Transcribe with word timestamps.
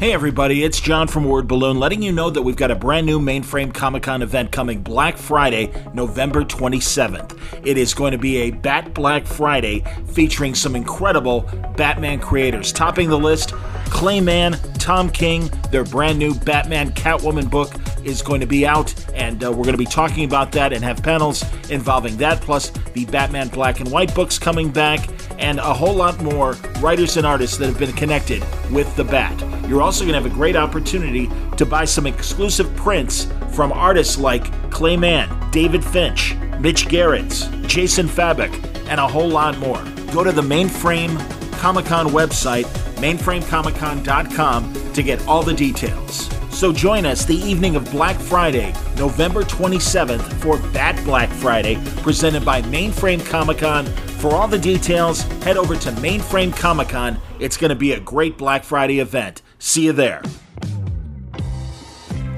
Hey 0.00 0.12
everybody, 0.12 0.64
it's 0.64 0.80
John 0.80 1.06
from 1.06 1.24
Word 1.24 1.46
Balloon 1.46 1.78
letting 1.78 2.02
you 2.02 2.10
know 2.10 2.28
that 2.28 2.42
we've 2.42 2.56
got 2.56 2.72
a 2.72 2.74
brand 2.74 3.06
new 3.06 3.20
Mainframe 3.20 3.72
Comic 3.72 4.02
Con 4.02 4.22
event 4.22 4.50
coming 4.50 4.82
Black 4.82 5.16
Friday, 5.16 5.72
November 5.94 6.42
27th. 6.42 7.38
It 7.64 7.78
is 7.78 7.94
going 7.94 8.10
to 8.10 8.18
be 8.18 8.38
a 8.38 8.50
Bat 8.50 8.92
Black 8.92 9.24
Friday 9.24 9.84
featuring 10.12 10.56
some 10.56 10.74
incredible 10.74 11.48
Batman 11.76 12.18
creators. 12.18 12.72
Topping 12.72 13.08
the 13.08 13.16
list, 13.16 13.52
Clay 13.86 14.20
Mann, 14.20 14.54
Tom 14.80 15.08
King, 15.08 15.48
their 15.70 15.84
brand 15.84 16.18
new 16.18 16.34
Batman 16.34 16.90
Catwoman 16.90 17.48
book 17.48 17.72
is 18.04 18.20
going 18.20 18.40
to 18.40 18.46
be 18.46 18.66
out, 18.66 18.92
and 19.14 19.44
uh, 19.44 19.50
we're 19.50 19.64
going 19.64 19.72
to 19.72 19.78
be 19.78 19.86
talking 19.86 20.24
about 20.24 20.50
that 20.52 20.72
and 20.72 20.82
have 20.84 21.02
panels 21.04 21.44
involving 21.70 22.16
that, 22.16 22.40
plus 22.40 22.70
the 22.94 23.04
Batman 23.06 23.48
Black 23.48 23.78
and 23.78 23.90
White 23.92 24.12
books 24.12 24.40
coming 24.40 24.70
back, 24.70 25.08
and 25.38 25.58
a 25.60 25.72
whole 25.72 25.94
lot 25.94 26.20
more 26.20 26.52
writers 26.80 27.16
and 27.16 27.24
artists 27.24 27.56
that 27.58 27.66
have 27.66 27.78
been 27.78 27.92
connected 27.92 28.42
with 28.72 28.94
the 28.96 29.04
Bat. 29.04 29.40
You're 29.68 29.80
also 29.80 29.93
going 30.02 30.14
to 30.14 30.20
have 30.20 30.30
a 30.30 30.34
great 30.34 30.56
opportunity 30.56 31.30
to 31.56 31.66
buy 31.66 31.84
some 31.84 32.06
exclusive 32.06 32.74
prints 32.76 33.28
from 33.52 33.72
artists 33.72 34.18
like 34.18 34.70
Clay 34.70 34.96
Mann, 34.96 35.50
David 35.50 35.84
Finch, 35.84 36.34
Mitch 36.60 36.88
Gerads, 36.88 37.48
Jason 37.66 38.06
Fabok, 38.06 38.52
and 38.88 39.00
a 39.00 39.06
whole 39.06 39.28
lot 39.28 39.58
more. 39.58 39.82
Go 40.12 40.24
to 40.24 40.32
the 40.32 40.42
Mainframe 40.42 41.18
Comic 41.58 41.86
Con 41.86 42.08
website, 42.08 42.64
mainframecomiccon.com, 42.96 44.92
to 44.92 45.02
get 45.02 45.26
all 45.26 45.42
the 45.42 45.54
details. 45.54 46.28
So 46.54 46.72
join 46.72 47.04
us 47.04 47.24
the 47.24 47.34
evening 47.34 47.74
of 47.74 47.90
Black 47.90 48.16
Friday, 48.16 48.72
November 48.96 49.42
27th, 49.42 50.22
for 50.34 50.56
Bat 50.72 51.04
Black 51.04 51.28
Friday, 51.28 51.82
presented 51.96 52.44
by 52.44 52.62
Mainframe 52.62 53.26
Comic 53.26 53.58
Con. 53.58 53.86
For 53.86 54.32
all 54.32 54.46
the 54.46 54.56
details, 54.56 55.22
head 55.42 55.56
over 55.56 55.74
to 55.74 55.90
Mainframe 55.90 56.56
Comic 56.56 56.90
Con. 56.90 57.18
It's 57.40 57.56
going 57.56 57.70
to 57.70 57.74
be 57.74 57.90
a 57.92 58.00
great 58.00 58.38
Black 58.38 58.62
Friday 58.62 59.00
event. 59.00 59.42
See 59.58 59.86
you 59.86 59.92
there. 59.92 60.22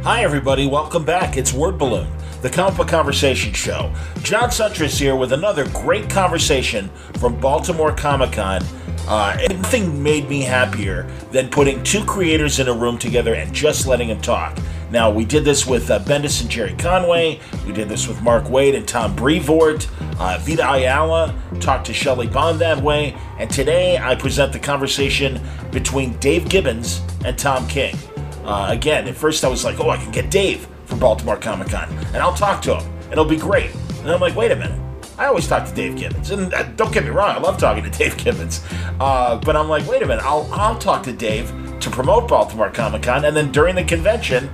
Hi, 0.03 0.23
everybody. 0.23 0.67
Welcome 0.67 1.05
back. 1.05 1.36
It's 1.36 1.53
Word 1.53 1.77
Balloon, 1.77 2.11
the 2.41 2.48
comic 2.48 2.78
book 2.78 2.89
conversation 2.89 3.53
show. 3.53 3.92
John 4.23 4.48
Siuntres 4.48 4.98
here 4.98 5.14
with 5.14 5.33
another 5.33 5.68
great 5.68 6.08
conversation 6.08 6.89
from 7.18 7.39
Baltimore 7.39 7.95
Comic 7.95 8.33
Con. 8.33 8.62
Uh, 9.06 9.36
anything 9.40 10.02
made 10.02 10.28
me 10.28 10.40
happier 10.42 11.05
than 11.30 11.48
putting 11.48 11.83
two 11.84 12.05
creators 12.05 12.58
in 12.58 12.68
a 12.68 12.72
room 12.72 12.98
together 12.98 13.34
and 13.34 13.52
just 13.52 13.86
letting 13.86 14.08
them 14.08 14.20
talk. 14.20 14.58
Now, 14.90 15.11
we 15.11 15.24
did 15.24 15.44
this 15.44 15.67
with 15.67 15.90
uh, 15.90 15.98
Bendis 16.00 16.40
and 16.40 16.50
Gerry 16.50 16.74
Conway. 16.78 17.40
We 17.67 17.72
did 17.72 17.89
this 17.89 18.06
with 18.06 18.22
Mark 18.22 18.44
Waid 18.44 18.77
and 18.77 18.86
Tom 18.86 19.14
Brevoort. 19.17 19.89
Uh, 20.18 20.39
Vita 20.40 20.68
Ayala 20.70 21.34
talked 21.61 21.86
to 21.86 21.92
Shelly 21.92 22.27
Bond 22.28 22.61
that 22.61 22.80
way. 22.80 23.17
And 23.39 23.50
today 23.50 23.98
I 23.98 24.14
present 24.14 24.52
the 24.52 24.58
conversation 24.61 25.40
between 25.73 26.17
Dave 26.18 26.48
Gibbons 26.48 27.00
and 27.24 27.36
Tom 27.36 27.67
King. 27.68 27.96
Uh, 28.44 28.68
again, 28.70 29.08
at 29.08 29.17
first 29.17 29.44
I 29.44 29.48
was 29.48 29.64
like, 29.64 29.80
oh, 29.80 29.90
I 29.90 29.96
can 29.96 30.12
get 30.12 30.30
Dave 30.30 30.68
from 30.84 31.00
Baltimore 31.00 31.36
Comic 31.36 31.68
Con, 31.68 31.88
and 31.90 32.18
I'll 32.18 32.34
talk 32.34 32.62
to 32.62 32.77
him. 32.77 32.92
and 33.02 33.12
It'll 33.12 33.24
be 33.24 33.36
great. 33.36 33.74
And 34.00 34.11
I'm 34.11 34.20
like, 34.20 34.36
wait 34.36 34.52
a 34.52 34.56
minute. 34.56 34.80
I 35.19 35.27
always 35.27 35.47
talk 35.49 35.67
to 35.67 35.75
Dave 35.75 35.97
Gibbons, 35.97 36.31
and 36.31 36.53
uh, 36.53 36.65
don't 36.75 36.93
get 36.93 37.05
me 37.05 37.11
wrong, 37.11 37.37
I 37.37 37.39
love 37.39 37.59
talking 37.59 37.83
to 37.85 37.91
Dave 37.99 38.17
Gibbons. 38.17 38.63
Uh, 39.01 39.37
but 39.37 39.57
I'm 39.57 39.69
like, 39.69 39.87
wait 39.89 40.03
a 40.03 40.07
minute, 40.07 40.25
I'll 40.25 40.49
I'll 40.53 40.79
talk 40.79 41.03
to 41.05 41.13
Dave 41.13 41.53
to 41.81 41.91
promote 41.91 42.29
Baltimore 42.29 42.71
Comic 42.71 43.03
Con, 43.03 43.25
and 43.25 43.37
then 43.37 43.51
during 43.53 43.75
the 43.75 43.85
convention, 43.85 44.51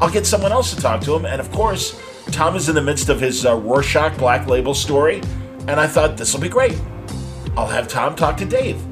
I'll 0.00 0.10
get 0.10 0.26
someone 0.26 0.52
else 0.52 0.74
to 0.74 0.80
talk 0.80 1.00
to 1.02 1.14
him. 1.14 1.24
And 1.24 1.40
of 1.40 1.50
course, 1.50 2.00
Tom 2.30 2.56
is 2.56 2.68
in 2.68 2.74
the 2.74 2.82
midst 2.82 3.08
of 3.08 3.20
his 3.20 3.44
uh, 3.44 3.56
Rorschach 3.56 4.16
Black 4.18 4.46
Label 4.46 4.74
story, 4.74 5.20
and 5.66 5.80
I 5.80 5.86
thought 5.86 6.16
this 6.16 6.32
will 6.32 6.40
be 6.40 6.48
great. 6.48 6.78
I'll 7.56 7.66
have 7.66 7.88
Tom 7.88 8.16
talk 8.16 8.36
to 8.38 8.44
Dave. 8.44 8.82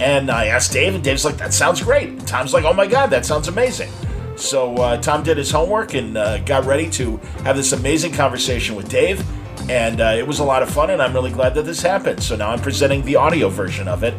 And 0.00 0.30
I 0.30 0.46
asked 0.46 0.72
Dave, 0.72 0.94
and 0.94 1.02
Dave's 1.02 1.24
like, 1.24 1.38
that 1.38 1.54
sounds 1.54 1.82
great. 1.82 2.08
And 2.10 2.26
Tom's 2.26 2.52
like, 2.52 2.64
oh 2.64 2.72
my 2.72 2.86
God, 2.86 3.08
that 3.10 3.24
sounds 3.24 3.48
amazing. 3.48 3.90
So 4.36 4.74
uh, 4.76 5.00
Tom 5.00 5.22
did 5.22 5.38
his 5.38 5.50
homework 5.50 5.94
and 5.94 6.16
uh, 6.16 6.38
got 6.38 6.66
ready 6.66 6.90
to 6.90 7.16
have 7.44 7.56
this 7.56 7.72
amazing 7.72 8.12
conversation 8.12 8.76
with 8.76 8.88
Dave. 8.90 9.24
And 9.68 10.00
uh, 10.00 10.14
it 10.16 10.26
was 10.26 10.38
a 10.38 10.44
lot 10.44 10.62
of 10.62 10.70
fun, 10.70 10.90
and 10.90 11.02
I'm 11.02 11.12
really 11.12 11.32
glad 11.32 11.54
that 11.54 11.62
this 11.62 11.82
happened. 11.82 12.22
So 12.22 12.36
now 12.36 12.50
I'm 12.50 12.60
presenting 12.60 13.02
the 13.02 13.16
audio 13.16 13.48
version 13.48 13.88
of 13.88 14.04
it 14.04 14.14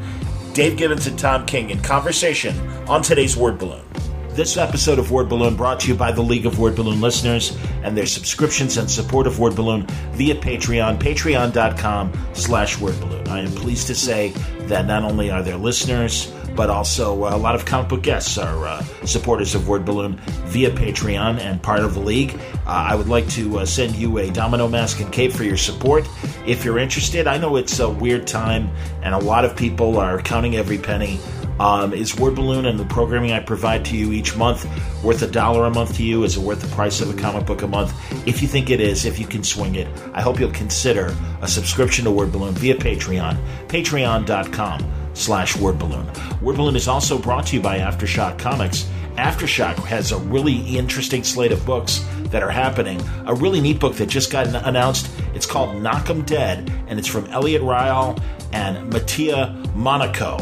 Dave 0.54 0.76
Gibbons 0.76 1.06
and 1.06 1.18
Tom 1.18 1.46
King 1.46 1.70
in 1.70 1.80
conversation 1.82 2.58
on 2.88 3.02
today's 3.02 3.38
Word 3.38 3.60
Balloon. 3.60 3.86
This 4.30 4.58
episode 4.58 5.00
of 5.00 5.12
Word 5.12 5.30
Balloon 5.30 5.56
brought 5.56 5.80
to 5.82 5.88
you 5.88 5.96
by 5.96 6.12
the 6.12 6.22
League 6.22 6.46
of 6.46 6.60
Word 6.60 6.76
Balloon 6.76 7.00
listeners 7.00 7.58
and 7.84 7.96
their 7.98 8.06
subscriptions 8.06 8.78
and 8.78 8.90
support 8.90 9.26
of 9.26 9.40
Word 9.40 9.56
Balloon 9.56 9.88
via 10.14 10.36
Patreon, 10.36 11.00
patreon.com 11.00 12.14
slash 12.34 12.80
Word 12.80 13.00
Balloon. 13.00 13.28
I 13.28 13.42
am 13.42 13.52
pleased 13.52 13.88
to 13.88 13.96
say 13.96 14.30
that 14.68 14.86
not 14.86 15.04
only 15.04 15.32
are 15.32 15.42
there 15.42 15.58
listeners, 15.58 16.32
but 16.58 16.70
also 16.70 17.24
uh, 17.24 17.34
a 17.34 17.38
lot 17.38 17.56
of 17.56 17.66
comic 17.66 17.88
book 17.88 18.02
guests 18.02 18.38
are 18.38 18.68
uh, 18.68 18.84
supporters 19.06 19.56
of 19.56 19.70
Word 19.70 19.86
Balloon 19.86 20.18
via 20.48 20.72
Patreon 20.72 21.40
and 21.40 21.62
part 21.62 21.82
of 21.82 21.94
the 21.94 22.02
league. 22.02 22.34
Uh, 22.66 22.88
I 22.90 22.96
would 22.96 23.08
like 23.08 23.30
to 23.30 23.66
send 23.66 23.96
you 23.96 24.18
a 24.18 24.30
domino 24.32 24.68
mask 24.68 25.00
and 25.00 25.14
cape 25.14 25.32
for 25.32 25.44
your 25.44 25.56
support 25.56 26.06
if 26.46 26.66
you're 26.66 26.80
interested. 26.80 27.28
I 27.28 27.38
know 27.38 27.56
it's 27.56 27.80
a 27.80 27.90
weird 27.90 28.28
time 28.28 28.72
and 29.04 29.14
a 29.14 29.20
lot 29.20 29.46
of 29.46 29.56
people 29.56 29.98
are 29.98 30.20
counting 30.20 30.56
every 30.56 30.80
penny. 30.80 31.20
Um, 31.60 31.94
is 31.94 32.18
Word 32.18 32.36
Balloon 32.36 32.66
and 32.66 32.80
the 32.80 32.86
programming 32.86 33.32
I 33.32 33.40
provide 33.40 33.86
to 33.86 33.98
you 33.98 34.12
each 34.12 34.36
month 34.36 34.66
worth 35.04 35.22
a 35.22 35.28
dollar 35.28 35.66
a 35.66 35.70
month 35.70 35.96
to 35.96 36.04
you? 36.04 36.24
Is 36.24 36.38
it 36.38 36.42
worth 36.42 36.62
the 36.62 36.76
price 36.76 37.02
of 37.02 37.10
a 37.10 37.20
comic 37.20 37.46
book 37.46 37.62
a 37.62 37.68
month? 37.68 37.94
If 38.28 38.42
you 38.42 38.48
think 38.48 38.70
it 38.70 38.80
is, 38.80 39.06
if 39.06 39.20
you 39.20 39.26
can 39.26 39.44
swing 39.44 39.76
it, 39.76 39.88
I 40.14 40.22
hope 40.22 40.40
you'll 40.40 40.52
consider 40.52 41.16
a 41.42 41.48
subscription 41.48 42.06
to 42.06 42.12
Word 42.12 42.32
Balloon 42.32 42.54
via 42.54 42.76
Patreon, 42.76 43.38
patreon.com 43.68 44.97
slash 45.18 45.58
Word 45.58 45.80
Balloon. 45.80 46.10
Word 46.42 46.58
Balloon 46.58 46.76
is 46.76 46.88
also 46.88 47.18
brought 47.18 47.48
to 47.48 47.56
you 47.56 47.62
by 47.62 47.80
Aftershock 47.80 48.38
Comics. 48.38 48.90
Aftershock 49.16 49.76
has 49.86 50.12
a 50.12 50.18
really 50.18 50.78
interesting 50.78 51.24
slate 51.24 51.52
of 51.52 51.66
books 51.66 52.06
that 52.26 52.44
are 52.44 52.52
happening. 52.52 53.02
A 53.26 53.34
really 53.34 53.60
neat 53.60 53.80
book 53.80 53.96
that 53.96 54.08
just 54.08 54.32
got 54.32 54.48
announced. 54.48 55.10
It's 55.34 55.46
called 55.46 55.82
Knock 55.82 56.10
'em 56.10 56.22
Dead, 56.22 56.72
and 56.88 57.00
it's 57.00 57.08
from 57.08 57.26
Eliot 57.28 57.64
Rahal 57.64 58.22
and 58.54 58.92
Mattia 58.94 59.56
Monaco. 59.76 60.38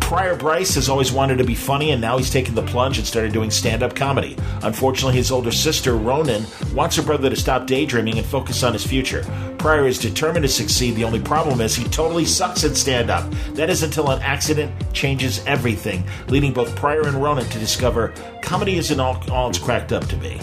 Pryor 0.00 0.36
Bryce 0.36 0.74
has 0.76 0.88
always 0.88 1.12
wanted 1.12 1.36
to 1.36 1.44
be 1.44 1.54
funny, 1.54 1.90
and 1.90 2.00
now 2.00 2.16
he's 2.16 2.30
taken 2.30 2.54
the 2.54 2.62
plunge 2.62 2.96
and 2.96 3.06
started 3.06 3.32
doing 3.32 3.50
stand 3.50 3.82
up 3.82 3.94
comedy. 3.94 4.38
Unfortunately, 4.62 5.14
his 5.14 5.30
older 5.30 5.50
sister, 5.50 5.96
Ronan, 5.96 6.46
wants 6.72 6.96
her 6.96 7.02
brother 7.02 7.28
to 7.28 7.36
stop 7.36 7.66
daydreaming 7.66 8.16
and 8.16 8.26
focus 8.26 8.62
on 8.62 8.72
his 8.72 8.86
future. 8.86 9.26
Pryor 9.58 9.86
is 9.86 9.98
determined 9.98 10.44
to 10.44 10.48
succeed. 10.48 10.94
The 10.94 11.04
only 11.04 11.20
problem 11.20 11.60
is 11.60 11.74
he 11.74 11.84
totally 11.84 12.24
sucks 12.24 12.64
at 12.64 12.76
stand 12.76 13.10
up. 13.10 13.28
That 13.54 13.70
is 13.70 13.82
until 13.82 14.10
an 14.10 14.22
accident 14.22 14.72
changes 14.94 15.44
everything, 15.46 16.04
leading 16.28 16.52
both 16.52 16.76
Pryor 16.76 17.02
and 17.02 17.22
Ronan 17.22 17.46
to 17.46 17.58
discover 17.58 18.14
comedy 18.42 18.78
isn't 18.78 19.00
all, 19.00 19.22
all 19.30 19.50
it's 19.50 19.58
cracked 19.58 19.92
up 19.92 20.06
to 20.06 20.16
be. 20.16 20.40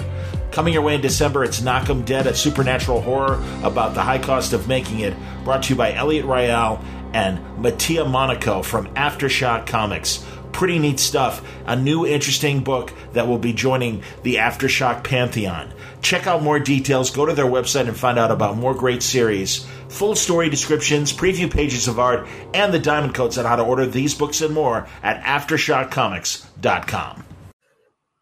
Coming 0.51 0.73
your 0.73 0.83
way 0.83 0.95
in 0.95 1.01
December, 1.01 1.43
it's 1.43 1.61
Knock 1.61 1.89
'em 1.89 2.03
Dead, 2.03 2.27
a 2.27 2.35
supernatural 2.35 3.01
horror 3.01 3.43
about 3.63 3.93
the 3.93 4.01
high 4.01 4.19
cost 4.19 4.53
of 4.53 4.67
making 4.67 4.99
it, 4.99 5.13
brought 5.43 5.63
to 5.63 5.69
you 5.69 5.75
by 5.75 5.93
Eliot 5.93 6.25
Rahal 6.25 6.79
and 7.13 7.39
Mattia 7.57 8.05
Monaco 8.05 8.61
from 8.61 8.87
Aftershock 8.95 9.65
Comics. 9.65 10.23
Pretty 10.51 10.79
neat 10.79 10.99
stuff. 10.99 11.41
A 11.65 11.75
new 11.75 12.05
interesting 12.05 12.61
book 12.61 12.93
that 13.11 13.27
will 13.27 13.37
be 13.37 13.51
joining 13.51 14.01
the 14.23 14.35
Aftershock 14.35 15.03
Pantheon. 15.03 15.73
Check 16.05 16.27
out 16.27 16.43
more 16.43 16.59
details. 16.59 17.09
Go 17.09 17.25
to 17.25 17.33
their 17.33 17.47
website 17.47 17.87
and 17.87 17.97
find 17.97 18.19
out 18.19 18.29
about 18.29 18.57
more 18.57 18.75
great 18.75 19.01
series, 19.01 19.65
full 19.89 20.13
story 20.13 20.51
descriptions, 20.51 21.11
preview 21.11 21.51
pages 21.51 21.87
of 21.87 21.97
art, 21.97 22.27
and 22.53 22.71
the 22.71 22.77
diamond 22.77 23.15
codes 23.15 23.39
on 23.39 23.45
how 23.45 23.55
to 23.55 23.63
order 23.63 23.87
these 23.87 24.13
books 24.13 24.41
and 24.41 24.53
more 24.53 24.87
at 25.01 25.19
AftershockComics.com. 25.23 27.23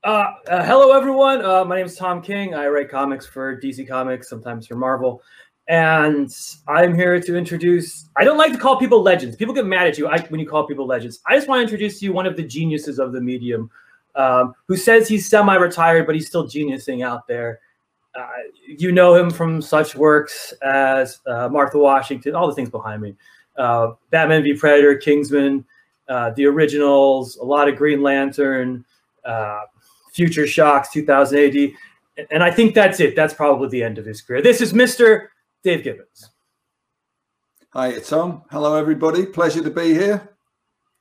Uh, 0.01 0.07
uh, 0.07 0.63
hello, 0.63 0.93
everyone. 0.93 1.43
Uh, 1.43 1.65
my 1.65 1.75
name 1.75 1.85
is 1.85 1.97
Tom 1.97 2.21
King. 2.21 2.53
I 2.53 2.67
write 2.67 2.89
comics 2.89 3.25
for 3.25 3.59
DC 3.59 3.85
Comics, 3.85 4.29
sometimes 4.29 4.65
for 4.65 4.75
Marvel. 4.75 5.21
And 5.67 6.33
I'm 6.69 6.95
here 6.95 7.19
to 7.19 7.35
introduce. 7.35 8.07
I 8.15 8.23
don't 8.23 8.37
like 8.37 8.53
to 8.53 8.57
call 8.57 8.79
people 8.79 9.01
legends. 9.01 9.35
People 9.35 9.53
get 9.53 9.65
mad 9.65 9.87
at 9.87 9.97
you 9.97 10.09
when 10.29 10.39
you 10.39 10.47
call 10.47 10.65
people 10.67 10.87
legends. 10.87 11.19
I 11.27 11.35
just 11.35 11.49
want 11.49 11.59
to 11.59 11.63
introduce 11.63 11.99
to 11.99 12.05
you 12.05 12.13
one 12.13 12.27
of 12.27 12.37
the 12.37 12.43
geniuses 12.43 12.97
of 12.97 13.11
the 13.11 13.19
medium 13.19 13.69
um, 14.15 14.53
who 14.69 14.77
says 14.77 15.09
he's 15.09 15.29
semi 15.29 15.55
retired, 15.55 16.05
but 16.05 16.15
he's 16.15 16.27
still 16.27 16.47
geniusing 16.47 17.05
out 17.05 17.27
there. 17.27 17.59
Uh, 18.15 18.27
you 18.67 18.91
know 18.91 19.15
him 19.15 19.29
from 19.29 19.61
such 19.61 19.95
works 19.95 20.53
as 20.61 21.19
uh, 21.25 21.49
Martha 21.49 21.77
Washington, 21.77 22.35
all 22.35 22.47
the 22.47 22.53
things 22.53 22.69
behind 22.69 23.01
me 23.01 23.15
uh, 23.57 23.93
Batman 24.09 24.43
v 24.43 24.53
Predator, 24.55 24.95
Kingsman, 24.95 25.65
uh, 26.09 26.31
the 26.31 26.45
originals, 26.45 27.37
a 27.37 27.43
lot 27.43 27.67
of 27.67 27.75
Green 27.75 28.01
Lantern. 28.01 28.85
Uh, 29.25 29.61
Future 30.13 30.47
Shocks 30.47 30.91
2000 30.91 31.39
AD. 31.39 31.71
And 32.29 32.43
I 32.43 32.51
think 32.51 32.75
that's 32.75 32.99
it. 32.99 33.15
That's 33.15 33.33
probably 33.33 33.67
the 33.69 33.83
end 33.83 33.97
of 33.97 34.05
his 34.05 34.21
career. 34.21 34.41
This 34.41 34.61
is 34.61 34.71
Mr. 34.71 35.27
Dave 35.63 35.83
Gibbons. 35.83 36.29
Hi, 37.71 37.87
it's 37.89 38.09
Tom. 38.09 38.43
Hello, 38.51 38.75
everybody. 38.75 39.25
Pleasure 39.25 39.63
to 39.63 39.71
be 39.71 39.93
here. 39.93 40.29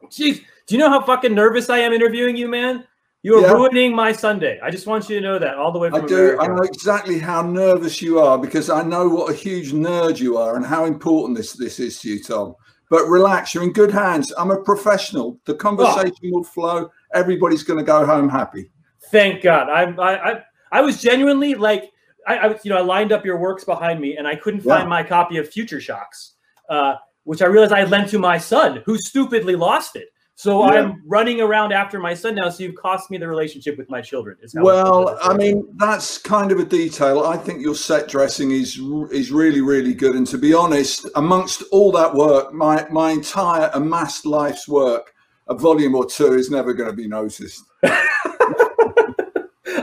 Jeez, 0.04 0.40
do 0.66 0.74
you 0.74 0.78
know 0.78 0.88
how 0.88 1.02
fucking 1.02 1.34
nervous 1.34 1.68
I 1.68 1.78
am 1.78 1.92
interviewing 1.92 2.36
you, 2.36 2.48
man? 2.48 2.86
You 3.24 3.36
are 3.36 3.42
yeah. 3.42 3.52
ruining 3.52 3.94
my 3.94 4.10
Sunday. 4.10 4.58
I 4.60 4.70
just 4.70 4.88
want 4.88 5.08
you 5.08 5.16
to 5.16 5.22
know 5.22 5.38
that 5.38 5.54
all 5.54 5.70
the 5.70 5.78
way 5.78 5.90
from 5.90 6.04
I 6.04 6.06
do. 6.06 6.16
America. 6.16 6.42
I 6.42 6.46
know 6.48 6.62
exactly 6.62 7.20
how 7.20 7.42
nervous 7.42 8.02
you 8.02 8.18
are 8.18 8.36
because 8.36 8.68
I 8.68 8.82
know 8.82 9.08
what 9.08 9.30
a 9.30 9.34
huge 9.34 9.72
nerd 9.72 10.18
you 10.18 10.36
are 10.36 10.56
and 10.56 10.66
how 10.66 10.86
important 10.86 11.38
this 11.38 11.52
this 11.52 11.78
is 11.78 12.00
to 12.00 12.08
you, 12.08 12.22
Tom. 12.22 12.56
But 12.90 13.06
relax, 13.06 13.54
you're 13.54 13.62
in 13.62 13.72
good 13.72 13.92
hands. 13.92 14.32
I'm 14.36 14.50
a 14.50 14.60
professional. 14.60 15.38
The 15.46 15.54
conversation 15.54 16.14
oh. 16.26 16.30
will 16.30 16.44
flow. 16.44 16.90
Everybody's 17.14 17.62
going 17.62 17.78
to 17.78 17.84
go 17.84 18.04
home 18.04 18.28
happy. 18.28 18.70
Thank 19.10 19.42
God. 19.42 19.70
I'm, 19.70 19.98
I, 19.98 20.18
I, 20.18 20.42
I 20.72 20.80
was 20.82 21.00
genuinely 21.00 21.54
like, 21.54 21.90
I, 22.26 22.38
I, 22.38 22.58
you 22.62 22.70
know, 22.70 22.76
I 22.76 22.82
lined 22.82 23.12
up 23.12 23.24
your 23.24 23.38
works 23.38 23.64
behind 23.64 24.00
me, 24.00 24.16
and 24.16 24.26
I 24.26 24.36
couldn't 24.36 24.64
yeah. 24.64 24.78
find 24.78 24.88
my 24.88 25.02
copy 25.02 25.38
of 25.38 25.48
Future 25.48 25.80
Shocks, 25.80 26.34
uh, 26.68 26.96
which 27.24 27.40
I 27.40 27.46
realized 27.46 27.72
I 27.72 27.84
lent 27.84 28.10
to 28.10 28.18
my 28.18 28.36
son, 28.36 28.82
who 28.84 28.98
stupidly 28.98 29.56
lost 29.56 29.96
it. 29.96 30.08
So 30.34 30.64
yeah. 30.64 30.80
I'm 30.80 31.02
running 31.06 31.40
around 31.40 31.72
after 31.72 32.00
my 32.00 32.14
son 32.14 32.34
now. 32.34 32.48
So 32.48 32.64
you've 32.64 32.74
cost 32.74 33.10
me 33.10 33.18
the 33.18 33.28
relationship 33.28 33.76
with 33.76 33.88
my 33.90 34.00
children. 34.00 34.38
well, 34.54 35.18
I 35.22 35.34
mean, 35.34 35.68
that's 35.76 36.18
kind 36.18 36.50
of 36.50 36.58
a 36.58 36.64
detail. 36.64 37.24
I 37.24 37.36
think 37.36 37.60
your 37.60 37.74
set 37.74 38.08
dressing 38.08 38.50
is 38.50 38.80
is 39.10 39.30
really, 39.30 39.60
really 39.60 39.94
good. 39.94 40.16
And 40.16 40.26
to 40.28 40.38
be 40.38 40.54
honest, 40.54 41.06
amongst 41.16 41.62
all 41.70 41.92
that 41.92 42.14
work, 42.14 42.52
my 42.52 42.86
my 42.90 43.10
entire 43.10 43.70
amassed 43.74 44.26
life's 44.26 44.66
work, 44.66 45.14
a 45.48 45.54
volume 45.54 45.94
or 45.94 46.06
two 46.06 46.32
is 46.34 46.50
never 46.50 46.72
going 46.72 46.90
to 46.90 46.96
be 46.96 47.06
noticed. 47.06 47.64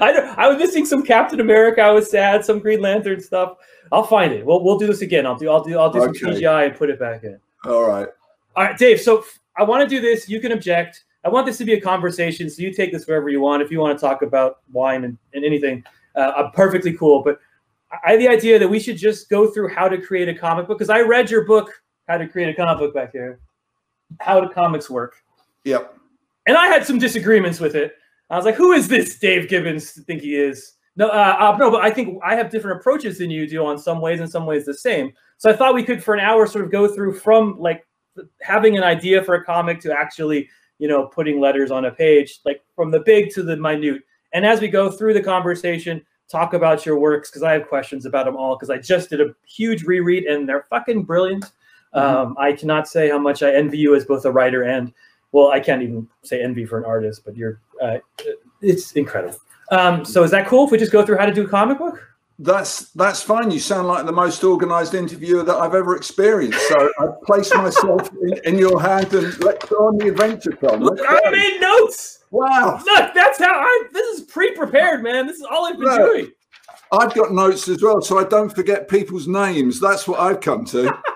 I, 0.02 0.34
I 0.38 0.48
was 0.48 0.58
missing 0.58 0.86
some 0.86 1.04
Captain 1.04 1.40
America. 1.40 1.82
I 1.82 1.92
was 1.92 2.10
sad. 2.10 2.46
Some 2.46 2.60
Green 2.60 2.82
Lantern 2.82 3.20
stuff. 3.22 3.58
I'll 3.92 4.04
find 4.04 4.34
it. 4.34 4.46
We'll 4.46 4.64
we'll 4.64 4.78
do 4.78 4.88
this 4.88 5.02
again. 5.02 5.26
I'll 5.26 5.38
do 5.38 5.50
I'll 5.50 5.64
do 5.64 5.78
I'll 5.78 5.92
do 5.92 6.02
okay. 6.02 6.20
some 6.20 6.32
CGI 6.32 6.68
and 6.68 6.76
put 6.78 6.90
it 6.90 7.00
back 7.00 7.24
in. 7.24 7.40
All 7.66 7.88
right. 7.88 8.08
All 8.56 8.64
right, 8.64 8.78
Dave. 8.78 9.00
So 9.00 9.24
I 9.60 9.64
want 9.64 9.88
to 9.88 9.96
do 9.96 10.02
this. 10.02 10.30
You 10.30 10.40
can 10.40 10.54
object. 10.54 11.04
I 11.26 11.30
want 11.30 11.46
this 11.46 11.58
to 11.58 11.66
be 11.66 11.74
a 11.74 11.82
conversation. 11.82 12.50
So 12.50 12.62
you 12.62 12.74
take 12.74 12.94
this 12.94 13.06
wherever 13.06 13.30
you 13.30 13.42
want. 13.42 13.62
If 13.62 13.72
you 13.72 13.80
want 13.80 13.98
to 13.98 14.02
talk 14.02 14.22
about 14.22 14.60
wine 14.72 15.04
and, 15.04 15.18
and 15.34 15.44
anything, 15.44 15.84
uh, 16.16 16.32
I'm 16.38 16.52
perfectly 16.52 16.94
cool. 16.94 17.24
But 17.24 17.40
I 18.06 18.12
have 18.12 18.20
the 18.20 18.30
idea 18.30 18.58
that 18.58 18.68
we 18.68 18.80
should 18.80 18.98
just 18.98 19.30
go 19.30 19.52
through 19.52 19.70
how 19.70 19.90
to 19.90 20.00
create 20.00 20.30
a 20.30 20.34
comic 20.34 20.68
book 20.68 20.78
because 20.78 20.90
I 20.90 21.02
read 21.02 21.30
your 21.30 21.44
book, 21.46 21.72
How 22.08 22.18
to 22.18 22.28
Create 22.28 22.50
a 22.50 22.54
Comic 22.54 22.80
Book, 22.80 22.94
back 22.94 23.12
here. 23.12 23.40
How 24.22 24.40
do 24.40 24.48
comics 24.48 24.90
work? 24.90 25.18
Yep. 25.66 25.96
And 26.48 26.56
I 26.56 26.68
had 26.68 26.86
some 26.86 26.98
disagreements 26.98 27.60
with 27.60 27.76
it. 27.76 27.94
I 28.30 28.38
was 28.38 28.46
like, 28.46 28.56
who 28.56 28.72
is 28.72 28.88
this 28.88 29.20
Dave 29.20 29.50
Gibbons 29.50 29.92
think 30.06 30.22
he 30.22 30.36
is? 30.36 30.74
No, 30.96 31.08
uh, 31.08 31.36
uh, 31.40 31.58
no, 31.58 31.72
but 31.72 31.82
I 31.82 31.90
think 31.90 32.20
I 32.24 32.36
have 32.36 32.50
different 32.50 32.80
approaches 32.80 33.18
than 33.18 33.30
you 33.30 33.48
do 33.48 33.66
on 33.66 33.78
some 33.78 34.02
ways, 34.02 34.20
and 34.20 34.30
some 34.30 34.46
ways 34.46 34.66
the 34.66 34.74
same. 34.74 35.12
So 35.38 35.50
I 35.50 35.56
thought 35.56 35.74
we 35.74 35.84
could, 35.84 36.04
for 36.04 36.14
an 36.14 36.20
hour, 36.20 36.46
sort 36.46 36.66
of 36.66 36.72
go 36.72 36.88
through 36.88 37.20
from 37.20 37.60
like 37.60 37.86
having 38.42 38.78
an 38.78 38.84
idea 38.84 39.24
for 39.24 39.36
a 39.36 39.44
comic 39.44 39.80
to 39.82 39.92
actually, 39.92 40.50
you 40.78 40.88
know, 40.88 41.08
putting 41.08 41.40
letters 41.40 41.72
on 41.72 41.86
a 41.86 41.92
page, 41.92 42.40
like 42.46 42.64
from 42.76 42.92
the 42.92 43.00
big 43.00 43.32
to 43.34 43.44
the 43.44 43.58
minute. 43.58 44.02
And 44.34 44.46
as 44.46 44.62
we 44.62 44.68
go 44.68 44.90
through 44.90 45.14
the 45.14 45.24
conversation, 45.24 46.06
talk 46.30 46.54
about 46.54 46.86
your 46.86 47.00
works 47.00 47.30
because 47.30 47.44
I 47.44 47.54
have 47.54 47.68
questions 47.68 48.06
about 48.06 48.26
them 48.26 48.38
all 48.38 48.56
because 48.56 48.70
I 48.70 48.78
just 48.78 49.10
did 49.10 49.22
a 49.22 49.34
huge 49.48 49.84
reread 49.84 50.26
and 50.26 50.48
they're 50.48 50.68
fucking 50.70 51.04
brilliant. 51.04 51.46
Mm-hmm. 51.96 52.00
Um, 52.00 52.36
I 52.38 52.54
cannot 52.54 52.88
say 52.88 53.10
how 53.10 53.18
much 53.18 53.42
I 53.42 53.54
envy 53.54 53.80
you 53.80 53.96
as 53.96 54.06
both 54.06 54.26
a 54.26 54.32
writer 54.32 54.64
and 54.64 54.94
well, 55.32 55.50
I 55.50 55.60
can't 55.60 55.84
even 55.84 56.08
say 56.24 56.42
envy 56.42 56.66
for 56.66 56.80
an 56.80 56.86
artist, 56.86 57.24
but 57.24 57.36
you're 57.36 57.62
uh, 57.82 57.98
it's 58.62 58.92
incredible. 58.94 59.38
Um, 59.72 60.04
so 60.04 60.24
is 60.24 60.32
that 60.32 60.48
cool 60.48 60.66
if 60.66 60.72
we 60.72 60.78
just 60.78 60.92
go 60.92 61.06
through 61.06 61.18
how 61.18 61.26
to 61.26 61.34
do 61.34 61.46
a 61.46 61.48
comic 61.48 61.78
book? 61.78 62.09
That's 62.42 62.92
that's 62.92 63.22
fine. 63.22 63.52
You 63.52 63.60
sound 63.60 63.90
like 63.90 64.06
the 64.06 64.14
most 64.14 64.46
organized 64.46 64.94
interviewer 64.94 65.44
that 65.44 65.58
I've 65.58 65.76
ever 65.76 65.98
experienced. 65.98 66.66
So 66.70 66.90
I 66.98 67.08
place 67.26 67.54
myself 67.54 68.10
in, 68.14 68.54
in, 68.54 68.58
your 68.58 68.82
hand 68.82 69.14
and 69.14 69.38
let's 69.44 69.66
go 69.66 69.76
on 69.88 69.98
the 69.98 70.08
adventure, 70.08 70.52
Tom. 70.52 70.80
Look, 70.80 71.00
I 71.06 71.30
made 71.32 71.60
notes. 71.60 72.24
Wow. 72.32 72.82
Look, 72.86 73.14
that's 73.14 73.40
how 73.40 73.54
I. 73.54 73.84
This 73.92 74.20
is 74.20 74.26
pre-prepared, 74.26 75.04
man. 75.04 75.28
This 75.28 75.38
is 75.38 75.44
all 75.52 75.66
I've 75.66 75.78
been 75.78 75.90
no, 75.90 75.98
doing. 75.98 76.32
I've 76.94 77.14
got 77.14 77.34
notes 77.34 77.68
as 77.68 77.84
well, 77.84 78.02
so 78.02 78.18
I 78.18 78.24
don't 78.24 78.56
forget 78.56 78.88
people's 78.88 79.28
names. 79.28 79.82
That's 79.82 80.08
what 80.08 80.22
I've 80.22 80.40
come 80.40 80.64
to. 80.66 80.98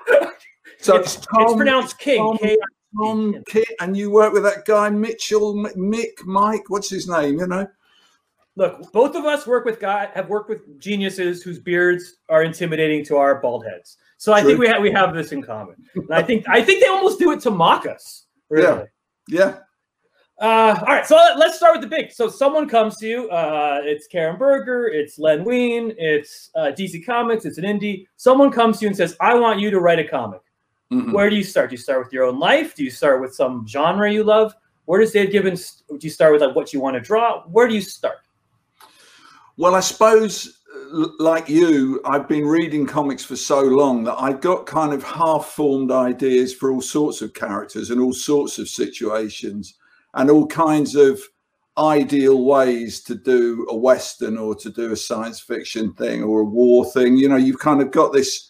So 0.80 0.98
it's, 0.98 1.16
it's, 1.16 1.26
Tom, 1.28 1.44
it's 1.44 1.54
pronounced 1.56 1.98
King. 1.98 2.18
Tom, 2.18 2.38
K 2.38 2.58
Tom 2.98 3.44
and 3.80 3.96
you 3.96 4.12
work 4.12 4.34
with 4.34 4.44
that 4.44 4.66
guy 4.66 4.90
Mitchell, 4.90 5.54
Mick, 5.56 6.26
Mike. 6.26 6.64
What's 6.68 6.90
his 6.90 7.08
name? 7.08 7.40
You 7.40 7.48
know. 7.48 7.68
Look, 8.56 8.92
both 8.92 9.16
of 9.16 9.26
us 9.26 9.48
work 9.48 9.66
with 9.66 9.80
guy 9.80 10.10
have 10.14 10.30
worked 10.30 10.50
with 10.50 10.80
geniuses 10.80 11.42
whose 11.42 11.60
beards 11.60 12.18
are 12.30 12.44
intimidating 12.44 13.04
to 13.06 13.18
our 13.18 13.42
bald 13.42 13.66
heads. 13.66 13.98
So 14.18 14.32
I 14.32 14.42
True. 14.42 14.52
think 14.52 14.60
we 14.60 14.68
have 14.68 14.82
we 14.82 14.92
have 14.92 15.14
this 15.14 15.32
in 15.32 15.42
common. 15.42 15.76
And 15.96 16.12
I 16.12 16.22
think 16.22 16.48
I 16.48 16.62
think 16.62 16.82
they 16.82 16.88
almost 16.88 17.20
do 17.20 17.32
it 17.32 17.40
to 17.42 17.52
mock 17.52 17.88
us. 17.88 18.28
Really. 18.50 18.86
Yeah. 19.28 19.38
Yeah. 19.40 19.58
Uh, 20.40 20.78
all 20.80 20.88
right, 20.88 21.06
so 21.06 21.16
let's 21.38 21.56
start 21.56 21.74
with 21.74 21.82
the 21.82 21.96
big. 21.96 22.12
So 22.12 22.28
someone 22.28 22.68
comes 22.68 22.98
to 22.98 23.08
you. 23.08 23.30
Uh, 23.30 23.80
it's 23.84 24.08
Karen 24.08 24.38
Berger, 24.38 24.88
it's 24.88 25.20
Len 25.20 25.44
Wein, 25.44 25.94
it's 25.98 26.50
uh, 26.56 26.72
DC 26.78 27.06
Comics, 27.06 27.46
it's 27.46 27.60
an 27.60 27.64
indie. 27.64 28.08
Someone 28.18 28.52
comes 28.52 28.80
to 28.80 28.86
you 28.86 28.90
and 28.90 28.98
says, 28.98 29.16
"I 29.22 29.36
want 29.36 29.60
you 29.60 29.72
to 29.72 29.80
write 29.80 30.00
a 30.00 30.04
comic." 30.04 30.42
Mm-hmm. 30.92 31.12
Where 31.12 31.30
do 31.30 31.36
you 31.36 31.44
start? 31.44 31.70
Do 31.70 31.76
you 31.76 31.82
start 31.82 32.04
with 32.04 32.12
your 32.12 32.26
own 32.26 32.40
life? 32.40 32.76
Do 32.76 32.84
you 32.84 32.92
start 32.92 33.22
with 33.22 33.34
some 33.34 33.68
genre 33.68 34.12
you 34.12 34.24
love? 34.24 34.54
Where 34.86 35.00
does 35.00 35.12
Dave 35.12 35.32
Gibbons? 35.32 35.84
Do 35.88 35.98
you 36.02 36.10
start 36.10 36.34
with 36.34 36.42
like 36.42 36.56
what 36.56 36.74
you 36.74 36.82
want 36.82 36.96
to 36.96 37.00
draw? 37.00 37.44
Where 37.44 37.68
do 37.68 37.74
you 37.74 37.82
start? 37.82 38.18
Well, 39.56 39.76
I 39.76 39.82
suppose, 39.82 40.62
uh, 40.94 41.08
like 41.20 41.48
you, 41.48 42.02
I've 42.06 42.28
been 42.28 42.48
reading 42.48 42.88
comics 42.88 43.24
for 43.24 43.36
so 43.36 43.62
long 43.62 44.04
that 44.06 44.20
I've 44.20 44.42
got 44.42 44.66
kind 44.66 44.94
of 44.94 45.04
half-formed 45.04 45.92
ideas 45.92 46.56
for 46.56 46.72
all 46.72 46.82
sorts 46.82 47.22
of 47.22 47.36
characters 47.36 47.92
and 47.92 48.02
all 48.02 48.14
sorts 48.14 48.58
of 48.58 48.68
situations 48.68 49.76
and 50.16 50.32
all 50.32 50.48
kinds 50.48 50.96
of 50.96 51.22
ideal 51.78 52.46
ways 52.46 53.02
to 53.02 53.14
do 53.14 53.68
a 53.70 53.76
western 53.76 54.38
or 54.38 54.56
to 54.56 54.72
do 54.72 54.92
a 54.92 54.96
science 54.96 55.40
fiction 55.40 55.94
thing 55.94 56.24
or 56.24 56.42
a 56.42 56.46
war 56.46 56.86
thing. 56.92 57.16
You 57.16 57.30
know, 57.30 57.36
you've 57.36 57.60
kind 57.60 57.82
of 57.82 57.92
got 57.92 58.12
this 58.12 58.50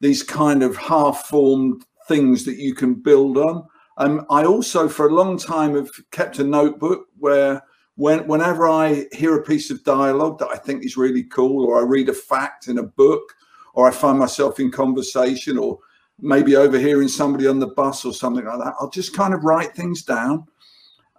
these 0.00 0.22
kind 0.22 0.62
of 0.62 0.76
half-formed 0.76 1.82
things 2.08 2.44
that 2.44 2.56
you 2.56 2.74
can 2.74 2.92
build 2.92 3.38
on. 3.38 3.66
Um, 3.96 4.26
I 4.28 4.44
also, 4.44 4.86
for 4.86 5.08
a 5.08 5.14
long 5.14 5.38
time, 5.38 5.74
have 5.74 5.90
kept 6.10 6.38
a 6.38 6.44
notebook 6.44 7.06
where, 7.18 7.62
when, 7.96 8.26
whenever 8.26 8.68
I 8.68 9.06
hear 9.12 9.36
a 9.36 9.42
piece 9.42 9.70
of 9.70 9.82
dialogue 9.82 10.38
that 10.38 10.50
I 10.52 10.56
think 10.56 10.84
is 10.84 10.96
really 10.96 11.24
cool, 11.24 11.66
or 11.66 11.78
I 11.78 11.84
read 11.84 12.08
a 12.08 12.14
fact 12.14 12.68
in 12.68 12.78
a 12.78 12.82
book, 12.82 13.34
or 13.74 13.88
I 13.88 13.90
find 13.90 14.18
myself 14.18 14.60
in 14.60 14.70
conversation, 14.70 15.58
or 15.58 15.78
maybe 16.20 16.56
overhearing 16.56 17.08
somebody 17.08 17.46
on 17.46 17.58
the 17.58 17.66
bus 17.66 18.04
or 18.04 18.12
something 18.12 18.44
like 18.44 18.58
that, 18.58 18.74
I'll 18.78 18.90
just 18.90 19.16
kind 19.16 19.34
of 19.34 19.44
write 19.44 19.74
things 19.74 20.02
down. 20.02 20.46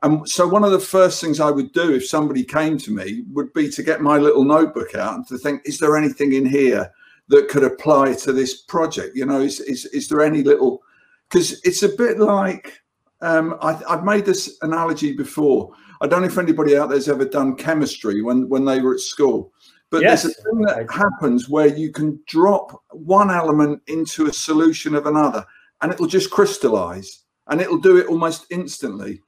And 0.04 0.30
so, 0.30 0.48
one 0.48 0.64
of 0.64 0.72
the 0.72 0.80
first 0.80 1.20
things 1.20 1.40
I 1.40 1.50
would 1.50 1.74
do 1.74 1.96
if 1.96 2.08
somebody 2.08 2.44
came 2.44 2.78
to 2.78 2.92
me 2.92 3.24
would 3.34 3.52
be 3.54 3.70
to 3.72 3.82
get 3.82 4.02
my 4.02 4.18
little 4.18 4.44
notebook 4.44 4.94
out 4.94 5.16
and 5.16 5.28
to 5.28 5.38
think, 5.40 5.64
is 5.66 5.80
there 5.80 5.98
anything 5.98 6.34
in 6.34 6.46
here 6.46 6.92
that 7.30 7.50
could 7.50 7.64
apply 7.64 8.14
to 8.14 8.32
this 8.32 8.62
project? 8.62 9.16
You 9.16 9.26
know, 9.26 9.42
is 9.42 9.60
is, 9.62 9.86
is 9.86 10.08
there 10.08 10.22
any 10.22 10.44
little? 10.44 10.84
Because 11.28 11.60
it's 11.64 11.82
a 11.82 11.90
bit 11.90 12.20
like 12.20 12.80
um, 13.22 13.58
I, 13.62 13.74
have 13.90 14.04
made 14.04 14.26
this 14.26 14.60
analogy 14.62 15.14
before. 15.14 15.74
I 16.02 16.08
don't 16.08 16.22
know 16.22 16.28
if 16.28 16.38
anybody 16.38 16.78
out 16.78 16.90
there's 16.90 17.10
ever 17.10 17.26
done 17.26 17.56
chemistry 17.56 18.22
when 18.22 18.48
when 18.50 18.66
they 18.66 18.82
were 18.82 18.94
at 18.94 19.00
school, 19.00 19.52
but 19.90 20.02
yes. 20.02 20.24
there's 20.24 20.38
a 20.38 20.42
thing 20.44 20.62
that 20.62 20.92
happens 20.92 21.50
where 21.50 21.68
you 21.68 21.92
can 21.92 22.20
drop 22.28 22.82
one 22.92 23.32
element 23.32 23.82
into 23.88 24.28
a 24.28 24.34
solution 24.34 24.96
of 24.96 25.06
another, 25.06 25.46
and 25.82 25.92
it'll 25.92 26.08
just 26.08 26.30
crystallize, 26.32 27.24
and 27.48 27.62
it'll 27.62 27.78
do 27.80 27.98
it 27.98 28.08
almost 28.08 28.46
instantly. 28.52 29.22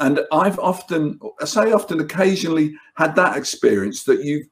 and 0.00 0.20
I've 0.32 0.58
often, 0.58 1.18
I 1.40 1.44
say 1.44 1.72
often, 1.72 2.00
occasionally 2.00 2.74
had 2.94 3.14
that 3.16 3.36
experience 3.36 4.04
that 4.04 4.24
you, 4.24 4.44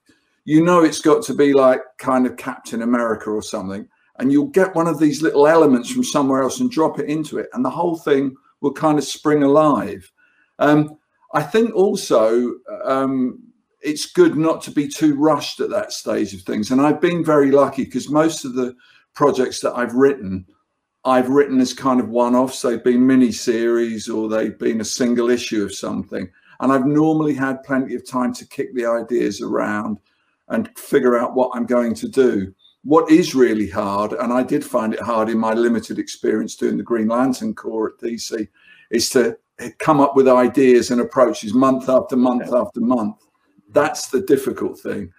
you 0.44 0.64
know, 0.64 0.84
it's 0.84 1.00
got 1.00 1.24
to 1.24 1.34
be 1.34 1.52
like 1.52 1.80
kind 1.98 2.26
of 2.26 2.36
Captain 2.36 2.82
America 2.82 3.30
or 3.30 3.42
something, 3.42 3.86
and 4.18 4.30
you'll 4.30 4.46
get 4.46 4.74
one 4.74 4.86
of 4.86 4.98
these 4.98 5.22
little 5.22 5.46
elements 5.46 5.90
from 5.90 6.04
somewhere 6.04 6.42
else 6.42 6.60
and 6.60 6.70
drop 6.70 6.98
it 6.98 7.08
into 7.08 7.38
it, 7.38 7.48
and 7.52 7.64
the 7.64 7.70
whole 7.70 7.96
thing 7.96 8.34
will 8.60 8.72
kind 8.72 8.98
of 8.98 9.04
spring 9.04 9.42
alive. 9.42 10.10
Um, 10.58 10.98
I 11.34 11.42
think 11.42 11.74
also 11.74 12.54
um, 12.84 13.42
it's 13.82 14.06
good 14.06 14.36
not 14.36 14.62
to 14.62 14.70
be 14.70 14.88
too 14.88 15.14
rushed 15.16 15.60
at 15.60 15.70
that 15.70 15.92
stage 15.92 16.32
of 16.32 16.40
things, 16.42 16.70
and 16.70 16.80
I've 16.80 17.00
been 17.00 17.24
very 17.24 17.50
lucky 17.50 17.84
because 17.84 18.08
most 18.08 18.44
of 18.44 18.54
the 18.54 18.74
projects 19.14 19.60
that 19.60 19.74
I've 19.74 19.94
written 19.94 20.46
I've 21.04 21.28
written 21.28 21.60
as 21.60 21.74
kind 21.74 22.00
of 22.00 22.08
one 22.08 22.34
offs. 22.34 22.62
They've 22.62 22.82
been 22.82 23.06
mini 23.06 23.30
series 23.30 24.08
or 24.08 24.28
they've 24.28 24.58
been 24.58 24.80
a 24.80 24.86
single 24.86 25.28
issue 25.28 25.62
of 25.62 25.74
something. 25.74 26.30
And 26.60 26.72
I've 26.72 26.86
normally 26.86 27.34
had 27.34 27.62
plenty 27.62 27.94
of 27.94 28.08
time 28.08 28.32
to 28.34 28.46
kick 28.46 28.74
the 28.74 28.86
ideas 28.86 29.42
around 29.42 29.98
and 30.48 30.70
figure 30.78 31.18
out 31.18 31.34
what 31.34 31.50
I'm 31.54 31.66
going 31.66 31.94
to 31.94 32.08
do. 32.08 32.54
What 32.84 33.10
is 33.10 33.34
really 33.34 33.68
hard, 33.68 34.12
and 34.12 34.32
I 34.32 34.42
did 34.42 34.64
find 34.64 34.92
it 34.92 35.00
hard 35.00 35.30
in 35.30 35.38
my 35.38 35.54
limited 35.54 35.98
experience 35.98 36.54
doing 36.54 36.76
the 36.76 36.82
Green 36.82 37.08
Lantern 37.08 37.54
Corps 37.54 37.94
at 37.94 37.98
DC, 37.98 38.46
is 38.90 39.08
to 39.10 39.38
come 39.78 40.00
up 40.00 40.16
with 40.16 40.28
ideas 40.28 40.90
and 40.90 41.00
approaches 41.00 41.54
month 41.54 41.88
after 41.88 42.16
month 42.16 42.52
after 42.52 42.80
month. 42.80 43.16
That's 43.70 44.08
the 44.08 44.20
difficult 44.20 44.78
thing. 44.78 45.12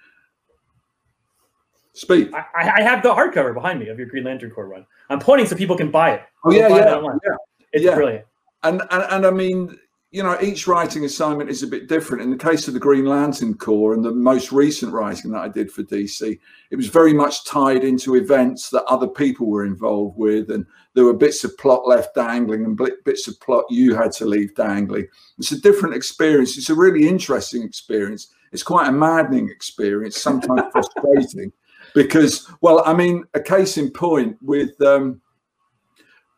Speak. 1.94 2.30
I, 2.34 2.72
I 2.78 2.82
have 2.82 3.04
the 3.04 3.14
hardcover 3.14 3.54
behind 3.54 3.80
me 3.80 3.88
of 3.88 3.98
your 3.98 4.08
Green 4.08 4.26
Lantern 4.26 4.52
Corps 4.52 4.68
run. 4.68 4.86
I'm 5.10 5.20
pointing 5.20 5.48
so 5.48 5.56
people 5.56 5.78
can 5.78 5.92
buy 5.92 6.16
it. 6.16 6.22
Oh 6.44 6.52
yeah, 6.52 6.68
yeah, 6.68 7.02
yeah. 7.02 7.36
It's 7.72 7.86
yeah. 7.86 7.96
brilliant. 7.96 8.26
And, 8.64 8.82
and 8.92 9.04
and 9.12 9.26
I 9.26 9.32
mean, 9.32 9.78
you 10.12 10.22
know, 10.24 10.38
each 10.42 10.68
writing 10.68 11.06
assignment 11.06 11.50
is 11.50 11.64
a 11.64 11.68
bit 11.68 11.88
different. 11.88 12.24
In 12.24 12.32
the 12.32 12.38
case 12.38 12.68
of 12.68 12.74
the 12.74 12.80
Green 12.80 13.06
Lantern 13.06 13.54
Corps 13.54 13.94
and 13.94 14.04
the 14.04 14.12
most 14.12 14.52
recent 14.52 14.92
writing 14.92 15.32
that 15.32 15.42
I 15.42 15.48
did 15.48 15.72
for 15.72 15.84
DC, 15.84 16.40
it 16.72 16.76
was 16.76 16.88
very 16.88 17.14
much 17.14 17.46
tied 17.46 17.84
into 17.84 18.16
events 18.16 18.70
that 18.72 18.84
other 18.86 19.08
people 19.08 19.48
were 19.48 19.66
involved 19.66 20.18
with, 20.18 20.52
and 20.52 20.66
there 20.96 21.04
were 21.06 21.14
bits 21.14 21.44
of 21.44 21.58
plot 21.58 21.86
left 21.86 22.16
dangling 22.16 22.64
and 22.64 22.80
bits 23.04 23.28
of 23.28 23.40
plot 23.42 23.66
you 23.70 23.94
had 23.94 24.14
to 24.14 24.26
leave 24.26 24.56
dangling. 24.56 25.08
It's 25.38 25.52
a 25.52 25.62
different 25.62 25.94
experience. 25.94 26.58
It's 26.58 26.70
a 26.70 26.76
really 26.76 27.08
interesting 27.08 27.64
experience. 27.64 28.28
It's 28.54 28.64
quite 28.64 28.88
a 28.88 28.94
maddening 28.94 29.50
experience, 29.50 30.18
sometimes 30.18 30.62
frustrating 30.72 31.52
because, 31.94 32.50
well, 32.62 32.82
I 32.86 32.94
mean, 32.94 33.26
a 33.34 33.42
case 33.42 33.78
in 33.78 33.92
point 33.92 34.38
with 34.42 34.80
um, 34.82 35.22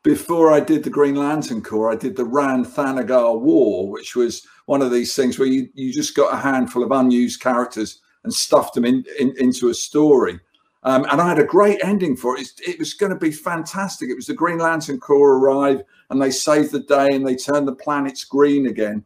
before 0.04 0.52
I 0.52 0.60
did 0.60 0.84
the 0.84 0.90
Green 0.90 1.16
Lantern 1.16 1.62
Corps, 1.62 1.92
I 1.92 1.96
did 1.96 2.16
the 2.16 2.26
Rann 2.26 2.66
Thanagar 2.66 3.40
War, 3.40 3.90
which 3.90 4.16
was 4.16 4.46
one 4.66 4.82
of 4.82 4.92
these 4.92 5.16
things 5.16 5.38
where 5.38 5.48
you, 5.48 5.70
you 5.76 5.94
just 5.94 6.16
got 6.16 6.34
a 6.34 6.38
handful 6.38 6.84
of 6.84 6.92
unused 6.92 7.42
characters 7.42 8.02
and 8.24 8.34
stuffed 8.34 8.74
them 8.74 8.86
in, 8.86 9.06
in 9.20 9.34
into 9.38 9.70
a 9.70 9.74
story. 9.74 10.40
Um, 10.88 11.06
and 11.12 11.20
I 11.20 11.28
had 11.28 11.38
a 11.38 11.44
great 11.44 11.84
ending 11.84 12.16
for 12.16 12.38
it. 12.38 12.48
It, 12.66 12.80
was 12.80 12.94
going 12.94 13.12
to 13.12 13.20
be 13.20 13.30
fantastic. 13.30 14.10
It 14.10 14.16
was 14.16 14.28
the 14.28 14.34
Green 14.34 14.58
Lantern 14.58 15.02
Corps 15.02 15.38
arrive 15.38 15.84
and 16.10 16.22
they 16.22 16.32
saved 16.32 16.72
the 16.72 16.80
day 16.80 17.10
and 17.12 17.28
they 17.28 17.36
turned 17.36 17.68
the 17.68 17.76
planets 17.76 18.24
green 18.24 18.68
again. 18.68 19.04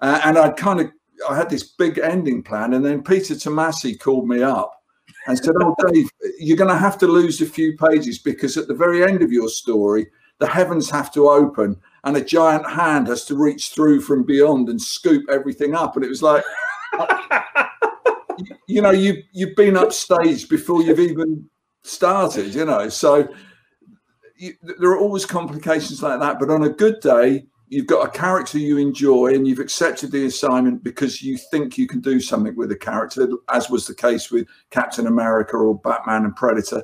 Uh, 0.00 0.18
and 0.24 0.38
I'd 0.38 0.56
kind 0.56 0.80
of 0.80 0.90
I 1.28 1.36
had 1.36 1.50
this 1.50 1.62
big 1.62 1.98
ending 1.98 2.42
plan, 2.42 2.72
and 2.72 2.82
then 2.82 3.02
Peter 3.02 3.34
Tomasi 3.34 4.00
called 4.00 4.26
me 4.26 4.42
up 4.42 4.82
and 5.26 5.36
said, 5.36 5.54
"Oh, 5.60 5.76
Dave, 5.86 6.08
you're 6.38 6.56
going 6.56 6.70
to 6.70 6.78
have 6.78 6.96
to 6.98 7.06
lose 7.06 7.42
a 7.42 7.46
few 7.46 7.76
pages 7.76 8.18
because 8.18 8.56
at 8.56 8.66
the 8.66 8.74
very 8.74 9.04
end 9.04 9.20
of 9.20 9.30
your 9.30 9.50
story, 9.50 10.06
the 10.38 10.46
heavens 10.46 10.88
have 10.88 11.12
to 11.12 11.28
open, 11.28 11.76
and 12.04 12.16
a 12.16 12.24
giant 12.24 12.66
hand 12.66 13.08
has 13.08 13.26
to 13.26 13.36
reach 13.36 13.72
through 13.74 14.00
from 14.00 14.22
beyond 14.22 14.70
and 14.70 14.80
scoop 14.80 15.28
everything 15.28 15.74
up." 15.74 15.96
And 15.96 16.04
it 16.06 16.08
was 16.08 16.22
like, 16.22 16.42
you 18.66 18.82
know, 18.82 18.90
you 18.90 19.22
you've 19.32 19.56
been 19.56 19.76
upstage 19.76 20.48
before 20.48 20.82
you've 20.82 21.00
even 21.00 21.48
started, 21.82 22.54
you 22.54 22.64
know, 22.64 22.88
so. 22.88 23.28
You, 24.36 24.54
there 24.78 24.88
are 24.92 24.98
always 24.98 25.26
complications 25.26 26.02
like 26.02 26.18
that, 26.18 26.38
but 26.38 26.48
on 26.48 26.62
a 26.62 26.70
good 26.70 27.00
day, 27.00 27.44
you've 27.70 27.86
got 27.86 28.06
a 28.06 28.10
character 28.10 28.58
you 28.58 28.76
enjoy 28.76 29.28
and 29.34 29.46
you've 29.46 29.60
accepted 29.60 30.10
the 30.10 30.26
assignment 30.26 30.82
because 30.82 31.22
you 31.22 31.38
think 31.50 31.78
you 31.78 31.86
can 31.86 32.00
do 32.00 32.20
something 32.20 32.54
with 32.56 32.68
the 32.68 32.76
character, 32.76 33.28
as 33.48 33.70
was 33.70 33.86
the 33.86 33.94
case 33.94 34.30
with 34.30 34.46
Captain 34.70 35.06
America 35.06 35.56
or 35.56 35.78
Batman 35.78 36.24
and 36.24 36.34
Predator. 36.34 36.82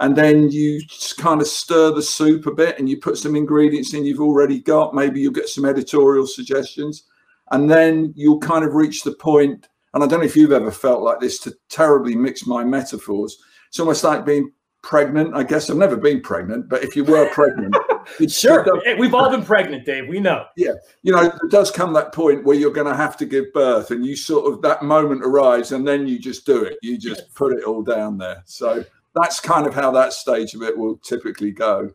And 0.00 0.16
then 0.16 0.50
you 0.50 0.80
kind 1.18 1.40
of 1.40 1.46
stir 1.46 1.92
the 1.92 2.02
soup 2.02 2.46
a 2.46 2.52
bit 2.52 2.80
and 2.80 2.88
you 2.88 2.96
put 2.96 3.16
some 3.16 3.36
ingredients 3.36 3.94
in 3.94 4.04
you've 4.04 4.20
already 4.20 4.58
got. 4.58 4.92
Maybe 4.92 5.20
you'll 5.20 5.32
get 5.32 5.48
some 5.48 5.64
editorial 5.64 6.26
suggestions. 6.26 7.04
And 7.52 7.70
then 7.70 8.12
you'll 8.16 8.40
kind 8.40 8.64
of 8.64 8.74
reach 8.74 9.04
the 9.04 9.12
point, 9.12 9.68
and 9.94 10.02
I 10.02 10.06
don't 10.06 10.20
know 10.20 10.26
if 10.26 10.36
you've 10.36 10.52
ever 10.52 10.70
felt 10.70 11.02
like 11.02 11.20
this 11.20 11.38
to 11.40 11.54
terribly 11.68 12.16
mix 12.16 12.46
my 12.46 12.64
metaphors. 12.64 13.38
It's 13.68 13.78
almost 13.80 14.04
like 14.04 14.26
being 14.26 14.52
pregnant. 14.82 15.34
I 15.34 15.42
guess 15.42 15.70
I've 15.70 15.76
never 15.76 15.96
been 15.96 16.20
pregnant, 16.20 16.68
but 16.68 16.84
if 16.84 16.94
you 16.94 17.04
were 17.04 17.28
pregnant, 17.30 17.74
sure, 18.28 18.64
does, 18.64 18.98
we've 18.98 19.14
all 19.14 19.30
been 19.30 19.44
pregnant, 19.44 19.86
Dave. 19.86 20.08
We 20.08 20.20
know. 20.20 20.44
Yeah, 20.56 20.72
you 21.02 21.12
know, 21.12 21.22
it 21.22 21.50
does 21.50 21.70
come 21.70 21.92
that 21.94 22.12
point 22.12 22.44
where 22.44 22.56
you're 22.56 22.72
going 22.72 22.86
to 22.88 22.96
have 22.96 23.16
to 23.18 23.26
give 23.26 23.52
birth, 23.52 23.90
and 23.90 24.04
you 24.04 24.14
sort 24.16 24.52
of 24.52 24.62
that 24.62 24.82
moment 24.82 25.24
arrives, 25.24 25.72
and 25.72 25.86
then 25.86 26.06
you 26.06 26.18
just 26.18 26.44
do 26.44 26.62
it. 26.62 26.76
You 26.82 26.98
just 26.98 27.22
yes. 27.22 27.30
put 27.34 27.56
it 27.56 27.64
all 27.64 27.82
down 27.82 28.18
there. 28.18 28.42
So 28.46 28.84
that's 29.14 29.40
kind 29.40 29.66
of 29.66 29.74
how 29.74 29.90
that 29.92 30.12
stage 30.12 30.54
of 30.54 30.62
it 30.62 30.76
will 30.76 30.98
typically 30.98 31.52
go. 31.52 31.90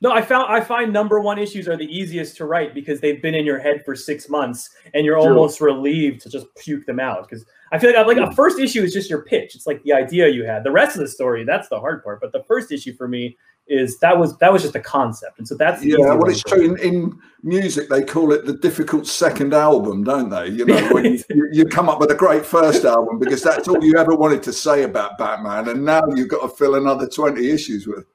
No, 0.00 0.12
I 0.12 0.22
found 0.22 0.52
I 0.52 0.60
find 0.60 0.92
number 0.92 1.18
one 1.18 1.38
issues 1.38 1.68
are 1.68 1.76
the 1.76 1.86
easiest 1.86 2.36
to 2.36 2.44
write 2.44 2.72
because 2.72 3.00
they've 3.00 3.20
been 3.20 3.34
in 3.34 3.44
your 3.44 3.58
head 3.58 3.82
for 3.84 3.96
six 3.96 4.28
months, 4.28 4.70
and 4.94 5.04
you're 5.04 5.20
sure. 5.20 5.30
almost 5.30 5.60
relieved 5.60 6.20
to 6.22 6.30
just 6.30 6.46
puke 6.56 6.86
them 6.86 7.00
out 7.00 7.28
because 7.28 7.44
I 7.72 7.78
feel 7.78 7.92
like 7.92 8.06
like 8.06 8.16
a 8.16 8.26
hmm. 8.26 8.34
first 8.34 8.58
issue 8.60 8.82
is 8.82 8.92
just 8.92 9.10
your 9.10 9.24
pitch. 9.24 9.54
It's 9.54 9.66
like 9.66 9.82
the 9.82 9.92
idea 9.92 10.28
you 10.28 10.44
had. 10.44 10.62
The 10.62 10.70
rest 10.70 10.96
of 10.96 11.00
the 11.00 11.08
story, 11.08 11.44
that's 11.44 11.68
the 11.68 11.80
hard 11.80 12.04
part. 12.04 12.20
But 12.20 12.32
the 12.32 12.44
first 12.44 12.70
issue 12.70 12.94
for 12.94 13.08
me 13.08 13.36
is 13.66 13.98
that 13.98 14.18
was 14.18 14.36
that 14.38 14.52
was 14.52 14.62
just 14.62 14.74
a 14.74 14.80
concept, 14.80 15.38
and 15.38 15.46
so 15.46 15.54
that's 15.54 15.84
yeah. 15.84 15.96
Well, 15.98 16.28
it's 16.28 16.42
true. 16.42 16.62
In, 16.62 16.78
in, 16.78 17.18
music, 17.42 17.88
they 17.88 18.02
call 18.02 18.32
it 18.32 18.46
the 18.46 18.54
difficult 18.54 19.06
second 19.06 19.54
album, 19.54 20.02
don't 20.02 20.28
they? 20.28 20.48
You 20.48 20.64
know, 20.64 20.88
when 20.88 21.04
you, 21.30 21.48
you, 21.52 21.64
come 21.66 21.88
up 21.88 22.00
with 22.00 22.10
a 22.10 22.14
great 22.14 22.44
first 22.44 22.84
album 22.84 23.18
because 23.18 23.42
that's 23.42 23.68
all 23.68 23.82
you 23.84 23.96
ever 23.96 24.14
wanted 24.14 24.42
to 24.44 24.52
say 24.52 24.82
about 24.82 25.18
Batman, 25.18 25.68
and 25.68 25.84
now 25.84 26.02
you've 26.14 26.28
got 26.28 26.42
to 26.42 26.48
fill 26.48 26.74
another 26.76 27.06
twenty 27.08 27.50
issues 27.50 27.86
with. 27.86 28.06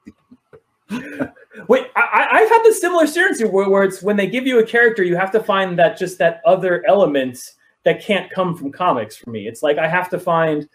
Wait, 1.68 1.86
I, 1.96 2.38
have 2.40 2.48
had 2.48 2.62
the 2.64 2.74
similar 2.74 3.04
experience 3.04 3.42
where, 3.42 3.68
where 3.68 3.84
it's 3.84 4.02
when 4.02 4.16
they 4.16 4.26
give 4.26 4.46
you 4.46 4.58
a 4.58 4.66
character, 4.66 5.02
you 5.02 5.16
have 5.16 5.30
to 5.32 5.42
find 5.42 5.78
that 5.78 5.96
just 5.98 6.18
that 6.18 6.42
other 6.44 6.84
element 6.86 7.38
that 7.84 8.02
can't 8.02 8.30
come 8.30 8.56
from 8.56 8.72
comics 8.72 9.16
for 9.16 9.30
me. 9.30 9.46
It's 9.46 9.62
like 9.62 9.78
I 9.78 9.88
have 9.88 10.10
to 10.10 10.18
find 10.18 10.68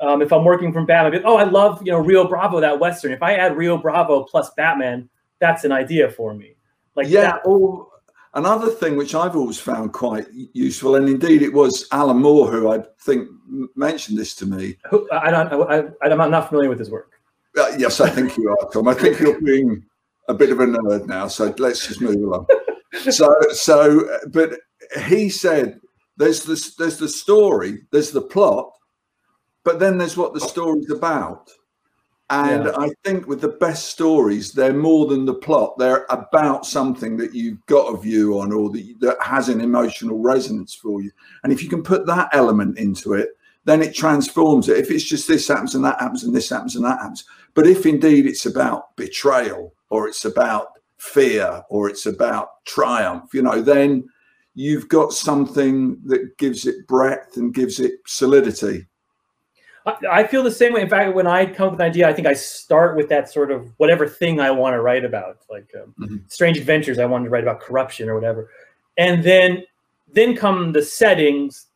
um, 0.00 0.22
if 0.22 0.32
I'm 0.32 0.44
working 0.44 0.72
from 0.72 0.86
Batman, 0.86 1.22
oh, 1.24 1.36
I 1.36 1.44
love 1.44 1.80
you 1.84 1.92
know 1.92 1.98
Rio 1.98 2.26
Bravo 2.26 2.60
that 2.60 2.78
Western. 2.78 3.12
If 3.12 3.22
I 3.22 3.34
add 3.34 3.56
Rio 3.56 3.78
Bravo 3.78 4.24
plus 4.24 4.50
Batman, 4.56 5.08
that's 5.38 5.64
an 5.64 5.72
idea 5.72 6.10
for 6.10 6.34
me. 6.34 6.56
Like 6.96 7.08
yeah. 7.08 7.22
That- 7.22 7.42
or 7.46 7.88
another 8.34 8.70
thing 8.70 8.96
which 8.96 9.14
I've 9.14 9.36
always 9.36 9.58
found 9.58 9.92
quite 9.92 10.26
useful, 10.52 10.96
and 10.96 11.08
indeed 11.08 11.42
it 11.42 11.52
was 11.52 11.86
Alan 11.92 12.18
Moore 12.18 12.50
who 12.50 12.72
I 12.72 12.82
think 13.00 13.28
mentioned 13.76 14.18
this 14.18 14.34
to 14.36 14.46
me. 14.46 14.76
Who, 14.90 15.08
I 15.12 15.30
don't. 15.30 15.48
I, 15.70 15.84
I'm 16.06 16.30
not 16.30 16.48
familiar 16.48 16.68
with 16.68 16.78
his 16.78 16.90
work. 16.90 17.13
Uh, 17.56 17.72
yes, 17.78 18.00
I 18.00 18.10
think 18.10 18.36
you 18.36 18.50
are, 18.50 18.70
Tom. 18.70 18.88
I 18.88 18.94
think 18.94 19.20
you're 19.20 19.40
being 19.40 19.84
a 20.28 20.34
bit 20.34 20.50
of 20.50 20.60
a 20.60 20.66
nerd 20.66 21.06
now. 21.06 21.28
So 21.28 21.54
let's 21.58 21.86
just 21.86 22.00
move 22.00 22.16
along. 22.16 22.46
so, 23.10 23.34
so, 23.52 24.18
but 24.28 24.58
he 25.06 25.28
said 25.28 25.80
there's 26.16 26.44
this, 26.44 26.74
there's 26.74 26.98
the 26.98 27.08
story, 27.08 27.82
there's 27.90 28.10
the 28.10 28.22
plot, 28.22 28.72
but 29.64 29.78
then 29.78 29.98
there's 29.98 30.16
what 30.16 30.34
the 30.34 30.40
story's 30.40 30.90
about. 30.90 31.50
And 32.30 32.64
yeah. 32.64 32.72
I 32.78 32.90
think 33.04 33.26
with 33.26 33.42
the 33.42 33.48
best 33.48 33.90
stories, 33.90 34.52
they're 34.52 34.72
more 34.72 35.06
than 35.06 35.26
the 35.26 35.34
plot. 35.34 35.76
They're 35.78 36.06
about 36.08 36.64
something 36.64 37.16
that 37.18 37.34
you've 37.34 37.64
got 37.66 37.92
a 37.94 38.00
view 38.00 38.40
on 38.40 38.50
or 38.50 38.70
that, 38.70 38.94
that 39.00 39.18
has 39.20 39.50
an 39.50 39.60
emotional 39.60 40.18
resonance 40.18 40.74
for 40.74 41.02
you. 41.02 41.10
And 41.42 41.52
if 41.52 41.62
you 41.62 41.68
can 41.68 41.82
put 41.82 42.06
that 42.06 42.30
element 42.32 42.78
into 42.78 43.12
it, 43.12 43.30
then 43.64 43.82
it 43.82 43.94
transforms 43.94 44.68
it. 44.68 44.78
If 44.78 44.90
it's 44.90 45.04
just 45.04 45.28
this 45.28 45.48
happens 45.48 45.74
and 45.74 45.84
that 45.84 46.00
happens 46.00 46.24
and 46.24 46.34
this 46.34 46.48
happens 46.48 46.76
and 46.76 46.84
that 46.84 46.98
happens. 46.98 47.24
But 47.54 47.66
if 47.66 47.86
indeed 47.86 48.26
it's 48.26 48.46
about 48.46 48.96
betrayal 48.96 49.74
or 49.90 50.08
it's 50.08 50.24
about 50.24 50.68
fear 50.98 51.62
or 51.70 51.88
it's 51.88 52.06
about 52.06 52.64
triumph, 52.64 53.32
you 53.32 53.42
know, 53.42 53.60
then 53.60 54.08
you've 54.54 54.88
got 54.88 55.12
something 55.12 55.98
that 56.06 56.36
gives 56.38 56.66
it 56.66 56.86
breadth 56.86 57.36
and 57.36 57.54
gives 57.54 57.80
it 57.80 57.94
solidity. 58.06 58.86
I 60.10 60.26
feel 60.26 60.42
the 60.42 60.50
same 60.50 60.72
way. 60.72 60.80
In 60.80 60.88
fact, 60.88 61.14
when 61.14 61.26
I 61.26 61.44
come 61.44 61.66
up 61.66 61.72
with 61.72 61.80
an 61.82 61.86
idea, 61.86 62.08
I 62.08 62.14
think 62.14 62.26
I 62.26 62.32
start 62.32 62.96
with 62.96 63.10
that 63.10 63.30
sort 63.30 63.50
of 63.50 63.70
whatever 63.76 64.08
thing 64.08 64.40
I 64.40 64.50
want 64.50 64.72
to 64.72 64.80
write 64.80 65.04
about, 65.04 65.38
like 65.50 65.70
um, 65.78 65.94
mm-hmm. 66.00 66.16
strange 66.28 66.56
adventures. 66.56 66.98
I 66.98 67.04
wanted 67.04 67.24
to 67.24 67.30
write 67.30 67.44
about 67.44 67.60
corruption 67.60 68.08
or 68.08 68.14
whatever, 68.14 68.48
and 68.96 69.22
then 69.22 69.62
then 70.14 70.34
come 70.34 70.72
the 70.72 70.82
settings. 70.82 71.66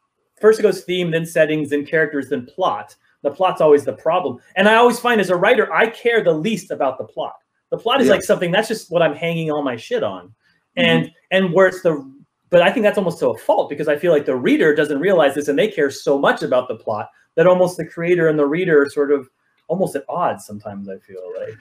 First 0.40 0.58
it 0.58 0.62
goes 0.62 0.84
theme, 0.84 1.10
then 1.10 1.26
settings, 1.26 1.68
then 1.68 1.84
characters, 1.84 2.30
then 2.30 2.46
plot. 2.46 2.96
The 3.22 3.30
plot's 3.30 3.60
always 3.60 3.84
the 3.84 3.94
problem, 3.94 4.38
and 4.56 4.68
I 4.68 4.76
always 4.76 5.00
find 5.00 5.20
as 5.20 5.30
a 5.30 5.36
writer, 5.36 5.72
I 5.72 5.88
care 5.88 6.22
the 6.22 6.32
least 6.32 6.70
about 6.70 6.98
the 6.98 7.04
plot. 7.04 7.34
The 7.70 7.78
plot 7.78 8.00
is 8.00 8.06
yeah. 8.06 8.14
like 8.14 8.22
something 8.22 8.50
that's 8.50 8.68
just 8.68 8.90
what 8.90 9.02
I'm 9.02 9.14
hanging 9.14 9.50
all 9.50 9.62
my 9.62 9.76
shit 9.76 10.02
on, 10.02 10.26
mm-hmm. 10.26 10.80
and 10.80 11.10
and 11.30 11.52
where 11.52 11.66
it's 11.66 11.82
the 11.82 12.18
but 12.50 12.62
I 12.62 12.72
think 12.72 12.84
that's 12.84 12.98
almost 12.98 13.18
to 13.20 13.28
a 13.28 13.38
fault 13.38 13.68
because 13.68 13.88
I 13.88 13.96
feel 13.96 14.12
like 14.12 14.24
the 14.24 14.36
reader 14.36 14.74
doesn't 14.74 15.00
realize 15.00 15.34
this 15.34 15.48
and 15.48 15.58
they 15.58 15.68
care 15.68 15.90
so 15.90 16.18
much 16.18 16.42
about 16.42 16.68
the 16.68 16.76
plot 16.76 17.10
that 17.34 17.46
almost 17.46 17.76
the 17.76 17.84
creator 17.84 18.28
and 18.28 18.38
the 18.38 18.46
reader 18.46 18.82
are 18.82 18.88
sort 18.88 19.12
of 19.12 19.28
almost 19.68 19.94
at 19.96 20.04
odds 20.08 20.46
sometimes. 20.46 20.88
I 20.88 20.98
feel 20.98 21.22
like. 21.38 21.56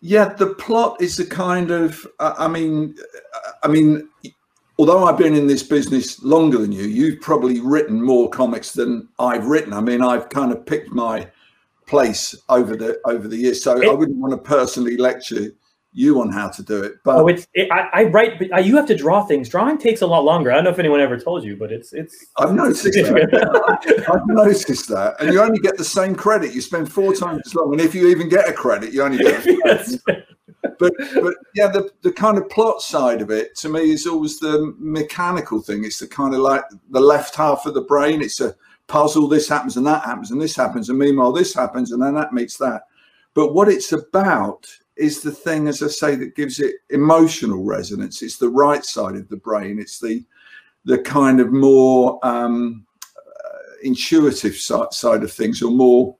Yeah, 0.00 0.32
the 0.32 0.54
plot 0.54 1.00
is 1.00 1.18
a 1.18 1.26
kind 1.26 1.70
of. 1.70 2.06
I 2.18 2.48
mean, 2.48 2.96
I 3.62 3.68
mean, 3.68 4.08
although 4.80 5.04
I've 5.04 5.18
been 5.18 5.34
in 5.36 5.46
this 5.46 5.62
business 5.62 6.22
longer 6.22 6.56
than 6.56 6.72
you, 6.72 6.84
you've 6.84 7.20
probably 7.20 7.60
written 7.60 8.00
more 8.02 8.30
comics 8.30 8.72
than 8.72 9.06
I've 9.18 9.44
written. 9.44 9.74
I 9.74 9.82
mean, 9.82 10.00
I've 10.00 10.30
kind 10.30 10.52
of 10.52 10.64
picked 10.64 10.90
my 10.90 11.28
place 11.86 12.34
over 12.48 12.74
the 12.76 12.98
over 13.04 13.28
the 13.28 13.36
years, 13.36 13.62
so 13.62 13.78
It- 13.78 13.90
I 13.90 13.92
wouldn't 13.92 14.16
want 14.16 14.32
to 14.32 14.38
personally 14.38 14.96
lecture 14.96 15.48
you 15.92 16.18
on 16.22 16.30
how 16.30 16.48
to 16.48 16.62
do 16.62 16.82
it. 16.82 16.94
But 17.04 17.16
Oh, 17.16 17.26
it's 17.28 17.46
it, 17.52 17.68
I, 17.70 17.88
I 17.92 18.04
write, 18.04 18.38
but 18.38 18.54
I, 18.54 18.60
you 18.60 18.74
have 18.76 18.86
to 18.86 18.96
draw 18.96 19.22
things. 19.26 19.50
Drawing 19.50 19.76
takes 19.76 20.00
a 20.00 20.06
lot 20.06 20.24
longer. 20.24 20.50
I 20.50 20.54
don't 20.54 20.64
know 20.64 20.70
if 20.70 20.78
anyone 20.78 21.00
ever 21.00 21.18
told 21.18 21.44
you, 21.44 21.56
but 21.58 21.70
it's 21.72 21.92
it's. 21.92 22.16
I've 22.38 22.54
noticed 22.54 22.84
that. 22.84 24.04
I've 24.08 24.26
noticed 24.28 24.88
that, 24.88 25.16
and 25.20 25.30
you 25.30 25.42
only 25.42 25.58
get 25.58 25.76
the 25.76 25.84
same 25.84 26.14
credit. 26.14 26.54
You 26.54 26.62
spend 26.62 26.90
four 26.90 27.12
times 27.12 27.42
as 27.44 27.54
long, 27.54 27.72
and 27.72 27.82
if 27.82 27.94
you 27.94 28.08
even 28.08 28.30
get 28.30 28.48
a 28.48 28.52
credit, 28.52 28.94
you 28.94 29.02
only 29.02 29.18
get. 29.18 29.44
But 30.80 30.94
but 31.14 31.34
yeah, 31.54 31.68
the 31.68 31.90
the 32.00 32.10
kind 32.10 32.38
of 32.38 32.48
plot 32.48 32.80
side 32.80 33.20
of 33.20 33.30
it 33.30 33.54
to 33.56 33.68
me 33.68 33.92
is 33.92 34.06
always 34.06 34.40
the 34.40 34.74
mechanical 34.78 35.60
thing. 35.60 35.84
It's 35.84 35.98
the 35.98 36.08
kind 36.08 36.34
of 36.34 36.40
like 36.40 36.64
the 36.88 37.00
left 37.00 37.36
half 37.36 37.66
of 37.66 37.74
the 37.74 37.82
brain. 37.82 38.22
It's 38.22 38.40
a 38.40 38.56
puzzle. 38.86 39.28
This 39.28 39.48
happens 39.48 39.76
and 39.76 39.86
that 39.86 40.04
happens 40.04 40.30
and 40.30 40.40
this 40.40 40.56
happens, 40.56 40.88
and 40.88 40.98
meanwhile 40.98 41.32
this 41.32 41.54
happens 41.54 41.92
and 41.92 42.02
then 42.02 42.14
that 42.14 42.32
meets 42.32 42.56
that. 42.56 42.84
But 43.34 43.54
what 43.54 43.68
it's 43.68 43.92
about 43.92 44.66
is 44.96 45.20
the 45.20 45.30
thing, 45.30 45.68
as 45.68 45.82
I 45.82 45.88
say, 45.88 46.14
that 46.16 46.34
gives 46.34 46.60
it 46.60 46.76
emotional 46.88 47.62
resonance. 47.62 48.22
It's 48.22 48.38
the 48.38 48.48
right 48.48 48.84
side 48.84 49.16
of 49.16 49.28
the 49.28 49.36
brain. 49.36 49.78
It's 49.78 50.00
the 50.00 50.24
the 50.86 50.98
kind 50.98 51.40
of 51.40 51.52
more 51.52 52.18
um, 52.22 52.86
uh, 53.16 53.58
intuitive 53.82 54.56
side 54.56 55.22
of 55.22 55.30
things, 55.30 55.62
or 55.62 55.70
more. 55.70 56.16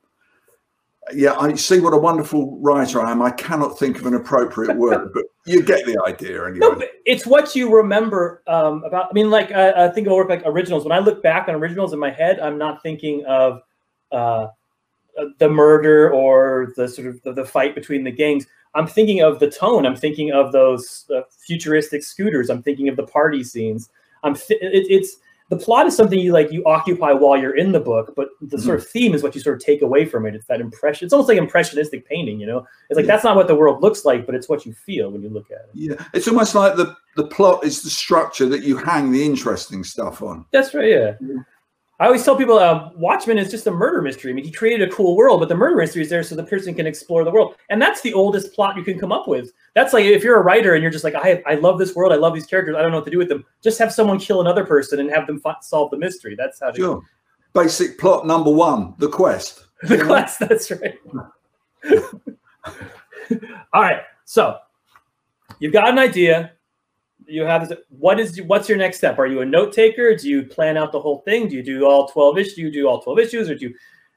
Yeah, 1.13 1.33
I 1.37 1.53
see 1.55 1.79
what 1.79 1.93
a 1.93 1.97
wonderful 1.97 2.57
writer 2.59 3.01
I 3.01 3.11
am. 3.11 3.21
I 3.21 3.31
cannot 3.31 3.77
think 3.77 3.99
of 3.99 4.05
an 4.05 4.13
appropriate 4.13 4.75
word, 4.77 5.11
but 5.13 5.25
you 5.45 5.63
get 5.63 5.85
the 5.85 6.01
idea 6.05 6.43
anyway. 6.45 6.59
No, 6.59 6.81
it's 7.05 7.25
what 7.25 7.55
you 7.55 7.73
remember 7.75 8.43
um, 8.47 8.83
about. 8.83 9.07
I 9.09 9.13
mean, 9.13 9.29
like 9.29 9.51
I, 9.51 9.85
I 9.85 9.89
think 9.89 10.07
of 10.07 10.13
work 10.13 10.29
like 10.29 10.43
originals. 10.45 10.83
When 10.83 10.91
I 10.91 10.99
look 10.99 11.21
back 11.23 11.47
on 11.47 11.55
originals 11.55 11.93
in 11.93 11.99
my 11.99 12.11
head, 12.11 12.39
I'm 12.39 12.57
not 12.57 12.81
thinking 12.83 13.25
of 13.25 13.61
uh, 14.11 14.47
the 15.37 15.49
murder 15.49 16.11
or 16.11 16.73
the 16.75 16.87
sort 16.87 17.07
of 17.07 17.21
the, 17.23 17.33
the 17.33 17.45
fight 17.45 17.75
between 17.75 18.03
the 18.03 18.11
gangs. 18.11 18.47
I'm 18.73 18.87
thinking 18.87 19.21
of 19.21 19.39
the 19.39 19.49
tone. 19.49 19.85
I'm 19.85 19.95
thinking 19.95 20.31
of 20.31 20.51
those 20.51 21.05
uh, 21.15 21.21
futuristic 21.45 22.03
scooters. 22.03 22.49
I'm 22.49 22.63
thinking 22.63 22.87
of 22.87 22.95
the 22.95 23.07
party 23.07 23.43
scenes. 23.43 23.89
I'm. 24.23 24.35
Th- 24.35 24.61
it, 24.61 24.87
it's 24.89 25.17
the 25.51 25.57
plot 25.57 25.85
is 25.85 25.93
something 25.97 26.17
you 26.17 26.31
like 26.31 26.49
you 26.49 26.63
occupy 26.63 27.11
while 27.11 27.37
you're 27.37 27.57
in 27.57 27.73
the 27.73 27.79
book, 27.79 28.13
but 28.15 28.29
the 28.39 28.57
sort 28.57 28.79
of 28.79 28.87
theme 28.87 29.13
is 29.13 29.21
what 29.21 29.35
you 29.35 29.41
sort 29.41 29.57
of 29.57 29.61
take 29.61 29.81
away 29.81 30.05
from 30.05 30.25
it. 30.25 30.33
It's 30.33 30.47
that 30.47 30.61
impression. 30.61 31.05
It's 31.05 31.11
almost 31.13 31.27
like 31.27 31.37
impressionistic 31.37 32.07
painting. 32.07 32.39
You 32.39 32.47
know, 32.47 32.65
it's 32.89 32.95
like 32.95 33.05
Yeah. 33.05 33.11
that's 33.11 33.25
not 33.25 33.35
what 33.35 33.49
the 33.49 33.55
world 33.55 33.81
looks 33.81 34.05
like, 34.05 34.25
but 34.25 34.33
it's 34.33 34.47
what 34.47 34.65
you 34.65 34.71
feel 34.71 35.11
when 35.11 35.21
you 35.21 35.27
look 35.29 35.51
at 35.51 35.57
it. 35.57 35.69
Yeah, 35.73 36.05
it's 36.13 36.29
almost 36.29 36.55
like 36.55 36.77
the 36.77 36.95
the 37.17 37.27
plot 37.27 37.65
is 37.65 37.83
the 37.83 37.89
structure 37.89 38.45
that 38.47 38.63
you 38.63 38.77
hang 38.77 39.11
the 39.11 39.25
interesting 39.25 39.83
stuff 39.83 40.21
on. 40.23 40.45
That's 40.53 40.73
right. 40.73 40.89
Yeah. 40.89 41.13
I 41.99 42.05
always 42.05 42.23
tell 42.23 42.37
people 42.37 42.57
uh, 42.57 42.89
Watchmen 42.95 43.37
is 43.37 43.51
just 43.51 43.67
a 43.67 43.71
murder 43.71 44.01
mystery. 44.01 44.31
I 44.31 44.33
mean, 44.33 44.45
he 44.45 44.51
created 44.51 44.87
a 44.87 44.91
cool 44.91 45.17
world, 45.17 45.41
but 45.41 45.49
the 45.49 45.55
murder 45.55 45.75
mystery 45.75 46.01
is 46.01 46.09
there 46.09 46.23
so 46.23 46.35
the 46.35 46.43
person 46.45 46.73
can 46.73 46.87
explore 46.87 47.23
the 47.25 47.29
world. 47.29 47.55
And 47.69 47.79
that's 47.79 48.01
the 48.01 48.13
oldest 48.13 48.53
plot 48.53 48.77
you 48.77 48.83
can 48.83 48.97
come 48.97 49.11
up 49.11 49.27
with. 49.27 49.51
That's 49.73 49.93
like 49.93 50.03
if 50.03 50.23
you're 50.23 50.37
a 50.37 50.43
writer 50.43 50.73
and 50.73 50.81
you're 50.81 50.91
just 50.91 51.03
like, 51.05 51.15
I, 51.15 51.41
I 51.45 51.55
love 51.55 51.79
this 51.79 51.95
world. 51.95 52.11
I 52.11 52.17
love 52.17 52.33
these 52.33 52.45
characters. 52.45 52.75
I 52.75 52.81
don't 52.81 52.91
know 52.91 52.97
what 52.97 53.05
to 53.05 53.11
do 53.11 53.17
with 53.17 53.29
them. 53.29 53.45
Just 53.63 53.79
have 53.79 53.93
someone 53.93 54.19
kill 54.19 54.41
another 54.41 54.65
person 54.65 54.99
and 54.99 55.09
have 55.09 55.27
them 55.27 55.41
solve 55.61 55.91
the 55.91 55.97
mystery. 55.97 56.35
That's 56.37 56.59
how 56.59 56.71
to 56.71 56.77
Sure. 56.77 57.01
Basic 57.53 57.97
plot 57.97 58.25
number 58.25 58.51
one: 58.51 58.95
the 58.97 59.07
quest. 59.07 59.65
the 59.83 60.03
quest. 60.03 60.39
That's 60.39 60.71
right. 60.71 60.99
All 63.73 63.81
right. 63.81 64.01
So 64.25 64.57
you've 65.59 65.73
got 65.73 65.89
an 65.89 65.99
idea. 65.99 66.51
You 67.25 67.43
have 67.43 67.67
this. 67.69 67.77
What 67.89 68.19
is 68.19 68.41
what's 68.41 68.67
your 68.67 68.77
next 68.77 68.97
step? 68.97 69.19
Are 69.19 69.27
you 69.27 69.41
a 69.41 69.45
note 69.45 69.73
taker? 69.73 70.15
Do 70.15 70.29
you 70.29 70.43
plan 70.43 70.77
out 70.77 70.91
the 70.91 70.99
whole 70.99 71.19
thing? 71.19 71.47
Do 71.47 71.55
you 71.55 71.63
do 71.63 71.85
all 71.85 72.07
twelve 72.07 72.37
issues? 72.37 72.55
Do 72.55 72.61
you 72.61 72.71
do 72.71 72.87
all 72.87 73.01
twelve 73.01 73.19
issues, 73.19 73.49
or 73.49 73.55
do 73.55 73.67
you, 73.67 73.75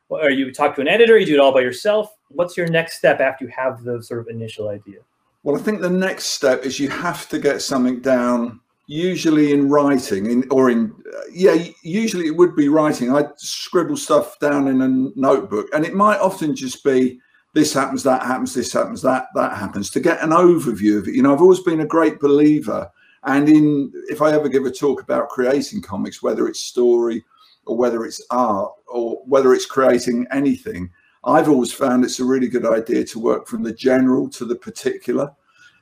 or 0.08 0.30
you 0.30 0.52
talk 0.52 0.74
to 0.76 0.80
an 0.80 0.88
editor? 0.88 1.18
You 1.18 1.26
do 1.26 1.34
it 1.34 1.40
all 1.40 1.52
by 1.52 1.60
yourself. 1.60 2.10
What's 2.28 2.56
your 2.56 2.66
next 2.68 2.98
step 2.98 3.20
after 3.20 3.44
you 3.44 3.52
have 3.56 3.84
the 3.84 4.02
sort 4.02 4.20
of 4.20 4.28
initial 4.28 4.68
idea? 4.68 4.98
Well, 5.44 5.56
I 5.56 5.60
think 5.60 5.82
the 5.82 5.90
next 5.90 6.24
step 6.28 6.64
is 6.64 6.80
you 6.80 6.88
have 6.88 7.28
to 7.28 7.38
get 7.38 7.60
something 7.60 8.00
down, 8.00 8.60
usually 8.86 9.52
in 9.52 9.68
writing, 9.68 10.24
in 10.24 10.44
or 10.50 10.70
in 10.70 10.90
uh, 11.14 11.20
yeah, 11.30 11.66
usually 11.82 12.26
it 12.26 12.36
would 12.36 12.56
be 12.56 12.70
writing. 12.70 13.14
I 13.14 13.26
scribble 13.36 13.98
stuff 13.98 14.38
down 14.38 14.68
in 14.68 14.80
a 14.80 14.88
notebook, 15.14 15.66
and 15.74 15.84
it 15.84 15.92
might 15.92 16.18
often 16.18 16.56
just 16.56 16.82
be 16.82 17.20
this 17.52 17.74
happens, 17.74 18.02
that 18.04 18.22
happens, 18.22 18.54
this 18.54 18.72
happens, 18.72 19.02
that 19.02 19.26
that 19.34 19.58
happens. 19.58 19.90
To 19.90 20.00
get 20.00 20.22
an 20.22 20.30
overview 20.30 20.96
of 20.98 21.08
it, 21.08 21.14
you 21.14 21.22
know, 21.22 21.34
I've 21.34 21.42
always 21.42 21.60
been 21.60 21.80
a 21.80 21.86
great 21.86 22.20
believer, 22.20 22.90
and 23.24 23.46
in 23.46 23.92
if 24.08 24.22
I 24.22 24.32
ever 24.32 24.48
give 24.48 24.64
a 24.64 24.70
talk 24.70 25.02
about 25.02 25.28
creating 25.28 25.82
comics, 25.82 26.22
whether 26.22 26.48
it's 26.48 26.60
story 26.60 27.22
or 27.66 27.76
whether 27.76 28.06
it's 28.06 28.24
art 28.30 28.72
or 28.88 29.20
whether 29.26 29.52
it's 29.52 29.66
creating 29.66 30.26
anything, 30.32 30.90
I've 31.24 31.48
always 31.48 31.72
found 31.72 32.04
it's 32.04 32.20
a 32.20 32.24
really 32.24 32.48
good 32.48 32.66
idea 32.66 33.04
to 33.04 33.18
work 33.18 33.46
from 33.46 33.62
the 33.62 33.72
general 33.72 34.28
to 34.30 34.44
the 34.44 34.56
particular. 34.56 35.32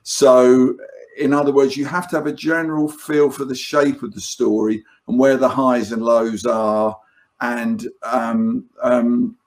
So, 0.03 0.77
in 1.17 1.33
other 1.33 1.51
words, 1.51 1.77
you 1.77 1.85
have 1.85 2.09
to 2.09 2.15
have 2.15 2.27
a 2.27 2.33
general 2.33 2.89
feel 2.89 3.29
for 3.29 3.45
the 3.45 3.55
shape 3.55 4.03
of 4.03 4.13
the 4.13 4.21
story 4.21 4.83
and 5.07 5.19
where 5.19 5.37
the 5.37 5.49
highs 5.49 5.91
and 5.91 6.01
lows 6.01 6.45
are, 6.45 6.97
and 7.41 7.87
um, 8.03 8.65
um, 8.81 9.37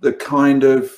the 0.00 0.12
kind 0.12 0.62
of 0.62 0.92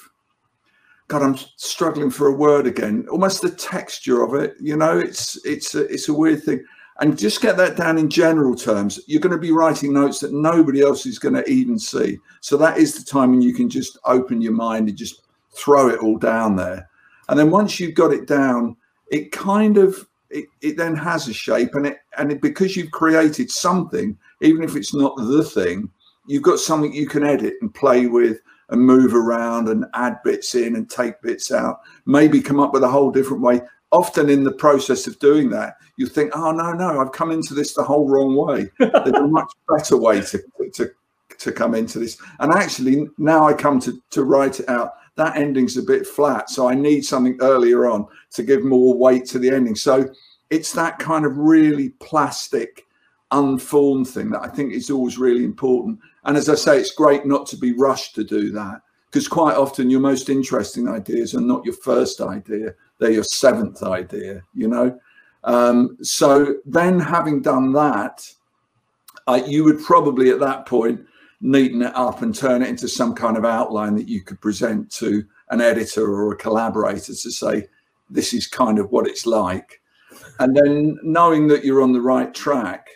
God, 1.08 1.22
I'm 1.22 1.38
struggling 1.56 2.10
for 2.10 2.26
a 2.26 2.34
word 2.34 2.66
again. 2.66 3.06
Almost 3.10 3.40
the 3.40 3.50
texture 3.50 4.22
of 4.22 4.34
it, 4.34 4.56
you 4.60 4.76
know. 4.76 4.98
It's 4.98 5.42
it's 5.44 5.74
a, 5.74 5.86
it's 5.86 6.08
a 6.10 6.14
weird 6.14 6.44
thing, 6.44 6.62
and 7.00 7.18
just 7.18 7.40
get 7.40 7.56
that 7.56 7.76
down 7.76 7.96
in 7.98 8.10
general 8.10 8.54
terms. 8.54 8.98
You're 9.06 9.20
going 9.20 9.34
to 9.34 9.40
be 9.40 9.52
writing 9.52 9.92
notes 9.92 10.18
that 10.20 10.32
nobody 10.32 10.82
else 10.82 11.06
is 11.06 11.18
going 11.18 11.34
to 11.34 11.48
even 11.48 11.78
see. 11.78 12.18
So 12.40 12.56
that 12.56 12.78
is 12.78 12.94
the 12.94 13.08
time 13.08 13.30
when 13.30 13.42
you 13.42 13.54
can 13.54 13.70
just 13.70 13.98
open 14.04 14.40
your 14.40 14.52
mind 14.52 14.88
and 14.88 14.98
just 14.98 15.22
throw 15.52 15.88
it 15.88 16.00
all 16.00 16.18
down 16.18 16.56
there. 16.56 16.88
And 17.28 17.38
then 17.38 17.50
once 17.50 17.78
you've 17.78 17.94
got 17.94 18.12
it 18.12 18.26
down, 18.26 18.76
it 19.10 19.32
kind 19.32 19.76
of 19.76 20.06
it, 20.30 20.46
it 20.60 20.76
then 20.76 20.94
has 20.94 21.28
a 21.28 21.32
shape, 21.32 21.74
and 21.74 21.86
it 21.86 21.98
and 22.18 22.32
it, 22.32 22.42
because 22.42 22.76
you've 22.76 22.90
created 22.90 23.50
something, 23.50 24.18
even 24.42 24.62
if 24.62 24.76
it's 24.76 24.94
not 24.94 25.16
the 25.16 25.42
thing, 25.42 25.88
you've 26.26 26.42
got 26.42 26.58
something 26.58 26.92
you 26.92 27.06
can 27.06 27.24
edit 27.24 27.54
and 27.60 27.74
play 27.74 28.06
with 28.06 28.38
and 28.70 28.80
move 28.80 29.14
around 29.14 29.68
and 29.68 29.86
add 29.94 30.18
bits 30.24 30.54
in 30.54 30.76
and 30.76 30.90
take 30.90 31.20
bits 31.22 31.50
out, 31.50 31.80
maybe 32.04 32.40
come 32.42 32.60
up 32.60 32.74
with 32.74 32.82
a 32.82 32.88
whole 32.88 33.10
different 33.10 33.42
way. 33.42 33.60
Often 33.90 34.28
in 34.28 34.44
the 34.44 34.52
process 34.52 35.06
of 35.06 35.18
doing 35.18 35.48
that, 35.50 35.76
you 35.96 36.06
think, 36.06 36.32
oh, 36.36 36.52
no, 36.52 36.72
no, 36.72 37.00
I've 37.00 37.12
come 37.12 37.30
into 37.30 37.54
this 37.54 37.74
the 37.74 37.82
whole 37.82 38.08
wrong 38.08 38.36
way. 38.36 38.70
There's 38.78 39.14
a 39.14 39.26
much 39.26 39.50
better 39.68 39.96
way 39.96 40.20
to, 40.20 40.42
to, 40.74 40.90
to 41.38 41.52
come 41.52 41.74
into 41.74 41.98
this. 41.98 42.18
And 42.40 42.52
actually, 42.52 43.08
now 43.18 43.46
I 43.46 43.54
come 43.54 43.80
to, 43.80 44.00
to 44.10 44.24
write 44.24 44.60
it 44.60 44.68
out, 44.68 44.94
that 45.16 45.36
ending's 45.36 45.76
a 45.76 45.82
bit 45.82 46.06
flat. 46.06 46.50
So 46.50 46.68
I 46.68 46.74
need 46.74 47.04
something 47.04 47.38
earlier 47.40 47.90
on 47.90 48.06
to 48.32 48.42
give 48.42 48.62
more 48.62 48.94
weight 48.94 49.26
to 49.26 49.38
the 49.38 49.50
ending. 49.50 49.74
So 49.74 50.08
it's 50.50 50.72
that 50.72 50.98
kind 50.98 51.24
of 51.24 51.36
really 51.36 51.90
plastic, 52.00 52.86
unformed 53.30 54.08
thing 54.08 54.30
that 54.30 54.42
I 54.42 54.48
think 54.48 54.72
is 54.72 54.90
always 54.90 55.18
really 55.18 55.44
important. 55.44 55.98
And 56.24 56.36
as 56.36 56.48
I 56.48 56.54
say, 56.54 56.78
it's 56.78 56.92
great 56.92 57.26
not 57.26 57.46
to 57.48 57.56
be 57.56 57.72
rushed 57.72 58.14
to 58.14 58.24
do 58.24 58.52
that 58.52 58.82
because 59.10 59.26
quite 59.26 59.56
often 59.56 59.90
your 59.90 60.00
most 60.00 60.28
interesting 60.28 60.88
ideas 60.88 61.34
are 61.34 61.40
not 61.40 61.64
your 61.64 61.74
first 61.74 62.20
idea, 62.20 62.74
they're 62.98 63.10
your 63.10 63.24
seventh 63.24 63.82
idea, 63.82 64.42
you 64.54 64.68
know? 64.68 64.98
Um, 65.44 65.96
so 66.02 66.56
then 66.66 66.98
having 66.98 67.42
done 67.42 67.72
that, 67.72 68.30
uh, 69.26 69.40
you 69.46 69.64
would 69.64 69.82
probably 69.82 70.30
at 70.30 70.40
that 70.40 70.66
point 70.66 71.00
neaten 71.40 71.82
it 71.82 71.94
up 71.94 72.22
and 72.22 72.34
turn 72.34 72.62
it 72.62 72.68
into 72.68 72.88
some 72.88 73.14
kind 73.14 73.36
of 73.36 73.44
outline 73.44 73.94
that 73.94 74.08
you 74.08 74.22
could 74.22 74.40
present 74.40 74.90
to 74.90 75.24
an 75.50 75.60
editor 75.60 76.04
or 76.04 76.32
a 76.32 76.36
collaborator 76.36 77.14
to 77.14 77.30
say, 77.30 77.66
this 78.10 78.32
is 78.32 78.46
kind 78.46 78.78
of 78.78 78.90
what 78.90 79.06
it's 79.06 79.26
like. 79.26 79.80
And 80.40 80.56
then 80.56 80.98
knowing 81.02 81.46
that 81.48 81.64
you're 81.64 81.82
on 81.82 81.92
the 81.92 82.00
right 82.00 82.32
track, 82.34 82.88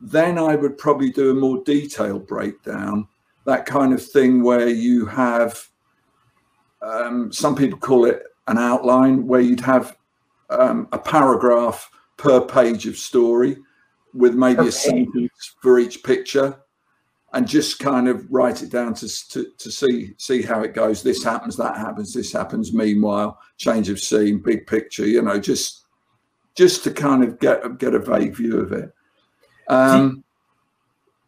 then 0.00 0.38
I 0.38 0.54
would 0.56 0.78
probably 0.78 1.10
do 1.10 1.30
a 1.30 1.34
more 1.34 1.62
detailed 1.64 2.26
breakdown, 2.26 3.08
that 3.44 3.66
kind 3.66 3.92
of 3.92 4.04
thing 4.04 4.42
where 4.42 4.68
you 4.68 5.06
have, 5.06 5.68
um, 6.82 7.32
some 7.32 7.54
people 7.54 7.78
call 7.78 8.04
it 8.06 8.22
an 8.50 8.58
outline, 8.58 9.26
where 9.26 9.40
you'd 9.40 9.60
have 9.60 9.96
um, 10.50 10.88
a 10.92 10.98
paragraph 10.98 11.90
per 12.16 12.40
page 12.40 12.86
of 12.86 12.98
story 12.98 13.56
with 14.12 14.34
maybe 14.34 14.56
Per 14.56 14.68
a 14.68 14.72
sentence 14.72 15.54
for 15.62 15.78
each 15.78 16.02
picture 16.02 16.60
and 17.32 17.46
just 17.46 17.78
kind 17.78 18.08
of 18.08 18.26
write 18.30 18.62
it 18.62 18.70
down 18.70 18.92
to, 18.94 19.08
to 19.28 19.46
to 19.56 19.70
see 19.70 20.12
see 20.18 20.42
how 20.42 20.62
it 20.62 20.74
goes. 20.74 21.02
This 21.02 21.22
happens 21.22 21.56
that 21.56 21.76
happens 21.76 22.12
this 22.12 22.32
happens. 22.32 22.72
Meanwhile 22.72 23.38
change 23.56 23.88
of 23.88 24.00
scene 24.00 24.42
big 24.44 24.66
picture 24.66 25.06
you 25.06 25.22
know 25.22 25.38
just 25.38 25.86
just 26.56 26.82
to 26.84 26.90
kind 26.90 27.22
of 27.22 27.38
get 27.38 27.78
get 27.78 27.94
a 27.94 27.98
vague 27.98 28.34
view 28.34 28.58
of 28.58 28.72
it. 28.72 28.92
Um, 29.68 30.24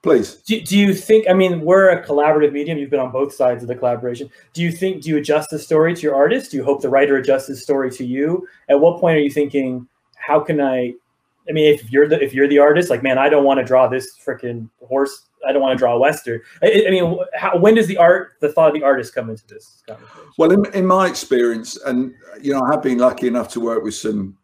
please. 0.03 0.37
Do, 0.37 0.61
do 0.61 0.79
you 0.79 0.95
think? 0.95 1.29
I 1.29 1.33
mean, 1.33 1.61
we're 1.61 1.91
a 1.91 2.05
collaborative 2.05 2.53
medium. 2.53 2.79
You've 2.79 2.91
been 2.91 3.01
on 3.01 3.13
both 3.13 3.33
sides 3.33 3.63
of 3.63 3.69
the 3.69 3.75
collaboration. 3.75 4.31
Do 4.53 4.63
you 4.63 4.73
think? 4.73 5.03
Do 5.03 5.11
you 5.11 5.17
adjust 5.17 5.51
the 5.51 5.59
story 5.59 5.95
to 5.95 6.03
your 6.03 6.15
artist? 6.15 6.51
Do 6.51 6.57
you 6.57 6.65
hope 6.65 6.83
the 6.83 6.89
writer 6.89 7.17
adjusts 7.17 7.47
his 7.47 7.63
story 7.63 7.91
to 7.93 8.05
you? 8.05 8.47
At 8.69 8.81
what 8.81 9.01
point 9.01 9.17
are 9.17 9.21
you 9.21 9.31
thinking, 9.31 9.87
how 10.17 10.41
can 10.41 10.61
I? 10.61 10.95
I 11.49 11.53
mean, 11.53 11.73
if 11.73 11.91
you're 11.91 12.09
the 12.09 12.23
if 12.23 12.33
you're 12.33 12.49
the 12.49 12.59
artist, 12.59 12.91
like, 12.91 13.03
man, 13.03 13.19
I 13.19 13.29
don't 13.29 13.45
want 13.45 13.59
to 13.59 13.65
draw 13.65 13.89
this 13.89 14.17
freaking 14.19 14.69
horse. 14.87 15.27
I 15.47 15.53
don't 15.53 15.61
want 15.61 15.77
to 15.77 15.79
draw 15.79 15.95
a 15.95 15.99
western. 15.99 16.41
I, 16.63 16.85
I 16.87 16.91
mean, 16.91 17.19
how, 17.35 17.59
when 17.59 17.75
does 17.75 17.89
the 17.89 17.97
art, 17.97 18.35
the 18.41 18.53
thought 18.53 18.69
of 18.69 18.75
the 18.75 18.85
artist, 18.85 19.13
come 19.13 19.29
into 19.29 19.45
this? 19.49 19.83
Well, 20.39 20.53
in, 20.53 20.65
in 20.73 20.87
my 20.87 21.09
experience, 21.09 21.77
and 21.85 22.15
you 22.41 22.53
know, 22.53 22.63
I 22.63 22.71
have 22.71 22.83
been 22.83 22.99
lucky 22.99 23.27
enough 23.27 23.49
to 23.49 23.61
work 23.61 23.83
with 23.83 23.95
some 23.95 24.39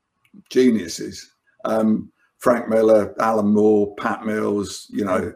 geniuses. 0.50 1.34
Um, 1.64 2.10
Frank 2.38 2.68
Miller, 2.68 3.14
Alan 3.20 3.48
Moore, 3.48 3.94
Pat 3.96 4.24
Mills, 4.24 4.86
you 4.90 5.04
know. 5.04 5.32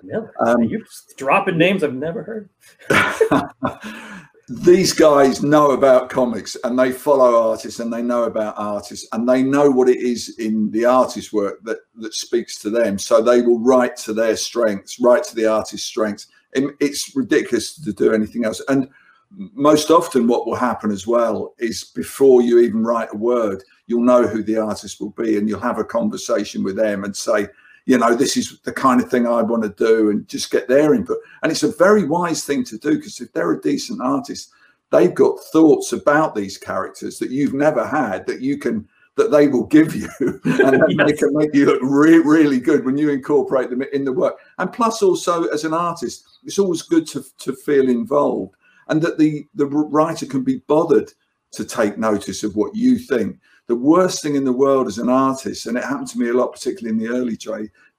Um, 0.46 0.62
You're 0.62 0.82
dropping 1.16 1.58
names 1.58 1.82
I've 1.82 1.94
never 1.94 2.22
heard. 2.22 2.48
these 4.48 4.92
guys 4.92 5.42
know 5.42 5.70
about 5.70 6.10
comics 6.10 6.56
and 6.64 6.78
they 6.78 6.92
follow 6.92 7.50
artists 7.50 7.80
and 7.80 7.92
they 7.92 8.02
know 8.02 8.24
about 8.24 8.54
artists 8.56 9.08
and 9.12 9.28
they 9.28 9.42
know 9.42 9.70
what 9.70 9.88
it 9.88 9.98
is 9.98 10.36
in 10.38 10.70
the 10.72 10.84
artist's 10.84 11.32
work 11.32 11.62
that 11.62 11.78
that 11.94 12.12
speaks 12.12 12.58
to 12.58 12.68
them 12.68 12.98
so 12.98 13.22
they 13.22 13.40
will 13.40 13.60
write 13.60 13.96
to 13.96 14.12
their 14.12 14.36
strengths 14.36 15.00
write 15.00 15.22
to 15.22 15.36
the 15.36 15.46
artist's 15.46 15.86
strengths 15.86 16.26
it's 16.54 17.14
ridiculous 17.14 17.76
to 17.76 17.92
do 17.92 18.12
anything 18.12 18.44
else 18.44 18.60
and 18.68 18.88
most 19.34 19.90
often 19.90 20.26
what 20.26 20.46
will 20.46 20.54
happen 20.54 20.90
as 20.90 21.06
well 21.06 21.54
is 21.58 21.84
before 21.84 22.42
you 22.42 22.58
even 22.58 22.84
write 22.84 23.08
a 23.12 23.16
word 23.16 23.62
you'll 23.86 24.02
know 24.02 24.26
who 24.26 24.42
the 24.42 24.58
artist 24.58 25.00
will 25.00 25.10
be 25.10 25.38
and 25.38 25.48
you'll 25.48 25.58
have 25.58 25.78
a 25.78 25.84
conversation 25.84 26.62
with 26.62 26.76
them 26.76 27.04
and 27.04 27.16
say 27.16 27.48
you 27.86 27.98
know, 27.98 28.14
this 28.14 28.36
is 28.36 28.60
the 28.60 28.72
kind 28.72 29.00
of 29.00 29.10
thing 29.10 29.26
I 29.26 29.42
want 29.42 29.62
to 29.64 29.68
do 29.70 30.10
and 30.10 30.28
just 30.28 30.50
get 30.50 30.68
their 30.68 30.94
input. 30.94 31.18
And 31.42 31.50
it's 31.50 31.64
a 31.64 31.72
very 31.72 32.04
wise 32.04 32.44
thing 32.44 32.64
to 32.64 32.78
do 32.78 32.96
because 32.96 33.20
if 33.20 33.32
they're 33.32 33.52
a 33.52 33.60
decent 33.60 34.00
artist, 34.00 34.50
they've 34.90 35.14
got 35.14 35.40
thoughts 35.52 35.92
about 35.92 36.34
these 36.34 36.58
characters 36.58 37.18
that 37.18 37.30
you've 37.30 37.54
never 37.54 37.86
had 37.86 38.26
that 38.26 38.40
you 38.40 38.58
can 38.58 38.88
that 39.14 39.30
they 39.30 39.46
will 39.46 39.66
give 39.66 39.94
you 39.94 40.08
and 40.20 40.82
yes. 40.88 41.06
they 41.06 41.12
can 41.12 41.34
make 41.34 41.54
you 41.54 41.66
look 41.66 41.82
re- 41.82 42.18
really 42.18 42.58
good 42.58 42.82
when 42.84 42.96
you 42.96 43.10
incorporate 43.10 43.68
them 43.68 43.82
in 43.92 44.06
the 44.06 44.12
work 44.12 44.38
and 44.58 44.72
plus 44.72 45.02
also 45.02 45.44
as 45.48 45.64
an 45.64 45.74
artist 45.74 46.38
it's 46.44 46.58
always 46.58 46.80
good 46.80 47.06
to, 47.06 47.22
to 47.36 47.52
feel 47.52 47.90
involved 47.90 48.54
and 48.88 49.02
that 49.02 49.18
the 49.18 49.46
the 49.54 49.66
writer 49.66 50.26
can 50.26 50.42
be 50.42 50.58
bothered 50.66 51.10
to 51.52 51.64
take 51.64 51.98
notice 51.98 52.42
of 52.42 52.56
what 52.56 52.74
you 52.74 52.98
think 52.98 53.38
the 53.68 53.76
worst 53.76 54.22
thing 54.22 54.34
in 54.34 54.44
the 54.44 54.52
world 54.52 54.86
as 54.86 54.98
an 54.98 55.08
artist, 55.08 55.66
and 55.66 55.78
it 55.78 55.84
happened 55.84 56.08
to 56.08 56.18
me 56.18 56.28
a 56.28 56.34
lot, 56.34 56.52
particularly 56.52 56.90
in 56.90 56.98
the 56.98 57.16
early 57.16 57.38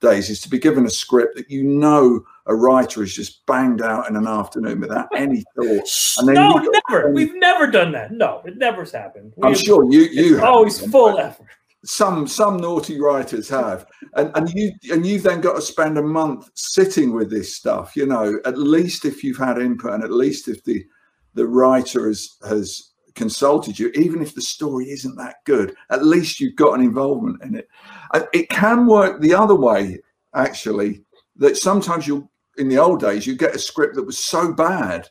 days, 0.02 0.30
is 0.30 0.42
to 0.42 0.50
be 0.50 0.60
given 0.60 0.86
a 0.86 0.90
script 0.90 1.36
that 1.38 1.50
you 1.50 1.64
know 1.64 2.24
a 2.48 2.56
writer 2.56 3.00
has 3.00 3.14
just 3.14 3.46
banged 3.46 3.82
out 3.82 4.10
in 4.10 4.16
an 4.16 4.28
afternoon 4.28 4.82
without 4.82 5.08
any 5.16 5.44
thought. 5.56 6.18
And 6.20 6.28
then 6.28 6.36
no, 6.36 6.70
never. 6.90 7.12
We've 7.12 7.36
never 7.36 7.68
done 7.68 7.92
that. 7.94 8.12
No, 8.12 8.42
it 8.46 8.58
never's 8.58 8.92
happened. 8.92 9.34
We 9.38 9.44
I'm 9.48 9.54
have, 9.54 9.62
sure 9.62 9.92
you 9.92 10.02
you 10.02 10.44
always 10.44 10.80
full 10.92 11.18
effort. 11.18 11.48
Some 11.86 12.28
some 12.28 12.58
naughty 12.58 13.00
writers 13.00 13.50
have, 13.50 13.86
and 14.16 14.32
and 14.36 14.50
you 14.54 14.72
and 14.92 15.06
you've 15.06 15.24
then 15.24 15.42
got 15.42 15.56
to 15.56 15.62
spend 15.62 15.98
a 15.98 16.04
month 16.04 16.50
sitting 16.56 17.14
with 17.14 17.30
this 17.30 17.56
stuff. 17.56 17.96
You 17.96 18.06
know, 18.06 18.40
at 18.46 18.58
least 18.58 19.04
if 19.04 19.24
you've 19.24 19.38
had 19.38 19.58
input, 19.58 19.94
and 19.94 20.04
at 20.04 20.12
least 20.12 20.48
if 20.48 20.64
the 20.64 20.86
the 21.34 21.48
writer 21.48 22.08
has 22.08 22.38
has 22.48 22.94
consulted 23.16 23.78
you, 23.78 23.92
even 23.96 24.22
if 24.22 24.34
the 24.34 24.42
story 24.42 24.86
isn't 24.90 25.16
that 25.18 25.38
good, 25.46 25.76
at 25.90 26.06
least 26.06 26.40
you've 26.40 26.56
got 26.56 26.74
an 26.74 26.86
involvement 26.86 27.42
in 27.44 27.56
it. 27.56 27.68
It 28.34 28.50
can 28.50 28.88
work 28.88 29.22
the 29.22 29.34
other 29.34 29.56
way, 29.56 30.00
actually, 30.34 31.04
that 31.38 31.58
sometimes 31.58 32.08
you'll, 32.08 32.30
in 32.58 32.70
the 32.70 32.78
old 32.78 33.00
days, 33.00 33.26
you 33.26 33.36
get 33.36 33.56
a 33.56 33.60
script 33.60 33.96
that 33.96 34.06
was 34.06 34.18
so 34.18 34.54
bad, 34.54 35.08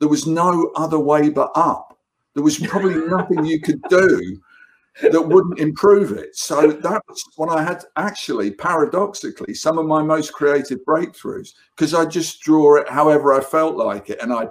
there 0.00 0.08
was 0.08 0.26
no 0.26 0.70
other 0.76 0.98
way 0.98 1.28
but 1.28 1.50
up. 1.54 1.98
There 2.34 2.42
was 2.42 2.58
probably 2.58 2.94
nothing 3.06 3.44
you 3.44 3.60
could 3.60 3.82
do 3.88 4.40
that 5.02 5.28
wouldn't 5.28 5.58
improve 5.58 6.12
it. 6.12 6.36
So 6.36 6.68
that 6.72 7.02
was 7.08 7.22
when 7.36 7.50
I 7.50 7.62
had 7.62 7.84
actually, 7.96 8.50
paradoxically, 8.50 9.54
some 9.54 9.78
of 9.78 9.86
my 9.86 10.02
most 10.02 10.32
creative 10.32 10.78
breakthroughs 10.86 11.50
because 11.76 11.92
I 11.92 12.06
just 12.06 12.40
draw 12.40 12.76
it 12.76 12.88
however 12.88 13.34
I 13.34 13.40
felt 13.40 13.76
like 13.76 14.10
it. 14.10 14.20
And 14.22 14.32
I 14.32 14.48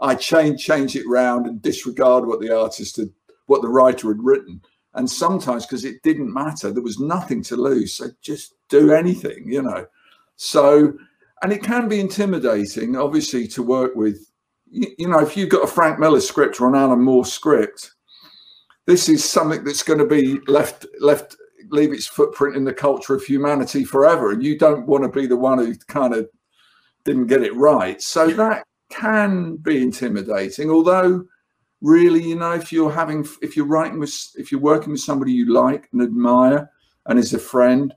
I 0.00 0.14
change 0.14 0.64
change 0.64 0.94
it 0.94 1.08
round 1.08 1.46
and 1.46 1.60
disregard 1.60 2.26
what 2.26 2.40
the 2.40 2.56
artist 2.56 2.96
had, 2.96 3.10
what 3.46 3.62
the 3.62 3.68
writer 3.68 4.08
had 4.08 4.22
written. 4.22 4.60
And 4.94 5.10
sometimes 5.10 5.66
because 5.66 5.84
it 5.84 6.02
didn't 6.02 6.32
matter, 6.32 6.70
there 6.70 6.82
was 6.82 7.00
nothing 7.00 7.42
to 7.44 7.56
lose. 7.56 7.94
So 7.94 8.06
just 8.22 8.54
do 8.68 8.92
anything, 8.92 9.44
you 9.46 9.62
know. 9.62 9.86
So, 10.36 10.92
and 11.42 11.52
it 11.52 11.62
can 11.62 11.88
be 11.88 12.00
intimidating, 12.00 12.96
obviously, 12.96 13.48
to 13.48 13.62
work 13.62 13.96
with. 13.96 14.30
You, 14.70 14.86
you 14.98 15.08
know, 15.08 15.20
if 15.20 15.36
you've 15.36 15.48
got 15.48 15.64
a 15.64 15.68
Frank 15.68 15.98
Miller 15.98 16.20
script 16.20 16.60
or 16.60 16.68
an 16.68 16.74
Alan 16.74 17.02
Moore 17.02 17.24
script, 17.24 17.92
this 18.88 19.06
is 19.10 19.22
something 19.22 19.62
that's 19.64 19.82
going 19.82 19.98
to 19.98 20.06
be 20.06 20.40
left 20.46 20.86
left 20.98 21.36
leave 21.68 21.92
its 21.92 22.06
footprint 22.06 22.56
in 22.56 22.64
the 22.64 22.72
culture 22.72 23.14
of 23.14 23.22
humanity 23.22 23.84
forever. 23.84 24.32
And 24.32 24.42
you 24.42 24.56
don't 24.56 24.86
want 24.86 25.04
to 25.04 25.10
be 25.10 25.26
the 25.26 25.36
one 25.36 25.58
who 25.58 25.74
kind 25.88 26.14
of 26.14 26.26
didn't 27.04 27.26
get 27.26 27.42
it 27.42 27.54
right. 27.54 28.00
So 28.00 28.28
that 28.30 28.64
can 28.88 29.56
be 29.56 29.82
intimidating, 29.82 30.70
although 30.70 31.26
really, 31.82 32.22
you 32.22 32.36
know, 32.36 32.52
if 32.52 32.72
you're 32.72 32.90
having, 32.90 33.28
if 33.42 33.58
you're 33.58 33.66
writing 33.66 33.98
with, 33.98 34.14
if 34.36 34.50
you're 34.50 34.58
working 34.58 34.92
with 34.92 35.02
somebody 35.02 35.32
you 35.32 35.52
like 35.52 35.90
and 35.92 36.00
admire 36.00 36.70
and 37.04 37.18
is 37.18 37.34
a 37.34 37.38
friend, 37.38 37.92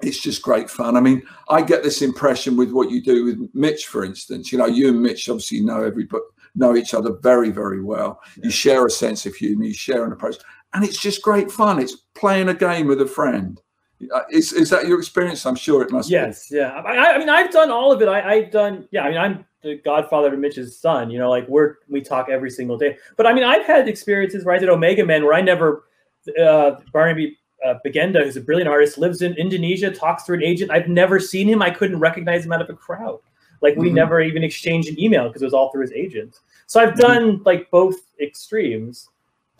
it's 0.00 0.20
just 0.20 0.42
great 0.42 0.70
fun. 0.70 0.96
I 0.96 1.00
mean, 1.00 1.24
I 1.48 1.60
get 1.60 1.82
this 1.82 2.02
impression 2.02 2.56
with 2.56 2.70
what 2.70 2.92
you 2.92 3.02
do 3.02 3.24
with 3.24 3.50
Mitch, 3.52 3.86
for 3.86 4.04
instance. 4.04 4.52
You 4.52 4.58
know, 4.58 4.66
you 4.66 4.90
and 4.90 5.02
Mitch 5.02 5.28
obviously 5.28 5.60
know 5.60 5.82
everybody, 5.82 6.22
know 6.58 6.76
each 6.76 6.94
other 6.94 7.12
very, 7.22 7.50
very 7.50 7.82
well. 7.82 8.20
Yeah. 8.36 8.44
You 8.44 8.50
share 8.50 8.86
a 8.86 8.90
sense 8.90 9.26
of 9.26 9.34
humor, 9.34 9.64
you 9.64 9.74
share 9.74 10.04
an 10.04 10.12
approach, 10.12 10.36
and 10.74 10.84
it's 10.84 10.98
just 10.98 11.22
great 11.22 11.50
fun. 11.50 11.78
It's 11.78 11.96
playing 12.14 12.48
a 12.48 12.54
game 12.54 12.86
with 12.86 13.00
a 13.00 13.06
friend. 13.06 13.60
Uh, 14.14 14.20
is, 14.30 14.52
is 14.52 14.70
that 14.70 14.86
your 14.86 14.98
experience? 14.98 15.44
I'm 15.44 15.56
sure 15.56 15.82
it 15.82 15.90
must. 15.90 16.08
Yes, 16.08 16.50
be. 16.50 16.56
yeah. 16.56 16.80
I, 16.84 17.14
I 17.14 17.18
mean, 17.18 17.28
I've 17.28 17.50
done 17.50 17.70
all 17.70 17.90
of 17.90 18.00
it. 18.00 18.08
I, 18.08 18.34
I've 18.34 18.50
done, 18.52 18.86
yeah. 18.92 19.02
I 19.02 19.08
mean, 19.08 19.18
I'm 19.18 19.44
the 19.62 19.76
godfather 19.84 20.30
to 20.30 20.36
Mitch's 20.36 20.78
son. 20.78 21.10
You 21.10 21.18
know, 21.18 21.30
like 21.30 21.48
we're 21.48 21.76
we 21.88 22.00
talk 22.00 22.28
every 22.28 22.50
single 22.50 22.76
day. 22.76 22.96
But 23.16 23.26
I 23.26 23.32
mean, 23.32 23.44
I've 23.44 23.66
had 23.66 23.88
experiences 23.88 24.44
where 24.44 24.54
I 24.54 24.58
did 24.58 24.68
Omega 24.68 25.04
Men 25.04 25.24
where 25.24 25.34
I 25.34 25.40
never 25.40 25.84
uh, 26.40 26.72
Barnaby 26.92 27.38
uh, 27.64 27.74
Bagenda, 27.84 28.24
who's 28.24 28.36
a 28.36 28.40
brilliant 28.40 28.68
artist, 28.68 28.98
lives 28.98 29.22
in 29.22 29.34
Indonesia, 29.34 29.90
talks 29.90 30.24
through 30.24 30.36
an 30.36 30.44
agent. 30.44 30.70
I've 30.70 30.88
never 30.88 31.18
seen 31.18 31.48
him. 31.48 31.62
I 31.62 31.70
couldn't 31.70 31.98
recognize 31.98 32.44
him 32.44 32.52
out 32.52 32.62
of 32.62 32.70
a 32.70 32.74
crowd. 32.74 33.20
Like 33.60 33.76
we 33.76 33.86
mm-hmm. 33.86 33.96
never 33.96 34.20
even 34.20 34.44
exchanged 34.44 34.88
an 34.88 35.00
email 35.00 35.26
because 35.26 35.42
it 35.42 35.46
was 35.46 35.54
all 35.54 35.72
through 35.72 35.82
his 35.82 35.92
agent. 35.92 36.38
So 36.68 36.80
I've 36.80 36.96
done 36.96 37.42
like 37.44 37.70
both 37.70 37.96
extremes. 38.20 39.08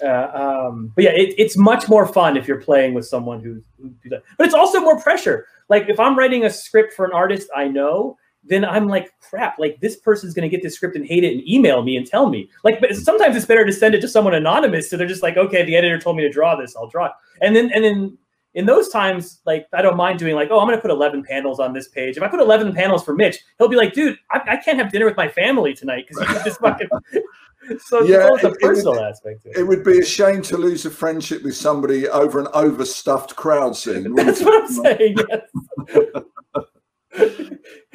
Uh, 0.01 0.67
um, 0.69 0.93
but 0.95 1.05
yeah, 1.05 1.11
it, 1.11 1.35
it's 1.37 1.57
much 1.57 1.89
more 1.89 2.07
fun 2.07 2.37
if 2.37 2.47
you're 2.47 2.61
playing 2.61 2.95
with 2.95 3.07
someone 3.07 3.41
who, 3.41 3.61
who. 3.81 3.93
But 4.09 4.47
it's 4.47 4.55
also 4.55 4.81
more 4.81 5.01
pressure. 5.01 5.47
Like 5.69 5.89
if 5.89 5.99
I'm 5.99 6.17
writing 6.17 6.45
a 6.45 6.51
script 6.51 6.93
for 6.93 7.05
an 7.07 7.13
artist 7.13 7.49
I 7.57 7.67
know, 7.67 8.17
then 8.45 8.65
I'm 8.65 8.89
like, 8.89 9.13
crap, 9.21 9.59
like 9.59 9.81
this 9.81 9.97
person's 9.97 10.35
to 10.35 10.49
get 10.49 10.63
this 10.63 10.75
script 10.75 10.97
and 10.97 11.05
hate 11.05 11.25
it 11.25 11.33
and 11.33 11.49
email 11.49 11.83
me 11.83 11.97
and 11.97 12.07
tell 12.07 12.29
me. 12.29 12.49
Like, 12.63 12.81
but 12.81 12.95
sometimes 12.95 13.37
it's 13.37 13.47
better 13.47 13.65
to 13.65 13.73
send 13.73 13.95
it 13.95 14.01
to 14.03 14.09
someone 14.09 14.35
anonymous. 14.35 14.89
So 14.89 14.97
they're 14.97 15.09
just 15.09 15.23
like, 15.23 15.37
okay, 15.37 15.65
the 15.65 15.77
editor 15.77 15.99
told 15.99 16.17
me 16.17 16.23
to 16.23 16.31
draw 16.31 16.57
this, 16.57 16.77
I'll 16.77 16.89
draw 16.89 17.07
it. 17.07 17.13
And 17.41 17.57
then, 17.57 17.71
and 17.73 17.83
then 17.83 18.19
in 18.55 18.67
those 18.67 18.89
times, 18.89 19.41
like, 19.47 19.67
I 19.73 19.83
don't 19.83 19.97
mind 19.97 20.19
doing 20.19 20.35
like, 20.35 20.49
oh, 20.51 20.59
I'm 20.59 20.67
going 20.67 20.79
to 20.79 20.83
put 20.83 20.91
11 20.91 21.25
panels 21.25 21.61
on 21.61 21.73
this 21.73 21.89
page. 21.89 22.17
If 22.17 22.23
I 22.23 22.29
put 22.29 22.41
11 22.41 22.75
panels 22.75 23.05
for 23.05 23.15
Mitch, 23.15 23.39
he'll 23.59 23.69
be 23.69 23.77
like, 23.77 23.93
dude, 23.93 24.19
I, 24.31 24.41
I 24.47 24.57
can't 24.57 24.79
have 24.79 24.91
dinner 24.91 25.07
with 25.07 25.17
my 25.17 25.29
family 25.29 25.75
tonight 25.75 26.07
because 26.09 26.29
you 26.29 26.45
just 26.45 26.61
fucking. 26.61 26.89
so 27.87 28.03
yeah, 28.03 28.31
it's 28.33 28.45
a 28.45 28.51
personal 28.53 28.95
it, 28.95 29.03
aspect. 29.03 29.47
It. 29.47 29.59
it 29.59 29.63
would 29.65 29.85
be 29.85 29.99
a 29.99 30.05
shame 30.05 30.43
to 30.43 30.57
lose 30.57 30.87
a 30.87 30.91
friendship 30.91 31.43
with 31.43 31.57
somebody 31.57 32.09
over 32.09 32.41
an 32.41 32.49
overstuffed 32.55 33.37
crowd 33.37 33.77
scene. 33.77 34.15
That's 34.15 34.41
what 34.41 34.63
I'm 34.63 34.69
saying. 34.69 35.17
Yes. 35.29 35.41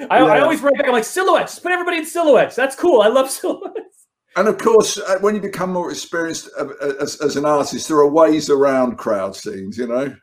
I, 0.09 0.19
yeah. 0.19 0.25
I 0.25 0.39
always 0.41 0.61
write 0.61 0.75
back. 0.75 0.87
I'm 0.87 0.93
like 0.93 1.03
silhouettes. 1.03 1.59
Put 1.59 1.71
everybody 1.71 1.97
in 1.97 2.05
silhouettes. 2.05 2.55
That's 2.55 2.75
cool. 2.75 3.01
I 3.01 3.07
love 3.07 3.29
silhouettes. 3.31 4.07
And 4.35 4.47
of 4.47 4.57
course, 4.57 4.97
uh, 4.97 5.19
when 5.19 5.35
you 5.35 5.41
become 5.41 5.71
more 5.71 5.91
experienced 5.91 6.49
uh, 6.57 6.67
as, 6.99 7.21
as 7.21 7.35
an 7.35 7.45
artist, 7.45 7.87
there 7.87 7.97
are 7.97 8.09
ways 8.09 8.49
around 8.49 8.97
crowd 8.97 9.35
scenes. 9.35 9.77
You 9.77 9.87
know, 9.87 10.15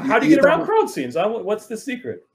how 0.00 0.18
do 0.18 0.26
you, 0.26 0.30
you 0.30 0.36
get 0.36 0.44
around 0.44 0.66
crowd 0.66 0.88
scenes? 0.90 1.16
What's 1.16 1.66
the 1.66 1.76
secret? 1.76 2.26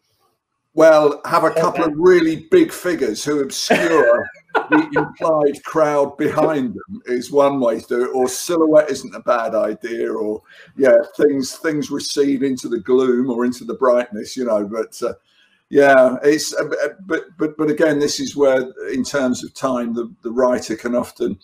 Well, 0.75 1.21
have 1.23 1.45
a 1.45 1.51
couple 1.51 1.85
of 1.85 1.93
really 1.95 2.47
big 2.51 2.69
figures 2.69 3.23
who 3.23 3.41
obscure 3.41 4.29
the 4.53 4.89
implied 4.93 5.63
crowd 5.63 6.17
behind 6.17 6.73
them 6.73 7.01
is 7.05 7.31
one 7.31 7.61
way 7.61 7.79
to 7.79 7.87
do 7.87 8.03
it. 8.03 8.13
Or 8.13 8.27
silhouette 8.27 8.89
isn't 8.89 9.15
a 9.15 9.21
bad 9.21 9.55
idea. 9.55 10.11
Or 10.11 10.41
yeah, 10.75 10.97
things 11.15 11.55
things 11.55 11.91
recede 11.91 12.43
into 12.43 12.67
the 12.67 12.81
gloom 12.81 13.29
or 13.29 13.45
into 13.45 13.63
the 13.63 13.75
brightness. 13.75 14.35
You 14.35 14.45
know, 14.45 14.65
but 14.65 15.01
uh, 15.01 15.13
yeah, 15.69 16.17
it's 16.23 16.53
uh, 16.53 16.65
uh, 16.65 16.89
but 17.05 17.23
but 17.37 17.57
but 17.57 17.69
again, 17.69 17.97
this 17.97 18.19
is 18.19 18.35
where, 18.35 18.69
in 18.91 19.05
terms 19.05 19.45
of 19.45 19.53
time, 19.53 19.93
the 19.93 20.13
the 20.23 20.31
writer 20.31 20.75
can 20.75 20.93
often 20.93 21.39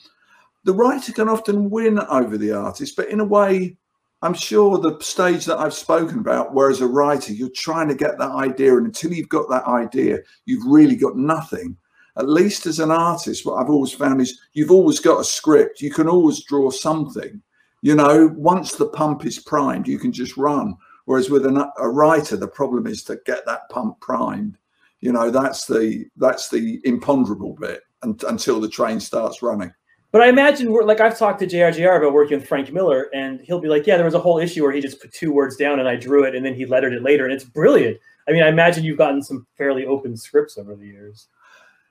the 0.65 0.73
writer 0.73 1.13
can 1.13 1.29
often 1.29 1.69
win 1.69 1.99
over 1.99 2.37
the 2.37 2.51
artist, 2.51 2.97
but 2.97 3.07
in 3.07 3.21
a 3.21 3.25
way, 3.25 3.77
I'm 4.23 4.33
sure 4.35 4.77
the 4.77 4.99
stage 4.99 5.45
that 5.45 5.57
I've 5.57 5.73
spoken 5.73 6.19
about, 6.19 6.53
where 6.53 6.69
as 6.69 6.81
a 6.81 6.87
writer, 6.87 7.33
you're 7.33 7.49
trying 7.55 7.87
to 7.87 7.95
get 7.95 8.19
that 8.19 8.31
idea, 8.31 8.77
and 8.77 8.85
until 8.85 9.13
you've 9.13 9.29
got 9.29 9.49
that 9.49 9.65
idea, 9.65 10.19
you've 10.45 10.65
really 10.65 10.95
got 10.95 11.17
nothing. 11.17 11.75
At 12.17 12.29
least 12.29 12.65
as 12.67 12.79
an 12.79 12.91
artist, 12.91 13.45
what 13.45 13.55
I've 13.55 13.69
always 13.69 13.93
found 13.93 14.21
is 14.21 14.39
you've 14.53 14.71
always 14.71 14.99
got 14.99 15.21
a 15.21 15.23
script. 15.23 15.81
You 15.81 15.91
can 15.91 16.07
always 16.07 16.43
draw 16.43 16.69
something. 16.69 17.41
You 17.81 17.95
know, 17.95 18.31
once 18.35 18.73
the 18.73 18.89
pump 18.89 19.25
is 19.25 19.39
primed, 19.39 19.87
you 19.87 19.97
can 19.97 20.11
just 20.11 20.37
run. 20.37 20.75
Whereas 21.05 21.29
with 21.29 21.45
a, 21.45 21.71
a 21.79 21.89
writer, 21.89 22.37
the 22.37 22.47
problem 22.47 22.85
is 22.85 23.03
to 23.05 23.19
get 23.25 23.45
that 23.45 23.69
pump 23.69 23.99
primed. 24.01 24.57
You 24.99 25.13
know, 25.13 25.31
that's 25.31 25.65
the 25.65 26.05
that's 26.15 26.49
the 26.49 26.79
imponderable 26.83 27.55
bit 27.59 27.81
and, 28.03 28.21
until 28.23 28.61
the 28.61 28.69
train 28.69 28.99
starts 28.99 29.41
running. 29.41 29.73
But 30.11 30.21
I 30.21 30.27
imagine 30.27 30.71
we're 30.71 30.83
like 30.83 30.99
I've 30.99 31.17
talked 31.17 31.39
to 31.39 31.47
JRJR 31.47 31.97
about 31.97 32.13
working 32.13 32.37
with 32.37 32.47
Frank 32.47 32.71
Miller, 32.71 33.09
and 33.13 33.39
he'll 33.41 33.61
be 33.61 33.69
like, 33.69 33.87
"Yeah, 33.87 33.95
there 33.95 34.05
was 34.05 34.13
a 34.13 34.19
whole 34.19 34.39
issue 34.39 34.63
where 34.63 34.73
he 34.73 34.81
just 34.81 34.99
put 34.99 35.13
two 35.13 35.31
words 35.31 35.55
down 35.55 35.79
and 35.79 35.87
I 35.87 35.95
drew 35.95 36.25
it, 36.25 36.35
and 36.35 36.45
then 36.45 36.53
he 36.53 36.65
lettered 36.65 36.93
it 36.93 37.01
later, 37.01 37.23
and 37.23 37.33
it's 37.33 37.45
brilliant." 37.45 37.97
I 38.27 38.31
mean, 38.31 38.43
I 38.43 38.49
imagine 38.49 38.83
you've 38.83 38.97
gotten 38.97 39.23
some 39.23 39.47
fairly 39.57 39.85
open 39.85 40.17
scripts 40.17 40.57
over 40.57 40.75
the 40.75 40.85
years. 40.85 41.27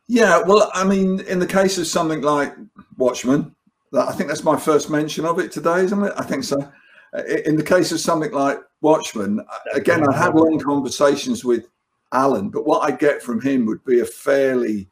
Yeah, 0.06 0.42
well, 0.44 0.70
I 0.74 0.84
mean, 0.84 1.20
in 1.20 1.38
the 1.38 1.46
case 1.46 1.78
of 1.78 1.86
something 1.86 2.20
like 2.20 2.52
Watchmen, 2.96 3.54
that, 3.92 4.08
I 4.08 4.12
think 4.12 4.28
that's 4.28 4.44
my 4.44 4.56
first 4.56 4.90
mention 4.90 5.24
of 5.24 5.38
it 5.38 5.52
today, 5.52 5.80
isn't 5.84 6.02
it? 6.02 6.12
I 6.16 6.24
think 6.24 6.44
so. 6.44 6.56
In 7.44 7.56
the 7.56 7.62
case 7.62 7.90
of 7.90 8.00
something 8.00 8.32
like 8.32 8.58
Watchmen, 8.80 9.40
again, 9.72 10.06
I 10.08 10.16
had 10.16 10.34
long 10.34 10.58
conversations 10.58 11.44
with 11.44 11.68
Alan, 12.12 12.50
but 12.50 12.66
what 12.66 12.80
I 12.80 12.94
get 12.94 13.22
from 13.22 13.40
him 13.40 13.66
would 13.66 13.84
be 13.84 14.00
a 14.00 14.04
fairly 14.04 14.89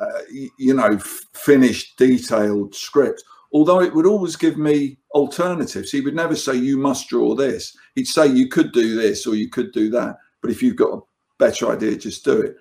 uh, 0.00 0.20
you 0.58 0.74
know, 0.74 0.98
finished, 1.32 1.96
detailed 1.96 2.74
script. 2.74 3.22
Although 3.52 3.80
it 3.80 3.94
would 3.94 4.06
always 4.06 4.36
give 4.36 4.58
me 4.58 4.98
alternatives. 5.12 5.90
He 5.90 6.00
would 6.00 6.14
never 6.14 6.36
say, 6.36 6.54
you 6.54 6.76
must 6.76 7.08
draw 7.08 7.34
this. 7.34 7.76
He'd 7.94 8.06
say, 8.06 8.26
you 8.26 8.48
could 8.48 8.72
do 8.72 8.96
this 8.96 9.26
or 9.26 9.34
you 9.34 9.48
could 9.48 9.72
do 9.72 9.88
that. 9.90 10.16
But 10.42 10.50
if 10.50 10.62
you've 10.62 10.76
got 10.76 10.98
a 10.98 11.02
better 11.38 11.70
idea, 11.70 11.96
just 11.96 12.24
do 12.24 12.40
it. 12.40 12.56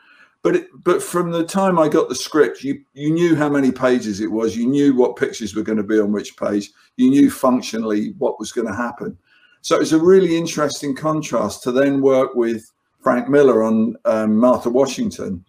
But 0.45 0.57
it, 0.57 0.67
but 0.83 1.01
from 1.01 1.31
the 1.31 1.43
time 1.43 1.79
I 1.79 1.89
got 1.89 2.07
the 2.07 2.13
script, 2.13 2.63
you 2.63 2.79
you 2.93 3.11
knew 3.11 3.35
how 3.35 3.49
many 3.49 3.71
pages 3.71 4.21
it 4.21 4.31
was. 4.31 4.55
You 4.55 4.67
knew 4.67 4.95
what 4.95 5.15
pictures 5.15 5.55
were 5.55 5.63
going 5.63 5.79
to 5.79 5.83
be 5.83 5.99
on 5.99 6.11
which 6.11 6.37
page. 6.37 6.69
You 6.97 7.09
knew 7.09 7.31
functionally 7.31 8.13
what 8.19 8.39
was 8.39 8.51
going 8.51 8.67
to 8.67 8.75
happen. 8.75 9.17
So 9.61 9.75
it 9.75 9.79
was 9.79 9.93
a 9.93 9.99
really 9.99 10.37
interesting 10.37 10.95
contrast 10.95 11.63
to 11.63 11.71
then 11.71 11.99
work 11.99 12.35
with 12.35 12.71
Frank 13.01 13.27
Miller 13.27 13.63
on 13.63 13.95
um, 14.05 14.35
Martha 14.35 14.69
Washington, 14.69 15.43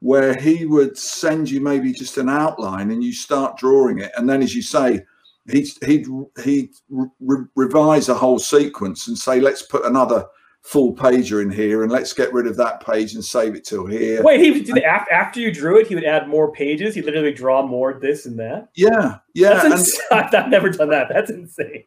where 0.00 0.34
he 0.34 0.64
would 0.64 0.96
send 0.98 1.50
you 1.50 1.60
maybe 1.60 1.92
just 1.92 2.16
an 2.16 2.28
outline 2.28 2.90
and 2.90 3.04
you 3.04 3.12
start 3.12 3.56
drawing 3.56 3.98
it. 3.98 4.10
And 4.16 4.28
then 4.28 4.42
as 4.42 4.54
you 4.54 4.62
say 4.62 5.04
he'd 5.48 5.68
he'd 5.84 6.06
he'd 6.42 6.70
re- 6.88 7.44
revise 7.54 8.08
a 8.08 8.14
whole 8.14 8.38
sequence 8.38 9.08
and 9.08 9.16
say 9.16 9.40
let's 9.40 9.62
put 9.62 9.84
another 9.84 10.26
full 10.62 10.94
pager 10.94 11.42
in 11.42 11.50
here 11.50 11.82
and 11.82 11.90
let's 11.90 12.12
get 12.12 12.32
rid 12.34 12.46
of 12.46 12.56
that 12.56 12.84
page 12.84 13.14
and 13.14 13.24
save 13.24 13.54
it 13.54 13.64
till 13.64 13.86
here. 13.86 14.22
Wait 14.22 14.40
he 14.40 14.52
did 14.52 14.66
do 14.66 14.72
that 14.74 15.06
after 15.10 15.40
you 15.40 15.52
drew 15.52 15.78
it 15.78 15.86
he 15.86 15.94
would 15.94 16.04
add 16.04 16.28
more 16.28 16.52
pages. 16.52 16.94
He 16.94 17.02
literally 17.02 17.32
draw 17.32 17.66
more 17.66 17.98
this 18.00 18.26
and 18.26 18.38
that? 18.38 18.68
Yeah 18.74 19.18
yeah 19.34 19.66
and, 19.66 19.86
i've 20.34 20.48
never 20.48 20.70
done 20.70 20.90
that. 20.90 21.08
That's 21.12 21.30
insane 21.30 21.84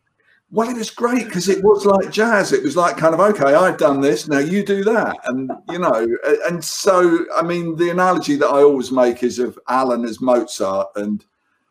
well, 0.53 0.69
it 0.69 0.77
was 0.77 0.91
great 0.91 1.25
because 1.25 1.49
it 1.49 1.63
was 1.63 1.83
like 1.83 2.11
jazz. 2.11 2.53
It 2.53 2.61
was 2.61 2.77
like 2.77 2.95
kind 2.95 3.15
of 3.15 3.19
okay, 3.19 3.55
I've 3.55 3.79
done 3.79 4.01
this, 4.01 4.27
now 4.27 4.37
you 4.37 4.63
do 4.63 4.83
that, 4.83 5.17
and 5.25 5.51
you 5.71 5.79
know, 5.79 6.07
and 6.47 6.63
so 6.63 7.25
I 7.35 7.41
mean, 7.41 7.75
the 7.75 7.89
analogy 7.89 8.35
that 8.35 8.49
I 8.49 8.61
always 8.61 8.91
make 8.91 9.23
is 9.23 9.39
of 9.39 9.57
Alan 9.67 10.05
as 10.05 10.21
Mozart 10.21 10.89
and 10.95 11.25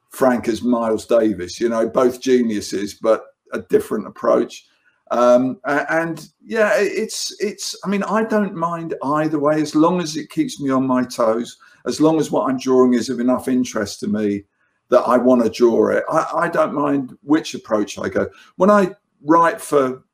Frank 0.09 0.49
as 0.49 0.63
Miles 0.63 1.07
Davis. 1.07 1.61
You 1.61 1.69
know, 1.69 1.89
both 1.89 2.21
geniuses, 2.21 2.95
but 2.95 3.25
a 3.53 3.61
different 3.61 4.09
approach. 4.09 4.67
Um, 5.13 5.61
and 5.65 6.29
yeah, 6.45 6.73
it's 6.75 7.41
it's. 7.41 7.77
I 7.85 7.89
mean, 7.89 8.03
I 8.03 8.25
don't 8.25 8.57
mind 8.57 8.95
either 9.05 9.39
way 9.39 9.63
as 9.63 9.77
long 9.77 10.01
as 10.01 10.17
it 10.17 10.29
keeps 10.31 10.61
me 10.61 10.71
on 10.71 10.89
my 10.89 11.05
toes. 11.05 11.57
As 11.87 12.01
long 12.01 12.19
as 12.19 12.33
what 12.33 12.51
I'm 12.51 12.59
drawing 12.59 12.95
is 12.95 13.11
of 13.11 13.21
enough 13.21 13.47
interest 13.47 14.01
to 14.01 14.09
me 14.09 14.43
that 14.91 15.03
I 15.03 15.17
want 15.17 15.43
to 15.43 15.51
draw 15.51 15.89
it. 15.89 16.05
I, 16.11 16.27
I 16.35 16.49
don't 16.49 16.75
mind 16.75 17.17
which 17.23 17.55
approach 17.55 17.99
I 17.99 18.09
go. 18.09 18.29
When 18.57 18.71
I 18.71 18.95
write 19.25 19.61
for 19.61 20.05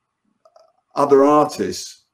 other 0.95 1.25
artists, 1.25 2.05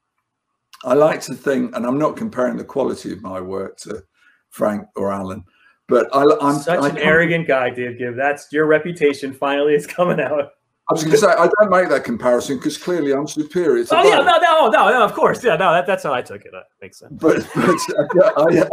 I 0.85 0.95
like 0.95 1.21
to 1.23 1.35
think, 1.35 1.75
and 1.75 1.87
I'm 1.87 1.99
not 1.99 2.17
comparing 2.17 2.57
the 2.57 2.65
quality 2.65 3.13
of 3.13 3.23
my 3.23 3.41
work 3.41 3.77
to 3.79 4.03
Frank 4.51 4.87
or 4.97 5.13
Alan, 5.13 5.45
but 5.89 6.09
I, 6.15 6.23
am 6.41 6.59
such 6.59 6.81
I, 6.81 6.89
an 6.89 6.99
arrogant 6.99 7.47
guy, 7.47 7.71
Dave 7.71 7.99
Give 7.99 8.17
That's 8.17 8.53
your 8.53 8.67
reputation 8.67 9.33
finally 9.33 9.75
is 9.75 9.87
coming 9.87 10.21
out. 10.21 10.51
I 10.91 10.93
was 10.93 11.03
going 11.03 11.13
to 11.13 11.19
say 11.19 11.29
I 11.29 11.49
don't 11.59 11.71
make 11.71 11.89
that 11.89 12.05
comparison 12.05 12.59
because 12.59 12.77
clearly 12.77 13.13
I'm 13.13 13.27
superior. 13.27 13.87
oh 13.91 14.05
yeah, 14.07 14.17
no, 14.17 14.37
no, 14.37 14.69
no, 14.69 14.91
no. 14.91 15.03
Of 15.03 15.15
course, 15.15 15.43
yeah, 15.43 15.57
no. 15.57 15.73
That, 15.73 15.87
that's 15.87 16.03
how 16.03 16.13
I 16.13 16.21
took 16.21 16.45
it. 16.45 16.53
That 16.53 16.65
makes 16.83 16.99
sense. 16.99 17.15
But, 17.19 17.49
but 17.55 18.27
uh, 18.37 18.67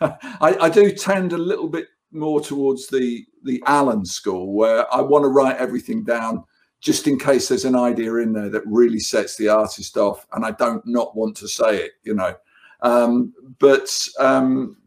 I, 0.00 0.16
I, 0.40 0.56
I, 0.66 0.70
do 0.70 0.92
tend 0.92 1.32
a 1.32 1.38
little 1.38 1.68
bit 1.68 1.88
more 2.12 2.40
towards 2.40 2.88
the 2.88 3.24
the 3.44 3.62
Alan 3.66 4.04
school, 4.04 4.52
where 4.52 4.92
I 4.92 5.00
want 5.00 5.24
to 5.24 5.28
write 5.28 5.56
everything 5.56 6.04
down 6.04 6.44
just 6.80 7.06
in 7.06 7.18
case 7.18 7.48
there's 7.48 7.66
an 7.66 7.76
idea 7.76 8.16
in 8.16 8.32
there 8.32 8.48
that 8.48 8.66
really 8.66 8.98
sets 8.98 9.36
the 9.36 9.48
artist 9.48 9.96
off, 9.96 10.26
and 10.32 10.44
I 10.44 10.52
don't 10.52 10.84
not 10.86 11.14
want 11.14 11.36
to 11.38 11.48
say 11.48 11.76
it, 11.76 11.92
you 12.02 12.14
know. 12.14 12.34
Um, 12.82 13.34
but 13.58 13.90
um, 14.18 14.78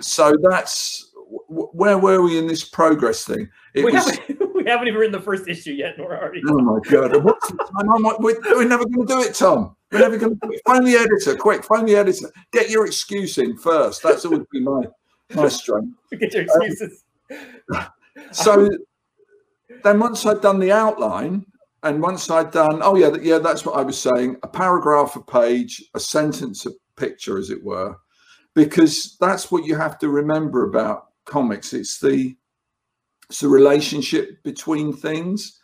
so 0.00 0.36
that's 0.42 1.12
where 1.48 1.98
were 1.98 2.22
we 2.22 2.38
in 2.38 2.46
this 2.46 2.64
progress 2.64 3.24
thing? 3.24 3.48
It 3.74 3.84
we, 3.84 3.92
was, 3.92 4.08
haven't, 4.08 4.54
we 4.54 4.64
haven't 4.64 4.86
even 4.86 5.00
written 5.00 5.12
the 5.12 5.20
first 5.20 5.48
issue 5.48 5.72
yet, 5.72 5.98
nor 5.98 6.16
are 6.16 6.30
we. 6.30 6.42
Oh 6.48 6.58
my 6.58 6.78
god! 6.88 7.22
What's 7.24 7.48
the 7.48 7.56
time? 7.56 8.02
Like, 8.02 8.20
we're, 8.20 8.40
we're 8.54 8.68
never 8.68 8.84
going 8.84 9.06
to 9.06 9.14
do 9.14 9.20
it, 9.20 9.34
Tom. 9.34 9.76
We're 9.90 10.00
never 10.00 10.16
going 10.16 10.38
to 10.38 10.46
do 10.46 10.52
it. 10.52 10.62
Find 10.64 10.86
the 10.86 10.94
editor, 10.94 11.36
quick! 11.36 11.64
Find 11.64 11.88
the 11.88 11.96
editor. 11.96 12.30
Get 12.52 12.70
your 12.70 12.86
excuse 12.86 13.38
in 13.38 13.56
first. 13.56 14.02
That's 14.02 14.24
always 14.24 14.42
been 14.52 14.64
my 14.64 14.84
my 15.34 15.48
strength. 15.48 15.96
Get 16.18 16.32
your 16.32 16.42
excuses. 16.42 17.04
Um, 17.74 17.86
so 18.32 18.68
then 19.82 19.98
once 19.98 20.24
I'd 20.26 20.40
done 20.40 20.58
the 20.58 20.72
outline, 20.72 21.46
and 21.82 22.00
once 22.00 22.30
I'd 22.30 22.50
done, 22.50 22.80
oh 22.82 22.96
yeah, 22.96 23.14
yeah, 23.20 23.38
that's 23.38 23.66
what 23.66 23.76
I 23.76 23.82
was 23.82 23.98
saying, 23.98 24.36
a 24.42 24.48
paragraph 24.48 25.16
a 25.16 25.20
page, 25.20 25.82
a 25.94 26.00
sentence 26.00 26.64
a 26.64 26.70
picture, 26.96 27.38
as 27.38 27.50
it 27.50 27.62
were, 27.62 27.94
because 28.54 29.16
that's 29.20 29.52
what 29.52 29.64
you 29.64 29.76
have 29.76 29.98
to 29.98 30.08
remember 30.08 30.68
about 30.68 31.08
comics. 31.26 31.72
It's 31.72 32.00
the 32.00 32.34
it's 33.28 33.40
the 33.40 33.48
relationship 33.48 34.42
between 34.42 34.92
things. 34.92 35.60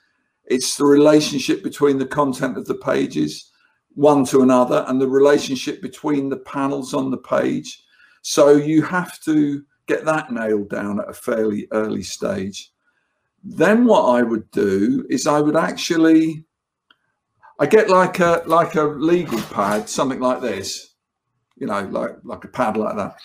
It's 0.47 0.77
the 0.77 0.85
relationship 0.85 1.63
between 1.63 1.99
the 1.99 2.07
content 2.07 2.59
of 2.59 2.67
the 2.67 2.75
pages, 2.75 3.51
one 3.95 4.25
to 4.27 4.43
another, 4.43 4.85
and 4.89 5.01
the 5.01 5.09
relationship 5.09 5.81
between 5.81 6.29
the 6.29 6.39
panels 6.39 6.93
on 6.93 7.11
the 7.11 7.19
page 7.19 7.83
so 8.23 8.57
you 8.57 8.83
have 8.83 9.21
to 9.23 9.65
get 9.87 10.05
that 10.05 10.33
nailed 10.33 10.71
down 10.71 11.01
at 11.01 11.09
a 11.09 11.13
fairly 11.13 11.67
early 11.73 12.03
stage. 12.03 12.73
Then 13.43 13.87
what 13.87 14.03
I 14.03 14.23
would 14.23 14.51
do 14.51 15.07
is 15.09 15.27
I 15.27 15.41
would 15.41 15.57
actually 15.57 16.45
I 17.59 17.67
get 17.67 17.91
like 17.91 18.21
a 18.21 18.43
like 18.47 18.75
a 18.75 18.85
legal 18.85 19.41
pad, 19.43 19.89
something 19.89 20.19
like 20.19 20.41
this, 20.41 20.95
you 21.57 21.67
know, 21.67 21.83
like 21.91 22.13
like 22.25 22.45
a 22.45 22.49
pad 22.49 22.77
like 22.77 22.97
that. 22.97 23.17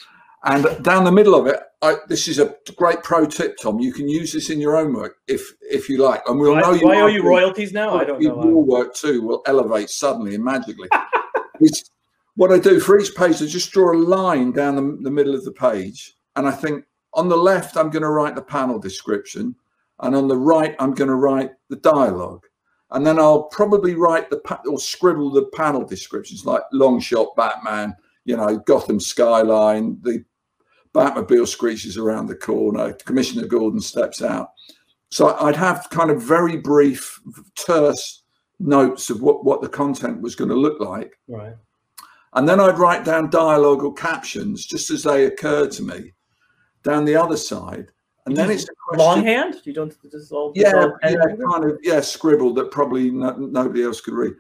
And 0.43 0.84
down 0.84 1.05
the 1.05 1.12
middle 1.12 1.34
of 1.34 1.47
it, 1.47 1.60
I, 1.81 1.95
this 2.08 2.27
is 2.27 2.38
a 2.39 2.55
great 2.75 3.01
pro 3.01 3.25
tip, 3.25 3.58
Tom. 3.58 3.79
You 3.79 3.93
can 3.93 4.08
use 4.08 4.34
this 4.34 4.49
in 4.49 4.60
your 4.60 4.77
own 4.77 4.93
work 4.93 5.17
if 5.27 5.53
if 5.62 5.88
you 5.88 6.03
like, 6.03 6.21
and 6.27 6.39
we'll 6.39 6.53
why, 6.53 6.62
know 6.62 6.73
you. 6.73 6.86
Why 6.86 7.01
owe 7.01 7.08
you 7.08 7.23
royalties 7.23 7.71
now? 7.71 7.97
I 7.97 8.03
don't 8.03 8.21
know. 8.21 8.43
Your 8.43 8.63
work 8.63 8.93
too 8.93 9.21
will 9.21 9.41
elevate 9.45 9.89
suddenly 9.89 10.36
and 10.36 10.43
magically. 10.43 10.89
it's 11.62 11.89
what 12.36 12.52
I 12.52 12.60
do 12.60 12.80
for 12.80 13.00
each 13.00 13.15
page, 13.15 13.41
I 13.41 13.45
just 13.45 13.71
draw 13.71 13.93
a 13.93 13.98
line 13.98 14.52
down 14.52 14.76
the, 14.76 14.98
the 15.02 15.12
middle 15.12 15.36
of 15.36 15.45
the 15.45 15.52
page. 15.52 16.13
And 16.36 16.48
I 16.48 16.52
think 16.52 16.86
on 17.13 17.30
the 17.30 17.38
left, 17.38 17.78
I'm 17.78 17.89
going 17.89 18.04
to 18.04 18.10
write 18.10 18.36
the 18.36 18.41
panel 18.41 18.78
description. 18.78 19.56
And 20.02 20.15
on 20.15 20.28
the 20.28 20.38
right, 20.38 20.76
I'm 20.80 20.93
going 20.93 21.08
to 21.08 21.15
write 21.15 21.52
the 21.69 21.78
dialogue. 21.78 22.45
And 22.91 23.06
then 23.06 23.19
I'll 23.19 23.43
probably 23.43 23.95
write 23.95 24.30
the 24.30 24.41
or 24.69 24.80
scribble 24.80 25.32
the 25.32 25.45
panel 25.54 25.86
descriptions 25.86 26.45
like 26.45 26.62
long 26.71 27.00
shot 27.00 27.36
Batman, 27.36 27.95
you 28.26 28.38
know, 28.38 28.58
Gotham 28.58 29.00
skyline, 29.00 29.98
the 30.02 30.24
Batmobile 30.93 31.48
screeches 31.48 31.98
around 31.98 32.28
the 32.28 32.36
corner, 32.36 32.93
Commissioner 32.93 33.48
Gordon 33.48 33.82
steps 33.82 34.21
out. 34.21 34.52
So 35.10 35.36
I'd 35.39 35.56
have 35.56 35.88
kind 35.89 36.10
of 36.10 36.21
very 36.21 36.58
brief, 36.58 37.19
terse 37.56 38.24
notes 38.60 39.10
of 39.10 39.21
what, 39.21 39.43
what 39.43 39.62
the 39.62 39.69
content 39.69 40.21
was 40.21 40.36
going 40.36 40.50
to 40.50 40.56
look 40.56 40.80
like. 40.80 41.19
Right. 41.28 41.54
And 42.36 42.48
then 42.48 42.60
I'd 42.60 42.78
write 42.78 43.06
down 43.06 43.30
dialogue 43.30 43.84
or 43.84 43.93
captions 43.93 44.65
just 44.65 44.91
as 44.91 45.04
they 45.04 45.26
occur 45.26 45.67
to 45.67 45.82
me 45.82 46.13
down 46.84 47.06
the 47.06 47.15
other 47.15 47.38
side. 47.38 47.91
And 48.26 48.36
then 48.36 48.50
it's 48.52 48.65
longhand. 48.93 49.62
You 49.65 49.74
don't 49.74 49.95
just 50.12 50.32
all 50.32 50.52
yeah, 50.56 50.88
yeah, 51.04 51.15
kind 51.50 51.63
of 51.63 51.78
yeah, 51.84 52.02
scribble 52.02 52.54
that 52.56 52.71
probably 52.71 53.12
no, 53.12 53.36
nobody 53.38 53.84
else 53.84 54.02
could 54.02 54.15
read. 54.15 54.34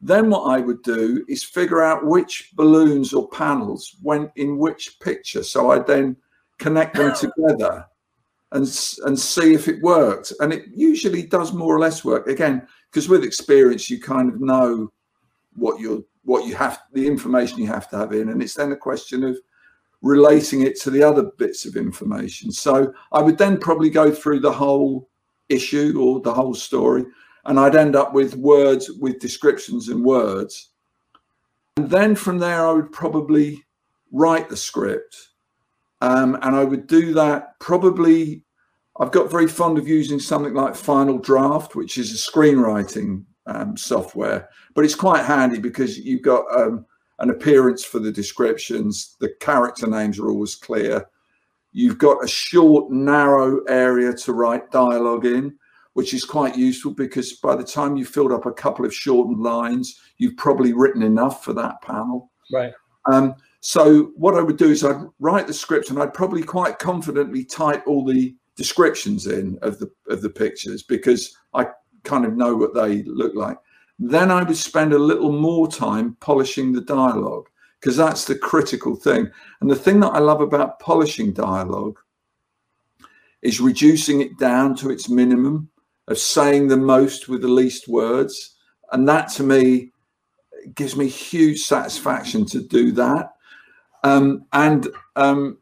Then 0.00 0.28
what 0.28 0.42
I 0.42 0.58
would 0.58 0.82
do 0.82 1.24
is 1.28 1.42
figure 1.42 1.82
out 1.82 2.04
which 2.04 2.50
balloons 2.54 3.14
or 3.14 3.28
panels 3.28 3.96
went 4.02 4.30
in 4.36 4.58
which 4.58 4.98
picture. 5.00 5.42
So 5.42 5.70
I 5.70 5.78
then 5.78 6.16
connect 6.58 6.96
them 6.96 7.14
together. 7.14 7.86
and 8.52 8.62
and 9.04 9.18
see 9.18 9.54
if 9.54 9.68
it 9.68 9.82
worked. 9.82 10.32
And 10.40 10.52
it 10.52 10.66
usually 10.74 11.22
does 11.22 11.52
more 11.52 11.74
or 11.74 11.78
less 11.78 12.04
work. 12.04 12.26
Again, 12.28 12.66
because 12.90 13.08
with 13.08 13.24
experience, 13.24 13.90
you 13.90 14.00
kind 14.00 14.32
of 14.32 14.40
know 14.40 14.90
what 15.58 15.80
you're 15.80 16.02
what 16.24 16.46
you 16.46 16.54
have 16.54 16.80
the 16.92 17.06
information 17.06 17.58
you 17.58 17.66
have 17.66 17.88
to 17.90 17.96
have 17.96 18.12
in, 18.12 18.28
and 18.28 18.42
it's 18.42 18.54
then 18.54 18.72
a 18.72 18.76
question 18.76 19.24
of 19.24 19.38
relating 20.02 20.62
it 20.62 20.78
to 20.80 20.90
the 20.90 21.02
other 21.02 21.24
bits 21.38 21.64
of 21.64 21.76
information. 21.76 22.52
So 22.52 22.92
I 23.12 23.20
would 23.20 23.38
then 23.38 23.58
probably 23.58 23.90
go 23.90 24.12
through 24.12 24.40
the 24.40 24.52
whole 24.52 25.08
issue 25.48 25.98
or 26.00 26.20
the 26.20 26.34
whole 26.34 26.54
story, 26.54 27.04
and 27.46 27.58
I'd 27.58 27.76
end 27.76 27.96
up 27.96 28.12
with 28.12 28.36
words 28.36 28.90
with 28.90 29.20
descriptions 29.20 29.88
and 29.88 30.04
words. 30.04 30.70
And 31.76 31.88
then 31.88 32.14
from 32.14 32.38
there, 32.38 32.66
I 32.66 32.72
would 32.72 32.92
probably 32.92 33.64
write 34.12 34.48
the 34.48 34.56
script. 34.56 35.28
Um, 36.00 36.36
and 36.42 36.54
I 36.54 36.64
would 36.64 36.86
do 36.86 37.14
that 37.14 37.58
probably. 37.58 38.42
I've 39.00 39.12
got 39.12 39.30
very 39.30 39.46
fond 39.46 39.78
of 39.78 39.86
using 39.86 40.18
something 40.18 40.54
like 40.54 40.74
Final 40.74 41.18
Draft, 41.18 41.76
which 41.76 41.98
is 41.98 42.12
a 42.12 42.30
screenwriting 42.30 43.24
um, 43.48 43.76
software, 43.76 44.48
but 44.74 44.84
it's 44.84 44.94
quite 44.94 45.24
handy 45.24 45.58
because 45.58 45.98
you've 45.98 46.22
got 46.22 46.44
um, 46.56 46.86
an 47.18 47.30
appearance 47.30 47.84
for 47.84 47.98
the 47.98 48.12
descriptions. 48.12 49.16
The 49.20 49.30
character 49.40 49.86
names 49.86 50.18
are 50.18 50.28
always 50.28 50.54
clear. 50.54 51.06
You've 51.72 51.98
got 51.98 52.24
a 52.24 52.28
short, 52.28 52.90
narrow 52.90 53.62
area 53.64 54.12
to 54.12 54.32
write 54.32 54.70
dialogue 54.70 55.26
in, 55.26 55.56
which 55.94 56.14
is 56.14 56.24
quite 56.24 56.56
useful 56.56 56.92
because 56.92 57.34
by 57.34 57.56
the 57.56 57.64
time 57.64 57.96
you've 57.96 58.08
filled 58.08 58.32
up 58.32 58.46
a 58.46 58.52
couple 58.52 58.84
of 58.84 58.94
shortened 58.94 59.42
lines, 59.42 60.00
you've 60.18 60.36
probably 60.36 60.72
written 60.72 61.02
enough 61.02 61.44
for 61.44 61.52
that 61.54 61.80
panel. 61.82 62.30
Right. 62.52 62.72
Um, 63.10 63.34
so 63.60 64.12
what 64.16 64.34
I 64.34 64.42
would 64.42 64.56
do 64.56 64.70
is 64.70 64.84
I'd 64.84 65.04
write 65.18 65.46
the 65.46 65.54
script 65.54 65.90
and 65.90 66.00
I'd 66.00 66.14
probably 66.14 66.42
quite 66.42 66.78
confidently 66.78 67.44
type 67.44 67.82
all 67.86 68.04
the 68.04 68.34
descriptions 68.56 69.26
in 69.26 69.58
of 69.62 69.78
the 69.78 69.90
of 70.08 70.20
the 70.20 70.30
pictures 70.30 70.82
because 70.82 71.36
I 71.54 71.66
kind 72.04 72.24
of 72.24 72.36
know 72.36 72.56
what 72.56 72.74
they 72.74 73.02
look 73.04 73.34
like. 73.34 73.58
Then 73.98 74.30
I 74.30 74.42
would 74.42 74.56
spend 74.56 74.92
a 74.92 74.98
little 74.98 75.32
more 75.32 75.68
time 75.68 76.16
polishing 76.20 76.72
the 76.72 76.80
dialogue 76.80 77.48
because 77.80 77.96
that's 77.96 78.24
the 78.24 78.36
critical 78.36 78.96
thing. 78.96 79.30
And 79.60 79.70
the 79.70 79.76
thing 79.76 80.00
that 80.00 80.12
I 80.12 80.18
love 80.18 80.40
about 80.40 80.80
polishing 80.80 81.32
dialogue 81.32 81.98
is 83.42 83.60
reducing 83.60 84.20
it 84.20 84.38
down 84.38 84.74
to 84.76 84.90
its 84.90 85.08
minimum 85.08 85.70
of 86.08 86.18
saying 86.18 86.68
the 86.68 86.76
most 86.76 87.28
with 87.28 87.42
the 87.42 87.48
least 87.48 87.88
words. 87.88 88.56
And 88.92 89.08
that 89.08 89.28
to 89.32 89.42
me 89.42 89.92
gives 90.74 90.96
me 90.96 91.08
huge 91.08 91.60
satisfaction 91.60 92.44
to 92.46 92.60
do 92.60 92.92
that. 92.92 93.32
Um, 94.04 94.44
and 94.52 94.88
um, 95.16 95.58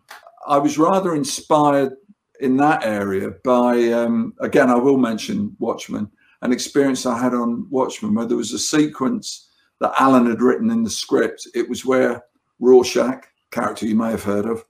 I 0.47 0.59
was 0.59 0.79
rather 0.79 1.15
inspired 1.15 1.93
in 2.41 2.57
that 2.59 2.85
area 2.85 3.31
by, 3.45 3.93
um, 3.93 4.35
again, 4.41 4.71
I 4.71 4.75
will 4.75 4.99
mention 4.99 5.57
Watchmen, 5.59 6.11
an 6.43 6.53
experience 6.53 7.07
I 7.07 7.19
had 7.19 7.35
on 7.35 7.67
Watchmen 7.71 8.15
where 8.15 8.27
there 8.27 8.37
was 8.37 8.53
a 8.53 8.59
sequence 8.59 9.51
that 9.81 9.95
Alan 9.99 10.27
had 10.27 10.41
written 10.41 10.71
in 10.71 10.83
the 10.83 10.91
script. 10.91 11.47
It 11.55 11.69
was 11.69 11.85
where 11.85 12.25
Rorschach, 12.61 13.27
character 13.51 13.87
you 13.87 13.95
may 13.95 14.11
have 14.11 14.25
heard 14.25 14.47
of, 14.47 14.65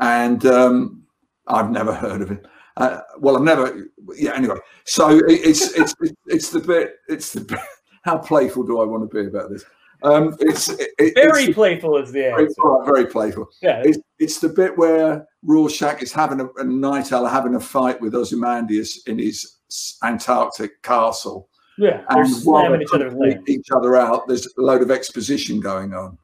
and 0.00 0.44
um, 0.46 1.02
I've 1.46 1.70
never 1.70 1.94
heard 1.94 2.22
of 2.22 2.30
him. 2.30 2.40
Uh, 2.76 3.00
well, 3.18 3.36
I've 3.36 3.42
never. 3.42 3.88
Yeah. 4.16 4.34
Anyway, 4.34 4.56
so 4.84 5.18
it, 5.18 5.24
it's 5.28 5.72
it's 5.72 5.94
it's 6.26 6.50
the 6.50 6.60
bit. 6.60 6.96
It's 7.08 7.32
the 7.32 7.40
bit, 7.40 7.58
how 8.02 8.18
playful 8.18 8.64
do 8.64 8.80
I 8.80 8.84
want 8.84 9.10
to 9.10 9.22
be 9.22 9.28
about 9.28 9.50
this? 9.50 9.64
Um, 10.02 10.34
it's 10.40 10.68
it, 10.70 11.14
very 11.14 11.44
it's, 11.44 11.54
playful 11.54 11.98
is 11.98 12.10
the 12.10 12.32
answer. 12.32 12.54
Very, 12.62 12.84
very 12.86 13.06
playful. 13.06 13.48
Yeah. 13.60 13.82
It's, 13.84 13.98
it's 14.18 14.38
the 14.38 14.48
bit 14.48 14.76
where 14.78 15.26
Rorschach 15.42 16.02
is 16.02 16.12
having 16.12 16.40
a, 16.40 16.48
a 16.56 16.64
night 16.64 17.12
owl 17.12 17.26
having 17.26 17.54
a 17.54 17.60
fight 17.60 18.00
with 18.00 18.14
Ozymandias 18.14 19.02
in 19.06 19.18
his 19.18 19.58
Antarctic 20.02 20.82
castle. 20.82 21.48
Yeah, 21.78 22.02
they're 22.10 22.22
and 22.22 22.30
slamming 22.30 22.82
each 22.82 22.92
other 22.92 23.42
each 23.46 23.68
other 23.74 23.96
out. 23.96 24.28
There's 24.28 24.46
a 24.46 24.60
load 24.60 24.82
of 24.82 24.90
exposition 24.90 25.60
going 25.60 25.94
on, 25.94 26.18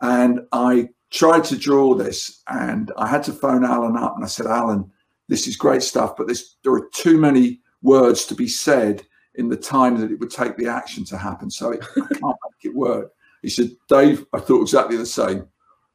and 0.00 0.40
I 0.52 0.88
tried 1.10 1.44
to 1.44 1.56
draw 1.56 1.94
this, 1.94 2.42
and 2.48 2.92
I 2.96 3.06
had 3.06 3.22
to 3.24 3.32
phone 3.32 3.64
Alan 3.64 3.96
up, 3.96 4.16
and 4.16 4.24
I 4.24 4.28
said, 4.28 4.46
Alan, 4.46 4.90
this 5.28 5.46
is 5.46 5.56
great 5.56 5.82
stuff, 5.82 6.16
but 6.16 6.26
this, 6.26 6.56
there 6.64 6.72
are 6.72 6.88
too 6.92 7.18
many 7.18 7.60
words 7.82 8.24
to 8.26 8.34
be 8.34 8.48
said 8.48 9.02
in 9.36 9.48
the 9.48 9.56
time 9.56 9.98
that 10.00 10.10
it 10.10 10.18
would 10.18 10.30
take 10.30 10.56
the 10.56 10.66
action 10.66 11.04
to 11.06 11.16
happen. 11.16 11.50
So 11.50 11.72
it, 11.72 11.84
I 11.96 12.00
can't 12.00 12.22
make 12.22 12.64
it 12.64 12.74
work. 12.74 13.12
He 13.42 13.48
said, 13.48 13.70
Dave, 13.88 14.26
I 14.32 14.40
thought 14.40 14.62
exactly 14.62 14.96
the 14.96 15.06
same. 15.06 15.46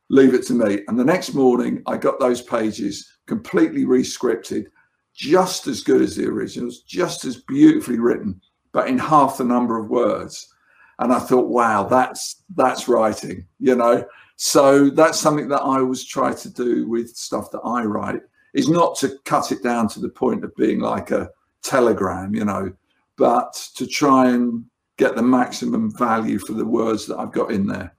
Leave 0.09 0.33
it 0.33 0.45
to 0.47 0.53
me. 0.53 0.81
And 0.87 0.99
the 0.99 1.05
next 1.05 1.33
morning, 1.33 1.81
I 1.85 1.97
got 1.97 2.19
those 2.19 2.41
pages 2.41 3.17
completely 3.27 3.85
rescripted, 3.85 4.67
just 5.15 5.65
as 5.67 5.81
good 5.81 6.01
as 6.01 6.15
the 6.15 6.27
originals, 6.27 6.81
just 6.81 7.25
as 7.25 7.37
beautifully 7.37 7.99
written, 7.99 8.39
but 8.73 8.87
in 8.87 8.97
half 8.97 9.37
the 9.37 9.43
number 9.43 9.79
of 9.79 9.89
words. 9.89 10.53
And 10.99 11.11
I 11.11 11.19
thought, 11.19 11.47
wow, 11.47 11.83
that's 11.83 12.43
that's 12.55 12.87
writing, 12.87 13.45
you 13.59 13.75
know. 13.75 14.05
So 14.37 14.89
that's 14.89 15.19
something 15.19 15.47
that 15.49 15.61
I 15.61 15.79
always 15.79 16.03
try 16.03 16.33
to 16.33 16.49
do 16.49 16.87
with 16.87 17.15
stuff 17.15 17.51
that 17.51 17.61
I 17.61 17.83
write, 17.83 18.21
is 18.53 18.69
not 18.69 18.97
to 18.99 19.17
cut 19.23 19.51
it 19.51 19.63
down 19.63 19.87
to 19.89 19.99
the 19.99 20.09
point 20.09 20.43
of 20.43 20.55
being 20.55 20.79
like 20.79 21.11
a 21.11 21.29
telegram, 21.61 22.35
you 22.35 22.45
know, 22.45 22.73
but 23.17 23.53
to 23.75 23.87
try 23.87 24.29
and 24.29 24.65
get 24.97 25.15
the 25.15 25.23
maximum 25.23 25.95
value 25.97 26.39
for 26.39 26.53
the 26.53 26.65
words 26.65 27.05
that 27.07 27.17
I've 27.17 27.31
got 27.31 27.51
in 27.51 27.67
there. 27.67 27.93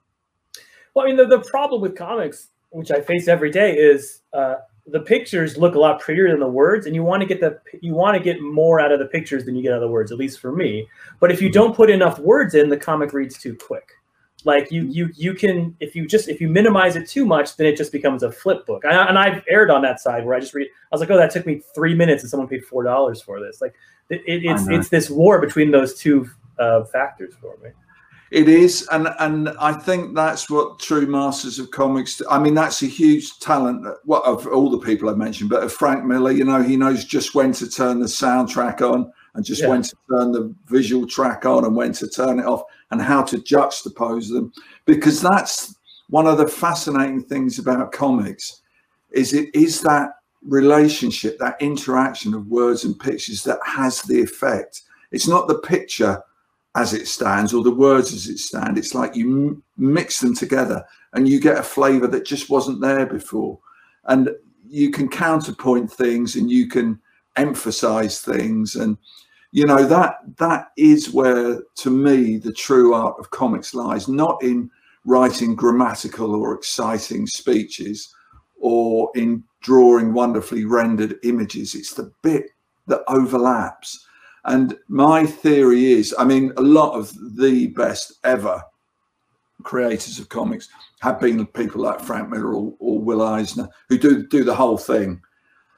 Well, 0.94 1.04
I 1.04 1.08
mean, 1.08 1.16
the, 1.16 1.26
the 1.26 1.40
problem 1.40 1.82
with 1.82 1.94
comics, 1.94 2.48
which 2.70 2.90
I 2.90 3.00
face 3.00 3.28
every 3.28 3.50
day, 3.50 3.76
is 3.76 4.22
uh, 4.32 4.56
the 4.88 5.00
pictures 5.00 5.56
look 5.56 5.74
a 5.74 5.78
lot 5.78 6.00
prettier 6.00 6.30
than 6.30 6.40
the 6.40 6.48
words, 6.48 6.86
and 6.86 6.94
you 6.94 7.02
want 7.02 7.20
to 7.20 7.26
get 7.26 7.40
the 7.40 7.60
you 7.80 7.94
want 7.94 8.16
to 8.16 8.22
get 8.22 8.40
more 8.40 8.80
out 8.80 8.92
of 8.92 8.98
the 8.98 9.06
pictures 9.06 9.44
than 9.44 9.56
you 9.56 9.62
get 9.62 9.72
out 9.72 9.76
of 9.76 9.82
the 9.82 9.88
words. 9.88 10.12
At 10.12 10.18
least 10.18 10.40
for 10.40 10.52
me. 10.52 10.88
But 11.20 11.32
if 11.32 11.42
you 11.42 11.50
don't 11.50 11.74
put 11.74 11.90
enough 11.90 12.18
words 12.18 12.54
in, 12.54 12.68
the 12.68 12.76
comic 12.76 13.12
reads 13.12 13.38
too 13.38 13.56
quick. 13.56 13.92
Like 14.44 14.70
you 14.70 14.84
you 14.84 15.10
you 15.16 15.34
can 15.34 15.76
if 15.80 15.96
you 15.96 16.06
just 16.06 16.28
if 16.28 16.40
you 16.40 16.48
minimize 16.48 16.94
it 16.94 17.08
too 17.08 17.26
much, 17.26 17.56
then 17.56 17.66
it 17.66 17.76
just 17.76 17.90
becomes 17.90 18.22
a 18.22 18.30
flip 18.30 18.64
book. 18.64 18.84
I, 18.84 19.08
and 19.08 19.18
I've 19.18 19.42
erred 19.48 19.70
on 19.70 19.82
that 19.82 19.98
side 19.98 20.24
where 20.24 20.36
I 20.36 20.40
just 20.40 20.54
read. 20.54 20.68
I 20.68 20.94
was 20.94 21.00
like, 21.00 21.10
oh, 21.10 21.16
that 21.16 21.32
took 21.32 21.46
me 21.46 21.62
three 21.74 21.94
minutes, 21.94 22.22
and 22.22 22.30
someone 22.30 22.48
paid 22.48 22.64
four 22.64 22.84
dollars 22.84 23.20
for 23.20 23.40
this. 23.40 23.60
Like 23.60 23.74
it, 24.08 24.22
it's 24.26 24.68
it's 24.68 24.88
this 24.88 25.10
war 25.10 25.40
between 25.40 25.72
those 25.72 25.98
two 25.98 26.30
uh, 26.60 26.84
factors 26.84 27.34
for 27.40 27.56
me. 27.62 27.70
It 28.32 28.48
is, 28.48 28.88
and 28.90 29.08
and 29.20 29.50
I 29.60 29.72
think 29.72 30.16
that's 30.16 30.50
what 30.50 30.80
true 30.80 31.06
masters 31.06 31.60
of 31.60 31.70
comics. 31.70 32.20
I 32.28 32.40
mean, 32.40 32.54
that's 32.54 32.82
a 32.82 32.86
huge 32.86 33.38
talent. 33.38 33.86
What 34.04 34.24
of 34.24 34.48
all 34.48 34.68
the 34.68 34.78
people 34.78 35.08
I 35.08 35.14
mentioned, 35.14 35.48
but 35.48 35.62
of 35.62 35.72
Frank 35.72 36.04
Miller, 36.04 36.32
you 36.32 36.44
know, 36.44 36.60
he 36.62 36.76
knows 36.76 37.04
just 37.04 37.36
when 37.36 37.52
to 37.52 37.70
turn 37.70 38.00
the 38.00 38.06
soundtrack 38.06 38.80
on 38.80 39.12
and 39.34 39.44
just 39.44 39.62
Yeah. 39.62 39.68
when 39.68 39.82
to 39.82 39.96
turn 40.10 40.32
the 40.32 40.52
visual 40.66 41.06
track 41.06 41.46
on 41.46 41.64
and 41.64 41.76
when 41.76 41.92
to 41.92 42.08
turn 42.08 42.40
it 42.40 42.46
off 42.46 42.62
and 42.90 43.00
how 43.00 43.22
to 43.22 43.38
juxtapose 43.38 44.28
them, 44.28 44.52
because 44.86 45.20
that's 45.20 45.76
one 46.08 46.26
of 46.26 46.38
the 46.38 46.48
fascinating 46.48 47.22
things 47.22 47.60
about 47.60 47.92
comics. 47.92 48.60
Is 49.12 49.34
it 49.34 49.54
is 49.54 49.82
that 49.82 50.10
relationship, 50.42 51.38
that 51.38 51.56
interaction 51.60 52.34
of 52.34 52.48
words 52.48 52.84
and 52.84 52.98
pictures 52.98 53.44
that 53.44 53.58
has 53.64 54.02
the 54.02 54.20
effect. 54.20 54.82
It's 55.12 55.28
not 55.28 55.46
the 55.46 55.58
picture 55.58 56.22
as 56.76 56.92
it 56.92 57.08
stands 57.08 57.54
or 57.54 57.64
the 57.64 57.70
words 57.70 58.12
as 58.12 58.28
it 58.28 58.38
stand. 58.38 58.76
It's 58.76 58.94
like 58.94 59.16
you 59.16 59.62
mix 59.78 60.20
them 60.20 60.34
together 60.34 60.84
and 61.14 61.26
you 61.26 61.40
get 61.40 61.58
a 61.58 61.62
flavor 61.62 62.06
that 62.08 62.26
just 62.26 62.50
wasn't 62.50 62.82
there 62.82 63.06
before. 63.06 63.58
And 64.04 64.30
you 64.68 64.90
can 64.90 65.08
counterpoint 65.08 65.90
things 65.90 66.36
and 66.36 66.50
you 66.50 66.68
can 66.68 67.00
emphasize 67.36 68.20
things 68.20 68.76
and 68.76 68.96
you 69.52 69.64
know 69.64 69.84
that 69.84 70.16
that 70.38 70.68
is 70.76 71.12
where 71.12 71.62
to 71.74 71.90
me 71.90 72.38
the 72.38 72.52
true 72.52 72.94
art 72.94 73.14
of 73.18 73.30
comics 73.30 73.74
lies 73.74 74.08
not 74.08 74.42
in 74.42 74.70
writing 75.04 75.54
grammatical 75.54 76.34
or 76.34 76.54
exciting 76.54 77.26
speeches 77.26 78.14
or 78.58 79.10
in 79.14 79.44
drawing 79.60 80.14
wonderfully 80.14 80.64
rendered 80.64 81.16
images 81.24 81.74
it's 81.74 81.92
the 81.92 82.10
bit 82.22 82.46
that 82.86 83.02
overlaps 83.06 84.05
and 84.46 84.76
my 84.88 85.26
theory 85.26 85.92
is, 85.92 86.14
I 86.18 86.24
mean, 86.24 86.52
a 86.56 86.62
lot 86.62 86.94
of 86.94 87.12
the 87.36 87.68
best 87.68 88.14
ever 88.24 88.62
creators 89.62 90.18
of 90.18 90.28
comics 90.28 90.68
have 91.00 91.18
been 91.20 91.46
people 91.46 91.82
like 91.82 92.00
Frank 92.00 92.28
Miller 92.30 92.54
or, 92.54 92.74
or 92.78 93.00
Will 93.00 93.22
Eisner 93.22 93.68
who 93.88 93.98
do 93.98 94.26
do 94.26 94.44
the 94.44 94.54
whole 94.54 94.78
thing. 94.78 95.20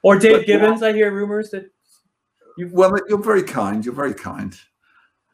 Or 0.02 0.18
Dave 0.18 0.38
But- 0.38 0.46
Gibbons, 0.46 0.82
I 0.82 0.92
hear 0.92 1.10
rumors 1.12 1.50
that 1.50 1.70
You, 2.56 2.68
well, 2.72 2.92
you're 3.08 3.22
very 3.22 3.42
kind. 3.42 3.84
You're 3.84 3.94
very 3.94 4.14
kind, 4.14 4.54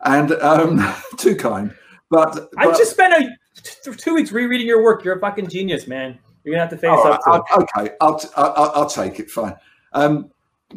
and 0.04 0.32
um, 0.32 0.94
too 1.18 1.36
kind. 1.36 1.74
But, 2.10 2.48
I 2.58 2.66
but- 2.66 2.78
just 2.78 2.92
spent 2.92 3.14
a, 3.14 3.92
two 3.96 4.14
weeks 4.14 4.30
rereading 4.32 4.66
your 4.66 4.82
work. 4.82 5.04
You're 5.04 5.16
a 5.16 5.20
fucking 5.20 5.48
genius, 5.48 5.86
man. 5.86 6.18
You're 6.44 6.54
gonna 6.54 6.62
have 6.68 6.70
to 6.70 6.76
face 6.76 6.90
All 6.90 7.12
up 7.12 7.20
to. 7.24 7.30
I- 7.30 7.62
okay, 7.62 7.94
I'll, 8.00 8.18
t- 8.18 8.28
I- 8.36 8.42
I'll, 8.42 8.70
I'll 8.74 8.90
take 8.90 9.18
it. 9.20 9.30
Fine. 9.30 9.56
Um, 9.92 10.30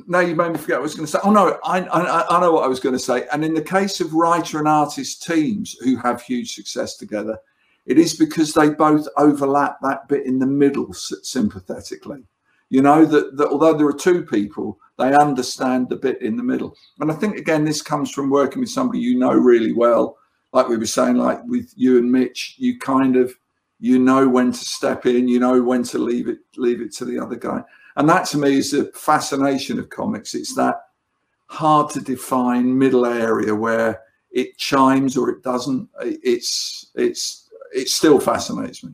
now 0.06 0.20
you 0.20 0.36
made 0.36 0.52
me 0.52 0.58
forget 0.58 0.78
what 0.78 0.82
I 0.82 0.84
was 0.84 0.96
going 0.96 1.06
to 1.06 1.12
say. 1.12 1.20
Oh 1.24 1.32
no, 1.32 1.60
I, 1.64 1.82
I, 1.82 2.38
I 2.38 2.40
know 2.42 2.52
what 2.52 2.64
I 2.64 2.68
was 2.68 2.80
going 2.80 2.94
to 2.96 3.00
say. 3.00 3.28
And 3.32 3.44
in 3.44 3.54
the 3.54 3.62
case 3.62 4.00
of 4.02 4.14
writer 4.14 4.60
and 4.60 4.68
artist 4.68 5.24
teams 5.24 5.76
who 5.80 5.96
have 5.98 6.22
huge 6.22 6.54
success 6.54 6.98
together, 6.98 7.38
it 7.86 7.98
is 7.98 8.16
because 8.16 8.54
they 8.54 8.70
both 8.70 9.08
overlap 9.18 9.78
that 9.82 10.08
bit 10.08 10.26
in 10.26 10.40
the 10.40 10.46
middle 10.46 10.94
sympathetically. 10.94 12.24
You 12.70 12.82
know 12.82 13.06
that, 13.06 13.38
that 13.38 13.48
although 13.48 13.78
there 13.78 13.88
are 13.88 13.94
two 13.94 14.26
people, 14.26 14.78
They 14.98 15.14
understand 15.14 15.90
the 15.90 15.96
bit 15.96 16.22
in 16.22 16.38
the 16.38 16.44
middle. 16.44 16.76
And 17.00 17.12
I 17.12 17.16
think, 17.16 17.38
again, 17.38 17.64
this 17.64 17.82
comes 17.82 18.12
from 18.12 18.30
working 18.30 18.60
with 18.60 18.70
somebody 18.70 19.00
you 19.00 19.18
know 19.18 19.32
really 19.32 19.72
well. 19.72 20.18
Like 20.54 20.68
we 20.68 20.78
were 20.78 20.86
saying, 20.86 21.18
like 21.18 21.40
with 21.46 21.72
you 21.76 22.00
and 22.00 22.12
Mitch, 22.12 22.56
you 22.58 22.80
kind 22.80 23.16
of, 23.16 23.34
you 23.80 24.00
know 24.00 24.28
when 24.28 24.52
to 24.52 24.58
step 24.58 25.06
in, 25.06 25.28
you 25.28 25.40
know 25.40 25.62
when 25.62 25.84
to 25.84 26.00
leave 26.00 26.28
it, 26.28 26.40
leave 26.56 26.82
it 26.82 26.92
to 26.96 27.06
the 27.06 27.20
other 27.20 27.36
guy. 27.36 27.64
And 27.98 28.08
that 28.08 28.26
to 28.28 28.38
me 28.38 28.58
is 28.58 28.72
the 28.72 28.92
fascination 28.94 29.80
of 29.80 29.90
comics. 29.90 30.36
It's 30.36 30.56
that 30.56 30.76
hard 31.48 31.90
to 31.92 32.00
define 32.00 32.78
middle 32.78 33.06
area 33.06 33.54
where 33.54 34.02
it 34.32 34.58
chimes 34.58 35.18
or 35.18 35.30
it 35.30 35.44
doesn't. 35.44 35.90
It's, 36.02 36.92
it's, 36.94 37.50
it 37.74 37.90
still 37.90 38.20
fascinates 38.20 38.84
me. 38.84 38.92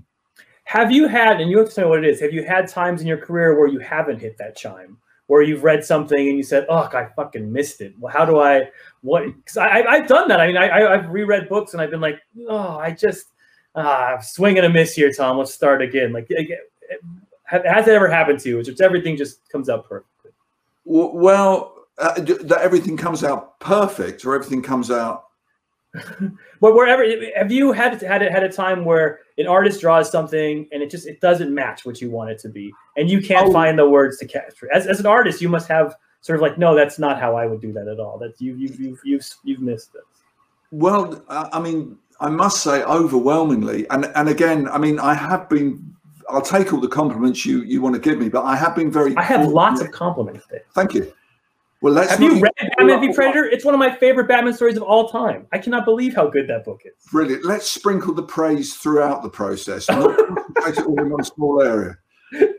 Have 0.64 0.92
you 0.92 1.08
had, 1.08 1.42
and 1.42 1.52
you 1.52 1.60
have 1.60 1.70
to 1.70 1.76
tell 1.76 1.84
me 1.86 1.90
what 1.90 2.06
it 2.06 2.10
is, 2.10 2.22
have 2.22 2.34
you 2.34 2.44
had 2.44 2.70
times 2.70 3.02
in 3.02 3.08
your 3.08 3.18
career 3.18 3.60
where 3.60 3.68
you 3.68 3.80
haven't 3.80 4.20
hit 4.20 4.38
that 4.38 4.56
chime? 4.56 4.98
Where 5.28 5.42
you've 5.42 5.64
read 5.64 5.84
something 5.86 6.28
and 6.28 6.38
you 6.38 6.44
said, 6.44 6.66
"Oh, 6.68 6.90
I 6.94 7.08
fucking 7.16 7.52
missed 7.52 7.80
it." 7.80 7.94
Well, 7.98 8.12
how 8.12 8.26
do 8.26 8.40
I? 8.40 8.70
What? 9.02 9.24
Because 9.26 9.56
I, 9.56 9.82
I've 9.82 10.08
done 10.08 10.28
that. 10.28 10.42
I 10.42 10.48
mean, 10.48 10.58
I, 10.58 10.86
I've 10.86 11.10
reread 11.10 11.48
books 11.48 11.72
and 11.72 11.82
I've 11.82 11.90
been 11.90 12.02
like, 12.02 12.20
"Oh, 12.50 12.78
I 12.78 12.92
just 12.92 13.28
ah, 13.74 14.20
swing 14.20 14.58
and 14.58 14.66
a 14.66 14.70
miss 14.70 14.94
here, 14.94 15.12
Tom. 15.14 15.38
Let's 15.38 15.54
start 15.54 15.82
again." 15.82 16.12
Like, 16.12 16.28
has 17.46 17.88
it 17.88 17.94
ever 17.94 18.10
happened 18.10 18.40
to 18.40 18.50
you? 18.50 18.58
Which 18.58 18.82
everything 18.82 19.18
just 19.18 19.48
comes 19.50 19.70
out 19.70 19.88
perfectly. 19.88 20.32
Well, 20.86 21.76
uh, 21.98 22.14
that 22.20 22.60
everything 22.62 22.98
comes 22.98 23.24
out 23.24 23.60
perfect, 23.60 24.26
or 24.26 24.36
everything 24.36 24.62
comes 24.62 24.90
out 24.90 25.26
but 26.60 26.74
wherever 26.74 27.06
have 27.36 27.52
you 27.52 27.72
had 27.72 28.02
had 28.02 28.22
had 28.24 28.44
a 28.44 28.52
time 28.52 28.84
where 28.84 29.20
an 29.38 29.46
artist 29.46 29.80
draws 29.80 30.12
something 30.12 30.68
and 30.72 30.82
it 30.82 30.90
just 30.90 31.08
it 31.08 31.22
doesn't 31.22 31.54
match 31.54 31.86
what 31.86 32.02
you 32.02 32.10
want 32.10 32.32
it 32.32 32.40
to 32.40 32.50
be, 32.50 32.74
and 32.98 33.10
you 33.10 33.22
can't 33.22 33.50
oh. 33.50 33.54
find 33.54 33.78
the 33.78 33.88
words 33.88 34.18
to 34.18 34.26
capture. 34.26 34.74
As 34.74 34.88
as 34.88 35.00
an 35.00 35.06
artist, 35.06 35.40
you 35.40 35.50
must 35.50 35.68
have 35.68 35.96
sort 36.22 36.38
of 36.38 36.42
like, 36.42 36.58
no, 36.58 36.74
that's 36.74 36.98
not 36.98 37.20
how 37.20 37.36
I 37.36 37.46
would 37.46 37.62
do 37.62 37.72
that 37.74 37.88
at 37.88 38.00
all. 38.00 38.18
That 38.18 38.42
you 38.42 38.56
you 38.56 38.70
you've 38.80 39.02
you've 39.04 39.30
you've 39.44 39.62
missed 39.62 39.94
this. 39.94 40.02
Well, 40.72 41.24
I 41.30 41.60
mean, 41.60 42.00
I 42.20 42.30
must 42.30 42.64
say, 42.64 42.82
overwhelmingly, 42.84 43.88
and 43.92 44.12
and 44.16 44.30
again, 44.30 44.68
I 44.70 44.80
mean, 44.80 45.00
I 45.00 45.14
have 45.14 45.48
been. 45.48 45.93
I'll 46.30 46.42
take 46.42 46.74
all 46.74 46.80
the 46.80 46.88
compliments 46.88 47.46
you 47.46 47.64
you 47.64 47.82
want 47.82 47.96
to 47.96 48.02
give 48.02 48.20
me, 48.20 48.30
but 48.30 48.44
I 48.44 48.56
have 48.56 48.76
been 48.76 48.92
very. 48.92 49.16
I 49.18 49.24
have 49.24 49.48
lots 49.48 49.82
of 49.82 49.92
compliments. 49.92 50.46
Dave. 50.50 50.62
Thank 50.74 50.94
you. 50.94 51.14
Well, 51.82 51.94
let's 51.94 52.12
have 52.12 52.22
you 52.22 52.40
read 52.40 52.54
Batman 52.78 53.02
v 53.02 53.14
Predator? 53.14 53.44
It's 53.44 53.66
one 53.66 53.74
of 53.74 53.80
my 53.80 53.94
favorite 53.94 54.30
Batman 54.30 54.54
stories 54.54 54.78
of 54.78 54.84
all 54.84 55.10
time. 55.10 55.48
I 55.52 55.58
cannot 55.58 55.84
believe 55.84 56.16
how 56.16 56.28
good 56.28 56.48
that 56.48 56.64
book 56.64 56.82
is. 56.86 56.94
Brilliant. 57.12 57.44
Let's 57.44 57.70
sprinkle 57.70 58.14
the 58.14 58.24
praise 58.24 58.76
throughout 58.76 59.22
the 59.22 59.30
process, 59.30 59.90
not 59.90 60.18
it 60.66 60.80
all 60.80 60.98
in 61.02 61.10
one 61.10 61.24
small 61.26 61.62
area. 61.62 61.98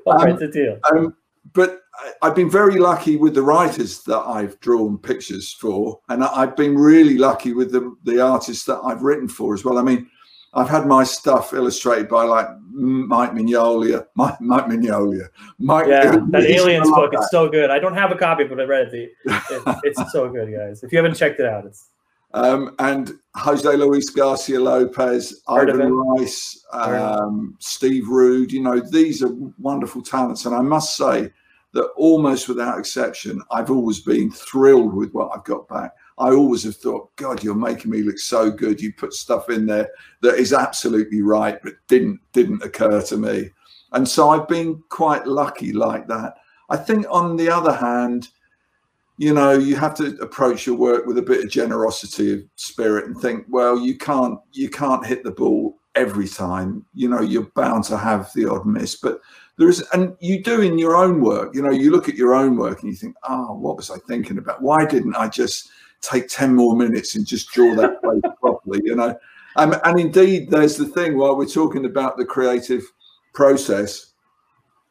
All 0.04 0.20
um, 0.20 0.36
right, 0.36 0.52
deal. 0.52 0.78
Um, 0.92 1.16
but 1.54 1.84
I've 2.20 2.34
been 2.34 2.50
very 2.50 2.78
lucky 2.78 3.16
with 3.16 3.34
the 3.34 3.42
writers 3.42 4.02
that 4.02 4.18
I've 4.18 4.60
drawn 4.60 4.98
pictures 4.98 5.52
for, 5.52 6.00
and 6.10 6.22
I've 6.22 6.54
been 6.54 6.76
really 6.76 7.16
lucky 7.16 7.54
with 7.54 7.72
the 7.72 7.96
the 8.04 8.20
artists 8.20 8.66
that 8.66 8.80
I've 8.84 9.02
written 9.02 9.28
for 9.28 9.54
as 9.54 9.64
well. 9.64 9.78
I 9.78 9.82
mean, 9.82 10.10
I've 10.54 10.68
had 10.68 10.86
my 10.86 11.02
stuff 11.02 11.52
illustrated 11.52 12.08
by 12.08 12.24
like 12.24 12.48
Mike 12.70 13.32
Mignola, 13.32 14.06
Mike, 14.14 14.40
Mike 14.40 14.66
Mignola. 14.66 15.28
Mike, 15.58 15.86
yeah, 15.88 16.16
that 16.30 16.44
Aliens 16.44 16.88
book 16.90 17.12
that. 17.12 17.20
is 17.20 17.30
so 17.30 17.48
good. 17.48 17.70
I 17.70 17.78
don't 17.78 17.94
have 17.94 18.12
a 18.12 18.16
copy, 18.16 18.44
but 18.44 18.60
I 18.60 18.64
read 18.64 18.94
it. 18.94 19.12
it 19.24 19.62
it's 19.84 20.12
so 20.12 20.28
good, 20.28 20.52
guys. 20.52 20.82
If 20.82 20.92
you 20.92 20.98
haven't 20.98 21.14
checked 21.14 21.40
it 21.40 21.46
out, 21.46 21.66
it's. 21.66 21.90
Um, 22.34 22.74
and 22.80 23.12
Jose 23.36 23.76
Luis 23.76 24.10
Garcia 24.10 24.58
Lopez, 24.58 25.42
Ivan 25.46 25.92
Reis, 25.92 26.64
um, 26.72 27.56
Steve 27.60 28.08
Rude, 28.08 28.50
you 28.50 28.60
know, 28.60 28.80
these 28.80 29.22
are 29.22 29.32
wonderful 29.58 30.02
talents. 30.02 30.44
And 30.44 30.52
I 30.52 30.60
must 30.60 30.96
say 30.96 31.30
that 31.74 31.84
almost 31.96 32.48
without 32.48 32.76
exception, 32.76 33.40
I've 33.52 33.70
always 33.70 34.00
been 34.00 34.32
thrilled 34.32 34.94
with 34.94 35.12
what 35.12 35.30
I've 35.32 35.44
got 35.44 35.68
back. 35.68 35.92
I 36.18 36.30
always 36.30 36.62
have 36.64 36.76
thought, 36.76 37.14
God, 37.16 37.42
you're 37.42 37.54
making 37.54 37.90
me 37.90 38.02
look 38.02 38.18
so 38.18 38.50
good. 38.50 38.80
You 38.80 38.92
put 38.92 39.12
stuff 39.12 39.50
in 39.50 39.66
there 39.66 39.88
that 40.22 40.36
is 40.36 40.52
absolutely 40.52 41.22
right, 41.22 41.60
but 41.62 41.74
didn't 41.88 42.20
didn't 42.32 42.62
occur 42.62 43.02
to 43.02 43.16
me. 43.16 43.50
And 43.92 44.08
so 44.08 44.30
I've 44.30 44.48
been 44.48 44.82
quite 44.88 45.26
lucky 45.26 45.72
like 45.72 46.06
that. 46.08 46.34
I 46.70 46.76
think 46.76 47.06
on 47.10 47.36
the 47.36 47.50
other 47.50 47.72
hand, 47.72 48.28
you 49.16 49.32
know, 49.32 49.52
you 49.52 49.76
have 49.76 49.94
to 49.96 50.16
approach 50.20 50.66
your 50.66 50.76
work 50.76 51.06
with 51.06 51.18
a 51.18 51.22
bit 51.22 51.44
of 51.44 51.50
generosity 51.50 52.32
of 52.32 52.44
spirit 52.56 53.06
and 53.06 53.20
think, 53.20 53.46
well, 53.48 53.78
you 53.78 53.96
can't 53.96 54.38
you 54.52 54.68
can't 54.68 55.06
hit 55.06 55.24
the 55.24 55.30
ball 55.30 55.76
every 55.94 56.28
time. 56.28 56.84
You 56.94 57.08
know, 57.08 57.20
you're 57.20 57.50
bound 57.54 57.84
to 57.84 57.96
have 57.96 58.32
the 58.34 58.50
odd 58.50 58.66
miss, 58.66 58.96
but 58.96 59.20
there 59.56 59.68
is, 59.68 59.84
and 59.92 60.16
you 60.20 60.42
do 60.42 60.60
in 60.60 60.78
your 60.78 60.96
own 60.96 61.20
work. 61.20 61.54
You 61.54 61.62
know, 61.62 61.70
you 61.70 61.92
look 61.92 62.08
at 62.08 62.16
your 62.16 62.34
own 62.34 62.56
work 62.56 62.82
and 62.82 62.90
you 62.90 62.96
think, 62.96 63.14
oh, 63.28 63.54
what 63.54 63.76
was 63.76 63.90
I 63.90 63.98
thinking 63.98 64.38
about? 64.38 64.62
Why 64.62 64.84
didn't 64.84 65.14
I 65.14 65.28
just 65.28 65.70
take 66.04 66.28
10 66.28 66.54
more 66.54 66.76
minutes 66.76 67.16
and 67.16 67.26
just 67.26 67.50
draw 67.50 67.74
that 67.74 68.00
place 68.02 68.22
properly, 68.40 68.80
you 68.84 68.94
know. 68.94 69.16
Um, 69.56 69.76
and 69.84 70.00
indeed, 70.00 70.50
there's 70.50 70.76
the 70.76 70.86
thing 70.86 71.16
while 71.16 71.36
we're 71.36 71.46
talking 71.46 71.84
about 71.84 72.16
the 72.16 72.24
creative 72.24 72.82
process. 73.32 74.12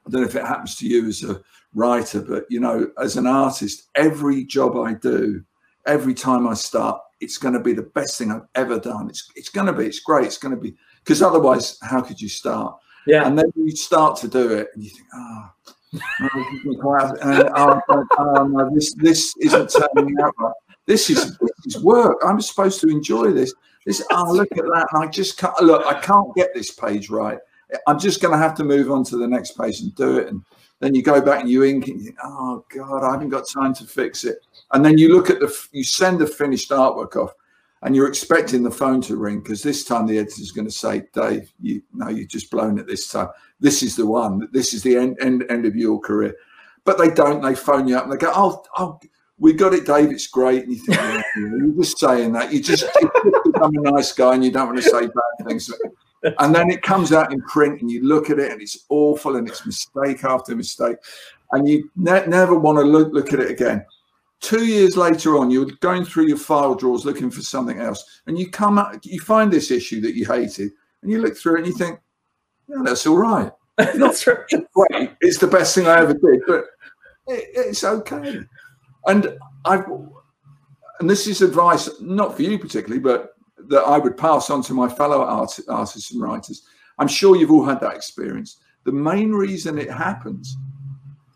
I 0.06 0.10
don't 0.10 0.22
know 0.22 0.28
if 0.28 0.36
it 0.36 0.46
happens 0.46 0.76
to 0.78 0.88
you 0.88 1.08
as 1.08 1.24
a 1.24 1.42
writer, 1.74 2.22
but 2.22 2.46
you 2.50 2.60
know, 2.60 2.90
as 2.98 3.18
an 3.18 3.28
artist, 3.28 3.90
every 3.96 4.46
job 4.46 4.78
I 4.78 4.94
do, 4.94 5.44
every 5.86 6.14
time 6.14 6.48
I 6.48 6.54
start, 6.54 7.02
it's 7.20 7.38
going 7.38 7.54
to 7.54 7.60
be 7.60 7.74
the 7.74 7.84
best 7.84 8.18
thing 8.18 8.32
I've 8.32 8.48
ever 8.56 8.80
done. 8.80 9.10
It's 9.10 9.30
it's 9.36 9.50
going 9.50 9.68
to 9.68 9.74
be, 9.74 9.86
it's 9.86 10.00
great. 10.00 10.26
It's 10.26 10.38
going 10.38 10.56
to 10.56 10.62
be 10.62 10.76
because 11.04 11.22
otherwise, 11.22 11.78
how 11.82 12.02
could 12.02 12.22
you 12.22 12.30
start? 12.30 12.78
Yeah. 13.06 13.28
And 13.28 13.38
then 13.38 13.52
you 13.56 13.76
start 13.76 14.18
to 14.18 14.28
do 14.28 14.54
it, 14.54 14.70
and 14.74 14.84
you 14.84 14.90
think, 14.90 15.08
oh, 15.14 15.50
oh, 17.90 18.06
oh 18.18 18.70
this 18.74 18.94
this 18.96 19.34
isn't 19.42 19.70
turning 19.96 20.16
out 20.22 20.34
right. 20.40 20.54
This 20.86 21.10
is 21.10 21.38
this 21.38 21.76
is 21.76 21.84
work. 21.84 22.18
I'm 22.26 22.42
supposed 22.42 22.82
to 22.82 22.88
enjoy 22.88 23.32
this. 23.32 23.54
This 23.86 24.06
oh 24.12 24.32
look 24.32 24.52
at 24.58 24.64
that. 24.64 24.88
I 24.94 25.08
just 25.08 25.38
can't 25.38 25.62
look, 25.62 25.86
I 25.86 26.00
can't 26.00 26.34
get 26.36 26.54
this 26.54 26.72
page 26.72 27.10
right. 27.10 27.40
I'm 27.88 28.00
just 28.00 28.22
gonna 28.22 28.38
have 28.38 28.56
to 28.56 28.64
move 28.64 28.92
on 28.92 29.04
to 29.06 29.18
the 29.18 29.28
next 29.28 29.58
page 29.58 29.82
and 29.82 29.94
do 29.96 30.18
it. 30.18 30.28
And 30.28 30.44
then 30.80 30.96
you 30.96 31.02
go 31.02 31.22
back 31.22 31.42
and 31.42 31.50
you 31.50 31.64
ink 31.64 31.88
and 31.88 32.00
you 32.00 32.06
think, 32.08 32.18
oh 32.24 32.66
God, 32.76 33.04
I 33.04 33.12
haven't 33.12 33.30
got 33.30 33.48
time 33.48 33.74
to 33.76 33.86
fix 33.86 34.24
it. 34.26 34.38
And 34.72 34.84
then 34.84 34.98
you 34.98 35.16
look 35.16 35.30
at 35.30 35.40
the 35.40 35.68
you 35.72 35.84
send 35.84 36.20
the 36.20 36.28
finished 36.28 36.70
artwork 36.72 37.16
off 37.16 37.34
and 37.84 37.96
you're 37.96 38.08
expecting 38.08 38.64
the 38.64 38.72
phone 38.72 39.02
to 39.02 39.18
ring 39.18 39.40
because 39.40 39.62
this 39.62 39.84
time 39.84 40.08
the 40.08 40.18
editor's 40.18 40.52
going 40.52 40.68
to 40.68 40.72
say, 40.72 41.04
Dave, 41.14 41.54
you 41.62 41.82
no, 41.94 42.10
you've 42.10 42.30
just 42.30 42.50
blown 42.50 42.80
it 42.80 42.88
this 42.88 43.10
time. 43.10 43.28
This 43.60 43.84
is 43.84 43.96
the 43.96 44.06
one. 44.06 44.48
This 44.52 44.74
is 44.74 44.84
the 44.84 44.96
end 44.96 45.18
end, 45.22 45.46
end 45.50 45.66
of 45.66 45.76
your 45.76 46.00
career. 46.00 46.36
But 46.86 46.98
they 46.98 47.10
don't. 47.10 47.42
They 47.42 47.56
phone 47.56 47.88
you 47.88 47.98
up 47.98 48.06
and 48.06 48.14
they 48.14 48.18
go, 48.18 48.32
oh, 48.34 48.64
oh 48.78 49.00
we 49.40 49.54
got 49.54 49.74
it, 49.74 49.86
Dave. 49.86 50.12
It's 50.12 50.28
great. 50.28 50.64
And 50.64 50.74
you 50.74 50.80
think, 50.80 51.00
oh, 51.00 51.22
you're 51.38 51.76
just 51.84 52.00
saying 52.00 52.34
that. 52.34 52.54
You 52.54 52.62
just 52.62 52.86
become 53.46 53.76
a 53.78 53.92
nice 53.92 54.12
guy 54.12 54.36
and 54.36 54.46
you 54.46 54.52
don't 54.52 54.68
want 54.68 54.78
to 54.78 54.84
say 54.84 55.02
bad 55.02 55.48
things. 55.48 55.72
And 56.40 56.56
then 56.56 56.70
it 56.70 56.82
comes 56.82 57.12
out 57.12 57.34
in 57.34 57.42
print 57.42 57.82
and 57.82 57.92
you 57.92 58.04
look 58.04 58.30
at 58.30 58.40
it 58.40 58.52
and 58.52 58.62
it's 58.62 58.86
awful 58.90 59.36
and 59.36 59.48
it's 59.48 59.66
mistake 59.66 60.24
after 60.24 60.56
mistake. 60.56 60.98
And 61.52 61.68
you 61.68 61.90
ne- 61.96 62.26
never 62.28 62.58
want 62.58 62.78
to 62.78 62.84
look, 62.84 63.12
look 63.12 63.34
at 63.34 63.40
it 63.40 63.52
again. 63.52 63.86
Two 64.40 64.66
years 64.66 64.98
later 64.98 65.38
on, 65.38 65.52
you're 65.52 65.70
going 65.80 66.06
through 66.06 66.28
your 66.28 66.38
file 66.38 66.76
drawers 66.76 67.06
looking 67.06 67.32
for 67.32 67.42
something 67.42 67.80
else. 67.80 68.22
And 68.28 68.38
you 68.38 68.50
come 68.50 68.78
up, 68.78 69.00
you 69.04 69.20
find 69.20 69.52
this 69.52 69.72
issue 69.72 70.02
that 70.02 70.16
you 70.16 70.26
hated 70.26 70.72
and 71.02 71.12
you 71.12 71.22
look 71.22 71.36
through 71.36 71.56
it 71.56 71.60
and 71.60 71.68
you 71.68 71.74
think, 71.74 72.00
yeah, 72.68 72.82
that's 72.84 73.06
all 73.06 73.18
right. 73.18 73.52
that's 73.78 74.26
right. 74.28 74.38
Great. 74.74 75.12
It's 75.22 75.40
the 75.40 75.48
best 75.48 75.76
thing 75.76 75.88
I 75.88 76.00
ever 76.00 76.14
did, 76.14 76.42
but 76.48 76.66
it, 77.28 77.50
it's 77.56 77.84
okay. 77.84 78.40
And 79.08 79.38
I've, 79.66 79.86
and 81.00 81.10
this 81.10 81.28
is 81.28 81.42
advice 81.42 81.90
not 82.02 82.36
for 82.36 82.44
you 82.44 82.58
particularly, 82.58 83.02
but 83.02 83.36
that 83.70 83.84
I 83.84 83.98
would 83.98 84.18
pass 84.18 84.50
on 84.50 84.62
to 84.64 84.74
my 84.74 84.88
fellow 84.90 85.22
art, 85.22 85.58
artists 85.70 86.12
and 86.12 86.22
writers. 86.22 86.64
I'm 87.00 87.08
sure 87.08 87.36
you've 87.36 87.52
all 87.52 87.66
had 87.66 87.80
that 87.82 87.96
experience. 87.96 88.58
The 88.86 88.92
main 88.92 89.32
reason 89.32 89.78
it 89.78 89.92
happens 89.92 90.58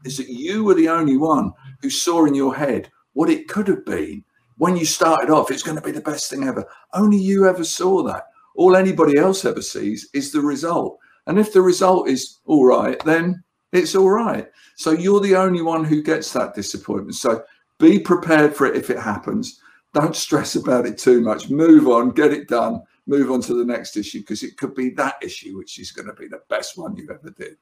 is 0.05 0.17
that 0.17 0.29
you 0.29 0.63
were 0.63 0.73
the 0.73 0.89
only 0.89 1.17
one 1.17 1.53
who 1.81 1.89
saw 1.89 2.25
in 2.25 2.33
your 2.33 2.55
head 2.55 2.91
what 3.13 3.29
it 3.29 3.47
could 3.47 3.67
have 3.67 3.85
been 3.85 4.23
when 4.57 4.77
you 4.77 4.85
started 4.85 5.29
off. 5.29 5.51
It's 5.51 5.63
going 5.63 5.77
to 5.77 5.83
be 5.83 5.91
the 5.91 6.01
best 6.01 6.29
thing 6.29 6.43
ever. 6.43 6.65
Only 6.93 7.17
you 7.17 7.47
ever 7.47 7.63
saw 7.63 8.03
that. 8.03 8.25
All 8.55 8.75
anybody 8.75 9.17
else 9.17 9.45
ever 9.45 9.61
sees 9.61 10.09
is 10.13 10.31
the 10.31 10.41
result. 10.41 10.99
And 11.27 11.37
if 11.39 11.53
the 11.53 11.61
result 11.61 12.09
is 12.09 12.39
all 12.45 12.65
right, 12.65 13.03
then 13.05 13.43
it's 13.71 13.95
all 13.95 14.09
right. 14.09 14.49
So 14.75 14.91
you're 14.91 15.19
the 15.19 15.35
only 15.35 15.61
one 15.61 15.83
who 15.83 16.01
gets 16.01 16.31
that 16.33 16.55
disappointment. 16.55 17.15
So 17.15 17.43
be 17.79 17.99
prepared 17.99 18.55
for 18.55 18.65
it 18.65 18.75
if 18.75 18.89
it 18.89 18.99
happens. 18.99 19.59
Don't 19.93 20.15
stress 20.15 20.55
about 20.55 20.85
it 20.85 20.97
too 20.97 21.21
much. 21.21 21.49
Move 21.49 21.87
on, 21.87 22.11
get 22.11 22.33
it 22.33 22.47
done, 22.47 22.81
move 23.07 23.31
on 23.31 23.41
to 23.41 23.53
the 23.53 23.65
next 23.65 23.97
issue 23.97 24.19
because 24.19 24.43
it 24.43 24.57
could 24.57 24.75
be 24.75 24.89
that 24.91 25.15
issue 25.21 25.57
which 25.57 25.79
is 25.79 25.91
going 25.91 26.07
to 26.07 26.13
be 26.13 26.27
the 26.27 26.41
best 26.49 26.77
one 26.77 26.95
you 26.95 27.07
ever 27.09 27.31
did. 27.31 27.57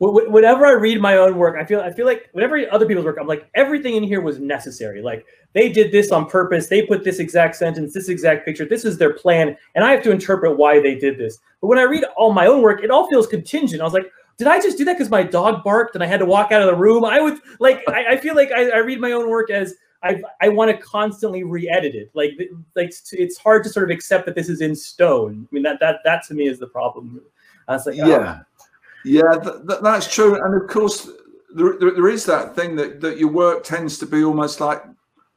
Whenever 0.00 0.64
I 0.64 0.72
read 0.72 1.00
my 1.00 1.16
own 1.16 1.36
work, 1.36 1.56
I 1.60 1.64
feel 1.64 1.80
I 1.80 1.90
feel 1.90 2.06
like 2.06 2.28
whenever 2.30 2.60
other 2.70 2.86
people's 2.86 3.04
work, 3.04 3.16
I'm 3.20 3.26
like 3.26 3.50
everything 3.56 3.96
in 3.96 4.04
here 4.04 4.20
was 4.20 4.38
necessary. 4.38 5.02
Like 5.02 5.26
they 5.54 5.72
did 5.72 5.90
this 5.90 6.12
on 6.12 6.26
purpose. 6.26 6.68
They 6.68 6.82
put 6.82 7.02
this 7.02 7.18
exact 7.18 7.56
sentence, 7.56 7.94
this 7.94 8.08
exact 8.08 8.44
picture. 8.44 8.64
This 8.64 8.84
is 8.84 8.96
their 8.96 9.14
plan, 9.14 9.56
and 9.74 9.84
I 9.84 9.90
have 9.90 10.04
to 10.04 10.12
interpret 10.12 10.56
why 10.56 10.78
they 10.78 10.94
did 10.94 11.18
this. 11.18 11.38
But 11.60 11.66
when 11.66 11.78
I 11.78 11.82
read 11.82 12.04
all 12.16 12.32
my 12.32 12.46
own 12.46 12.62
work, 12.62 12.84
it 12.84 12.92
all 12.92 13.08
feels 13.08 13.26
contingent. 13.26 13.80
I 13.80 13.84
was 13.84 13.92
like, 13.92 14.06
did 14.38 14.46
I 14.46 14.60
just 14.60 14.78
do 14.78 14.84
that 14.84 14.94
because 14.94 15.10
my 15.10 15.24
dog 15.24 15.64
barked 15.64 15.96
and 15.96 16.02
I 16.02 16.06
had 16.06 16.20
to 16.20 16.26
walk 16.26 16.52
out 16.52 16.62
of 16.62 16.68
the 16.68 16.76
room? 16.76 17.04
I 17.04 17.20
would 17.20 17.38
like, 17.58 17.82
I, 17.88 18.12
I 18.12 18.16
feel 18.16 18.36
like 18.36 18.52
I, 18.52 18.70
I, 18.70 18.78
read 18.78 19.00
my 19.00 19.10
own 19.10 19.28
work 19.28 19.50
as 19.50 19.74
I, 20.04 20.22
I 20.40 20.48
want 20.48 20.70
to 20.70 20.76
constantly 20.76 21.42
re-edit 21.42 21.96
it. 21.96 22.10
Like, 22.14 22.38
like 22.76 22.92
it's 23.10 23.36
hard 23.36 23.64
to 23.64 23.68
sort 23.68 23.90
of 23.90 23.94
accept 23.94 24.26
that 24.26 24.36
this 24.36 24.48
is 24.48 24.60
in 24.60 24.76
stone. 24.76 25.46
I 25.50 25.54
mean, 25.54 25.64
that, 25.64 25.80
that, 25.80 25.96
that 26.04 26.22
to 26.28 26.34
me 26.34 26.46
is 26.46 26.60
the 26.60 26.68
problem. 26.68 27.20
I 27.66 27.72
was 27.72 27.86
like, 27.86 27.98
oh. 28.00 28.06
yeah, 28.06 28.40
oh. 28.40 28.64
yeah, 29.04 29.32
th- 29.42 29.66
th- 29.68 29.80
that's 29.82 30.12
true. 30.12 30.40
And 30.42 30.54
of 30.54 30.68
course 30.68 31.10
there, 31.52 31.74
there, 31.80 31.90
there 31.90 32.08
is 32.08 32.24
that 32.26 32.54
thing 32.54 32.76
that, 32.76 33.00
that 33.00 33.18
your 33.18 33.30
work 33.30 33.64
tends 33.64 33.98
to 33.98 34.06
be 34.06 34.22
almost 34.22 34.60
like, 34.60 34.84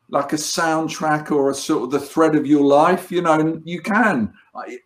like 0.10 0.34
a 0.34 0.36
soundtrack 0.36 1.32
or 1.32 1.50
a 1.50 1.56
sort 1.56 1.84
of 1.86 1.92
the 1.92 2.00
thread 2.00 2.36
of 2.36 2.46
your 2.46 2.64
life, 2.64 3.12
you 3.12 3.24
know, 3.24 3.40
and 3.40 3.64
you 3.66 3.82
can 3.82 4.32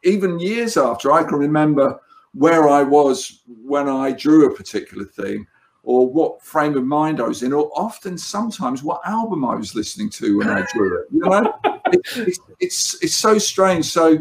even 0.03 0.39
years 0.39 0.77
after 0.77 1.11
I 1.11 1.23
can 1.23 1.37
remember 1.37 1.99
where 2.35 2.67
I 2.67 2.83
was 2.83 3.43
when 3.47 3.87
I 3.87 4.11
drew 4.11 4.45
a 4.45 4.53
particular 4.53 5.05
thing 5.05 5.47
or 5.83 6.09
what 6.09 6.41
frame 6.41 6.75
of 6.75 6.83
mind 6.83 7.21
I 7.21 7.27
was 7.27 7.43
in, 7.43 7.53
or 7.53 7.71
often 7.75 8.17
sometimes 8.17 8.83
what 8.83 8.99
album 9.05 9.45
I 9.45 9.55
was 9.55 9.75
listening 9.75 10.09
to 10.11 10.39
when 10.39 10.49
I 10.49 10.65
drew 10.73 10.99
it. 10.99 11.07
You 11.11 11.19
know, 11.19 11.53
it, 11.93 12.01
it's, 12.15 12.39
it's, 12.59 13.03
it's 13.03 13.15
so 13.15 13.37
strange. 13.37 13.85
So 13.85 14.17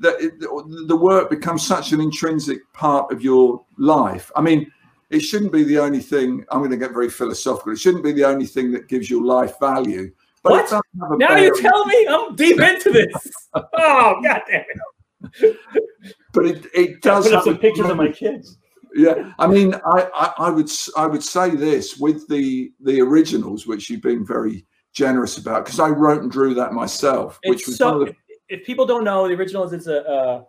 that 0.00 0.20
it, 0.20 0.40
the 0.40 0.96
work 0.96 1.30
becomes 1.30 1.66
such 1.66 1.92
an 1.92 2.00
intrinsic 2.00 2.70
part 2.72 3.10
of 3.12 3.22
your 3.22 3.64
life. 3.78 4.30
I 4.36 4.40
mean, 4.40 4.70
it 5.10 5.20
shouldn't 5.20 5.52
be 5.52 5.62
the 5.62 5.78
only 5.78 6.00
thing. 6.00 6.44
I'm 6.50 6.58
going 6.58 6.70
to 6.70 6.76
get 6.76 6.92
very 6.92 7.10
philosophical. 7.10 7.72
It 7.72 7.78
shouldn't 7.78 8.04
be 8.04 8.12
the 8.12 8.24
only 8.24 8.46
thing 8.46 8.72
that 8.72 8.88
gives 8.88 9.08
your 9.08 9.24
life 9.24 9.58
value. 9.58 10.12
But 10.42 10.70
what? 10.70 10.82
Now 11.18 11.36
you 11.36 11.54
tell 11.60 11.86
me 11.86 12.06
I'm 12.08 12.36
deep 12.36 12.60
into 12.60 12.90
this. 12.90 13.32
oh, 13.54 14.20
god 14.22 14.42
damn 14.48 14.60
it 14.60 14.78
but 16.32 16.46
it, 16.46 16.66
it 16.74 17.02
does 17.02 17.26
put 17.26 17.34
up 17.34 17.44
some 17.44 17.58
pictures 17.58 17.86
of 17.86 17.96
my 17.96 18.08
kids. 18.08 18.58
Yeah, 18.94 19.32
I 19.38 19.46
mean, 19.46 19.74
I, 19.74 20.08
I, 20.14 20.32
I 20.38 20.50
would 20.50 20.70
I 20.96 21.06
would 21.06 21.22
say 21.22 21.50
this 21.50 21.98
with 21.98 22.26
the 22.28 22.72
the 22.80 23.00
originals, 23.00 23.66
which 23.66 23.90
you've 23.90 24.02
been 24.02 24.24
very 24.24 24.66
generous 24.92 25.38
about, 25.38 25.64
because 25.64 25.78
I 25.78 25.88
wrote 25.88 26.22
and 26.22 26.30
drew 26.30 26.54
that 26.54 26.72
myself. 26.72 27.38
It's 27.42 27.50
which 27.50 27.66
was 27.66 27.76
so. 27.76 28.04
The... 28.04 28.14
If 28.48 28.64
people 28.64 28.86
don't 28.86 29.04
know, 29.04 29.28
the 29.28 29.34
originals 29.34 29.74
is 29.74 29.88
a, 29.88 30.46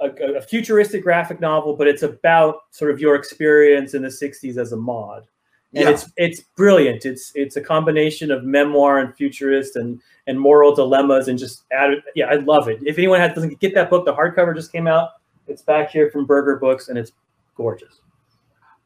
a, 0.00 0.08
a 0.08 0.40
futuristic 0.40 1.02
graphic 1.02 1.40
novel, 1.40 1.76
but 1.76 1.86
it's 1.86 2.02
about 2.02 2.56
sort 2.70 2.90
of 2.90 3.00
your 3.00 3.16
experience 3.16 3.94
in 3.94 4.02
the 4.02 4.08
'60s 4.08 4.56
as 4.56 4.72
a 4.72 4.76
mod 4.76 5.26
and 5.74 5.84
yeah. 5.84 5.90
it's 5.90 6.10
it's 6.16 6.40
brilliant. 6.56 7.04
It's 7.04 7.32
it's 7.34 7.56
a 7.56 7.60
combination 7.60 8.30
of 8.30 8.44
memoir 8.44 9.00
and 9.00 9.14
futurist 9.14 9.76
and 9.76 10.00
and 10.26 10.40
moral 10.40 10.74
dilemmas 10.74 11.28
and 11.28 11.38
just 11.38 11.64
added. 11.72 12.02
Yeah, 12.14 12.26
I 12.26 12.36
love 12.36 12.68
it. 12.68 12.80
If 12.84 12.96
anyone 12.98 13.20
has, 13.20 13.34
doesn't 13.34 13.58
get 13.60 13.74
that 13.74 13.90
book, 13.90 14.04
the 14.04 14.14
hardcover 14.14 14.54
just 14.54 14.72
came 14.72 14.86
out. 14.86 15.10
It's 15.48 15.62
back 15.62 15.90
here 15.90 16.10
from 16.10 16.26
Berger 16.26 16.56
Books, 16.56 16.88
and 16.88 16.96
it's 16.96 17.12
gorgeous. 17.56 18.00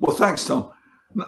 Well, 0.00 0.16
thanks, 0.16 0.44
Tom. 0.46 0.72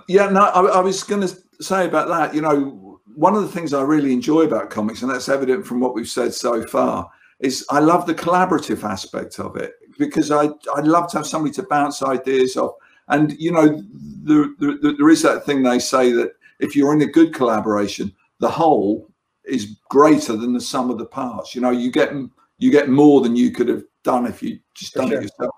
Yeah, 0.08 0.28
no, 0.28 0.44
I, 0.44 0.78
I 0.78 0.80
was 0.80 1.02
going 1.02 1.26
to 1.26 1.36
say 1.60 1.86
about 1.86 2.08
that. 2.08 2.34
You 2.34 2.40
know, 2.40 3.00
one 3.14 3.34
of 3.34 3.42
the 3.42 3.48
things 3.48 3.74
I 3.74 3.82
really 3.82 4.12
enjoy 4.12 4.42
about 4.42 4.70
comics, 4.70 5.02
and 5.02 5.10
that's 5.10 5.28
evident 5.28 5.66
from 5.66 5.80
what 5.80 5.94
we've 5.94 6.08
said 6.08 6.32
so 6.32 6.66
far, 6.66 7.10
is 7.40 7.66
I 7.70 7.80
love 7.80 8.06
the 8.06 8.14
collaborative 8.14 8.82
aspect 8.82 9.38
of 9.38 9.56
it 9.56 9.74
because 9.98 10.30
I 10.30 10.48
I 10.74 10.80
love 10.80 11.10
to 11.10 11.18
have 11.18 11.26
somebody 11.26 11.52
to 11.54 11.64
bounce 11.64 12.02
ideas 12.02 12.56
off 12.56 12.74
and 13.10 13.38
you 13.38 13.52
know, 13.52 13.82
there, 14.22 15.08
is 15.08 15.22
that 15.22 15.44
thing 15.44 15.62
they 15.62 15.78
say 15.78 16.12
that 16.12 16.32
if 16.58 16.74
you're 16.74 16.94
in 16.94 17.02
a 17.02 17.06
good 17.06 17.34
collaboration, 17.34 18.14
the 18.38 18.48
whole 18.48 19.10
is 19.44 19.76
greater 19.88 20.36
than 20.36 20.52
the 20.52 20.60
sum 20.60 20.90
of 20.90 20.98
the 20.98 21.06
parts. 21.06 21.54
You 21.54 21.60
know, 21.60 21.70
you 21.70 21.90
get 21.90 22.12
you 22.58 22.70
get 22.70 22.88
more 22.88 23.20
than 23.20 23.36
you 23.36 23.50
could 23.50 23.68
have 23.68 23.82
done 24.04 24.26
if 24.26 24.42
you 24.42 24.58
just 24.74 24.94
done 24.94 25.08
sure. 25.08 25.18
it 25.18 25.24
yourself. 25.24 25.54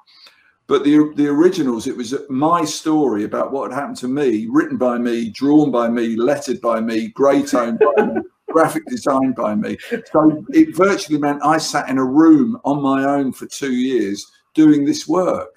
But 0.66 0.84
the 0.84 1.12
the 1.16 1.28
originals, 1.28 1.86
it 1.86 1.96
was 1.96 2.14
my 2.30 2.64
story 2.64 3.24
about 3.24 3.52
what 3.52 3.70
had 3.70 3.78
happened 3.78 3.98
to 3.98 4.08
me, 4.08 4.46
written 4.50 4.78
by 4.78 4.98
me, 4.98 5.30
drawn 5.30 5.70
by 5.70 5.88
me, 5.88 6.16
lettered 6.16 6.60
by 6.60 6.80
me, 6.80 7.08
grey 7.08 7.42
tone 7.42 7.78
by 7.78 8.06
me, 8.06 8.22
graphic 8.50 8.86
designed 8.86 9.34
by 9.34 9.54
me. 9.54 9.76
So 10.12 10.44
it 10.50 10.74
virtually 10.74 11.18
meant 11.18 11.44
I 11.44 11.58
sat 11.58 11.88
in 11.88 11.98
a 11.98 12.04
room 12.04 12.58
on 12.64 12.80
my 12.80 13.04
own 13.04 13.32
for 13.32 13.46
two 13.46 13.72
years 13.72 14.30
doing 14.54 14.84
this 14.84 15.08
work. 15.08 15.48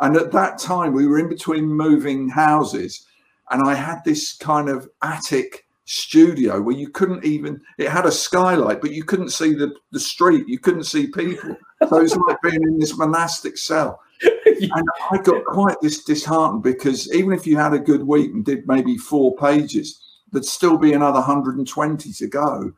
And 0.00 0.16
at 0.16 0.32
that 0.32 0.58
time, 0.58 0.92
we 0.92 1.06
were 1.06 1.18
in 1.18 1.28
between 1.28 1.64
moving 1.64 2.28
houses, 2.28 3.06
and 3.50 3.66
I 3.66 3.74
had 3.74 4.04
this 4.04 4.36
kind 4.36 4.68
of 4.68 4.88
attic 5.02 5.66
studio 5.86 6.60
where 6.60 6.74
you 6.74 6.88
couldn't 6.88 7.24
even 7.24 7.60
it 7.78 7.88
had 7.88 8.06
a 8.06 8.10
skylight 8.10 8.80
but 8.80 8.90
you 8.90 9.04
couldn't 9.04 9.30
see 9.30 9.54
the, 9.54 9.72
the 9.92 10.00
street 10.00 10.44
you 10.48 10.58
couldn't 10.58 10.84
see 10.84 11.06
people. 11.06 11.56
So 11.88 11.98
it 11.98 12.02
was 12.02 12.16
like 12.16 12.38
being 12.42 12.62
in 12.62 12.78
this 12.78 12.98
monastic 12.98 13.56
cell. 13.56 14.00
And 14.22 14.88
i 15.12 15.18
got 15.18 15.44
quite 15.44 15.76
this 15.80 16.02
disheartened 16.02 16.64
because 16.64 17.12
even 17.14 17.32
if 17.32 17.46
you 17.46 17.56
had 17.56 17.72
a 17.72 17.78
good 17.78 18.02
week 18.02 18.32
and 18.32 18.44
did 18.44 18.66
maybe 18.66 18.96
four 18.98 19.36
pages 19.36 20.02
there'd 20.32 20.44
still 20.44 20.76
be 20.76 20.92
another 20.92 21.20
120 21.20 22.12
to 22.12 22.26
go. 22.26 22.72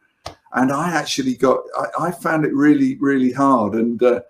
And 0.53 0.71
i 0.71 0.91
actually 0.95 1.35
got 1.35 1.61
i, 1.79 2.09
I 2.09 2.11
found 2.11 2.45
it 2.45 2.53
really 2.53 2.97
really 2.97 3.33
hard. 3.33 3.73
And 3.73 4.03
uh, 4.03 4.21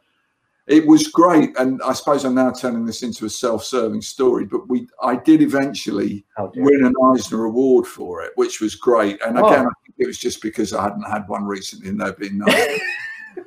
it 0.68 0.86
was 0.86 1.08
great 1.08 1.58
and 1.58 1.80
i 1.82 1.92
suppose 1.92 2.24
i'm 2.24 2.34
now 2.34 2.50
turning 2.50 2.84
this 2.84 3.02
into 3.02 3.24
a 3.24 3.30
self-serving 3.30 4.02
story 4.02 4.44
but 4.44 4.68
we 4.68 4.86
i 5.02 5.16
did 5.16 5.42
eventually 5.42 6.24
oh, 6.38 6.52
win 6.56 6.84
an 6.84 6.94
eisner 7.12 7.44
award 7.44 7.86
for 7.86 8.22
it 8.22 8.32
which 8.36 8.60
was 8.60 8.74
great. 8.74 9.20
And 9.22 9.38
oh. 9.38 9.46
again 9.46 9.66
oh. 9.66 9.70
i 9.70 9.82
think 9.84 9.96
it 9.98 10.06
was 10.06 10.18
just 10.18 10.42
because 10.42 10.72
i 10.72 10.82
hadn't 10.82 11.02
had 11.02 11.26
one 11.28 11.44
recently 11.44 11.88
and 11.88 12.00
they've 12.00 12.16
been 12.16 12.38
nice 12.38 12.80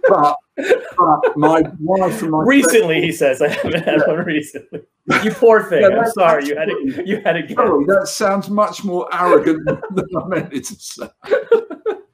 but, 0.07 0.36
but, 0.55 1.38
my 1.38 1.63
wife 1.80 2.22
and 2.22 2.32
my 2.32 2.43
recently 2.43 2.88
friend, 2.88 3.03
he 3.03 3.11
says 3.11 3.41
i 3.41 3.49
haven't 3.49 3.84
had 3.84 3.99
yeah. 3.99 4.07
one 4.07 4.26
recently. 4.26 4.82
You 5.24 5.32
poor 5.32 5.63
thing. 5.63 5.82
Yeah, 5.82 5.99
i'm 5.99 6.11
sorry 6.11 6.45
you 6.45 6.55
had 6.55 6.69
to 6.69 7.03
you 7.05 7.22
had 7.22 7.47
get 7.47 7.55
sorry, 7.55 7.86
that 7.86 8.07
sounds 8.07 8.49
much 8.49 8.84
more 8.84 9.07
arrogant 9.13 9.65
than 9.95 10.05
i 10.17 10.28
meant 10.28 10.53
it 10.53 10.65
to 10.65 10.76
say 10.76 11.07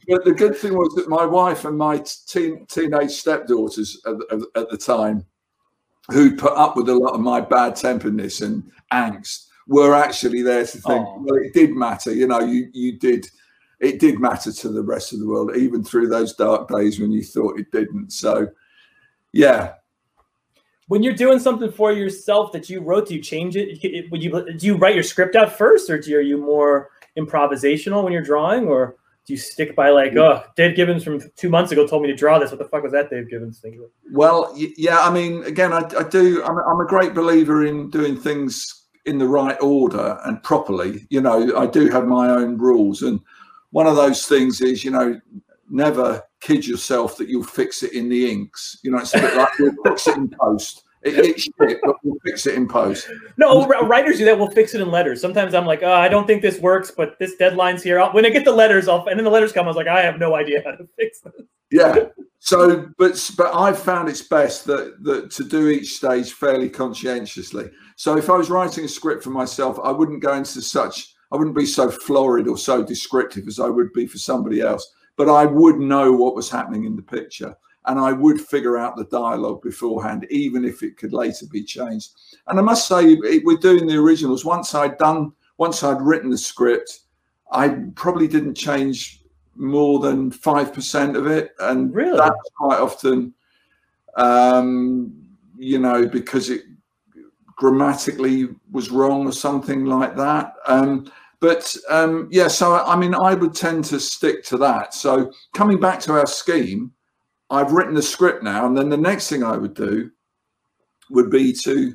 but 0.08 0.24
the 0.24 0.34
good 0.34 0.56
thing 0.56 0.76
was 0.76 0.94
that 0.96 1.10
my 1.10 1.26
wife 1.26 1.66
and 1.66 1.78
my 1.78 2.04
teen, 2.28 2.66
teenage 2.68 3.12
stepdaughters 3.12 4.02
at, 4.06 4.16
at, 4.32 4.40
at 4.56 4.70
the 4.70 4.78
time, 4.78 5.26
who 6.10 6.36
put 6.36 6.54
up 6.54 6.78
with 6.78 6.90
a 6.90 6.96
lot 6.96 7.14
of 7.14 7.20
my 7.20 7.42
bad 7.42 7.76
temperedness 7.76 8.42
and 8.42 8.64
angst, 8.94 9.48
were 9.68 9.94
actually 9.94 10.42
there 10.42 10.66
to 10.66 10.78
think, 10.78 11.06
oh. 11.08 11.22
well, 11.22 11.36
it 11.36 11.54
did 11.54 11.72
matter. 11.72 12.14
You 12.14 12.28
know, 12.28 12.40
you 12.40 12.70
you 12.74 12.98
did. 12.98 13.30
It 13.80 14.00
did 14.00 14.20
matter 14.20 14.52
to 14.52 14.70
the 14.70 14.82
rest 14.82 15.14
of 15.14 15.20
the 15.20 15.28
world, 15.28 15.56
even 15.56 15.84
through 15.84 16.08
those 16.08 16.34
dark 16.34 16.68
days 16.68 17.00
when 17.00 17.12
you 17.12 17.24
thought 17.24 17.60
it 17.60 17.72
didn't. 17.72 18.12
So, 18.12 18.48
yeah, 19.34 19.74
when 20.88 21.04
you're 21.04 21.14
doing 21.14 21.40
something 21.40 21.72
for 21.72 21.92
yourself 21.92 22.52
that 22.54 22.70
you 22.70 22.82
wrote, 22.82 23.10
do 23.10 23.16
you 23.16 23.22
change 23.22 23.56
it? 23.56 24.10
Would 24.10 24.24
you 24.24 24.58
do 24.58 24.66
you 24.66 24.78
write 24.78 24.96
your 24.96 25.04
script 25.04 25.36
out 25.36 25.58
first, 25.58 25.90
or 25.90 26.00
do 26.00 26.10
you, 26.10 26.18
are 26.18 26.22
you 26.22 26.38
more 26.38 26.90
improvisational 27.18 28.04
when 28.04 28.14
you're 28.14 28.24
drawing, 28.24 28.68
or 28.68 28.97
do 29.28 29.34
you 29.34 29.38
stick 29.38 29.76
by 29.76 29.90
like, 29.90 30.16
oh, 30.16 30.42
Dave 30.56 30.78
Gibbons 30.78 31.04
from 31.04 31.22
two 31.36 31.50
months 31.50 31.74
ago 31.74 31.86
told 31.86 32.02
me 32.02 32.08
to 32.08 32.16
draw 32.16 32.40
this? 32.40 32.50
What 32.50 32.60
the 32.60 32.66
fuck 32.66 32.84
was 32.84 32.94
that 32.94 33.10
Dave 33.10 33.30
Gibbons 33.30 33.60
thinking? 33.60 33.86
Well, 34.14 34.54
yeah, 34.56 35.02
I 35.02 35.12
mean, 35.12 35.44
again, 35.44 35.74
I, 35.74 35.80
I 36.00 36.04
do. 36.04 36.42
I'm, 36.46 36.58
I'm, 36.58 36.80
a 36.80 36.88
great 36.88 37.14
believer 37.14 37.66
in 37.66 37.90
doing 37.90 38.16
things 38.16 38.86
in 39.06 39.18
the 39.18 39.28
right 39.28 39.58
order 39.62 40.18
and 40.24 40.42
properly. 40.44 41.06
You 41.10 41.20
know, 41.20 41.58
I 41.58 41.68
do 41.68 41.90
have 41.90 42.08
my 42.08 42.30
own 42.30 42.58
rules, 42.58 43.02
and 43.02 43.20
one 43.72 43.86
of 43.86 43.98
those 43.98 44.26
things 44.26 44.62
is, 44.62 44.86
you 44.86 44.92
know, 44.92 45.20
never 45.70 46.24
kid 46.40 46.66
yourself 46.66 47.18
that 47.18 47.28
you'll 47.28 47.44
fix 47.44 47.84
it 47.84 47.92
in 47.92 48.08
the 48.08 48.32
inks. 48.32 48.80
You 48.82 48.92
know, 48.92 49.00
it's 49.00 49.14
a 49.14 49.20
bit 49.20 49.36
like 49.36 49.50
you'll 49.60 49.76
fix 49.84 50.08
it 50.08 50.16
in 50.16 50.30
post. 50.40 50.84
It, 51.08 51.26
it's 51.26 51.44
shit, 51.44 51.80
but 51.84 51.96
we'll 52.04 52.18
fix 52.26 52.46
it 52.48 52.56
in 52.56 52.68
post. 52.68 53.10
No, 53.38 53.50
oh, 53.50 53.68
writers 53.68 54.18
do 54.18 54.26
that. 54.26 54.38
We'll 54.38 54.52
fix 54.52 54.74
it 54.74 54.82
in 54.82 54.92
letters. 54.92 55.22
Sometimes 55.22 55.54
I'm 55.54 55.66
like, 55.66 55.84
oh, 55.84 55.94
I 55.94 56.08
don't 56.08 56.28
think 56.28 56.42
this 56.42 56.60
works, 56.60 56.92
but 56.92 57.18
this 57.20 57.36
deadline's 57.36 57.84
here. 57.84 58.00
I'll, 58.00 58.14
when 58.14 58.26
I 58.26 58.30
get 58.30 58.46
the 58.46 58.52
letters 58.52 58.88
off, 58.88 59.08
and 59.08 59.18
then 59.18 59.24
the 59.24 59.32
letters 59.32 59.52
come, 59.52 59.66
I 59.66 59.68
was 59.68 59.78
like, 59.78 59.88
I 59.88 60.02
have 60.02 60.20
no 60.20 60.36
idea 60.36 60.62
how 60.66 60.72
to 60.72 60.88
fix 60.98 61.20
this. 61.22 61.34
Yeah. 61.72 62.06
So, 62.40 62.88
but 62.98 63.32
but 63.38 63.54
I've 63.54 63.80
found 63.80 64.10
it's 64.10 64.22
best 64.22 64.66
that 64.66 65.04
that 65.04 65.32
to 65.32 65.44
do 65.44 65.70
each 65.70 65.94
stage 65.94 66.32
fairly 66.32 66.70
conscientiously. 66.70 67.70
So 67.96 68.18
if 68.18 68.30
I 68.30 68.38
was 68.38 68.50
writing 68.50 68.86
a 68.86 68.88
script 68.88 69.24
for 69.24 69.32
myself, 69.32 69.80
I 69.84 69.92
wouldn't 69.92 70.22
go 70.22 70.34
into 70.34 70.62
such. 70.62 71.14
I 71.32 71.36
wouldn't 71.36 71.58
be 71.58 71.66
so 71.66 71.90
florid 71.90 72.48
or 72.48 72.58
so 72.58 72.84
descriptive 72.84 73.48
as 73.48 73.60
I 73.60 73.68
would 73.68 73.92
be 73.92 74.08
for 74.08 74.18
somebody 74.18 74.62
else. 74.62 74.90
But 75.18 75.30
I 75.30 75.46
would 75.46 75.78
know 75.78 76.12
what 76.14 76.36
was 76.36 76.50
happening 76.50 76.86
in 76.86 76.96
the 76.96 77.02
picture 77.02 77.56
and 77.88 78.00
I 78.00 78.12
would 78.12 78.40
figure 78.40 78.78
out 78.78 78.96
the 78.96 79.06
dialogue 79.06 79.62
beforehand, 79.62 80.28
even 80.30 80.66
if 80.66 80.84
it 80.84 80.98
could 80.98 81.14
later 81.14 81.46
be 81.50 81.64
changed. 81.64 82.12
And 82.48 82.60
I 82.60 82.62
must 82.62 82.88
say, 82.88 83.16
we're 83.44 83.58
doing 83.58 83.88
the 83.88 83.96
originals. 83.98 84.46
Once 84.46 84.76
I'd 84.76 84.98
done, 84.98 85.32
once 85.58 85.84
I'd 85.84 86.02
written 86.02 86.30
the 86.30 86.38
script, 86.38 87.00
I 87.52 87.70
probably 87.96 88.28
didn't 88.28 88.56
change 88.56 89.24
more 89.56 90.00
than 90.00 90.32
five 90.32 90.74
percent 90.74 91.16
of 91.16 91.28
it, 91.28 91.52
and 91.60 91.94
really? 91.94 92.18
that's 92.18 92.50
quite 92.58 92.80
often, 92.80 93.34
um, 94.16 95.14
you 95.58 95.80
know, 95.80 96.08
because 96.08 96.50
it 96.50 96.64
grammatically 97.56 98.50
was 98.72 98.92
wrong 98.92 99.26
or 99.26 99.32
something 99.32 99.86
like 99.86 100.16
that. 100.16 100.54
Um, 100.68 101.12
but 101.40 101.76
um, 101.90 102.28
yeah, 102.32 102.50
so 102.50 102.76
I 102.76 102.96
mean, 102.96 103.16
I 103.16 103.34
would 103.34 103.56
tend 103.56 103.86
to 103.86 104.00
stick 104.00 104.44
to 104.46 104.58
that. 104.58 104.94
So 104.94 105.32
coming 105.54 105.80
back 105.80 106.00
to 106.02 106.14
our 106.14 106.28
scheme, 106.28 106.92
I've 107.50 107.72
written 107.72 107.96
the 107.96 108.02
script 108.02 108.44
now, 108.44 108.66
and 108.66 108.78
then 108.78 108.90
the 108.90 108.98
next 108.98 109.30
thing 109.30 109.44
I 109.44 109.58
would 109.58 109.74
do 109.74 110.12
would 111.10 111.30
be 111.30 111.54
to 111.64 111.94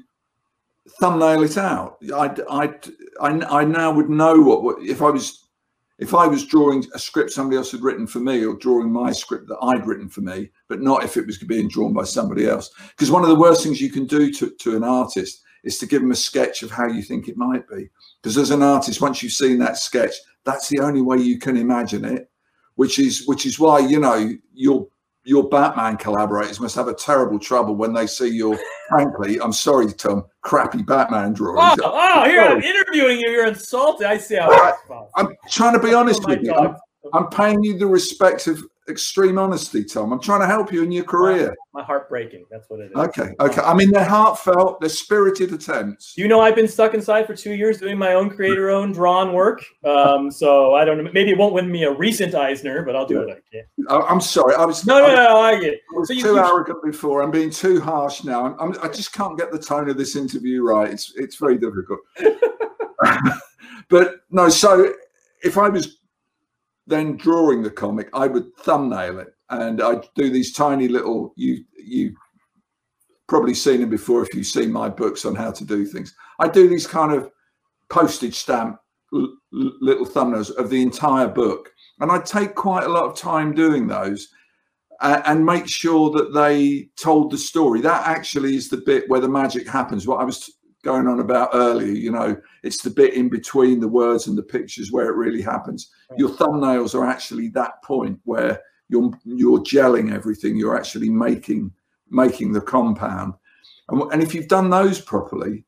thumbnail 1.00 1.42
it 1.42 1.59
out. 1.59 1.98
I, 2.14 2.34
I, 2.50 2.74
I, 3.20 3.61
I 3.61 3.64
now 3.64 3.92
would 3.92 4.09
know 4.09 4.40
what, 4.40 4.62
what 4.62 4.82
if 4.82 5.03
I 5.03 5.11
was 5.11 5.42
if 5.98 6.14
I 6.14 6.26
was 6.26 6.46
drawing 6.46 6.84
a 6.94 6.98
script 6.98 7.30
somebody 7.30 7.57
else 7.57 7.70
had 7.70 7.82
written 7.82 8.09
for 8.09 8.18
me 8.18 8.44
or 8.44 8.57
drawing 8.57 8.90
my 8.90 9.12
script 9.12 9.46
that 9.46 9.59
I'd 9.62 9.86
written 9.86 10.09
for 10.09 10.20
me, 10.20 10.50
but 10.66 10.80
not 10.80 11.05
if 11.05 11.16
it 11.16 11.26
was 11.26 11.38
being 11.38 11.68
drawn 11.68 11.92
by 11.92 12.03
somebody 12.03 12.48
else. 12.48 12.70
Because 12.88 13.12
one 13.12 13.22
of 13.22 13.28
the 13.28 13.38
worst 13.38 13.62
things 13.62 13.80
you 13.80 13.90
can 13.90 14.07
do 14.07 14.32
to, 14.32 14.50
to 14.50 14.76
an 14.76 14.82
artist 14.82 15.42
is 15.62 15.78
to 15.78 15.86
give 15.86 16.00
them 16.00 16.11
a 16.11 16.16
sketch 16.16 16.64
of 16.64 16.72
how 16.72 16.88
you 16.88 17.03
think 17.03 17.28
it 17.28 17.36
might 17.36 17.68
be. 17.68 17.88
Because 18.20 18.36
as 18.36 18.50
an 18.50 18.64
artist, 18.64 19.00
once 19.00 19.22
you've 19.22 19.32
seen 19.32 19.59
that 19.61 19.78
sketch, 19.78 20.14
that's 20.42 20.68
the 20.68 20.80
only 20.80 21.03
way 21.03 21.18
you 21.18 21.38
can 21.38 21.57
imagine 21.57 22.05
it. 22.05 22.28
Which 22.74 22.98
is 22.98 23.24
which 23.28 23.46
is 23.46 23.61
why 23.61 23.80
you 23.80 24.00
know 24.00 24.32
your 24.55 24.88
your 25.24 25.48
Batman 25.48 25.96
collaborators 25.96 26.58
must 26.58 26.74
have 26.74 26.88
a 26.88 26.94
terrible 26.94 27.38
trouble 27.38 27.76
when 27.76 27.92
they 27.92 28.06
see 28.06 28.28
your, 28.28 28.58
frankly, 28.88 29.40
I'm 29.40 29.52
sorry, 29.52 29.92
Tom, 29.92 30.24
crappy 30.40 30.82
Batman 30.82 31.32
drawings. 31.32 31.80
Oh, 31.82 31.92
oh 31.94 32.24
here 32.24 32.42
I'm 32.42 32.62
interviewing 32.62 33.20
you. 33.20 33.30
You're 33.30 33.46
insulted. 33.46 34.06
I 34.06 34.18
see 34.18 34.36
how 34.36 34.50
I, 34.50 34.72
I'm 35.16 35.28
trying 35.48 35.74
to 35.74 35.78
be 35.78 35.94
oh 35.94 36.00
honest 36.00 36.22
oh 36.24 36.30
with 36.30 36.42
you. 36.42 36.52
I'm, 36.52 36.76
I'm, 37.12 37.28
paying 37.28 37.62
you 37.62 37.78
the 37.78 37.86
respect 37.86 38.46
of 38.48 38.64
extreme 38.89 39.39
honesty, 39.39 39.85
Tom. 39.85 40.12
I'm 40.12 40.20
trying 40.20 40.41
to 40.41 40.47
help 40.47 40.72
you 40.72 40.83
in 40.83 40.91
your 40.91 41.05
career. 41.05 41.55
My 41.72 41.83
heart 41.83 42.09
breaking. 42.09 42.45
That's 42.51 42.68
what 42.68 42.80
it 42.80 42.91
is. 42.91 42.97
Okay. 42.97 43.30
Okay. 43.41 43.61
I 43.62 43.74
mean, 43.74 43.91
they're 43.91 44.05
heartfelt, 44.05 44.80
they're 44.80 44.91
spirited 44.91 45.53
attempts. 45.53 46.14
You 46.16 46.28
know, 46.28 46.41
I've 46.41 46.57
been 46.57 46.68
stuck 46.68 46.95
inside 46.95 47.26
for 47.26 47.35
two 47.35 47.55
years 47.55 47.78
doing 47.78 47.97
my 47.97 48.14
own 48.14 48.28
creator 48.28 48.70
owned 48.70 48.95
drawn 48.95 49.33
work. 49.33 49.64
Um, 49.85 50.30
so 50.30 50.74
I 50.74 50.85
don't 50.85 51.03
know. 51.03 51.11
Maybe 51.12 51.30
it 51.30 51.39
won't 51.39 51.55
win 51.55 51.70
me 51.70 51.85
a 51.85 51.93
recent 51.93 52.35
Eisner, 52.35 52.83
but 52.83 52.97
I'll 52.97 53.07
do 53.07 53.14
yeah. 53.14 53.20
what 53.20 53.30
I 53.30 53.41
can. 53.51 54.09
I'm 54.11 54.20
sorry. 54.20 54.55
I 54.55 54.64
was 54.64 54.85
no, 54.85 54.99
no, 54.99 55.14
no. 55.14 55.39
I 55.39 55.55
get 55.61 55.74
it. 55.74 55.80
I 55.95 55.99
was 55.99 56.09
so 56.09 56.14
you, 56.14 56.22
too 56.22 56.28
you, 56.35 56.39
arrogant 56.39 56.83
before. 56.83 57.22
I'm 57.22 57.30
being 57.30 57.51
too 57.51 57.80
harsh 57.80 58.24
now. 58.24 58.45
I'm, 58.45 58.57
I'm, 58.61 58.76
i 58.83 58.89
just 58.89 59.12
can't 59.12 59.39
get 59.39 59.53
the 59.53 59.59
tone 59.59 59.89
of 59.89 59.97
this 59.97 60.16
interview 60.16 60.62
right. 60.62 60.91
It's 60.91 61.12
it's 61.16 61.37
very 61.37 61.59
difficult. 61.59 62.01
but 63.89 64.16
no. 64.30 64.49
So 64.49 64.93
if 65.43 65.59
I 65.59 65.68
was 65.68 65.99
then 66.87 67.16
drawing 67.16 67.62
the 67.62 67.70
comic, 67.70 68.09
I 68.12 68.26
would 68.26 68.55
thumbnail 68.57 69.18
it 69.20 69.35
and 69.51 69.83
I'd 69.83 70.09
do 70.14 70.30
these 70.30 70.53
tiny 70.53 70.89
little 70.89 71.33
you 71.37 71.64
you 71.76 72.14
probably 73.28 73.55
seen 73.55 73.80
them 73.80 73.91
before 73.91 74.22
if 74.22 74.35
you've 74.35 74.47
seen 74.47 74.72
my 74.72 74.89
books 74.89 75.24
on 75.24 75.35
how 75.35 75.51
to 75.51 75.64
do 75.64 75.87
things. 75.87 76.14
I 76.39 76.49
do 76.49 76.68
these 76.68 76.87
kind 76.87 77.12
of 77.12 77.30
postage 77.89 78.35
stamp 78.35 78.78
little 79.53 80.07
thumbnails 80.07 80.51
of 80.57 80.70
the 80.70 80.83
entire 80.83 81.28
book, 81.28 81.70
and 82.01 82.11
I 82.11 82.18
take 82.18 82.55
quite 82.55 82.85
a 82.85 82.89
lot 82.89 83.05
of 83.05 83.16
time 83.16 83.55
doing 83.55 83.87
those. 83.87 84.28
and 85.03 85.45
make 85.45 85.66
sure 85.66 86.11
that 86.11 86.33
they 86.33 86.89
told 86.97 87.30
the 87.30 87.39
story. 87.39 87.80
That 87.80 88.07
actually 88.07 88.55
is 88.55 88.68
the 88.68 88.83
bit 88.87 89.09
where 89.09 89.20
the 89.20 89.28
magic 89.28 89.68
happens. 89.68 90.07
What 90.07 90.20
I 90.20 90.24
was 90.24 90.49
going 90.83 91.07
on 91.07 91.20
about 91.20 91.51
earlier, 91.55 91.93
you 91.93 92.11
know, 92.11 92.37
it's 92.62 92.83
the 92.83 92.91
bit 92.91 93.14
in 93.14 93.28
between 93.28 93.80
the 93.80 93.89
words 93.89 94.26
and 94.26 94.37
the 94.37 94.43
pictures 94.43 94.91
where 94.91 95.09
it 95.09 95.16
really 95.16 95.43
happens. 95.43 95.91
Your 96.16 96.30
thumbnails 96.30 96.95
are 96.95 97.07
actually 97.07 97.49
that 97.49 97.83
point 97.83 98.18
where 98.24 98.61
you're 98.89 99.11
you're 99.24 99.61
gelling 99.61 100.12
everything. 100.12 100.57
You're 100.57 100.76
actually 100.76 101.09
making 101.09 101.72
making 102.11 102.53
the 102.53 102.61
compound, 102.61 103.35
and, 103.89 104.03
and 104.12 104.22
if 104.22 104.35
you've 104.35 104.49
done 104.49 104.68
those 104.68 105.01
properly, 105.01 105.64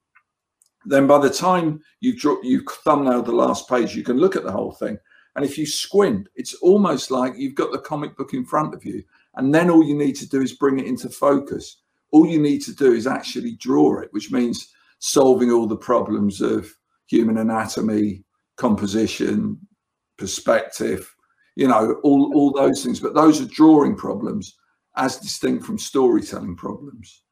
then 0.84 1.06
by 1.06 1.18
the 1.18 1.30
time 1.30 1.80
you've 2.00 2.18
draw, 2.18 2.36
you've 2.42 2.66
thumbnail 2.84 3.22
the 3.22 3.32
last 3.32 3.68
page, 3.68 3.96
you 3.96 4.02
can 4.02 4.18
look 4.18 4.36
at 4.36 4.44
the 4.44 4.52
whole 4.52 4.72
thing. 4.72 4.98
And 5.36 5.44
if 5.44 5.58
you 5.58 5.66
squint, 5.66 6.28
it's 6.36 6.54
almost 6.54 7.10
like 7.10 7.34
you've 7.36 7.56
got 7.56 7.72
the 7.72 7.78
comic 7.78 8.16
book 8.16 8.34
in 8.34 8.44
front 8.44 8.74
of 8.74 8.84
you, 8.84 9.02
and 9.36 9.54
then 9.54 9.70
all 9.70 9.82
you 9.82 9.96
need 9.96 10.16
to 10.16 10.28
do 10.28 10.42
is 10.42 10.52
bring 10.52 10.78
it 10.78 10.86
into 10.86 11.08
focus. 11.08 11.78
All 12.10 12.26
you 12.26 12.40
need 12.40 12.62
to 12.62 12.74
do 12.74 12.92
is 12.92 13.06
actually 13.06 13.56
draw 13.56 14.00
it, 14.00 14.12
which 14.12 14.30
means 14.30 14.73
solving 15.04 15.52
all 15.52 15.66
the 15.66 15.76
problems 15.76 16.40
of 16.40 16.66
human 17.08 17.36
anatomy, 17.36 18.24
composition, 18.56 19.58
perspective, 20.16 21.14
you 21.56 21.68
know, 21.68 22.00
all, 22.02 22.32
all 22.34 22.52
those 22.52 22.82
things. 22.82 23.00
But 23.00 23.12
those 23.12 23.38
are 23.38 23.44
drawing 23.44 23.96
problems 23.96 24.56
as 24.96 25.18
distinct 25.18 25.66
from 25.66 25.76
storytelling 25.76 26.56
problems. 26.56 27.22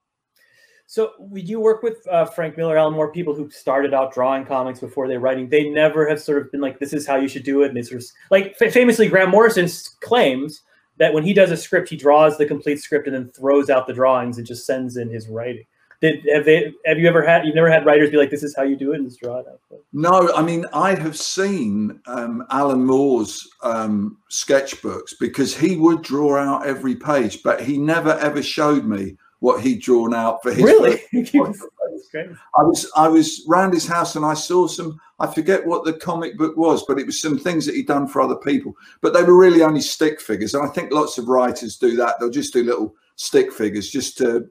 So 0.87 1.13
you 1.33 1.61
work 1.61 1.83
with 1.83 2.07
uh, 2.11 2.27
Frank 2.27 2.59
Miller, 2.59 2.77
Alan 2.77 2.93
Moore, 2.93 3.11
people 3.11 3.35
who 3.35 3.49
started 3.49 3.95
out 3.95 4.13
drawing 4.13 4.45
comics 4.45 4.81
before 4.81 5.09
they 5.09 5.17
writing. 5.17 5.49
They 5.49 5.71
never 5.71 6.07
have 6.07 6.21
sort 6.21 6.43
of 6.43 6.53
been 6.53 6.61
like, 6.61 6.79
"This 6.79 6.93
is 6.93 7.07
how 7.07 7.17
you 7.17 7.29
should 7.29 7.45
do 7.45 7.63
it." 7.63 7.69
And 7.69 7.77
they 7.79 7.81
sort 7.81 8.03
of 8.03 8.09
like 8.31 8.55
famously, 8.59 9.09
Grant 9.09 9.31
Morrison 9.31 9.67
claims 10.01 10.61
that 10.99 11.15
when 11.15 11.25
he 11.25 11.33
does 11.33 11.51
a 11.51 11.57
script, 11.57 11.89
he 11.89 11.97
draws 11.97 12.37
the 12.37 12.45
complete 12.45 12.81
script 12.83 13.07
and 13.07 13.17
then 13.17 13.31
throws 13.31 13.71
out 13.71 13.87
the 13.87 13.95
drawings 13.95 14.37
and 14.37 14.47
just 14.47 14.67
sends 14.67 14.99
in 14.99 15.09
his 15.09 15.27
writing. 15.29 15.65
Did 16.03 16.27
have 16.35 16.45
they? 16.45 16.75
Have 16.85 16.99
you 16.99 17.09
ever 17.09 17.23
had? 17.23 17.47
You've 17.47 17.55
never 17.55 17.71
had 17.71 17.87
writers 17.87 18.11
be 18.11 18.17
like, 18.17 18.31
"This 18.31 18.43
is 18.43 18.57
how 18.57 18.65
you 18.65 18.75
do 18.75 18.93
it," 18.93 18.97
and 18.97 19.09
just 19.09 19.21
draw 19.21 19.39
it 19.39 19.47
out. 19.47 19.61
No, 19.93 20.33
I 20.35 20.43
mean, 20.43 20.67
I 20.73 20.97
have 20.97 21.17
seen 21.17 22.01
um, 22.07 22.45
Alan 22.51 22.85
Moore's 22.85 23.49
um, 23.63 24.19
sketchbooks 24.29 25.15
because 25.21 25.57
he 25.57 25.77
would 25.77 26.03
draw 26.03 26.37
out 26.39 26.67
every 26.67 26.97
page, 26.97 27.45
but 27.45 27.63
he 27.63 27.79
never 27.79 28.19
ever 28.19 28.43
showed 28.43 28.85
me 28.85 29.17
what 29.39 29.63
he'd 29.63 29.81
drawn 29.81 30.13
out 30.13 30.43
for 30.43 30.53
his. 30.53 30.65
Really? 30.65 31.01
I 31.15 32.63
was 32.63 32.91
I 32.97 33.07
was 33.07 33.45
round 33.47 33.73
his 33.73 33.87
house 33.87 34.17
and 34.17 34.27
I 34.27 34.35
saw 34.35 34.67
some. 34.67 35.01
I 35.21 35.33
forget 35.33 35.65
what 35.65 35.85
the 35.85 35.93
comic 35.93 36.37
book 36.37 36.57
was, 36.57 36.85
but 36.85 36.99
it 36.99 37.07
was 37.07 37.21
some 37.21 37.39
things 37.39 37.65
that 37.67 37.77
he'd 37.77 37.87
done 37.87 38.09
for 38.09 38.21
other 38.21 38.35
people. 38.35 38.75
But 39.03 39.15
they 39.15 39.23
were 39.23 39.39
really 39.39 39.63
only 39.63 39.81
stick 39.81 40.21
figures, 40.21 40.55
and 40.55 40.69
I 40.69 40.73
think 40.73 40.93
lots 40.93 41.17
of 41.17 41.29
writers 41.29 41.77
do 41.77 41.95
that. 41.99 42.17
They'll 42.19 42.29
just 42.29 42.53
do 42.53 42.65
little 42.65 42.97
stick 43.15 43.53
figures 43.53 43.89
just 43.89 44.19
to 44.19 44.49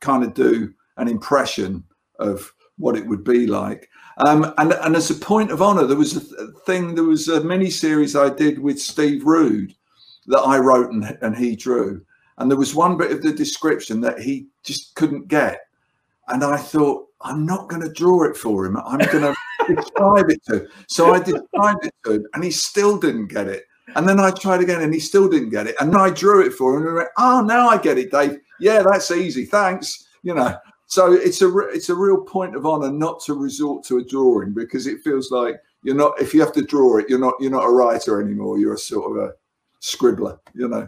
kind 0.00 0.22
of 0.22 0.34
do 0.34 0.72
an 0.96 1.08
impression 1.08 1.84
of 2.18 2.52
what 2.78 2.96
it 2.96 3.06
would 3.06 3.24
be 3.24 3.46
like. 3.46 3.88
Um, 4.18 4.52
and, 4.58 4.72
and 4.72 4.96
as 4.96 5.10
a 5.10 5.14
point 5.14 5.50
of 5.50 5.62
honor, 5.62 5.86
there 5.86 5.96
was 5.96 6.16
a 6.16 6.20
th- 6.20 6.50
thing, 6.66 6.94
there 6.94 7.04
was 7.04 7.28
a 7.28 7.42
mini 7.42 7.70
series 7.70 8.14
I 8.14 8.28
did 8.28 8.58
with 8.58 8.80
Steve 8.80 9.24
Rude 9.24 9.74
that 10.26 10.40
I 10.40 10.58
wrote 10.58 10.92
and, 10.92 11.18
and 11.22 11.36
he 11.36 11.56
drew. 11.56 12.04
And 12.38 12.50
there 12.50 12.58
was 12.58 12.74
one 12.74 12.96
bit 12.96 13.10
of 13.10 13.22
the 13.22 13.32
description 13.32 14.00
that 14.02 14.20
he 14.20 14.48
just 14.62 14.94
couldn't 14.94 15.28
get. 15.28 15.60
And 16.28 16.44
I 16.44 16.56
thought, 16.56 17.08
I'm 17.20 17.46
not 17.46 17.68
going 17.68 17.82
to 17.82 17.92
draw 17.92 18.24
it 18.24 18.36
for 18.36 18.66
him. 18.66 18.76
I'm 18.76 18.98
going 18.98 19.34
to 19.66 19.74
describe 19.74 20.30
it 20.30 20.42
to 20.44 20.60
him. 20.60 20.68
So 20.88 21.14
I 21.14 21.20
described 21.20 21.86
it 21.86 21.94
to 22.04 22.12
him 22.14 22.26
and 22.34 22.44
he 22.44 22.50
still 22.50 22.98
didn't 22.98 23.28
get 23.28 23.48
it. 23.48 23.64
And 23.94 24.08
then 24.08 24.20
I 24.20 24.30
tried 24.30 24.60
again 24.60 24.80
and 24.80 24.94
he 24.94 25.00
still 25.00 25.28
didn't 25.28 25.50
get 25.50 25.66
it. 25.66 25.76
And 25.80 25.92
then 25.92 26.00
I 26.00 26.10
drew 26.10 26.44
it 26.44 26.52
for 26.52 26.76
him 26.76 26.86
and 26.86 26.96
went, 26.96 27.08
Oh, 27.18 27.42
now 27.42 27.68
I 27.68 27.78
get 27.78 27.98
it, 27.98 28.10
Dave. 28.10 28.38
Yeah, 28.60 28.82
that's 28.82 29.10
easy. 29.10 29.44
Thanks. 29.44 30.06
You 30.22 30.34
know, 30.34 30.56
so 30.92 31.10
it's 31.10 31.40
a 31.40 31.58
it's 31.70 31.88
a 31.88 31.94
real 31.94 32.20
point 32.20 32.54
of 32.54 32.66
honor 32.66 32.90
not 32.90 33.18
to 33.18 33.32
resort 33.32 33.82
to 33.82 33.96
a 33.96 34.04
drawing 34.04 34.52
because 34.52 34.86
it 34.86 35.00
feels 35.00 35.30
like 35.30 35.56
you're 35.82 35.94
not 35.94 36.20
if 36.20 36.34
you 36.34 36.40
have 36.40 36.52
to 36.52 36.60
draw 36.60 36.98
it 36.98 37.08
you're 37.08 37.18
not 37.18 37.32
you're 37.40 37.50
not 37.50 37.64
a 37.64 37.70
writer 37.70 38.20
anymore. 38.20 38.58
You're 38.58 38.74
a 38.74 38.78
sort 38.78 39.10
of 39.10 39.24
a 39.24 39.32
scribbler 39.80 40.38
you 40.54 40.68
know? 40.68 40.86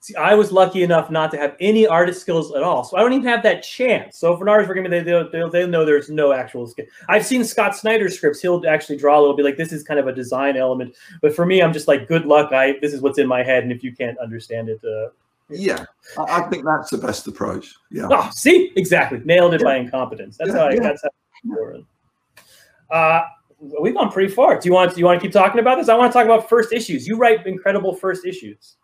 See 0.00 0.14
i 0.16 0.34
was 0.34 0.52
lucky 0.52 0.82
enough 0.82 1.10
not 1.10 1.30
to 1.30 1.38
have 1.38 1.56
any 1.58 1.86
artist 1.86 2.20
skills 2.20 2.54
at 2.54 2.62
all. 2.62 2.84
So 2.84 2.98
i 2.98 3.00
don't 3.00 3.14
even 3.14 3.26
have 3.28 3.42
that 3.44 3.62
chance. 3.62 4.18
So 4.18 4.36
for 4.36 4.44
an 4.44 4.50
artist 4.50 4.68
working 4.68 4.90
they, 4.90 5.00
they'll, 5.00 5.30
they'll, 5.30 5.48
they'll 5.48 5.68
know 5.68 5.86
there's 5.86 6.10
no 6.10 6.34
actual 6.34 6.66
skill. 6.66 6.84
I've 7.08 7.24
seen 7.24 7.42
scott 7.42 7.74
snyder's 7.74 8.14
scripts. 8.14 8.42
He'll 8.42 8.62
actually 8.68 8.98
draw 8.98 9.18
a 9.18 9.22
little 9.22 9.36
bit 9.36 9.46
like 9.46 9.56
this 9.56 9.72
is 9.72 9.82
kind 9.82 9.98
of 9.98 10.06
a 10.06 10.12
design 10.12 10.58
element. 10.58 10.94
But 11.22 11.34
for 11.34 11.46
me 11.46 11.62
i'm 11.62 11.72
just 11.72 11.88
like 11.88 12.08
good 12.08 12.26
luck. 12.26 12.52
I 12.52 12.74
this 12.82 12.92
is 12.92 13.00
what's 13.00 13.18
in 13.18 13.26
my 13.26 13.42
head 13.42 13.62
and 13.62 13.72
if 13.72 13.82
you 13.82 13.96
can't 13.96 14.18
understand 14.18 14.68
it 14.68 14.84
uh, 14.84 15.08
yeah, 15.48 15.84
I 16.18 16.42
think 16.42 16.64
that's 16.64 16.90
the 16.90 16.98
best 16.98 17.26
approach. 17.26 17.74
Yeah. 17.90 18.08
Oh, 18.10 18.30
see, 18.32 18.72
exactly, 18.76 19.20
nailed 19.24 19.54
it 19.54 19.60
yeah. 19.60 19.64
by 19.64 19.76
incompetence. 19.76 20.36
That's 20.38 20.50
yeah, 20.50 20.56
how. 20.56 20.66
I, 20.66 20.72
yeah. 20.72 20.80
That's 20.80 21.02
how. 21.02 21.10
Uh, 22.90 23.22
we've 23.80 23.94
gone 23.94 24.10
pretty 24.10 24.32
far. 24.32 24.58
Do 24.58 24.68
you 24.68 24.74
want? 24.74 24.94
Do 24.94 25.00
you 25.00 25.06
want 25.06 25.20
to 25.20 25.24
keep 25.24 25.32
talking 25.32 25.60
about 25.60 25.76
this? 25.76 25.88
I 25.88 25.96
want 25.96 26.12
to 26.12 26.18
talk 26.18 26.24
about 26.24 26.48
first 26.48 26.72
issues. 26.72 27.06
You 27.06 27.16
write 27.16 27.46
incredible 27.46 27.94
first 27.94 28.26
issues, 28.26 28.76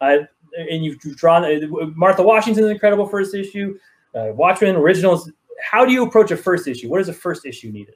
uh, 0.00 0.18
and 0.56 0.84
you've 0.84 0.98
drawn 1.16 1.44
uh, 1.44 1.86
Martha 1.94 2.22
Washington's 2.22 2.68
incredible 2.68 3.06
first 3.06 3.34
issue, 3.34 3.78
uh, 4.14 4.28
Watchmen 4.32 4.76
originals. 4.76 5.30
How 5.62 5.84
do 5.84 5.92
you 5.92 6.02
approach 6.02 6.30
a 6.30 6.36
first 6.36 6.66
issue? 6.66 6.88
What 6.88 7.00
is 7.00 7.08
a 7.08 7.14
first 7.14 7.46
issue 7.46 7.70
needed? 7.70 7.94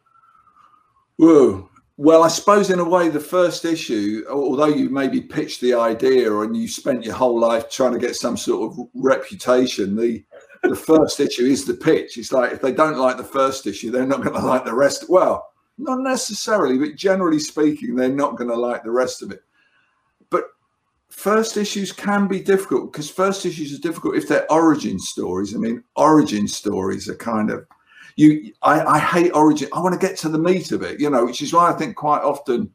Whoa, 1.16 1.68
well, 2.00 2.22
I 2.22 2.28
suppose 2.28 2.70
in 2.70 2.78
a 2.78 2.88
way, 2.88 3.10
the 3.10 3.20
first 3.20 3.66
issue, 3.66 4.24
although 4.30 4.68
you 4.68 4.88
maybe 4.88 5.20
pitched 5.20 5.60
the 5.60 5.74
idea 5.74 6.34
and 6.38 6.56
you 6.56 6.66
spent 6.66 7.04
your 7.04 7.14
whole 7.14 7.38
life 7.38 7.68
trying 7.68 7.92
to 7.92 7.98
get 7.98 8.16
some 8.16 8.38
sort 8.38 8.72
of 8.72 8.88
reputation, 8.94 9.96
the 9.96 10.24
the 10.62 10.74
first 10.74 11.20
issue 11.20 11.44
is 11.44 11.66
the 11.66 11.74
pitch. 11.74 12.16
It's 12.16 12.32
like 12.32 12.52
if 12.52 12.62
they 12.62 12.72
don't 12.72 12.96
like 12.96 13.18
the 13.18 13.22
first 13.22 13.66
issue, 13.66 13.90
they're 13.90 14.06
not 14.06 14.22
going 14.22 14.34
to 14.34 14.40
like 14.40 14.64
the 14.64 14.72
rest. 14.72 15.10
Well, 15.10 15.46
not 15.76 16.00
necessarily, 16.00 16.78
but 16.78 16.96
generally 16.96 17.38
speaking, 17.38 17.96
they're 17.96 18.08
not 18.08 18.36
going 18.36 18.48
to 18.48 18.56
like 18.56 18.82
the 18.82 18.90
rest 18.90 19.20
of 19.20 19.30
it. 19.30 19.42
But 20.30 20.44
first 21.10 21.58
issues 21.58 21.92
can 21.92 22.26
be 22.26 22.40
difficult 22.40 22.92
because 22.92 23.10
first 23.10 23.44
issues 23.44 23.74
are 23.74 23.82
difficult 23.82 24.16
if 24.16 24.26
they're 24.26 24.50
origin 24.50 24.98
stories. 24.98 25.54
I 25.54 25.58
mean, 25.58 25.84
origin 25.96 26.48
stories 26.48 27.10
are 27.10 27.16
kind 27.16 27.50
of 27.50 27.66
you 28.20 28.52
I, 28.62 28.84
I 28.84 28.98
hate 28.98 29.30
origin. 29.34 29.68
I 29.72 29.80
want 29.80 29.98
to 29.98 30.06
get 30.06 30.16
to 30.18 30.28
the 30.28 30.38
meat 30.38 30.72
of 30.72 30.82
it, 30.82 31.00
you 31.00 31.08
know, 31.08 31.24
which 31.24 31.40
is 31.40 31.52
why 31.52 31.70
I 31.70 31.72
think 31.72 31.96
quite 31.96 32.22
often 32.22 32.70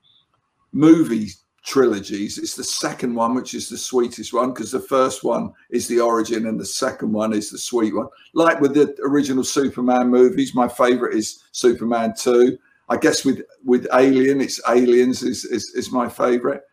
movies 0.72 1.44
trilogies. 1.64 2.38
It's 2.38 2.56
the 2.56 2.64
second 2.64 3.14
one 3.14 3.36
which 3.36 3.54
is 3.54 3.70
the 3.70 3.78
sweetest 3.78 4.34
one 4.34 4.54
because 4.54 4.72
the 4.72 4.80
first 4.80 5.24
one 5.24 5.52
is 5.70 5.88
the 5.88 6.00
origin 6.00 6.48
and 6.48 6.60
the 6.60 6.66
second 6.66 7.12
one 7.12 7.34
is 7.34 7.50
the 7.50 7.58
sweet 7.58 7.96
one. 7.96 8.08
Like 8.34 8.60
with 8.60 8.74
the 8.74 8.96
original 9.04 9.44
Superman 9.44 10.10
movies, 10.10 10.56
my 10.56 10.68
favorite 10.68 11.16
is 11.16 11.44
Superman 11.52 12.14
2. 12.18 12.58
I 12.90 12.98
guess 12.98 13.24
with 13.24 13.42
with 13.64 13.88
Alien, 13.94 14.42
it's 14.42 14.60
Aliens 14.68 15.22
is 15.22 15.46
is, 15.46 15.74
is 15.76 15.92
my 15.92 16.10
favorite. 16.10 16.64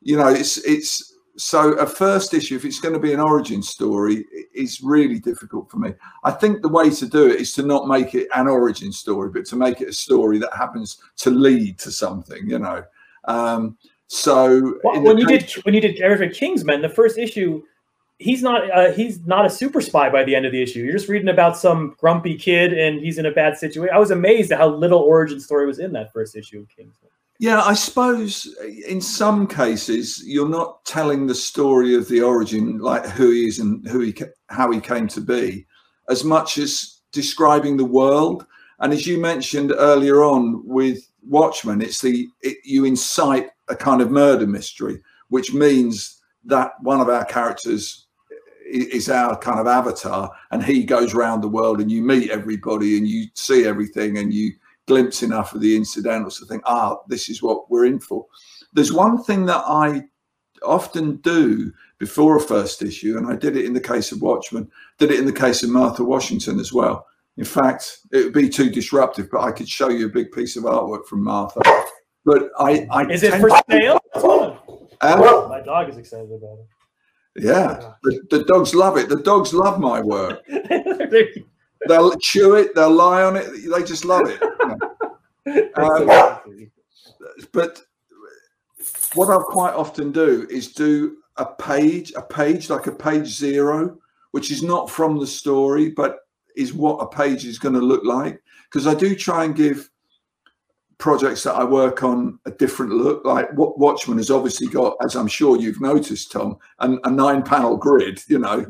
You 0.00 0.16
know, 0.16 0.28
it's 0.28 0.56
it's 0.58 1.16
so 1.36 1.72
a 1.74 1.86
first 1.86 2.34
issue, 2.34 2.56
if 2.56 2.64
it's 2.64 2.80
going 2.80 2.94
to 2.94 3.00
be 3.00 3.12
an 3.12 3.20
origin 3.20 3.62
story, 3.62 4.24
is 4.54 4.80
really 4.82 5.18
difficult 5.18 5.70
for 5.70 5.78
me. 5.78 5.94
I 6.24 6.30
think 6.30 6.62
the 6.62 6.68
way 6.68 6.90
to 6.90 7.06
do 7.06 7.28
it 7.28 7.40
is 7.40 7.52
to 7.54 7.62
not 7.62 7.88
make 7.88 8.14
it 8.14 8.28
an 8.34 8.48
origin 8.48 8.92
story, 8.92 9.30
but 9.30 9.46
to 9.46 9.56
make 9.56 9.80
it 9.80 9.88
a 9.88 9.92
story 9.92 10.38
that 10.38 10.54
happens 10.54 10.98
to 11.18 11.30
lead 11.30 11.78
to 11.80 11.90
something. 11.90 12.48
You 12.48 12.58
know. 12.58 12.84
Um, 13.24 13.78
so 14.08 14.78
well, 14.84 15.00
when 15.00 15.16
you 15.16 15.26
did 15.26 15.50
when 15.64 15.74
you 15.74 15.80
did 15.80 15.98
Eric 16.00 16.34
Kingsman, 16.34 16.82
the 16.82 16.88
first 16.88 17.16
issue, 17.16 17.62
he's 18.18 18.42
not 18.42 18.70
uh, 18.70 18.92
he's 18.92 19.20
not 19.26 19.46
a 19.46 19.50
super 19.50 19.80
spy 19.80 20.10
by 20.10 20.24
the 20.24 20.34
end 20.34 20.44
of 20.44 20.52
the 20.52 20.62
issue. 20.62 20.80
You're 20.80 20.92
just 20.92 21.08
reading 21.08 21.30
about 21.30 21.56
some 21.56 21.96
grumpy 21.98 22.36
kid 22.36 22.74
and 22.74 23.00
he's 23.00 23.16
in 23.18 23.26
a 23.26 23.30
bad 23.30 23.56
situation. 23.56 23.94
I 23.94 23.98
was 23.98 24.10
amazed 24.10 24.52
at 24.52 24.58
how 24.58 24.68
little 24.68 25.00
origin 25.00 25.40
story 25.40 25.66
was 25.66 25.78
in 25.78 25.92
that 25.92 26.12
first 26.12 26.36
issue 26.36 26.60
of 26.60 26.68
Kingsman. 26.68 27.10
Yeah, 27.38 27.60
I 27.62 27.74
suppose 27.74 28.46
uh, 28.62 28.66
in 28.66 29.00
some 29.00 29.46
cases 29.46 30.22
you're 30.24 30.48
not 30.48 30.84
telling 30.84 31.26
the 31.26 31.34
story 31.34 31.96
of 31.96 32.08
the 32.08 32.22
origin, 32.22 32.78
like 32.78 33.04
who 33.06 33.30
he 33.30 33.46
is 33.46 33.58
and 33.58 33.86
who 33.88 34.00
he 34.00 34.14
how 34.48 34.70
he 34.70 34.80
came 34.80 35.08
to 35.08 35.20
be, 35.20 35.66
as 36.08 36.24
much 36.24 36.58
as 36.58 37.00
describing 37.10 37.76
the 37.76 37.84
world. 37.84 38.46
And 38.78 38.92
as 38.92 39.06
you 39.06 39.18
mentioned 39.18 39.72
earlier 39.76 40.22
on 40.22 40.62
with 40.66 41.08
Watchmen, 41.28 41.80
it's 41.80 42.00
the 42.00 42.28
it, 42.42 42.58
you 42.64 42.84
incite 42.84 43.48
a 43.68 43.76
kind 43.76 44.00
of 44.00 44.10
murder 44.10 44.46
mystery, 44.46 45.00
which 45.28 45.52
means 45.52 46.20
that 46.44 46.72
one 46.80 47.00
of 47.00 47.08
our 47.08 47.24
characters 47.24 48.06
uh, 48.30 48.36
is 48.68 49.08
our 49.08 49.36
kind 49.38 49.58
of 49.58 49.66
avatar, 49.66 50.30
and 50.50 50.62
he 50.64 50.84
goes 50.84 51.14
around 51.14 51.40
the 51.40 51.48
world, 51.48 51.80
and 51.80 51.90
you 51.90 52.02
meet 52.02 52.30
everybody, 52.30 52.98
and 52.98 53.08
you 53.08 53.26
see 53.34 53.64
everything, 53.66 54.18
and 54.18 54.32
you 54.32 54.52
glimpse 54.86 55.22
enough 55.22 55.54
of 55.54 55.60
the 55.60 55.76
incidentals 55.76 56.38
to 56.38 56.46
think, 56.46 56.62
ah, 56.66 56.98
this 57.08 57.28
is 57.28 57.42
what 57.42 57.70
we're 57.70 57.84
in 57.84 58.00
for. 58.00 58.26
There's 58.72 58.92
one 58.92 59.22
thing 59.22 59.46
that 59.46 59.62
I 59.66 60.04
often 60.64 61.16
do 61.16 61.72
before 61.98 62.36
a 62.36 62.40
first 62.40 62.82
issue, 62.82 63.16
and 63.16 63.26
I 63.26 63.36
did 63.36 63.56
it 63.56 63.64
in 63.64 63.74
the 63.74 63.80
case 63.80 64.12
of 64.12 64.22
Watchmen, 64.22 64.70
did 64.98 65.10
it 65.10 65.18
in 65.18 65.26
the 65.26 65.32
case 65.32 65.62
of 65.62 65.70
Martha 65.70 66.02
Washington 66.02 66.58
as 66.58 66.72
well. 66.72 67.06
In 67.36 67.44
fact, 67.44 67.98
it 68.12 68.24
would 68.24 68.34
be 68.34 68.48
too 68.48 68.70
disruptive, 68.70 69.30
but 69.30 69.40
I 69.40 69.52
could 69.52 69.68
show 69.68 69.88
you 69.88 70.06
a 70.06 70.10
big 70.10 70.32
piece 70.32 70.56
of 70.56 70.64
artwork 70.64 71.06
from 71.06 71.22
Martha. 71.24 71.60
But 72.24 72.50
I, 72.58 72.86
I 72.90 73.04
is 73.06 73.22
it 73.22 73.34
for 73.40 73.50
sale? 73.70 74.00
Uh, 75.00 75.46
My 75.48 75.60
dog 75.60 75.88
is 75.88 75.96
excited 75.96 76.30
about 76.30 76.58
it. 76.58 76.66
Yeah, 77.44 77.92
the, 78.02 78.20
the, 78.30 78.44
dogs 78.44 78.74
love 78.74 78.98
it. 78.98 79.08
The 79.08 79.16
dogs 79.16 79.54
love 79.54 79.80
my 79.80 80.00
work. 80.02 80.42
they'll 81.88 82.14
chew 82.16 82.54
it. 82.54 82.74
They'll 82.74 82.90
lie 82.90 83.22
on 83.22 83.36
it. 83.36 83.48
They 83.70 83.82
just 83.82 84.04
love 84.04 84.28
it. 84.28 84.42
Um, 85.74 86.70
but 87.50 87.82
what 89.14 89.28
I 89.28 89.42
quite 89.42 89.74
often 89.74 90.12
do 90.12 90.46
is 90.48 90.72
do 90.72 91.16
a 91.36 91.46
page, 91.46 92.12
a 92.16 92.22
page 92.22 92.70
like 92.70 92.86
a 92.86 92.92
page 92.92 93.26
zero, 93.26 93.98
which 94.30 94.50
is 94.50 94.62
not 94.62 94.90
from 94.90 95.18
the 95.18 95.26
story, 95.26 95.90
but 95.90 96.20
is 96.56 96.72
what 96.72 96.98
a 96.98 97.06
page 97.06 97.44
is 97.44 97.58
going 97.58 97.74
to 97.74 97.80
look 97.80 98.04
like. 98.04 98.42
Because 98.70 98.86
I 98.86 98.94
do 98.94 99.14
try 99.14 99.44
and 99.44 99.54
give 99.54 99.90
projects 100.98 101.42
that 101.42 101.54
I 101.54 101.64
work 101.64 102.02
on 102.02 102.38
a 102.46 102.50
different 102.50 102.92
look. 102.92 103.24
Like 103.24 103.52
what 103.54 103.78
Watchmen 103.78 104.18
has 104.18 104.30
obviously 104.30 104.68
got, 104.68 104.96
as 105.04 105.16
I'm 105.16 105.26
sure 105.26 105.58
you've 105.58 105.80
noticed, 105.80 106.32
Tom, 106.32 106.56
and 106.78 106.98
a 107.04 107.10
nine 107.10 107.42
panel 107.42 107.76
grid, 107.76 108.22
you 108.28 108.38
know. 108.38 108.64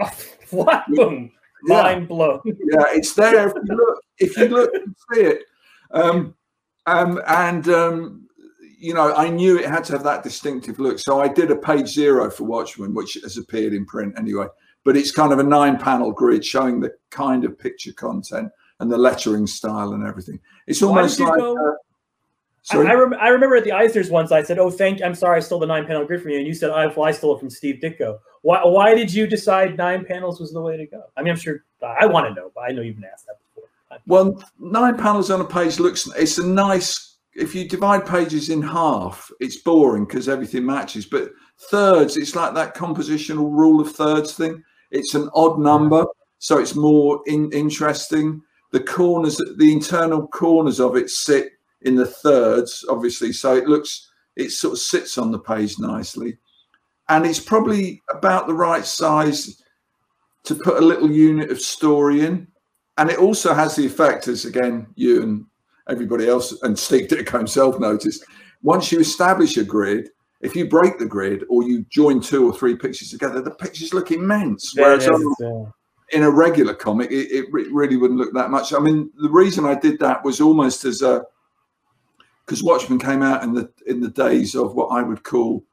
what? 0.50 0.84
Yeah. 1.66 1.82
Mind 1.82 2.08
blown. 2.08 2.40
yeah, 2.44 2.84
it's 2.90 3.14
there. 3.14 3.48
If 3.48 3.54
you 3.68 3.76
look, 3.76 4.00
if 4.18 4.36
you 4.36 4.48
look 4.48 4.74
and 4.74 4.94
see 5.12 5.20
it. 5.20 5.42
Um, 5.90 6.34
um, 6.86 7.20
and, 7.26 7.68
um, 7.68 8.28
you 8.78 8.92
know, 8.92 9.14
I 9.14 9.30
knew 9.30 9.58
it 9.58 9.66
had 9.66 9.84
to 9.84 9.92
have 9.92 10.02
that 10.04 10.22
distinctive 10.22 10.78
look. 10.78 10.98
So 10.98 11.20
I 11.20 11.28
did 11.28 11.50
a 11.50 11.56
page 11.56 11.88
zero 11.88 12.30
for 12.30 12.44
Watchmen, 12.44 12.92
which 12.92 13.14
has 13.22 13.38
appeared 13.38 13.72
in 13.72 13.86
print 13.86 14.14
anyway. 14.18 14.46
But 14.84 14.96
it's 14.96 15.10
kind 15.10 15.32
of 15.32 15.38
a 15.38 15.42
nine 15.42 15.78
panel 15.78 16.12
grid 16.12 16.44
showing 16.44 16.80
the 16.80 16.92
kind 17.10 17.44
of 17.44 17.58
picture 17.58 17.92
content 17.94 18.50
and 18.80 18.92
the 18.92 18.98
lettering 18.98 19.46
style 19.46 19.92
and 19.92 20.06
everything. 20.06 20.38
It's 20.66 20.82
almost 20.82 21.18
like. 21.20 21.38
Go, 21.38 21.56
uh, 21.56 21.72
I, 22.72 22.78
I, 22.78 22.94
rem- 22.94 23.14
I, 23.14 23.28
remember 23.28 23.56
at 23.56 23.64
the 23.64 23.70
Eisners 23.70 24.10
once 24.10 24.32
I 24.32 24.42
said, 24.42 24.58
"Oh, 24.58 24.70
thank. 24.70 25.02
I'm 25.02 25.14
sorry, 25.14 25.36
I 25.36 25.40
stole 25.40 25.58
the 25.58 25.66
nine 25.66 25.86
panel 25.86 26.04
grid 26.04 26.22
from 26.22 26.32
you," 26.32 26.38
and 26.38 26.46
you 26.46 26.54
said, 26.54 26.70
"I, 26.70 26.86
well, 26.86 27.04
I 27.04 27.12
stole 27.12 27.36
it 27.36 27.40
from 27.40 27.50
Steve 27.50 27.80
Ditko." 27.82 28.18
Why? 28.44 28.60
Why 28.64 28.94
did 28.94 29.12
you 29.12 29.26
decide 29.26 29.76
nine 29.76 30.04
panels 30.04 30.38
was 30.38 30.52
the 30.52 30.60
way 30.60 30.76
to 30.76 30.86
go? 30.86 31.02
I 31.16 31.22
mean, 31.22 31.32
I'm 31.32 31.38
sure 31.38 31.64
I 31.82 32.06
want 32.06 32.28
to 32.28 32.34
know, 32.34 32.52
but 32.54 32.62
I 32.62 32.72
know 32.72 32.82
you've 32.82 32.96
been 32.96 33.10
asked 33.12 33.26
that 33.26 33.38
before. 33.54 33.68
Well, 34.06 34.44
nine 34.58 34.96
panels 34.96 35.30
on 35.30 35.40
a 35.40 35.44
page 35.44 35.78
looks. 35.78 36.06
It's 36.16 36.38
a 36.38 36.46
nice. 36.46 37.16
If 37.34 37.54
you 37.54 37.68
divide 37.68 38.06
pages 38.06 38.50
in 38.50 38.62
half, 38.62 39.30
it's 39.40 39.56
boring 39.62 40.04
because 40.04 40.28
everything 40.28 40.64
matches. 40.64 41.06
But 41.06 41.32
thirds, 41.70 42.16
it's 42.16 42.36
like 42.36 42.54
that 42.54 42.76
compositional 42.76 43.50
rule 43.50 43.80
of 43.80 43.90
thirds 43.90 44.34
thing. 44.34 44.62
It's 44.90 45.14
an 45.14 45.28
odd 45.34 45.58
number, 45.58 46.06
so 46.38 46.58
it's 46.58 46.76
more 46.76 47.22
in, 47.26 47.50
interesting 47.50 48.40
the 48.74 48.80
corners, 48.80 49.36
the 49.36 49.72
internal 49.72 50.26
corners 50.26 50.80
of 50.80 50.96
it 50.96 51.08
sit 51.08 51.52
in 51.82 51.94
the 51.94 52.06
thirds, 52.06 52.84
obviously. 52.90 53.32
So 53.32 53.54
it 53.54 53.68
looks, 53.68 54.10
it 54.34 54.50
sort 54.50 54.72
of 54.72 54.80
sits 54.80 55.16
on 55.16 55.30
the 55.30 55.38
page 55.38 55.78
nicely. 55.78 56.38
And 57.08 57.26
it's 57.26 57.40
probably 57.40 58.02
about 58.10 58.46
the 58.46 58.54
right 58.54 58.84
size 58.84 59.62
to 60.44 60.54
put 60.54 60.78
a 60.78 60.86
little 60.86 61.10
unit 61.10 61.50
of 61.50 61.60
story 61.60 62.24
in. 62.24 62.46
And 62.96 63.10
it 63.10 63.18
also 63.18 63.52
has 63.52 63.76
the 63.76 63.84
effect, 63.84 64.28
as 64.28 64.44
again, 64.44 64.86
you 64.94 65.22
and 65.22 65.46
everybody 65.88 66.28
else, 66.28 66.62
and 66.62 66.78
Steve 66.78 67.08
Ditko 67.08 67.38
himself 67.38 67.78
noticed, 67.78 68.24
once 68.62 68.90
you 68.90 69.00
establish 69.00 69.56
a 69.56 69.64
grid, 69.64 70.08
if 70.40 70.54
you 70.54 70.68
break 70.68 70.98
the 70.98 71.06
grid 71.06 71.44
or 71.48 71.62
you 71.62 71.84
join 71.90 72.20
two 72.20 72.46
or 72.46 72.54
three 72.54 72.76
pictures 72.76 73.10
together, 73.10 73.40
the 73.40 73.50
pictures 73.50 73.92
look 73.92 74.10
immense. 74.10 74.74
Whereas 74.76 75.08
on, 75.08 75.72
in 76.12 76.22
a 76.22 76.30
regular 76.30 76.74
comic, 76.74 77.10
it, 77.10 77.30
it, 77.30 77.46
really 77.50 77.96
wouldn't 77.96 78.20
look 78.20 78.32
that 78.34 78.50
much. 78.50 78.72
I 78.72 78.78
mean, 78.78 79.10
the 79.16 79.30
reason 79.30 79.64
I 79.64 79.74
did 79.74 79.98
that 80.00 80.24
was 80.24 80.40
almost 80.40 80.84
as 80.84 81.02
a 81.02 81.24
because 82.44 82.62
Watchmen 82.62 82.98
came 82.98 83.22
out 83.22 83.42
in 83.42 83.54
the 83.54 83.70
in 83.86 84.00
the 84.00 84.10
days 84.10 84.54
of 84.54 84.74
what 84.74 84.88
I 84.88 85.02
would 85.02 85.22
call 85.22 85.64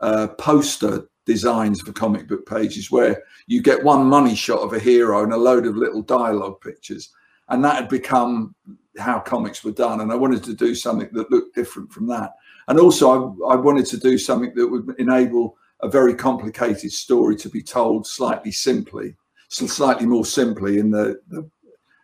uh, 0.00 0.28
poster 0.38 1.08
designs 1.26 1.80
for 1.80 1.92
comic 1.92 2.28
book 2.28 2.46
pages, 2.46 2.90
where 2.90 3.22
you 3.46 3.62
get 3.62 3.82
one 3.82 4.06
money 4.06 4.34
shot 4.34 4.60
of 4.60 4.72
a 4.72 4.78
hero 4.78 5.22
and 5.22 5.32
a 5.32 5.36
load 5.36 5.66
of 5.66 5.76
little 5.76 6.02
dialogue 6.02 6.60
pictures, 6.60 7.10
and 7.48 7.64
that 7.64 7.76
had 7.76 7.88
become 7.88 8.54
how 8.98 9.18
comics 9.18 9.64
were 9.64 9.72
done. 9.72 10.00
And 10.00 10.12
I 10.12 10.14
wanted 10.14 10.44
to 10.44 10.54
do 10.54 10.74
something 10.74 11.08
that 11.12 11.30
looked 11.30 11.54
different 11.54 11.92
from 11.92 12.06
that. 12.08 12.32
And 12.68 12.78
also, 12.78 13.36
I, 13.48 13.54
I 13.54 13.56
wanted 13.56 13.86
to 13.86 13.98
do 13.98 14.18
something 14.18 14.52
that 14.54 14.68
would 14.68 14.94
enable 14.98 15.56
a 15.80 15.88
very 15.88 16.14
complicated 16.14 16.92
story 16.92 17.36
to 17.36 17.48
be 17.48 17.62
told 17.62 18.06
slightly 18.06 18.52
simply 18.52 19.16
slightly 19.48 20.06
more 20.06 20.24
simply 20.24 20.78
in 20.78 20.90
the, 20.90 21.20
the 21.28 21.48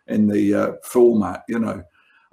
in 0.07 0.27
the 0.27 0.53
uh, 0.53 0.71
format, 0.83 1.43
you 1.47 1.59
know. 1.59 1.83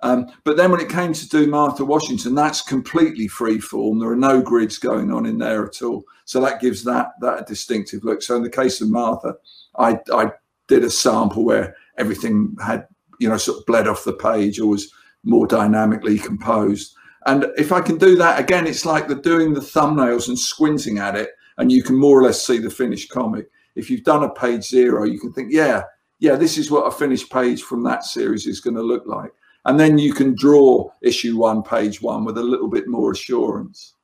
Um, 0.00 0.26
but 0.44 0.56
then 0.56 0.70
when 0.70 0.80
it 0.80 0.88
came 0.88 1.12
to 1.12 1.28
do 1.28 1.48
Martha 1.48 1.84
Washington, 1.84 2.34
that's 2.34 2.62
completely 2.62 3.26
free 3.26 3.58
form. 3.58 3.98
There 3.98 4.10
are 4.10 4.16
no 4.16 4.40
grids 4.40 4.78
going 4.78 5.12
on 5.12 5.26
in 5.26 5.38
there 5.38 5.66
at 5.66 5.82
all. 5.82 6.04
So 6.24 6.40
that 6.40 6.60
gives 6.60 6.84
that 6.84 7.08
that 7.20 7.42
a 7.42 7.44
distinctive 7.44 8.04
look. 8.04 8.22
So 8.22 8.36
in 8.36 8.42
the 8.42 8.50
case 8.50 8.80
of 8.80 8.90
Martha, 8.90 9.34
I, 9.76 9.98
I 10.12 10.30
did 10.68 10.84
a 10.84 10.90
sample 10.90 11.44
where 11.44 11.74
everything 11.96 12.54
had, 12.64 12.86
you 13.18 13.28
know, 13.28 13.36
sort 13.36 13.58
of 13.58 13.66
bled 13.66 13.88
off 13.88 14.04
the 14.04 14.12
page 14.12 14.60
or 14.60 14.66
was 14.66 14.92
more 15.24 15.46
dynamically 15.46 16.18
composed. 16.18 16.94
And 17.26 17.46
if 17.56 17.72
I 17.72 17.80
can 17.80 17.98
do 17.98 18.14
that 18.16 18.38
again, 18.38 18.66
it's 18.66 18.86
like 18.86 19.08
the 19.08 19.16
doing 19.16 19.54
the 19.54 19.60
thumbnails 19.60 20.28
and 20.28 20.38
squinting 20.38 20.98
at 20.98 21.16
it, 21.16 21.30
and 21.56 21.72
you 21.72 21.82
can 21.82 21.96
more 21.96 22.18
or 22.18 22.22
less 22.22 22.46
see 22.46 22.58
the 22.58 22.70
finished 22.70 23.10
comic 23.10 23.48
if 23.78 23.88
you've 23.88 24.02
done 24.02 24.24
a 24.24 24.28
page 24.28 24.64
zero, 24.64 25.04
you 25.04 25.20
can 25.20 25.32
think, 25.32 25.52
yeah, 25.52 25.82
yeah, 26.18 26.34
this 26.34 26.58
is 26.58 26.68
what 26.68 26.86
a 26.86 26.90
finished 26.90 27.30
page 27.30 27.62
from 27.62 27.84
that 27.84 28.04
series 28.04 28.44
is 28.44 28.60
going 28.60 28.74
to 28.74 28.82
look 28.82 29.06
like. 29.06 29.30
And 29.68 29.78
then 29.78 29.98
you 29.98 30.14
can 30.14 30.34
draw 30.34 30.90
issue 31.02 31.36
one, 31.36 31.62
page 31.62 32.00
one 32.00 32.24
with 32.24 32.38
a 32.38 32.42
little 32.42 32.68
bit 32.68 32.88
more 32.88 33.12
assurance. 33.12 33.96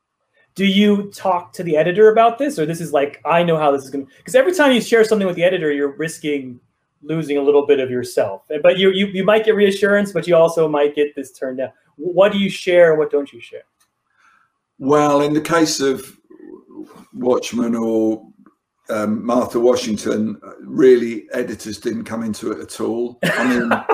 Do 0.54 0.66
you 0.66 1.10
talk 1.10 1.54
to 1.54 1.62
the 1.62 1.74
editor 1.74 2.12
about 2.12 2.36
this, 2.36 2.58
or 2.58 2.66
this 2.66 2.82
is 2.82 2.92
like, 2.92 3.18
I 3.24 3.42
know 3.42 3.56
how 3.56 3.72
this 3.72 3.82
is 3.82 3.88
going 3.88 4.04
to, 4.04 4.12
because 4.18 4.34
every 4.34 4.52
time 4.52 4.72
you 4.72 4.82
share 4.82 5.04
something 5.04 5.26
with 5.26 5.36
the 5.36 5.42
editor, 5.42 5.72
you're 5.72 5.96
risking 5.96 6.60
losing 7.02 7.38
a 7.38 7.42
little 7.42 7.66
bit 7.66 7.80
of 7.80 7.90
yourself. 7.90 8.42
But 8.62 8.78
you, 8.78 8.90
you, 8.90 9.06
you 9.06 9.24
might 9.24 9.46
get 9.46 9.54
reassurance, 9.54 10.12
but 10.12 10.26
you 10.26 10.36
also 10.36 10.68
might 10.68 10.94
get 10.94 11.14
this 11.16 11.32
turned 11.32 11.56
down. 11.56 11.72
What 11.96 12.30
do 12.30 12.38
you 12.38 12.50
share 12.50 12.90
and 12.90 12.98
what 12.98 13.10
don't 13.10 13.32
you 13.32 13.40
share? 13.40 13.64
Well, 14.78 15.22
in 15.22 15.32
the 15.32 15.40
case 15.40 15.80
of 15.80 16.14
Watchmen 17.14 17.74
or 17.74 18.26
um, 18.90 19.24
Martha 19.24 19.58
Washington, 19.58 20.38
really 20.60 21.26
editors 21.32 21.78
didn't 21.78 22.04
come 22.04 22.22
into 22.22 22.52
it 22.52 22.60
at 22.60 22.80
all. 22.80 23.18
I 23.22 23.48
mean, 23.48 23.72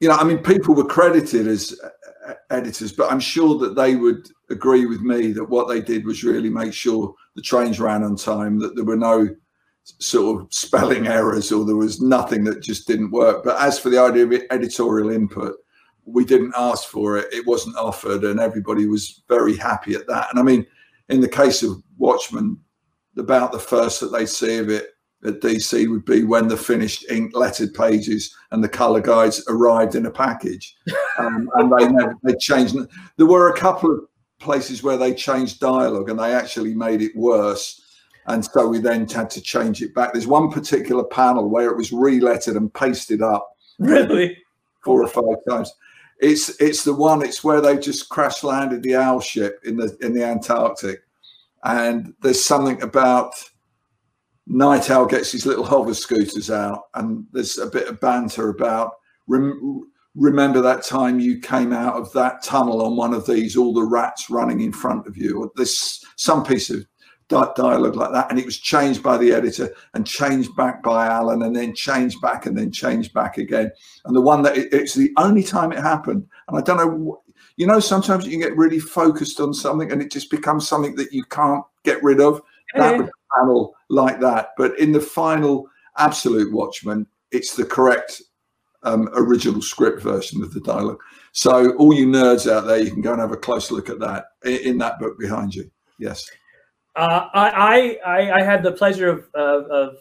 you 0.00 0.08
know, 0.08 0.16
I 0.16 0.24
mean, 0.24 0.38
people 0.38 0.74
were 0.74 0.84
credited 0.84 1.46
as 1.46 1.78
uh, 1.84 2.30
uh, 2.30 2.34
editors, 2.50 2.92
but 2.92 3.12
I'm 3.12 3.20
sure 3.20 3.58
that 3.58 3.76
they 3.76 3.96
would 3.96 4.28
agree 4.50 4.86
with 4.86 5.02
me 5.02 5.32
that 5.32 5.44
what 5.44 5.68
they 5.68 5.80
did 5.80 6.06
was 6.06 6.24
really 6.24 6.50
make 6.50 6.72
sure 6.72 7.14
the 7.36 7.42
trains 7.42 7.78
ran 7.78 8.02
on 8.02 8.16
time, 8.16 8.58
that 8.60 8.74
there 8.74 8.84
were 8.84 8.96
no 8.96 9.28
sort 9.98 10.42
of 10.42 10.52
spelling 10.52 11.06
errors 11.06 11.52
or 11.52 11.64
there 11.64 11.76
was 11.76 12.00
nothing 12.00 12.44
that 12.44 12.62
just 12.62 12.86
didn't 12.86 13.10
work. 13.10 13.44
But 13.44 13.60
as 13.60 13.78
for 13.78 13.90
the 13.90 14.00
idea 14.00 14.24
of 14.24 14.42
editorial 14.50 15.10
input, 15.10 15.56
we 16.04 16.24
didn't 16.24 16.54
ask 16.56 16.88
for 16.88 17.18
it. 17.18 17.32
It 17.32 17.46
wasn't 17.46 17.76
offered, 17.76 18.24
and 18.24 18.40
everybody 18.40 18.86
was 18.86 19.22
very 19.28 19.56
happy 19.56 19.94
at 19.94 20.06
that. 20.08 20.28
And 20.30 20.38
I 20.38 20.42
mean, 20.42 20.66
in 21.08 21.20
the 21.20 21.28
case 21.28 21.62
of 21.62 21.82
Watchmen, 21.98 22.58
about 23.18 23.52
the 23.52 23.58
first 23.58 24.00
that 24.00 24.12
they 24.12 24.24
see 24.24 24.58
of 24.58 24.70
it 24.70 24.90
at 25.24 25.40
DC 25.40 25.88
would 25.90 26.04
be 26.04 26.24
when 26.24 26.48
the 26.48 26.56
finished 26.56 27.10
ink 27.10 27.32
lettered 27.34 27.74
pages 27.74 28.34
and 28.52 28.64
the 28.64 28.68
color 28.68 29.00
guides 29.00 29.44
arrived 29.48 29.94
in 29.94 30.06
a 30.06 30.10
package, 30.10 30.76
um, 31.18 31.50
and 31.54 31.72
they 31.72 31.88
never 31.88 32.16
they 32.22 32.34
changed. 32.36 32.76
There 33.16 33.26
were 33.26 33.50
a 33.50 33.58
couple 33.58 33.92
of 33.92 34.00
places 34.40 34.82
where 34.82 34.96
they 34.96 35.14
changed 35.14 35.60
dialogue 35.60 36.08
and 36.08 36.18
they 36.18 36.34
actually 36.34 36.74
made 36.74 37.02
it 37.02 37.14
worse. 37.14 37.80
And 38.26 38.44
so 38.44 38.68
we 38.68 38.78
then 38.78 39.08
had 39.08 39.30
to 39.30 39.40
change 39.40 39.82
it 39.82 39.94
back. 39.94 40.12
There's 40.12 40.26
one 40.26 40.50
particular 40.50 41.04
panel 41.04 41.48
where 41.48 41.70
it 41.70 41.76
was 41.76 41.92
re-lettered 41.92 42.56
and 42.56 42.72
pasted 42.72 43.22
up. 43.22 43.48
Really? 43.78 44.36
Four 44.82 45.02
or 45.02 45.08
five 45.08 45.36
times. 45.48 45.72
It's 46.20 46.60
it's 46.60 46.84
the 46.84 46.92
one. 46.92 47.22
It's 47.22 47.42
where 47.42 47.60
they 47.60 47.78
just 47.78 48.10
crash 48.10 48.44
landed 48.44 48.82
the 48.82 48.96
owl 48.96 49.20
ship 49.20 49.60
in 49.64 49.76
the 49.76 49.96
in 50.02 50.12
the 50.12 50.22
Antarctic, 50.22 51.00
and 51.64 52.12
there's 52.20 52.44
something 52.44 52.82
about 52.82 53.32
Nite 54.50 54.90
Owl 54.90 55.06
gets 55.06 55.30
his 55.30 55.46
little 55.46 55.64
hover 55.64 55.94
scooters 55.94 56.50
out, 56.50 56.82
and 56.94 57.24
there's 57.32 57.56
a 57.58 57.70
bit 57.70 57.86
of 57.86 58.00
banter 58.00 58.48
about 58.48 58.94
rem- 59.28 59.88
remember 60.16 60.60
that 60.60 60.82
time 60.82 61.20
you 61.20 61.38
came 61.38 61.72
out 61.72 61.94
of 61.94 62.12
that 62.14 62.42
tunnel 62.42 62.82
on 62.84 62.96
one 62.96 63.14
of 63.14 63.26
these, 63.26 63.56
all 63.56 63.72
the 63.72 63.84
rats 63.84 64.28
running 64.28 64.60
in 64.60 64.72
front 64.72 65.06
of 65.06 65.16
you. 65.16 65.40
Or 65.40 65.52
there's 65.54 66.04
some 66.16 66.44
piece 66.44 66.68
of 66.68 66.84
di- 67.28 67.52
dialogue 67.54 67.94
like 67.94 68.10
that, 68.10 68.28
and 68.28 68.40
it 68.40 68.44
was 68.44 68.58
changed 68.58 69.04
by 69.04 69.16
the 69.18 69.32
editor 69.32 69.72
and 69.94 70.04
changed 70.04 70.54
back 70.56 70.82
by 70.82 71.06
Alan, 71.06 71.42
and 71.42 71.54
then 71.54 71.72
changed 71.72 72.20
back 72.20 72.46
and 72.46 72.58
then 72.58 72.72
changed 72.72 73.14
back 73.14 73.38
again. 73.38 73.70
And 74.04 74.16
the 74.16 74.20
one 74.20 74.42
that 74.42 74.58
it, 74.58 74.72
it's 74.72 74.94
the 74.94 75.12
only 75.16 75.44
time 75.44 75.70
it 75.70 75.78
happened, 75.78 76.26
and 76.48 76.58
I 76.58 76.60
don't 76.60 76.76
know. 76.76 77.22
You 77.56 77.66
know, 77.66 77.78
sometimes 77.78 78.26
you 78.26 78.38
get 78.38 78.56
really 78.56 78.80
focused 78.80 79.38
on 79.38 79.54
something, 79.54 79.92
and 79.92 80.02
it 80.02 80.10
just 80.10 80.28
becomes 80.28 80.66
something 80.66 80.96
that 80.96 81.12
you 81.12 81.22
can't 81.24 81.64
get 81.84 82.02
rid 82.02 82.20
of. 82.20 82.42
That 82.74 82.98
was 82.98 83.08
a 83.08 83.40
panel 83.40 83.74
like 83.88 84.20
that, 84.20 84.50
but 84.56 84.78
in 84.78 84.92
the 84.92 85.00
final 85.00 85.68
absolute 85.98 86.52
Watchmen, 86.52 87.06
it's 87.32 87.54
the 87.54 87.64
correct 87.64 88.22
um, 88.82 89.08
original 89.14 89.60
script 89.60 90.02
version 90.02 90.42
of 90.42 90.54
the 90.54 90.60
dialogue. 90.60 91.00
So 91.32 91.74
all 91.76 91.92
you 91.92 92.06
nerds 92.06 92.50
out 92.50 92.66
there, 92.66 92.78
you 92.78 92.90
can 92.90 93.02
go 93.02 93.12
and 93.12 93.20
have 93.20 93.32
a 93.32 93.36
close 93.36 93.70
look 93.70 93.88
at 93.88 94.00
that 94.00 94.26
in, 94.44 94.56
in 94.58 94.78
that 94.78 94.98
book 94.98 95.18
behind 95.18 95.54
you. 95.54 95.70
Yes. 95.98 96.28
Uh, 96.96 97.28
I, 97.34 97.98
I 98.04 98.32
I 98.40 98.42
had 98.42 98.62
the 98.62 98.72
pleasure 98.72 99.08
of 99.08 99.28
of, 99.34 99.64
of 99.66 99.96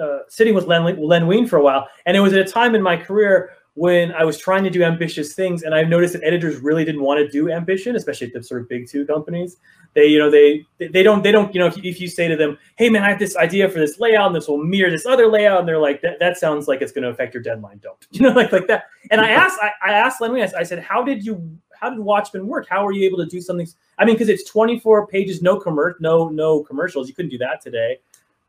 uh, 0.00 0.18
sitting 0.28 0.54
with 0.54 0.66
Len, 0.66 1.00
Len 1.00 1.26
Wein 1.26 1.46
for 1.46 1.56
a 1.56 1.62
while, 1.62 1.88
and 2.06 2.16
it 2.16 2.20
was 2.20 2.32
at 2.32 2.40
a 2.40 2.44
time 2.44 2.74
in 2.74 2.82
my 2.82 2.96
career 2.96 3.52
when 3.78 4.10
I 4.12 4.24
was 4.24 4.38
trying 4.38 4.64
to 4.64 4.70
do 4.70 4.82
ambitious 4.82 5.34
things, 5.34 5.62
and 5.62 5.72
I've 5.72 5.88
noticed 5.88 6.14
that 6.14 6.24
editors 6.24 6.56
really 6.60 6.84
didn't 6.84 7.02
want 7.02 7.18
to 7.24 7.28
do 7.28 7.48
ambition, 7.48 7.94
especially 7.94 8.26
at 8.26 8.32
the 8.32 8.42
sort 8.42 8.60
of 8.60 8.68
big 8.68 8.88
two 8.88 9.06
companies. 9.06 9.58
They, 9.94 10.06
you 10.06 10.18
know, 10.18 10.28
they 10.30 10.66
they 10.78 11.04
don't 11.04 11.22
they 11.22 11.30
don't 11.30 11.54
you 11.54 11.60
know 11.60 11.66
if 11.66 11.76
you, 11.76 11.82
if 11.84 12.00
you 12.00 12.08
say 12.08 12.26
to 12.26 12.34
them, 12.34 12.58
"Hey 12.76 12.90
man, 12.90 13.04
I 13.04 13.10
have 13.10 13.20
this 13.20 13.36
idea 13.36 13.68
for 13.68 13.78
this 13.78 14.00
layout, 14.00 14.26
and 14.26 14.34
this 14.34 14.48
will 14.48 14.62
mirror 14.62 14.90
this 14.90 15.06
other 15.06 15.28
layout," 15.28 15.60
and 15.60 15.68
they're 15.68 15.78
like, 15.78 16.02
"That, 16.02 16.18
that 16.18 16.36
sounds 16.38 16.66
like 16.66 16.82
it's 16.82 16.90
going 16.90 17.04
to 17.04 17.10
affect 17.10 17.34
your 17.34 17.42
deadline." 17.42 17.78
Don't 17.78 18.04
you 18.10 18.22
know 18.22 18.30
like 18.30 18.50
like 18.50 18.66
that? 18.66 18.86
And 19.12 19.20
I 19.20 19.30
asked 19.30 19.58
I, 19.62 19.70
I 19.82 19.92
asked 19.92 20.20
Len 20.20 20.34
I 20.56 20.64
said, 20.64 20.80
"How 20.80 21.04
did 21.04 21.24
you 21.24 21.56
how 21.78 21.90
did 21.90 22.00
Watchmen 22.00 22.48
work? 22.48 22.66
How 22.68 22.84
were 22.84 22.92
you 22.92 23.06
able 23.06 23.18
to 23.18 23.26
do 23.26 23.40
something? 23.40 23.68
I 23.98 24.04
mean, 24.04 24.16
because 24.16 24.28
it's 24.28 24.48
24 24.50 25.06
pages, 25.06 25.40
no 25.40 25.58
commer- 25.58 25.94
no 26.00 26.28
no 26.28 26.64
commercials. 26.64 27.08
You 27.08 27.14
couldn't 27.14 27.30
do 27.30 27.38
that 27.38 27.60
today. 27.60 27.98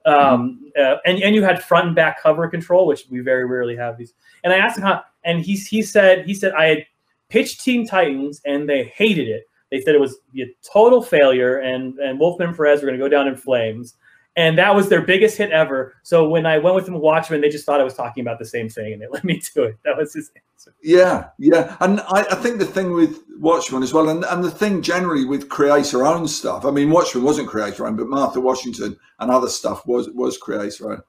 Um, 0.06 0.72
uh, 0.80 0.96
and 1.06 1.22
and 1.22 1.36
you 1.36 1.44
had 1.44 1.64
front 1.64 1.88
and 1.88 1.96
back 1.96 2.22
cover 2.22 2.48
control, 2.48 2.88
which 2.88 3.06
we 3.10 3.20
very 3.20 3.46
rarely 3.46 3.76
have 3.76 3.98
these. 3.98 4.14
And 4.44 4.54
I 4.54 4.58
asked 4.58 4.78
him 4.78 4.84
how, 4.84 5.04
and 5.24 5.42
he 5.42 5.56
he 5.56 5.82
said 5.82 6.26
he 6.26 6.34
said 6.34 6.54
I 6.54 6.66
had 6.66 6.86
pitched 7.30 7.62
Teen 7.62 7.86
Titans 7.86 8.42
and 8.46 8.68
they 8.68 8.86
hated 8.86 9.28
it. 9.28 9.44
They 9.72 9.82
said 9.82 9.94
it 9.94 10.02
was 10.02 10.18
a 10.38 10.56
total 10.64 11.02
failure, 11.02 11.58
and 11.60 11.98
and 12.00 12.20
Wolfman 12.20 12.56
Perez 12.56 12.82
were 12.82 12.88
going 12.88 13.00
to 13.00 13.04
go 13.04 13.10
down 13.10 13.28
in 13.28 13.36
flames. 13.36 13.96
And 14.36 14.58
that 14.58 14.74
was 14.74 14.90
their 14.90 15.02
biggest 15.02 15.38
hit 15.38 15.52
ever. 15.52 15.96
So 16.04 16.30
when 16.30 16.46
I 16.46 16.60
went 16.60 16.76
with 16.76 16.86
them 16.86 17.00
Watchmen, 17.00 17.42
they 17.42 17.50
just 17.50 17.66
thought 17.66 17.82
I 17.82 17.84
was 17.84 17.96
talking 17.96 18.22
about 18.22 18.40
the 18.40 18.46
same 18.46 18.70
thing, 18.70 18.94
and 18.94 19.02
they 19.02 19.08
let 19.12 19.24
me 19.24 19.42
do 19.54 19.64
it. 19.64 19.78
That 19.84 19.98
was 19.98 20.14
his 20.14 20.32
answer. 20.36 20.74
Yeah, 20.82 21.30
yeah, 21.38 21.76
and 21.82 22.00
I, 22.02 22.26
I 22.32 22.36
think 22.36 22.60
the 22.60 22.66
thing 22.66 22.94
with 22.94 23.20
Watchmen 23.38 23.84
as 23.84 23.94
well, 23.94 24.10
and, 24.10 24.24
and 24.26 24.44
the 24.44 24.52
thing 24.52 24.82
generally 24.82 25.26
with 25.26 25.50
creator 25.50 26.06
owned 26.06 26.30
stuff. 26.30 26.66
I 26.66 26.72
mean, 26.72 26.90
Watchmen 26.90 27.24
wasn't 27.24 27.50
creator 27.50 27.88
owned, 27.88 27.98
but 27.98 28.08
Martha 28.08 28.40
Washington 28.40 28.98
and 29.20 29.32
other 29.32 29.50
stuff 29.50 29.86
was 29.86 30.10
was 30.10 30.38
creator 30.38 30.94
owned. 30.94 31.04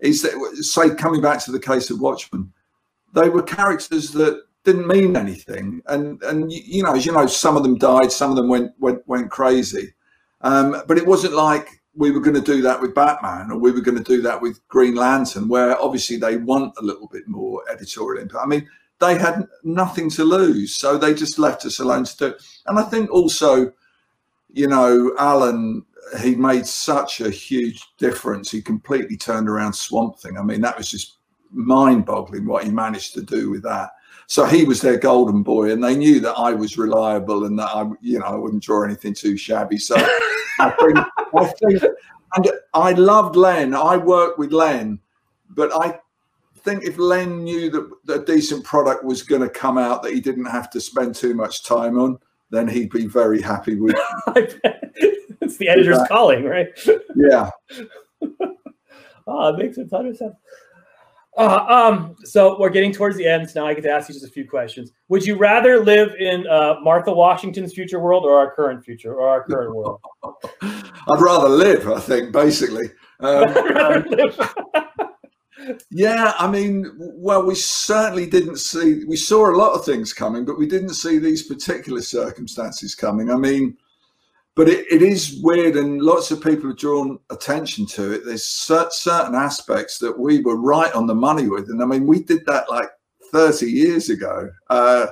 Is 0.00 0.22
that 0.22 0.32
say 0.62 0.94
coming 0.94 1.20
back 1.20 1.42
to 1.44 1.52
the 1.52 1.60
case 1.60 1.90
of 1.90 2.00
Watchmen, 2.00 2.52
they 3.14 3.28
were 3.28 3.42
characters 3.42 4.10
that 4.12 4.42
didn't 4.64 4.86
mean 4.86 5.16
anything, 5.16 5.82
and 5.86 6.22
and 6.22 6.52
you 6.52 6.82
know, 6.82 6.94
as 6.94 7.06
you 7.06 7.12
know, 7.12 7.26
some 7.26 7.56
of 7.56 7.62
them 7.62 7.78
died, 7.78 8.12
some 8.12 8.30
of 8.30 8.36
them 8.36 8.48
went 8.48 8.72
went 8.78 9.06
went 9.06 9.30
crazy, 9.30 9.94
um, 10.42 10.82
but 10.86 10.98
it 10.98 11.06
wasn't 11.06 11.34
like 11.34 11.79
we 12.00 12.10
were 12.10 12.20
going 12.20 12.34
to 12.34 12.40
do 12.40 12.62
that 12.62 12.80
with 12.80 12.94
Batman 12.94 13.50
or 13.50 13.58
we 13.58 13.70
were 13.70 13.82
going 13.82 14.02
to 14.02 14.02
do 14.02 14.22
that 14.22 14.40
with 14.40 14.66
Green 14.68 14.94
Lantern, 14.94 15.48
where 15.48 15.78
obviously 15.78 16.16
they 16.16 16.38
want 16.38 16.72
a 16.78 16.82
little 16.82 17.06
bit 17.08 17.28
more 17.28 17.62
editorial 17.70 18.22
input. 18.22 18.40
I 18.42 18.46
mean, 18.46 18.66
they 19.00 19.18
had 19.18 19.46
nothing 19.64 20.08
to 20.10 20.24
lose, 20.24 20.76
so 20.76 20.96
they 20.96 21.12
just 21.12 21.38
left 21.38 21.66
us 21.66 21.78
alone 21.78 22.04
to 22.04 22.16
do 22.16 22.26
it. 22.28 22.42
And 22.66 22.78
I 22.78 22.84
think 22.84 23.10
also, 23.10 23.70
you 24.48 24.66
know, 24.66 25.14
Alan, 25.18 25.84
he 26.22 26.34
made 26.34 26.66
such 26.66 27.20
a 27.20 27.28
huge 27.28 27.82
difference. 27.98 28.50
He 28.50 28.62
completely 28.62 29.18
turned 29.18 29.50
around 29.50 29.74
Swamp 29.74 30.18
Thing. 30.18 30.38
I 30.38 30.42
mean, 30.42 30.62
that 30.62 30.78
was 30.78 30.90
just 30.90 31.18
mind 31.52 32.06
boggling 32.06 32.46
what 32.46 32.64
he 32.64 32.70
managed 32.70 33.12
to 33.14 33.22
do 33.22 33.50
with 33.50 33.62
that. 33.64 33.90
So 34.30 34.44
he 34.44 34.62
was 34.62 34.80
their 34.80 34.96
golden 34.96 35.42
boy, 35.42 35.72
and 35.72 35.82
they 35.82 35.96
knew 35.96 36.20
that 36.20 36.38
I 36.38 36.52
was 36.52 36.78
reliable 36.78 37.46
and 37.46 37.58
that 37.58 37.68
I, 37.74 37.90
you 38.00 38.20
know, 38.20 38.26
I 38.26 38.36
wouldn't 38.36 38.62
draw 38.62 38.84
anything 38.84 39.12
too 39.12 39.36
shabby. 39.36 39.76
So 39.76 39.96
I 40.60 40.70
think, 40.70 40.98
I 41.34 41.46
think, 41.46 41.82
and 42.36 42.52
I 42.72 42.92
loved 42.92 43.34
Len. 43.34 43.74
I 43.74 43.96
worked 43.96 44.38
with 44.38 44.52
Len, 44.52 45.00
but 45.48 45.72
I 45.74 45.98
think 46.58 46.84
if 46.84 46.96
Len 46.96 47.42
knew 47.42 47.70
that, 47.70 47.90
that 48.04 48.22
a 48.22 48.24
decent 48.24 48.64
product 48.64 49.02
was 49.02 49.24
going 49.24 49.42
to 49.42 49.48
come 49.48 49.76
out 49.76 50.04
that 50.04 50.12
he 50.12 50.20
didn't 50.20 50.44
have 50.44 50.70
to 50.70 50.80
spend 50.80 51.16
too 51.16 51.34
much 51.34 51.64
time 51.64 51.98
on, 51.98 52.16
then 52.50 52.68
he'd 52.68 52.90
be 52.90 53.08
very 53.08 53.42
happy 53.42 53.74
with. 53.74 53.96
it's 54.36 55.56
the 55.56 55.68
editor's 55.68 56.06
calling, 56.06 56.44
right? 56.44 56.68
Yeah. 57.16 57.50
oh, 59.26 59.48
it 59.54 59.58
makes 59.58 59.76
a 59.78 59.86
ton 59.86 60.06
of 60.06 60.16
sense. 60.16 60.36
Uh, 61.36 61.64
um, 61.68 62.16
so 62.24 62.58
we're 62.58 62.70
getting 62.70 62.92
towards 62.92 63.16
the 63.16 63.26
end. 63.26 63.48
Now 63.54 63.66
I 63.66 63.74
get 63.74 63.82
to 63.82 63.90
ask 63.90 64.08
you 64.08 64.14
just 64.14 64.26
a 64.26 64.30
few 64.30 64.48
questions. 64.48 64.92
Would 65.08 65.24
you 65.24 65.36
rather 65.36 65.82
live 65.82 66.14
in 66.18 66.46
uh, 66.46 66.76
Martha 66.82 67.12
Washington's 67.12 67.72
future 67.72 68.00
world 68.00 68.24
or 68.24 68.36
our 68.36 68.54
current 68.54 68.84
future 68.84 69.14
or 69.14 69.28
our 69.28 69.44
current 69.44 69.74
world? 69.74 70.00
I'd 70.62 71.20
rather 71.20 71.48
live, 71.48 71.88
I 71.88 72.00
think, 72.00 72.32
basically. 72.32 72.86
Um, 73.20 74.04
yeah, 75.90 76.32
I 76.38 76.50
mean, 76.50 76.90
well, 76.98 77.44
we 77.44 77.54
certainly 77.54 78.26
didn't 78.26 78.58
see, 78.58 79.04
we 79.06 79.16
saw 79.16 79.50
a 79.50 79.56
lot 79.56 79.74
of 79.74 79.84
things 79.84 80.12
coming, 80.12 80.44
but 80.44 80.58
we 80.58 80.66
didn't 80.66 80.94
see 80.94 81.18
these 81.18 81.46
particular 81.46 82.02
circumstances 82.02 82.94
coming. 82.94 83.30
I 83.30 83.36
mean, 83.36 83.76
but 84.60 84.68
it, 84.68 84.84
it 84.92 85.00
is 85.00 85.40
weird, 85.42 85.76
and 85.76 86.02
lots 86.02 86.30
of 86.30 86.42
people 86.42 86.68
have 86.68 86.76
drawn 86.76 87.18
attention 87.30 87.86
to 87.86 88.12
it. 88.12 88.26
There's 88.26 88.44
certain 88.44 89.34
aspects 89.34 89.96
that 90.00 90.18
we 90.18 90.42
were 90.42 90.60
right 90.60 90.92
on 90.92 91.06
the 91.06 91.14
money 91.14 91.48
with. 91.48 91.70
And 91.70 91.82
I 91.82 91.86
mean, 91.86 92.06
we 92.06 92.22
did 92.22 92.44
that 92.44 92.68
like 92.68 92.90
30 93.32 93.64
years 93.64 94.10
ago. 94.10 94.50
Uh, 94.68 95.06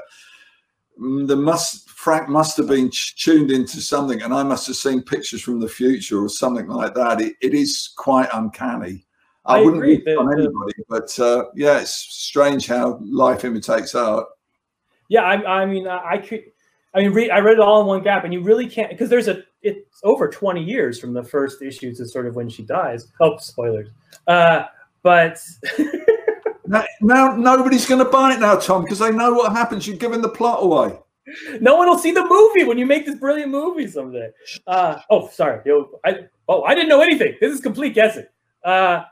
the 0.98 1.34
must 1.34 1.88
Frank 1.88 2.28
must 2.28 2.58
have 2.58 2.66
been 2.66 2.90
tuned 2.92 3.50
into 3.50 3.80
something, 3.80 4.20
and 4.20 4.34
I 4.34 4.42
must 4.42 4.66
have 4.66 4.76
seen 4.76 5.00
pictures 5.00 5.40
from 5.40 5.60
the 5.60 5.66
future 5.66 6.22
or 6.22 6.28
something 6.28 6.66
like 6.66 6.92
that. 6.92 7.22
It, 7.22 7.36
it 7.40 7.54
is 7.54 7.94
quite 7.96 8.28
uncanny. 8.34 9.06
I, 9.46 9.60
I 9.60 9.62
wouldn't 9.62 9.82
agree. 9.82 10.14
on 10.14 10.26
the- 10.26 10.42
anybody, 10.42 10.74
but 10.90 11.18
uh, 11.20 11.44
yeah, 11.54 11.80
it's 11.80 11.94
strange 11.94 12.66
how 12.66 13.00
life 13.02 13.46
imitates 13.46 13.94
art. 13.94 14.26
Yeah, 15.08 15.22
I, 15.22 15.62
I 15.62 15.64
mean, 15.64 15.88
I, 15.88 16.02
I 16.06 16.18
could. 16.18 16.44
I 16.98 17.02
mean, 17.02 17.12
re, 17.12 17.30
I 17.30 17.38
read 17.38 17.54
it 17.54 17.60
all 17.60 17.80
in 17.80 17.86
one 17.86 18.02
gap, 18.02 18.24
and 18.24 18.32
you 18.32 18.42
really 18.42 18.68
can't 18.68 18.90
because 18.90 19.08
there's 19.08 19.28
a. 19.28 19.42
It's 19.62 20.00
over 20.04 20.28
20 20.28 20.62
years 20.62 21.00
from 21.00 21.12
the 21.12 21.22
first 21.22 21.62
issue 21.62 21.94
to 21.94 22.06
sort 22.06 22.26
of 22.26 22.36
when 22.36 22.48
she 22.48 22.62
dies. 22.62 23.08
Oh, 23.20 23.36
spoilers. 23.38 23.88
Uh, 24.26 24.66
but 25.02 25.38
Now, 26.68 26.84
now 27.00 27.34
nobody's 27.34 27.86
going 27.86 28.04
to 28.04 28.10
buy 28.10 28.34
it 28.34 28.40
now, 28.40 28.56
Tom, 28.56 28.82
because 28.84 28.98
they 28.98 29.10
know 29.10 29.32
what 29.32 29.52
happens. 29.52 29.86
You're 29.86 29.96
giving 29.96 30.20
the 30.20 30.28
plot 30.28 30.62
away. 30.62 30.98
no 31.60 31.76
one 31.76 31.88
will 31.88 31.98
see 31.98 32.10
the 32.10 32.24
movie 32.24 32.64
when 32.64 32.76
you 32.76 32.84
make 32.84 33.06
this 33.06 33.14
brilliant 33.14 33.50
movie 33.50 33.86
someday. 33.86 34.30
Uh, 34.66 35.00
oh, 35.10 35.28
sorry. 35.28 35.62
Yo, 35.64 35.98
I, 36.04 36.26
oh, 36.46 36.62
I 36.64 36.74
didn't 36.74 36.90
know 36.90 37.00
anything. 37.00 37.36
This 37.40 37.54
is 37.54 37.60
complete 37.60 37.94
guessing. 37.94 38.26
Uh, 38.62 39.04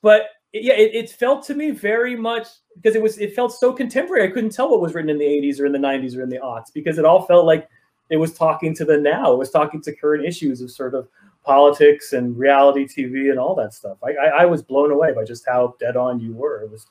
but 0.00 0.22
yeah, 0.52 0.74
it, 0.74 0.94
it 0.94 1.10
felt 1.10 1.44
to 1.46 1.54
me 1.54 1.70
very 1.70 2.14
much 2.14 2.46
because 2.76 2.94
it 2.94 3.02
was 3.02 3.18
it 3.18 3.34
felt 3.34 3.52
so 3.52 3.72
contemporary. 3.72 4.28
I 4.28 4.32
couldn't 4.32 4.50
tell 4.50 4.70
what 4.70 4.80
was 4.80 4.94
written 4.94 5.10
in 5.10 5.18
the 5.18 5.24
80s 5.24 5.60
or 5.60 5.66
in 5.66 5.72
the 5.72 5.78
90s 5.78 6.16
or 6.16 6.22
in 6.22 6.28
the 6.28 6.38
aughts 6.38 6.72
because 6.72 6.98
it 6.98 7.04
all 7.04 7.22
felt 7.22 7.46
like 7.46 7.68
it 8.10 8.16
was 8.16 8.34
talking 8.34 8.74
to 8.74 8.84
the 8.84 8.98
now. 8.98 9.32
It 9.32 9.38
was 9.38 9.50
talking 9.50 9.80
to 9.82 9.94
current 9.94 10.26
issues 10.26 10.60
of 10.60 10.70
sort 10.70 10.94
of 10.94 11.08
politics 11.44 12.12
and 12.12 12.36
reality 12.36 12.86
TV 12.86 13.30
and 13.30 13.38
all 13.38 13.54
that 13.54 13.74
stuff. 13.74 13.98
I, 14.04 14.12
I, 14.12 14.42
I 14.42 14.44
was 14.44 14.62
blown 14.62 14.90
away 14.90 15.12
by 15.12 15.24
just 15.24 15.46
how 15.46 15.74
dead 15.80 15.96
on 15.96 16.20
you 16.20 16.34
were. 16.34 16.62
It 16.62 16.70
was, 16.70 16.86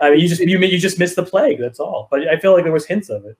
I 0.00 0.10
mean, 0.10 0.20
you 0.20 0.28
just 0.28 0.40
you 0.40 0.58
you 0.58 0.78
just 0.78 0.98
missed 0.98 1.16
the 1.16 1.24
plague. 1.24 1.58
That's 1.58 1.80
all. 1.80 2.08
But 2.10 2.28
I 2.28 2.38
feel 2.38 2.52
like 2.52 2.64
there 2.64 2.72
was 2.72 2.86
hints 2.86 3.08
of 3.08 3.24
it. 3.24 3.36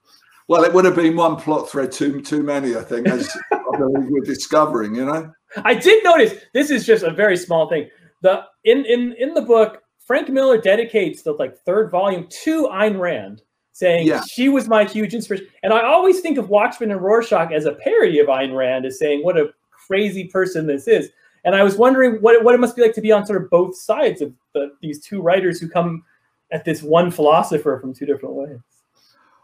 Well, 0.48 0.62
it 0.64 0.72
would 0.72 0.84
have 0.84 0.94
been 0.94 1.16
one 1.16 1.36
plot 1.36 1.68
thread 1.68 1.92
too 1.92 2.20
too 2.22 2.42
many, 2.42 2.76
I 2.76 2.82
think, 2.82 3.08
as 3.08 3.36
we're 3.52 4.24
discovering. 4.24 4.94
You 4.94 5.04
know, 5.04 5.32
I 5.64 5.74
did 5.74 6.02
notice 6.04 6.34
this 6.54 6.70
is 6.70 6.86
just 6.86 7.02
a 7.02 7.10
very 7.10 7.36
small 7.36 7.68
thing. 7.68 7.90
The 8.22 8.44
in 8.66 8.84
in 8.84 9.14
in 9.18 9.32
the 9.32 9.40
book, 9.40 9.82
Frank 10.04 10.28
Miller 10.28 10.58
dedicates 10.58 11.22
the 11.22 11.32
like 11.32 11.56
third 11.60 11.90
volume 11.90 12.26
to 12.44 12.64
Ayn 12.66 13.00
Rand, 13.00 13.42
saying 13.72 14.06
Yeah. 14.06 14.20
she 14.30 14.48
was 14.50 14.68
my 14.68 14.84
huge 14.84 15.14
inspiration. 15.14 15.46
And 15.62 15.72
I 15.72 15.84
always 15.84 16.20
think 16.20 16.36
of 16.36 16.50
Watchmen 16.50 16.90
and 16.90 17.00
Rorschach 17.00 17.50
as 17.52 17.64
a 17.64 17.72
parody 17.72 18.18
of 18.18 18.26
Ayn 18.26 18.54
Rand, 18.54 18.84
as 18.84 18.98
saying 18.98 19.24
what 19.24 19.38
a 19.38 19.54
crazy 19.70 20.24
person 20.24 20.66
this 20.66 20.86
is. 20.86 21.10
And 21.44 21.54
I 21.54 21.62
was 21.62 21.76
wondering 21.76 22.16
what 22.16 22.34
it, 22.34 22.42
what 22.44 22.54
it 22.54 22.58
must 22.58 22.74
be 22.76 22.82
like 22.82 22.94
to 22.94 23.00
be 23.00 23.12
on 23.12 23.24
sort 23.24 23.40
of 23.40 23.48
both 23.50 23.76
sides 23.76 24.20
of 24.20 24.32
the, 24.52 24.72
these 24.82 25.00
two 25.00 25.22
writers 25.22 25.60
who 25.60 25.68
come 25.68 26.04
at 26.50 26.64
this 26.64 26.82
one 26.82 27.10
philosopher 27.10 27.78
from 27.80 27.94
two 27.94 28.04
different 28.04 28.34
ways. 28.34 28.58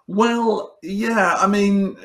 Well, 0.09 0.79
yeah, 0.83 1.37
I 1.39 1.47
mean, 1.47 1.97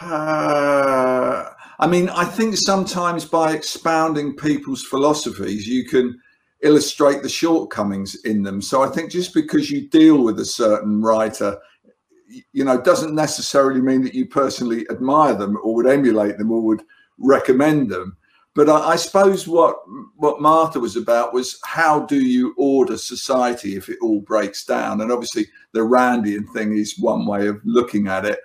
uh, 0.00 1.50
I 1.78 1.86
mean, 1.86 2.08
I 2.08 2.24
think 2.24 2.56
sometimes 2.56 3.24
by 3.24 3.52
expounding 3.52 4.34
people's 4.34 4.82
philosophies, 4.82 5.66
you 5.68 5.84
can 5.84 6.20
illustrate 6.62 7.22
the 7.22 7.28
shortcomings 7.28 8.16
in 8.24 8.42
them. 8.42 8.60
So 8.60 8.82
I 8.82 8.88
think 8.88 9.10
just 9.10 9.32
because 9.32 9.70
you 9.70 9.88
deal 9.88 10.22
with 10.24 10.40
a 10.40 10.44
certain 10.44 11.00
writer, 11.00 11.58
you 12.52 12.64
know, 12.64 12.80
doesn't 12.80 13.14
necessarily 13.14 13.80
mean 13.80 14.02
that 14.02 14.14
you 14.14 14.26
personally 14.26 14.86
admire 14.90 15.34
them 15.34 15.56
or 15.62 15.74
would 15.74 15.86
emulate 15.86 16.36
them 16.38 16.50
or 16.50 16.60
would 16.62 16.82
recommend 17.18 17.90
them. 17.90 18.16
But 18.54 18.68
I, 18.68 18.90
I 18.90 18.96
suppose 18.96 19.46
what 19.46 19.76
what 20.16 20.40
Martha 20.40 20.80
was 20.80 20.96
about 20.96 21.32
was 21.32 21.60
how 21.64 22.00
do 22.00 22.20
you 22.20 22.54
order 22.58 22.96
society 22.96 23.76
if 23.76 23.88
it 23.88 23.98
all 24.02 24.20
breaks 24.20 24.64
down? 24.64 25.00
And 25.00 25.12
obviously, 25.12 25.46
the 25.72 25.80
Randian 25.80 26.52
thing 26.52 26.76
is 26.76 26.98
one 26.98 27.24
way 27.24 27.46
of 27.46 27.60
looking 27.64 28.08
at 28.08 28.24
it, 28.24 28.40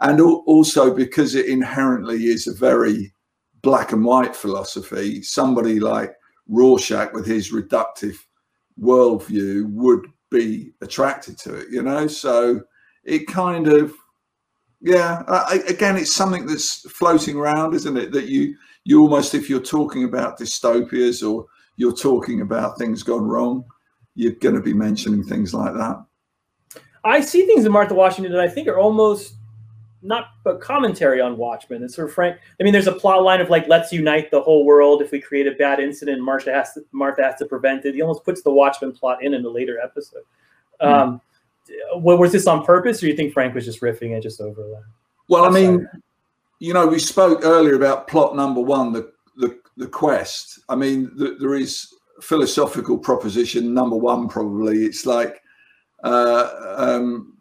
and 0.00 0.20
al- 0.20 0.44
also 0.46 0.94
because 0.94 1.34
it 1.34 1.46
inherently 1.46 2.26
is 2.26 2.46
a 2.46 2.54
very 2.54 3.14
black 3.62 3.92
and 3.92 4.04
white 4.04 4.36
philosophy. 4.36 5.22
Somebody 5.22 5.80
like 5.80 6.14
Rorschach, 6.48 7.12
with 7.12 7.26
his 7.26 7.52
reductive 7.52 8.16
worldview, 8.80 9.70
would 9.70 10.06
be 10.30 10.72
attracted 10.80 11.38
to 11.38 11.54
it. 11.54 11.68
You 11.70 11.82
know, 11.82 12.06
so 12.06 12.62
it 13.04 13.26
kind 13.26 13.68
of 13.68 13.92
yeah. 14.80 15.22
I, 15.26 15.62
again, 15.66 15.96
it's 15.96 16.14
something 16.14 16.46
that's 16.46 16.88
floating 16.90 17.36
around, 17.36 17.74
isn't 17.74 17.96
it? 17.96 18.12
That 18.12 18.28
you 18.28 18.56
you 18.84 19.00
almost, 19.00 19.34
if 19.34 19.48
you're 19.48 19.60
talking 19.60 20.04
about 20.04 20.38
dystopias 20.38 21.26
or 21.26 21.46
you're 21.76 21.96
talking 21.96 22.42
about 22.42 22.78
things 22.78 23.02
gone 23.02 23.24
wrong, 23.24 23.64
you're 24.14 24.32
going 24.32 24.54
to 24.54 24.60
be 24.60 24.74
mentioning 24.74 25.24
things 25.24 25.54
like 25.54 25.72
that. 25.74 26.04
I 27.02 27.20
see 27.20 27.46
things 27.46 27.64
in 27.64 27.72
Martha 27.72 27.94
Washington 27.94 28.32
that 28.32 28.40
I 28.40 28.48
think 28.48 28.68
are 28.68 28.78
almost 28.78 29.34
not 30.04 30.26
a 30.44 30.56
commentary 30.56 31.20
on 31.20 31.36
Watchmen. 31.36 31.82
It's 31.82 31.96
sort 31.96 32.08
of 32.08 32.14
frank. 32.14 32.38
I 32.60 32.62
mean, 32.62 32.72
there's 32.72 32.86
a 32.86 32.92
plot 32.92 33.22
line 33.22 33.40
of 33.40 33.48
like, 33.48 33.66
let's 33.68 33.90
unite 33.92 34.30
the 34.30 34.40
whole 34.40 34.64
world. 34.64 35.02
If 35.02 35.10
we 35.10 35.20
create 35.20 35.46
a 35.46 35.52
bad 35.52 35.80
incident, 35.80 36.20
Martha 36.20 36.52
has 36.52 36.74
to, 36.74 36.84
Martha 36.92 37.22
has 37.22 37.36
to 37.36 37.46
prevent 37.46 37.86
it. 37.86 37.94
He 37.94 38.02
almost 38.02 38.24
puts 38.24 38.42
the 38.42 38.50
Watchmen 38.50 38.92
plot 38.92 39.24
in 39.24 39.34
in 39.34 39.44
a 39.44 39.48
later 39.48 39.80
episode. 39.80 40.22
Um, 40.80 41.20
wa- 41.94 42.16
was 42.16 42.32
this 42.32 42.46
on 42.46 42.64
purpose, 42.64 42.98
or 42.98 43.06
do 43.06 43.08
you 43.08 43.16
think 43.16 43.32
Frank 43.32 43.54
was 43.54 43.64
just 43.64 43.80
riffing 43.80 44.12
and 44.12 44.22
just 44.22 44.40
overlap? 44.40 44.82
Well, 45.28 45.44
I 45.44 45.46
I'm 45.46 45.54
mean, 45.54 45.88
you 46.58 46.74
know, 46.74 46.86
we 46.86 46.98
spoke 46.98 47.40
earlier 47.42 47.74
about 47.74 48.06
plot 48.06 48.36
number 48.36 48.60
one, 48.60 48.92
the 48.92 49.12
the, 49.36 49.58
the 49.76 49.86
quest. 49.86 50.60
I 50.68 50.76
mean, 50.76 51.10
th- 51.18 51.38
there 51.40 51.54
is 51.54 51.92
philosophical 52.20 52.98
proposition 52.98 53.72
number 53.72 53.96
one. 53.96 54.28
Probably 54.28 54.84
it's 54.84 55.06
like 55.06 55.42
uh, 56.02 56.74
um, 56.76 57.36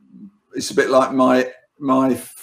it's 0.55 0.72
a 0.72 0.76
bit 0.76 0.89
like 0.89 1.11
my 1.11 1.51
my 1.78 2.11
f- 2.11 2.43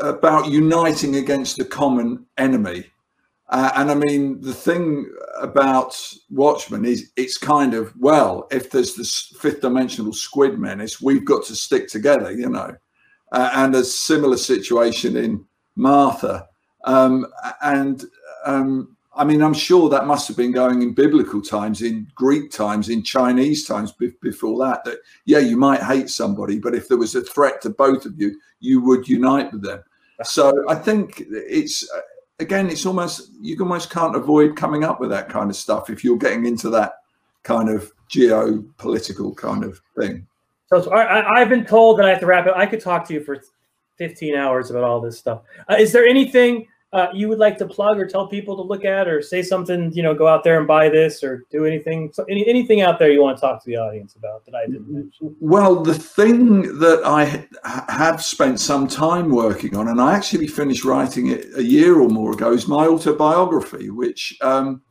about 0.00 0.48
uniting 0.48 1.16
against 1.16 1.58
a 1.58 1.64
common 1.64 2.26
enemy. 2.38 2.86
Uh, 3.50 3.72
and 3.74 3.90
I 3.90 3.94
mean, 3.94 4.40
the 4.40 4.54
thing 4.54 5.10
about 5.40 6.00
Watchmen 6.30 6.84
is 6.84 7.10
it's 7.16 7.36
kind 7.36 7.74
of, 7.74 7.92
well, 7.98 8.46
if 8.52 8.70
there's 8.70 8.94
this 8.94 9.32
fifth 9.40 9.60
dimensional 9.60 10.12
squid 10.12 10.58
menace, 10.58 11.00
we've 11.00 11.24
got 11.24 11.44
to 11.46 11.56
stick 11.56 11.88
together, 11.88 12.30
you 12.32 12.48
know. 12.48 12.74
Uh, 13.32 13.50
and 13.54 13.74
a 13.74 13.84
similar 13.84 14.36
situation 14.36 15.16
in 15.16 15.44
Martha. 15.76 16.46
Um, 16.84 17.26
and 17.62 18.04
um, 18.44 18.96
I 19.20 19.24
mean, 19.24 19.42
I'm 19.42 19.52
sure 19.52 19.90
that 19.90 20.06
must 20.06 20.28
have 20.28 20.36
been 20.38 20.50
going 20.50 20.80
in 20.80 20.94
biblical 20.94 21.42
times, 21.42 21.82
in 21.82 22.08
Greek 22.14 22.50
times, 22.50 22.88
in 22.88 23.02
Chinese 23.02 23.66
times 23.66 23.92
be- 23.92 24.14
before 24.22 24.58
that. 24.64 24.82
That, 24.84 24.96
yeah, 25.26 25.40
you 25.40 25.58
might 25.58 25.82
hate 25.82 26.08
somebody, 26.08 26.58
but 26.58 26.74
if 26.74 26.88
there 26.88 26.96
was 26.96 27.14
a 27.14 27.20
threat 27.20 27.60
to 27.62 27.68
both 27.70 28.06
of 28.06 28.18
you, 28.18 28.40
you 28.60 28.80
would 28.80 29.06
unite 29.06 29.52
with 29.52 29.62
them. 29.62 29.82
So 30.24 30.64
I 30.70 30.74
think 30.74 31.22
it's 31.28 31.86
uh, 31.94 32.00
again, 32.38 32.70
it's 32.70 32.86
almost 32.86 33.30
you 33.38 33.58
almost 33.60 33.90
can't 33.90 34.16
avoid 34.16 34.56
coming 34.56 34.84
up 34.84 35.00
with 35.00 35.10
that 35.10 35.28
kind 35.28 35.50
of 35.50 35.56
stuff 35.56 35.90
if 35.90 36.02
you're 36.02 36.16
getting 36.16 36.46
into 36.46 36.70
that 36.70 36.92
kind 37.42 37.68
of 37.68 37.92
geopolitical 38.10 39.36
kind 39.36 39.64
of 39.64 39.80
thing. 39.98 40.26
So, 40.68 40.90
I, 40.90 41.20
I- 41.20 41.40
I've 41.40 41.48
been 41.50 41.66
told 41.66 41.98
that 41.98 42.06
I 42.06 42.10
have 42.10 42.20
to 42.20 42.26
wrap 42.26 42.46
it. 42.46 42.54
I 42.56 42.64
could 42.64 42.80
talk 42.80 43.06
to 43.08 43.14
you 43.14 43.20
for 43.22 43.38
15 43.98 44.34
hours 44.34 44.70
about 44.70 44.84
all 44.84 45.00
this 45.00 45.18
stuff. 45.18 45.42
Uh, 45.68 45.76
is 45.78 45.92
there 45.92 46.06
anything 46.06 46.66
uh, 46.92 47.06
you 47.14 47.28
would 47.28 47.38
like 47.38 47.56
to 47.58 47.66
plug 47.66 47.98
or 47.98 48.06
tell 48.06 48.26
people 48.26 48.56
to 48.56 48.62
look 48.62 48.84
at, 48.84 49.06
or 49.06 49.22
say 49.22 49.42
something? 49.42 49.92
You 49.92 50.02
know, 50.02 50.14
go 50.14 50.26
out 50.26 50.42
there 50.42 50.58
and 50.58 50.66
buy 50.66 50.88
this, 50.88 51.22
or 51.22 51.44
do 51.50 51.64
anything. 51.64 52.10
So 52.12 52.24
any, 52.28 52.46
anything 52.48 52.80
out 52.80 52.98
there 52.98 53.10
you 53.10 53.22
want 53.22 53.36
to 53.36 53.40
talk 53.40 53.62
to 53.62 53.66
the 53.70 53.76
audience 53.76 54.16
about 54.16 54.44
that 54.46 54.54
I 54.54 54.66
didn't 54.66 54.92
mention? 54.92 55.36
Well, 55.40 55.82
the 55.82 55.94
thing 55.94 56.78
that 56.80 57.02
I 57.04 57.46
ha- 57.64 57.84
have 57.88 58.22
spent 58.22 58.58
some 58.58 58.88
time 58.88 59.30
working 59.30 59.76
on, 59.76 59.88
and 59.88 60.00
I 60.00 60.14
actually 60.14 60.48
finished 60.48 60.84
writing 60.84 61.28
it 61.28 61.46
a 61.56 61.62
year 61.62 62.00
or 62.00 62.08
more 62.08 62.32
ago, 62.32 62.52
is 62.52 62.66
my 62.66 62.86
autobiography, 62.86 63.90
which, 63.90 64.36
um, 64.40 64.82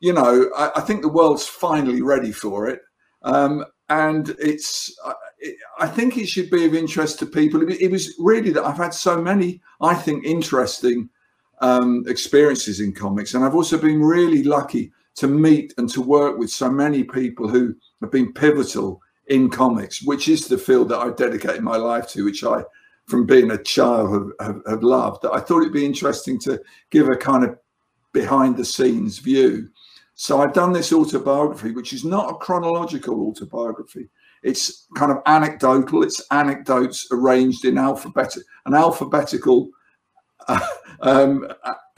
you 0.00 0.12
know, 0.12 0.50
I, 0.56 0.72
I 0.76 0.80
think 0.80 1.02
the 1.02 1.08
world's 1.08 1.46
finally 1.46 2.02
ready 2.02 2.32
for 2.32 2.68
it. 2.68 2.80
Um, 3.22 3.64
and 3.88 4.34
it's, 4.38 4.94
I, 5.04 5.14
I 5.78 5.86
think 5.86 6.16
it 6.16 6.26
should 6.26 6.50
be 6.50 6.64
of 6.64 6.74
interest 6.74 7.18
to 7.18 7.26
people. 7.26 7.62
It 7.70 7.90
was 7.90 8.14
really 8.18 8.50
that 8.50 8.64
I've 8.64 8.78
had 8.78 8.94
so 8.94 9.20
many, 9.20 9.60
I 9.80 9.94
think, 9.94 10.24
interesting 10.24 11.10
um, 11.60 12.04
experiences 12.06 12.80
in 12.80 12.92
comics. 12.92 13.34
And 13.34 13.44
I've 13.44 13.54
also 13.54 13.78
been 13.78 14.02
really 14.02 14.42
lucky 14.42 14.92
to 15.16 15.28
meet 15.28 15.74
and 15.78 15.88
to 15.90 16.00
work 16.00 16.38
with 16.38 16.50
so 16.50 16.70
many 16.70 17.04
people 17.04 17.48
who 17.48 17.74
have 18.00 18.10
been 18.10 18.32
pivotal 18.32 19.00
in 19.28 19.48
comics, 19.48 20.02
which 20.02 20.28
is 20.28 20.48
the 20.48 20.58
field 20.58 20.88
that 20.88 20.98
I've 20.98 21.16
dedicated 21.16 21.62
my 21.62 21.76
life 21.76 22.08
to, 22.08 22.24
which 22.24 22.44
I, 22.44 22.62
from 23.06 23.26
being 23.26 23.52
a 23.52 23.62
child, 23.62 24.12
have, 24.12 24.46
have, 24.46 24.62
have 24.68 24.82
loved. 24.82 25.22
That 25.22 25.32
I 25.32 25.40
thought 25.40 25.60
it'd 25.60 25.72
be 25.72 25.86
interesting 25.86 26.38
to 26.40 26.60
give 26.90 27.08
a 27.08 27.16
kind 27.16 27.44
of 27.44 27.58
behind 28.12 28.56
the 28.56 28.64
scenes 28.64 29.18
view. 29.18 29.68
So 30.14 30.40
I've 30.40 30.52
done 30.52 30.72
this 30.72 30.92
autobiography, 30.92 31.72
which 31.72 31.92
is 31.92 32.04
not 32.04 32.30
a 32.30 32.36
chronological 32.36 33.28
autobiography. 33.28 34.08
It's 34.42 34.86
kind 34.94 35.10
of 35.10 35.18
anecdotal. 35.26 36.02
It's 36.02 36.22
anecdotes 36.30 37.08
arranged 37.10 37.64
in 37.64 37.78
alphabet, 37.78 38.36
an 38.66 38.74
alphabetical. 38.74 39.70
Um, 41.00 41.46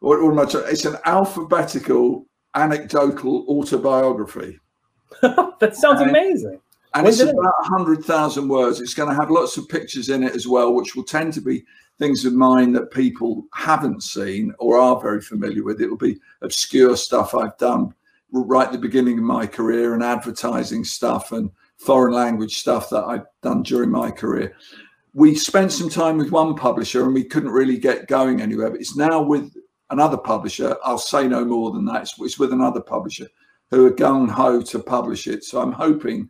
what, 0.00 0.22
what 0.22 0.30
am 0.32 0.38
I 0.38 0.44
trying? 0.46 0.64
It's 0.68 0.84
an 0.86 0.96
alphabetical 1.04 2.26
anecdotal 2.54 3.44
autobiography. 3.48 4.58
that 5.22 5.76
sounds 5.76 6.00
And- 6.00 6.10
amazing. 6.10 6.60
And 6.94 7.02
When 7.04 7.10
it's 7.10 7.18
did 7.18 7.28
it- 7.28 7.34
about 7.34 7.52
100,000 7.68 8.48
words. 8.48 8.80
It's 8.80 8.94
going 8.94 9.08
to 9.10 9.14
have 9.14 9.30
lots 9.30 9.56
of 9.56 9.68
pictures 9.68 10.08
in 10.08 10.22
it 10.22 10.34
as 10.34 10.46
well, 10.46 10.72
which 10.74 10.94
will 10.94 11.02
tend 11.04 11.32
to 11.34 11.40
be 11.40 11.64
things 11.98 12.24
of 12.24 12.32
mine 12.32 12.72
that 12.72 12.92
people 12.92 13.44
haven't 13.52 14.02
seen 14.02 14.54
or 14.58 14.78
are 14.78 15.00
very 15.00 15.20
familiar 15.20 15.62
with. 15.64 15.80
It'll 15.80 15.96
be 15.96 16.18
obscure 16.40 16.96
stuff 16.96 17.34
I've 17.34 17.58
done 17.58 17.92
right 18.30 18.66
at 18.66 18.72
the 18.72 18.78
beginning 18.78 19.18
of 19.18 19.24
my 19.24 19.46
career 19.46 19.92
and 19.94 20.02
advertising 20.02 20.84
stuff 20.84 21.32
and 21.32 21.50
foreign 21.76 22.14
language 22.14 22.56
stuff 22.58 22.88
that 22.90 23.04
I've 23.04 23.26
done 23.42 23.62
during 23.64 23.90
my 23.90 24.10
career. 24.10 24.54
We 25.14 25.34
spent 25.34 25.72
some 25.72 25.88
time 25.88 26.18
with 26.18 26.32
one 26.32 26.54
publisher 26.54 27.04
and 27.04 27.14
we 27.14 27.24
couldn't 27.24 27.50
really 27.50 27.78
get 27.78 28.08
going 28.08 28.42
anywhere, 28.42 28.70
but 28.70 28.80
it's 28.80 28.96
now 28.96 29.22
with 29.22 29.54
another 29.90 30.18
publisher. 30.18 30.76
I'll 30.84 30.98
say 30.98 31.28
no 31.28 31.44
more 31.44 31.70
than 31.70 31.84
that. 31.86 32.02
It's, 32.02 32.14
it's 32.18 32.38
with 32.38 32.52
another 32.52 32.80
publisher 32.80 33.28
who 33.70 33.86
are 33.86 33.92
gung 33.92 34.28
ho 34.28 34.60
to 34.60 34.78
publish 34.80 35.26
it. 35.26 35.44
So 35.44 35.60
I'm 35.60 35.72
hoping 35.72 36.28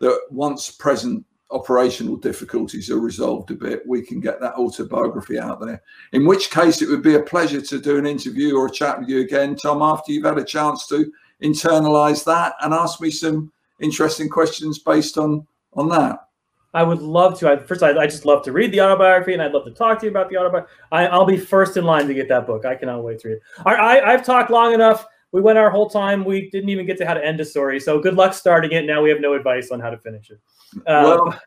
that 0.00 0.20
once 0.30 0.70
present 0.70 1.24
operational 1.50 2.16
difficulties 2.16 2.90
are 2.90 2.98
resolved 2.98 3.50
a 3.50 3.54
bit, 3.54 3.82
we 3.86 4.02
can 4.02 4.20
get 4.20 4.40
that 4.40 4.54
autobiography 4.54 5.38
out 5.38 5.60
there. 5.60 5.80
In 6.12 6.26
which 6.26 6.50
case, 6.50 6.82
it 6.82 6.88
would 6.88 7.02
be 7.02 7.14
a 7.14 7.22
pleasure 7.22 7.60
to 7.60 7.80
do 7.80 7.98
an 7.98 8.06
interview 8.06 8.56
or 8.56 8.66
a 8.66 8.70
chat 8.70 8.98
with 8.98 9.08
you 9.08 9.20
again, 9.20 9.56
Tom, 9.56 9.80
after 9.80 10.12
you've 10.12 10.24
had 10.24 10.38
a 10.38 10.44
chance 10.44 10.86
to 10.88 11.10
internalize 11.42 12.24
that 12.24 12.54
and 12.62 12.74
ask 12.74 13.00
me 13.00 13.10
some 13.10 13.52
interesting 13.80 14.28
questions 14.28 14.78
based 14.78 15.18
on 15.18 15.46
on 15.74 15.88
that. 15.90 16.25
I 16.74 16.82
would 16.82 17.00
love 17.00 17.38
to. 17.38 17.50
I, 17.50 17.56
first, 17.56 17.82
I, 17.82 17.96
I, 17.96 18.06
just 18.06 18.24
love 18.24 18.44
to 18.44 18.52
read 18.52 18.72
the 18.72 18.80
autobiography, 18.80 19.32
and 19.32 19.42
I'd 19.42 19.52
love 19.52 19.64
to 19.64 19.70
talk 19.70 19.98
to 20.00 20.06
you 20.06 20.10
about 20.10 20.28
the 20.28 20.36
autobiography. 20.36 20.72
I, 20.92 21.16
will 21.16 21.24
be 21.24 21.38
first 21.38 21.76
in 21.76 21.84
line 21.84 22.06
to 22.06 22.14
get 22.14 22.28
that 22.28 22.46
book. 22.46 22.66
I 22.66 22.74
cannot 22.74 23.02
wait 23.02 23.20
to 23.20 23.28
read. 23.28 23.38
I, 23.64 23.74
I, 23.74 24.12
I've 24.12 24.24
talked 24.24 24.50
long 24.50 24.74
enough. 24.74 25.06
We 25.32 25.40
went 25.40 25.58
our 25.58 25.70
whole 25.70 25.88
time. 25.88 26.24
We 26.24 26.50
didn't 26.50 26.68
even 26.68 26.86
get 26.86 26.98
to 26.98 27.06
how 27.06 27.14
to 27.14 27.24
end 27.24 27.40
a 27.40 27.44
story. 27.44 27.80
So 27.80 27.98
good 28.00 28.14
luck 28.14 28.34
starting 28.34 28.72
it. 28.72 28.84
Now 28.84 29.02
we 29.02 29.10
have 29.10 29.20
no 29.20 29.34
advice 29.34 29.70
on 29.70 29.80
how 29.80 29.90
to 29.90 29.98
finish 29.98 30.30
it. 30.30 30.38
Uh, 30.86 31.18
well, 31.18 31.40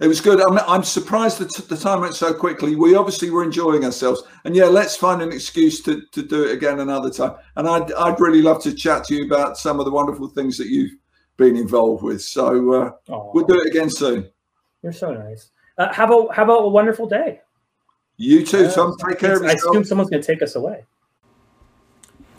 it 0.00 0.08
was 0.08 0.20
good. 0.20 0.40
I'm, 0.40 0.58
I'm 0.58 0.82
surprised 0.82 1.38
that 1.38 1.68
the 1.68 1.76
time 1.76 2.00
went 2.00 2.14
so 2.14 2.34
quickly. 2.34 2.76
We 2.76 2.94
obviously 2.94 3.30
were 3.30 3.42
enjoying 3.42 3.84
ourselves, 3.84 4.22
and 4.44 4.54
yeah, 4.54 4.66
let's 4.66 4.96
find 4.96 5.22
an 5.22 5.32
excuse 5.32 5.82
to, 5.82 6.02
to 6.12 6.22
do 6.22 6.44
it 6.44 6.52
again 6.52 6.80
another 6.80 7.10
time. 7.10 7.36
And 7.56 7.66
I'd 7.66 7.92
I'd 7.92 8.20
really 8.20 8.42
love 8.42 8.62
to 8.64 8.74
chat 8.74 9.04
to 9.04 9.14
you 9.14 9.24
about 9.24 9.56
some 9.56 9.78
of 9.78 9.86
the 9.86 9.92
wonderful 9.92 10.28
things 10.28 10.58
that 10.58 10.68
you've 10.68 10.92
been 11.38 11.56
involved 11.56 12.02
with. 12.02 12.22
So 12.22 12.72
uh, 12.72 12.90
we'll 13.32 13.46
do 13.46 13.60
it 13.60 13.68
again 13.68 13.88
soon. 13.88 14.28
You're 14.82 14.92
so 14.92 15.12
nice. 15.12 15.50
Uh, 15.78 15.92
how 15.92 16.04
about 16.04 16.34
how 16.34 16.44
about 16.44 16.64
a 16.64 16.68
wonderful 16.68 17.06
day? 17.06 17.40
You 18.16 18.46
too, 18.46 18.70
Tom. 18.70 18.96
Take 18.98 19.18
care 19.18 19.36
of 19.36 19.42
yourself. 19.42 19.50
I 19.50 19.54
assume 19.54 19.84
someone's 19.84 20.10
going 20.10 20.22
to 20.22 20.26
take 20.26 20.42
us 20.42 20.56
away. 20.56 20.84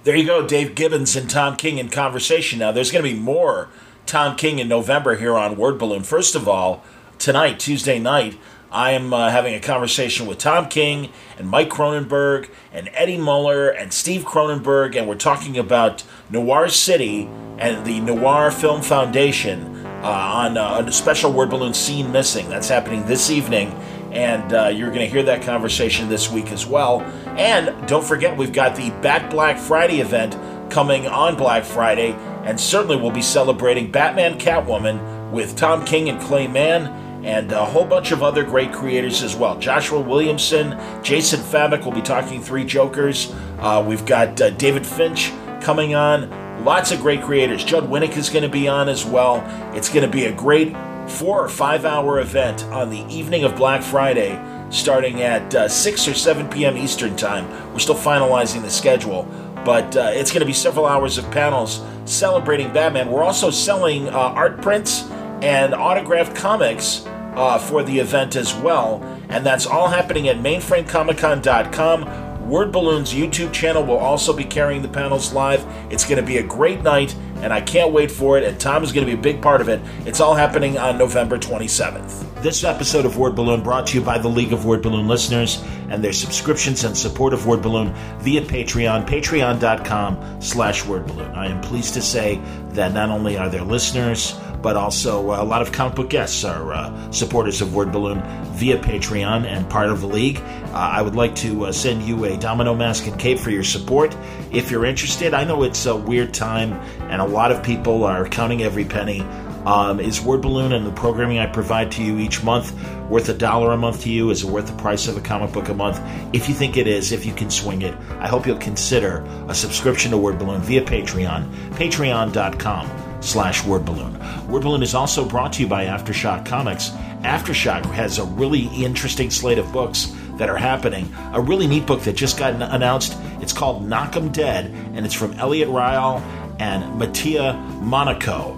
There 0.04 0.16
you 0.16 0.26
go, 0.26 0.48
Dave 0.48 0.74
Gibbons 0.74 1.16
and 1.16 1.30
Tom 1.30 1.58
King 1.58 1.78
in 1.78 1.90
conversation. 1.90 2.60
Now, 2.60 2.72
there's 2.72 2.92
going 2.92 3.04
to 3.04 3.14
be 3.14 3.20
more 3.20 3.70
Tom 4.06 4.38
King 4.38 4.58
in 4.60 4.68
November 4.70 5.16
here 5.16 5.36
on 5.36 5.58
Word 5.58 5.78
Balloon. 5.78 6.04
First 6.04 6.34
of 6.34 6.48
all 6.48 6.84
tonight, 7.20 7.60
Tuesday 7.60 8.00
night, 8.00 8.40
I 8.72 8.92
am 8.92 9.14
uh, 9.14 9.30
having 9.30 9.54
a 9.54 9.60
conversation 9.60 10.26
with 10.26 10.38
Tom 10.40 10.68
King 10.68 11.12
and 11.38 11.50
Mike 11.50 11.70
Cronenberg 11.70 12.50
and 12.74 12.90
Eddie 12.94 13.18
Muller 13.18 13.70
and 13.70 13.94
Steve 13.94 14.24
Cronenberg, 14.24 14.96
and 14.96 15.08
we're 15.08 15.16
talking 15.16 15.58
about 15.58 16.04
Noir 16.30 16.70
City 16.70 17.30
and 17.58 17.86
the 17.86 18.00
Noir 18.00 18.50
Film 18.52 18.82
Foundation 18.82 19.87
uh, 20.04 20.08
on 20.08 20.58
uh, 20.58 20.84
a 20.86 20.92
special 20.92 21.32
word 21.32 21.50
balloon 21.50 21.74
scene 21.74 22.12
missing. 22.12 22.50
That's 22.50 22.70
happening 22.70 23.06
this 23.06 23.30
evening, 23.30 23.72
and 24.12 24.54
uh, 24.54 24.68
you're 24.68 24.90
going 24.90 25.02
to 25.02 25.08
hear 25.08 25.24
that 25.24 25.42
conversation 25.42 26.10
this 26.10 26.32
week 26.32 26.52
as 26.52 26.66
well. 26.66 27.02
And 27.38 27.88
don't 27.88 28.04
forget, 28.04 28.36
we've 28.36 28.54
got 28.54 28.76
the 28.76 28.90
Bat 29.02 29.30
Black 29.30 29.58
Friday 29.58 30.02
event 30.02 30.38
coming 30.72 31.08
on 31.08 31.36
Black 31.36 31.64
Friday, 31.64 32.14
and 32.44 32.60
certainly 32.60 32.96
we'll 32.98 33.12
be 33.12 33.22
celebrating 33.22 33.92
Batman 33.92 34.40
Catwoman 34.40 35.32
with 35.32 35.56
Tom 35.56 35.84
King 35.86 36.10
and 36.10 36.22
Clay 36.22 36.48
Mann 36.48 37.06
and 37.26 37.52
a 37.52 37.66
whole 37.66 37.86
bunch 37.86 38.12
of 38.12 38.24
other 38.24 38.44
great 38.44 38.72
creators 38.72 39.22
as 39.22 39.36
well. 39.36 39.58
Joshua 39.60 40.00
Williamson, 40.00 40.80
Jason 41.04 41.42
Fabok 41.42 41.84
will 41.84 41.92
be 41.92 42.02
talking 42.02 42.42
Three 42.42 42.64
Jokers. 42.64 43.34
Uh, 43.60 43.84
we've 43.86 44.06
got 44.06 44.40
uh, 44.40 44.52
David 44.52 44.86
Finch 44.86 45.32
coming 45.60 45.94
on. 45.94 46.47
Lots 46.68 46.92
of 46.92 47.00
great 47.00 47.22
creators. 47.22 47.64
Judd 47.64 47.86
Winick 47.86 48.18
is 48.18 48.30
going 48.30 48.44
to 48.44 48.50
be 48.50 48.68
on 48.68 48.90
as 48.90 49.06
well. 49.06 49.42
It's 49.74 49.88
going 49.88 50.06
to 50.06 50.12
be 50.12 50.26
a 50.26 50.34
great 50.34 50.76
four 51.08 51.42
or 51.42 51.48
five 51.48 51.86
hour 51.86 52.20
event 52.20 52.66
on 52.66 52.90
the 52.90 53.06
evening 53.06 53.46
of 53.46 53.56
Black 53.56 53.82
Friday, 53.82 54.38
starting 54.70 55.22
at 55.22 55.56
uh, 55.56 55.70
6 55.70 56.08
or 56.10 56.14
7 56.14 56.50
p.m. 56.50 56.76
Eastern 56.76 57.16
Time. 57.16 57.50
We're 57.72 57.80
still 57.80 57.96
finalizing 57.96 58.64
the 58.64 58.70
schedule, 58.70 59.24
but 59.64 59.96
uh, 59.96 60.12
it's 60.14 60.30
going 60.30 60.42
to 60.42 60.46
be 60.46 60.52
several 60.52 60.86
hours 60.86 61.18
of 61.18 61.32
panels 61.32 61.82
celebrating 62.04 62.74
Batman. 62.74 63.10
We're 63.10 63.24
also 63.24 63.50
selling 63.50 64.10
uh, 64.10 64.18
art 64.18 64.62
prints 64.62 65.10
and 65.42 65.74
autographed 65.74 66.36
comics 66.36 67.06
uh, 67.38 67.60
for 67.60 67.82
the 67.82 67.98
event 67.98 68.36
as 68.36 68.54
well. 68.56 69.02
And 69.30 69.46
that's 69.46 69.66
all 69.66 69.88
happening 69.88 70.28
at 70.28 70.36
mainframecomiccon.com. 70.40 72.27
Word 72.48 72.72
Balloon's 72.72 73.14
YouTube 73.14 73.52
channel 73.52 73.84
will 73.84 73.98
also 73.98 74.32
be 74.32 74.46
carrying 74.46 74.82
the 74.82 74.88
panels 74.88 75.34
live. 75.34 75.66
It's 75.92 76.06
going 76.06 76.16
to 76.16 76.26
be 76.26 76.38
a 76.38 76.44
great 76.44 76.82
night, 76.82 77.14
and 77.42 77.52
I 77.52 77.60
can't 77.60 77.92
wait 77.92 78.10
for 78.10 78.38
it. 78.38 78.46
And 78.46 78.58
Tom 78.58 78.84
is 78.84 78.94
going 78.94 79.06
to 79.06 79.12
be 79.12 79.20
a 79.20 79.22
big 79.22 79.42
part 79.42 79.60
of 79.60 79.68
it. 79.68 79.82
It's 80.06 80.22
all 80.22 80.34
happening 80.34 80.78
on 80.78 80.98
November 80.98 81.38
27th. 81.38 82.42
This 82.42 82.64
episode 82.64 83.06
of 83.06 83.18
Word 83.18 83.36
Balloon 83.36 83.64
brought 83.64 83.88
to 83.88 84.00
you 84.00 84.04
by 84.04 84.18
the 84.18 84.30
League 84.30 84.54
of 84.54 84.64
Word 84.64 84.82
Balloon 84.82 85.10
listeners 85.10 85.62
and 85.90 86.02
their 86.02 86.14
subscriptions 86.14 86.86
and 86.86 86.96
support 86.96 87.34
of 87.34 87.46
Word 87.46 87.62
Balloon 87.62 87.94
via 88.20 88.42
Patreon, 88.42 89.06
patreon.com 89.06 90.42
slash 90.42 90.84
wordballoon. 90.84 91.36
I 91.36 91.48
am 91.48 91.60
pleased 91.60 91.96
to 91.96 92.02
say 92.02 92.40
that 92.70 92.94
not 92.94 93.10
only 93.10 93.38
are 93.38 93.50
there 93.50 93.64
listeners, 93.64 94.40
but 94.68 94.76
also 94.76 95.32
uh, 95.32 95.42
a 95.42 95.46
lot 95.46 95.62
of 95.62 95.72
comic 95.72 95.96
book 95.96 96.10
guests 96.10 96.44
are 96.44 96.74
uh, 96.74 97.10
supporters 97.10 97.62
of 97.62 97.74
Word 97.74 97.90
Balloon 97.90 98.22
via 98.56 98.78
Patreon 98.78 99.46
and 99.46 99.70
part 99.70 99.88
of 99.88 100.02
the 100.02 100.08
league. 100.08 100.40
Uh, 100.40 100.72
I 100.74 101.02
would 101.02 101.16
like 101.16 101.34
to 101.38 101.68
uh, 101.68 101.72
send 101.72 102.04
you 102.04 102.26
a 102.26 102.36
domino 102.36 102.76
mask 102.76 103.08
and 103.08 103.18
cape 103.18 103.40
for 103.40 103.50
your 103.50 103.64
support 103.64 104.14
if 104.52 104.70
you're 104.70 104.84
interested. 104.84 105.34
I 105.34 105.46
know 105.46 105.64
it's 105.64 105.86
a 105.86 105.96
weird 105.96 106.34
time 106.34 106.74
and 107.10 107.22
a 107.22 107.26
lot 107.26 107.54
of 107.54 107.64
people 107.64 108.04
are 108.04 108.28
counting 108.28 108.62
every 108.62 108.84
penny. 108.84 109.22
Um, 109.66 110.02
is 110.02 110.20
Word 110.20 110.42
Balloon 110.42 110.74
and 110.74 110.86
the 110.86 110.92
programming 110.92 111.40
I 111.40 111.46
provide 111.46 111.94
to 111.94 112.04
you 112.04 112.20
each 112.20 112.44
month 112.44 112.74
worth 113.10 113.30
a 113.30 113.34
dollar 113.34 113.72
a 113.72 113.78
month 113.78 114.02
to 114.02 114.10
you? 114.10 114.32
Is 114.32 114.44
it 114.44 114.50
worth 114.50 114.68
the 114.68 114.76
price 114.76 115.08
of 115.08 115.16
a 115.16 115.22
comic 115.22 115.54
book 115.54 115.70
a 115.70 115.74
month? 115.74 116.02
If 116.34 116.50
you 116.50 116.56
think 116.56 116.76
it 116.76 116.88
is, 116.88 117.14
if 117.14 117.26
you 117.26 117.34
can 117.34 117.50
swing 117.50 117.84
it, 117.84 117.96
I 118.20 118.28
hope 118.28 118.46
you'll 118.46 118.58
consider 118.58 119.24
a 119.48 119.56
subscription 119.56 120.12
to 120.12 120.18
Word 120.18 120.38
Balloon 120.40 120.60
via 120.60 120.84
Patreon, 120.84 121.50
patreon.com 121.70 123.07
slash 123.20 123.66
Word 123.66 123.86
Balloon. 123.86 124.14
Word 124.48 124.64
Balloon 124.64 124.84
is 124.84 124.94
also 124.94 125.28
brought 125.28 125.54
to 125.54 125.62
you 125.62 125.68
by 125.68 125.86
Aftershock 125.86 126.46
Comics. 126.46 126.90
Aftershock 127.22 127.86
has 127.94 128.20
a 128.20 128.26
really 128.26 128.68
interesting 128.68 129.32
slate 129.32 129.58
of 129.58 129.72
books 129.72 130.14
that 130.38 130.50
are 130.50 130.58
happening. 130.58 131.12
A 131.34 131.42
really 131.42 131.68
neat 131.68 131.86
book 131.86 132.02
that 132.02 132.16
just 132.16 132.38
got 132.38 132.54
announced. 132.54 133.18
It's 133.42 133.54
called 133.54 133.88
Knock 133.88 134.16
'em 134.16 134.30
Dead, 134.30 134.66
and 134.94 135.06
it's 135.06 135.16
from 135.16 135.34
Eliot 135.34 135.70
Rahal 135.70 136.22
and 136.60 136.98
Mattia 136.98 137.54
Monaco. 137.82 138.58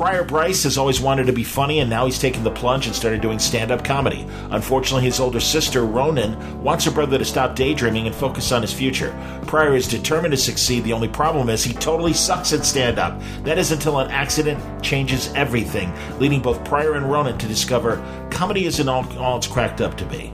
Pryor 0.00 0.24
Bryce 0.24 0.62
has 0.62 0.78
always 0.78 0.98
wanted 0.98 1.26
to 1.26 1.32
be 1.34 1.44
funny, 1.44 1.80
and 1.80 1.90
now 1.90 2.06
he's 2.06 2.18
taken 2.18 2.42
the 2.42 2.50
plunge 2.50 2.86
and 2.86 2.96
started 2.96 3.20
doing 3.20 3.38
stand 3.38 3.70
up 3.70 3.84
comedy. 3.84 4.26
Unfortunately, 4.50 5.04
his 5.04 5.20
older 5.20 5.40
sister, 5.40 5.84
Ronan, 5.84 6.62
wants 6.64 6.86
her 6.86 6.90
brother 6.90 7.18
to 7.18 7.24
stop 7.26 7.54
daydreaming 7.54 8.06
and 8.06 8.14
focus 8.14 8.50
on 8.50 8.62
his 8.62 8.72
future. 8.72 9.14
Pryor 9.46 9.76
is 9.76 9.86
determined 9.86 10.32
to 10.32 10.38
succeed. 10.38 10.84
The 10.84 10.94
only 10.94 11.08
problem 11.08 11.50
is 11.50 11.62
he 11.62 11.74
totally 11.74 12.14
sucks 12.14 12.54
at 12.54 12.64
stand 12.64 12.98
up. 12.98 13.20
That 13.44 13.58
is 13.58 13.72
until 13.72 13.98
an 13.98 14.10
accident 14.10 14.82
changes 14.82 15.30
everything, 15.34 15.92
leading 16.18 16.40
both 16.40 16.64
Pryor 16.64 16.94
and 16.94 17.12
Ronan 17.12 17.36
to 17.36 17.46
discover 17.46 18.02
comedy 18.30 18.64
isn't 18.64 18.88
all, 18.88 19.06
all 19.18 19.36
it's 19.36 19.46
cracked 19.46 19.82
up 19.82 19.98
to 19.98 20.06
be. 20.06 20.32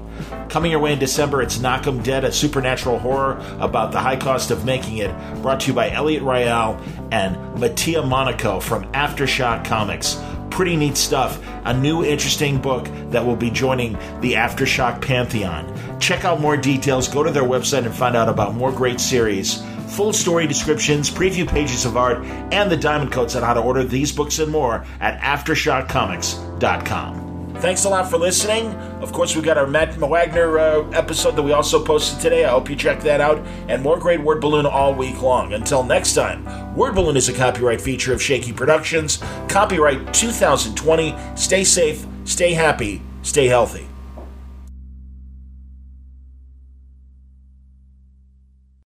Coming 0.49 0.71
your 0.71 0.81
way 0.81 0.93
in 0.93 0.99
December, 0.99 1.43
it's 1.43 1.61
Knock 1.61 1.87
'em 1.87 2.03
Dead, 2.03 2.25
a 2.25 2.33
supernatural 2.33 2.99
horror 2.99 3.39
about 3.61 3.93
the 3.93 4.01
high 4.01 4.17
cost 4.17 4.51
of 4.51 4.65
making 4.65 4.99
it, 4.99 5.11
brought 5.43 5.61
to 5.61 5.69
you 5.69 5.75
by 5.75 5.91
Eliot 5.91 6.23
Rahal 6.23 6.79
and 7.11 7.37
Mattia 7.59 8.03
Monaco 8.03 8.61
from 8.61 8.85
Aftershock 8.93 9.65
Comics. 9.65 10.17
Pretty 10.51 10.77
neat 10.77 10.97
stuff. 10.97 11.39
A 11.65 11.75
new 11.75 12.05
interesting 12.05 12.59
book 12.59 12.89
that 13.11 13.27
will 13.27 13.37
be 13.37 13.51
joining 13.51 13.99
the 14.21 14.35
Aftershock 14.35 15.01
Pantheon. 15.01 15.73
Check 15.99 16.25
out 16.25 16.41
more 16.41 16.57
details, 16.57 17.09
go 17.09 17.23
to 17.23 17.31
their 17.31 17.43
website 17.43 17.85
and 17.85 17.95
find 17.95 18.17
out 18.17 18.29
about 18.29 18.55
more 18.55 18.73
great 18.73 19.01
series 19.01 19.63
full 19.87 20.13
story 20.13 20.47
descriptions, 20.47 21.11
preview 21.11 21.49
pages 21.49 21.87
of 21.87 21.97
art, 21.97 22.23
and 22.53 22.71
the 22.71 22.77
diamond 22.77 23.11
codes 23.11 23.35
on 23.35 23.43
how 23.43 23.55
to 23.55 23.61
order 23.61 23.83
these 23.83 24.13
books 24.13 24.39
and 24.39 24.53
more 24.53 24.85
at 25.01 25.19
AftershockComics.com. 25.21 27.26
Thanks 27.61 27.85
a 27.85 27.89
lot 27.89 28.11
for 28.11 28.19
listening. 28.19 28.75
Of 29.01 29.13
course, 29.13 29.35
we 29.35 29.43
got 29.43 29.57
our 29.57 29.67
Matt 29.67 29.97
Wagner 29.97 30.59
uh, 30.59 30.89
episode 30.91 31.37
that 31.37 31.43
we 31.43 31.53
also 31.53 31.83
posted 31.83 32.21
today. 32.21 32.45
I 32.45 32.51
hope 32.51 32.69
you 32.69 32.77
check 32.77 33.01
that 33.01 33.21
out. 33.21 33.39
And 33.69 33.83
more 33.83 33.99
great 33.99 34.21
Word 34.21 34.41
Balloon 34.41 34.67
all 34.67 34.95
week 34.95 35.23
long. 35.23 35.53
Until 35.55 35.83
next 35.83 36.15
time, 36.15 36.45
Word 36.77 36.95
Balloon 36.95 37.17
is 37.17 37.29
a 37.29 37.33
copyright 37.33 37.81
feature 37.81 38.13
of 38.13 38.23
Shaky 38.23 38.53
Productions. 38.53 39.19
Copyright 39.49 40.13
2020. 40.13 41.15
Stay 41.35 41.65
safe, 41.65 42.07
stay 42.25 42.53
happy, 42.53 43.01
stay 43.23 43.47
healthy. 43.47 43.86